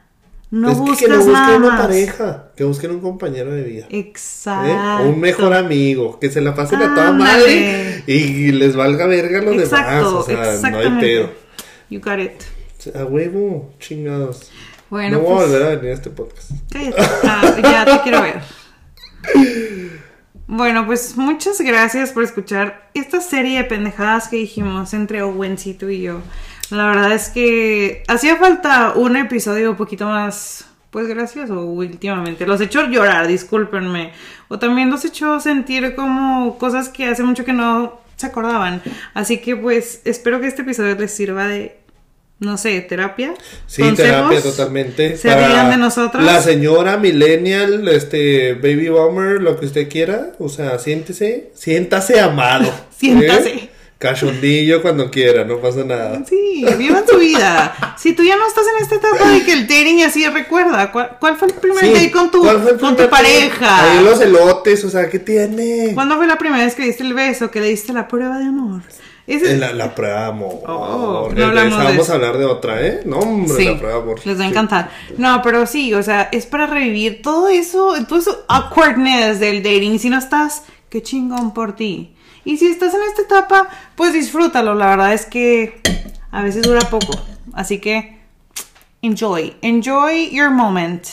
No 0.51 0.71
es 0.71 0.79
buscas 0.79 0.99
que, 0.99 1.05
que 1.07 1.11
no 1.11 1.17
busquen 1.19 1.33
nada 1.35 1.57
una 1.57 1.69
más. 1.71 1.81
pareja, 1.81 2.53
que 2.57 2.65
busquen 2.65 2.91
un 2.93 3.01
compañero 3.01 3.51
de 3.53 3.63
vida. 3.65 3.87
¿eh? 3.91 3.99
Exacto. 3.99 5.05
Un 5.09 5.19
mejor 5.21 5.53
amigo, 5.55 6.21
que 6.21 6.31
se 6.31 6.41
la 6.41 6.55
pasen 6.55 6.81
a 6.83 6.95
toda 6.95 7.13
madre 7.13 8.05
y 8.07 8.53
les 8.53 8.77
valga 8.77 9.07
verga 9.07 9.41
los 9.43 9.57
demás. 9.57 9.65
Exacto, 9.73 10.19
O 10.19 10.23
sea, 10.23 10.71
no 10.71 10.79
hay 10.79 10.91
pedo. 11.01 11.31
You 11.91 12.01
got 12.01 12.19
it. 12.21 12.95
A 12.97 13.05
huevo, 13.05 13.75
chingados. 13.81 14.51
Bueno, 14.89 15.19
no 15.19 15.25
voy 15.25 15.33
a 15.33 15.37
pues- 15.39 15.49
volver 15.51 15.63
a 15.63 15.69
venir 15.77 15.91
a 15.91 15.95
este 15.95 16.11
podcast. 16.11 16.51
Cállate. 16.71 17.03
Ah, 17.25 17.57
ya 17.63 17.85
te 17.85 18.03
quiero 18.05 18.23
ver. 18.23 18.41
Bueno, 20.47 20.87
pues 20.87 21.17
muchas 21.17 21.61
gracias 21.61 22.13
por 22.13 22.23
escuchar 22.23 22.89
esta 22.95 23.21
serie 23.21 23.59
de 23.59 23.65
pendejadas 23.65 24.29
que 24.29 24.37
dijimos 24.37 24.95
entre 24.95 25.23
Owencito 25.23 25.91
y 25.91 26.03
yo. 26.03 26.21
La 26.71 26.87
verdad 26.89 27.13
es 27.13 27.29
que 27.29 28.03
hacía 28.09 28.37
falta 28.37 28.95
un 28.97 29.17
episodio 29.17 29.71
un 29.71 29.77
poquito 29.77 30.07
más, 30.07 30.65
pues 30.91 31.07
gracioso 31.07 31.65
últimamente. 31.65 32.47
Los 32.47 32.61
he 32.61 32.65
hecho 32.65 32.87
llorar, 32.87 33.29
discúlpenme. 33.29 34.13
O 34.49 34.59
también 34.59 34.91
los 34.91 35.05
he 35.05 35.09
hecho 35.09 35.39
sentir 35.41 35.95
como 35.95 36.59
cosas 36.59 36.89
que 36.89 37.07
hace 37.07 37.23
mucho 37.23 37.45
que 37.45 37.53
no 37.53 38.01
se 38.17 38.27
acordaban. 38.27 38.83
Así 39.15 39.39
que 39.39 39.57
pues 39.57 40.01
espero 40.05 40.41
que 40.41 40.49
este 40.49 40.63
episodio 40.63 40.97
les 40.97 41.13
sirva 41.13 41.47
de, 41.47 41.77
no 42.41 42.59
sé, 42.59 42.81
terapia. 42.81 43.35
Sí, 43.67 43.83
consejos, 43.83 44.13
terapia 44.13 44.43
totalmente. 44.43 45.17
Se 45.17 45.35
rían 45.37 45.71
de 45.71 45.77
nosotros. 45.77 46.25
La 46.25 46.43
señora 46.43 46.97
millennial, 46.97 47.87
este 47.89 48.55
baby 48.55 48.89
boomer, 48.89 49.41
lo 49.41 49.59
que 49.59 49.67
usted 49.67 49.89
quiera, 49.89 50.33
o 50.41 50.49
sea, 50.49 50.79
siéntese, 50.81 51.53
siéntase 51.55 52.19
amado. 52.21 52.73
Siéntase. 52.97 53.51
¿eh? 53.51 53.71
Cachondillo 53.99 54.83
cuando 54.83 55.11
quiera, 55.11 55.45
no 55.45 55.59
pasa 55.59 55.83
nada. 55.85 56.23
Sí, 56.29 56.65
vivan 56.77 57.05
su 57.09 57.17
vida. 57.19 57.95
Si 57.97 58.13
tú 58.13 58.23
ya 58.23 58.37
no 58.37 58.47
estás 58.47 58.65
en 58.77 58.83
esta 58.83 58.97
etapa 58.97 59.31
de 59.31 59.43
que 59.45 59.53
el 59.55 59.63
dating 59.67 60.03
así, 60.03 60.27
recuerda, 60.29 60.93
¿cuál, 60.93 61.17
cuál 61.19 61.37
fue 61.37 61.49
el 61.49 61.55
primer 61.55 61.81
Sí, 61.85 61.93
date 61.93 62.11
con 62.11 62.31
tu, 62.31 62.41
¿cuál 62.41 62.61
fue 62.61 62.73
el 62.73 62.79
con 62.79 62.95
tu 62.97 63.09
pareja? 63.09 63.93
Ahí 63.99 64.05
los 64.05 64.21
elotes, 64.21 64.85
o 64.85 64.91
sea, 64.91 65.09
¿qué 65.09 65.19
tiene? 65.19 65.93
¿Cuándo 65.95 66.17
fue 66.17 66.27
la 66.27 66.37
primera 66.37 66.63
vez 66.65 66.75
que 66.75 66.83
diste 66.83 67.05
el 67.05 67.15
beso, 67.15 67.51
que 67.51 67.61
le 67.61 67.69
diste 67.69 67.93
la 67.95 68.07
prueba 68.07 68.39
de 68.39 68.45
amor? 68.45 68.83
Ese- 69.27 69.55
Eh, 69.55 69.57
La, 69.57 69.73
la 69.73 69.95
prueba 69.95 70.21
de 70.21 70.27
amor. 70.27 70.61
Oh, 70.67 71.29
no 71.35 71.43
Eh, 71.43 71.55
de 71.65 71.69
vamos 71.71 72.11
a 72.11 72.15
hablar 72.15 72.37
de 72.39 72.45
otra, 72.45 72.87
¿eh? 72.87 73.01
No, 73.07 73.19
hombre, 73.19 73.57
Sí, 73.57 73.65
la 73.65 73.79
prueba 73.79 73.97
de 73.97 74.03
amor. 74.03 74.21
les 74.25 74.37
va 74.39 74.41
a 74.41 74.45
Sí. 74.45 74.51
encantar. 74.51 74.91
No, 75.17 75.41
pero 75.43 75.67
sí, 75.67 75.95
o 75.95 76.03
sea, 76.03 76.29
es 76.33 76.45
para 76.47 76.67
revivir 76.67 77.23
todo 77.23 77.49
eso, 77.49 77.95
todo 78.07 78.19
eso 78.21 78.45
awkwardness 78.49 79.41
del 79.41 79.63
dating. 79.63 79.99
Si 79.99 80.11
no 80.11 80.19
estás, 80.19 80.63
qué 80.91 81.03
chingón 81.03 81.55
por 81.55 81.75
ti. 81.75 82.13
Y 82.47 82.59
si 82.59 82.69
estás 82.69 82.95
en 82.95 83.03
esta 83.03 83.23
etapa, 83.23 83.69
pues 83.97 84.13
disfrútalo. 84.13 84.77
La 84.77 84.87
verdad 84.87 85.13
es 85.13 85.27
que 85.27 85.81
a 86.31 86.43
veces 86.43 86.63
dura 86.63 86.81
poco. 86.89 87.21
Así 87.53 87.81
que 87.81 88.21
enjoy, 89.03 89.57
enjoy 89.63 90.31
your 90.31 90.51
moment. 90.51 91.05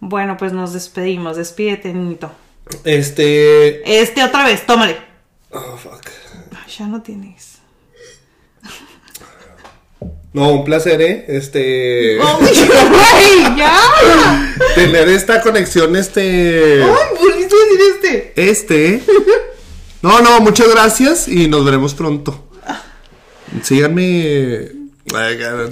Bueno, 0.00 0.36
pues 0.36 0.52
nos 0.52 0.74
despedimos. 0.74 1.38
Despídete, 1.38 1.94
niñito. 1.94 2.30
Este. 2.84 4.00
Este 4.00 4.22
otra 4.22 4.44
vez, 4.44 4.66
tómale. 4.66 4.98
Oh, 5.50 5.78
fuck. 5.78 6.06
Ya 6.78 6.86
no 6.86 7.00
tienes. 7.00 7.58
No, 10.34 10.50
un 10.52 10.64
placer, 10.64 11.00
¿eh? 11.00 11.24
Este. 11.28 12.20
¡Oh, 12.20 12.38
güey! 12.40 13.56
¡Ya! 13.56 14.54
Tener 14.74 15.08
esta 15.08 15.40
conexión, 15.40 15.96
este. 15.96 16.82
¡Ay, 16.82 17.16
volviste 17.18 17.54
a 17.54 17.64
decir 17.64 17.80
este! 17.94 18.32
Este. 18.50 19.02
No, 20.04 20.20
no, 20.20 20.38
muchas 20.40 20.68
gracias 20.70 21.28
y 21.28 21.48
nos 21.48 21.64
veremos 21.64 21.94
pronto. 21.94 22.44
Síganme. 23.62 24.68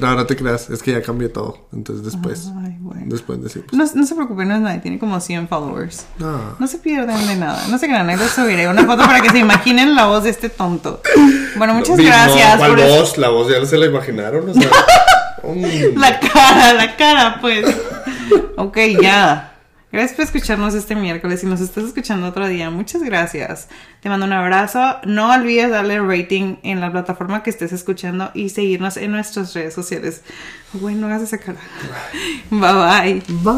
No, 0.01 0.15
no 0.15 0.25
te 0.27 0.37
creas, 0.37 0.71
es 0.71 0.83
que 0.83 0.93
ya 0.93 1.03
cambié 1.03 1.29
todo. 1.29 1.67
Entonces 1.71 2.03
después. 2.03 2.51
Ay, 2.65 2.75
bueno. 2.81 3.03
Después 3.09 3.43
decimos. 3.43 3.69
No, 3.73 3.85
no 3.95 4.07
se 4.07 4.15
preocupen, 4.15 4.49
no 4.49 4.55
es 4.55 4.63
nadie, 4.63 4.79
tiene 4.81 4.99
como 4.99 5.21
100 5.21 5.49
followers. 5.49 6.07
No. 6.19 6.57
No 6.59 6.67
se 6.67 6.79
pierdan 6.79 7.27
de 7.27 7.37
nada, 7.37 7.63
no 7.69 7.77
se 7.77 7.87
crean, 7.87 8.09
ahí 8.09 8.17
les 8.17 8.31
subiré 8.31 8.69
una 8.69 8.85
foto 8.87 9.03
para 9.05 9.21
que 9.21 9.29
se 9.29 9.39
imaginen 9.39 9.95
la 9.95 10.07
voz 10.07 10.25
de 10.25 10.31
este 10.31 10.49
tonto. 10.49 11.03
Bueno, 11.57 11.75
muchas 11.75 11.99
gracias 11.99 12.57
¿cuál 12.57 12.71
por 12.71 12.81
eso. 12.81 13.01
voz? 13.01 13.19
La 13.19 13.29
voz 13.29 13.51
ya 13.51 13.63
se 13.67 13.77
la 13.77 13.85
imaginaron. 13.85 14.49
O 14.49 14.55
sea. 14.55 14.71
La 15.97 16.21
cara, 16.21 16.73
la 16.73 16.97
cara, 16.97 17.39
pues. 17.41 17.67
Ok, 18.57 18.79
ya. 19.03 19.52
Gracias 19.93 20.15
por 20.15 20.25
escucharnos 20.25 20.75
este 20.75 20.95
miércoles. 20.95 21.41
Si 21.41 21.47
nos 21.47 21.61
estás 21.61 21.85
escuchando 21.85 22.27
otro 22.27 22.49
día, 22.49 22.71
muchas 22.71 23.03
gracias. 23.03 23.69
Te 24.01 24.09
mando 24.09 24.25
un 24.25 24.33
abrazo. 24.33 24.97
No 25.05 25.31
olvides 25.31 25.71
darle 25.71 26.01
rating 26.01 26.57
en 26.63 26.81
la 26.81 26.91
plataforma 26.91 27.43
que 27.43 27.51
estés 27.51 27.73
escuchando 27.73 28.31
y 28.33 28.49
seguirnos 28.49 28.97
en 28.97 29.13
nuestras 29.13 29.53
redes 29.53 29.75
sociales. 29.75 30.23
Bueno, 30.73 31.03
no 31.03 31.07
hagas 31.09 31.23
esa 31.23 31.37
cara. 31.37 31.59
Bye 32.51 33.21
bye. 33.21 33.23
Bye. 33.29 33.53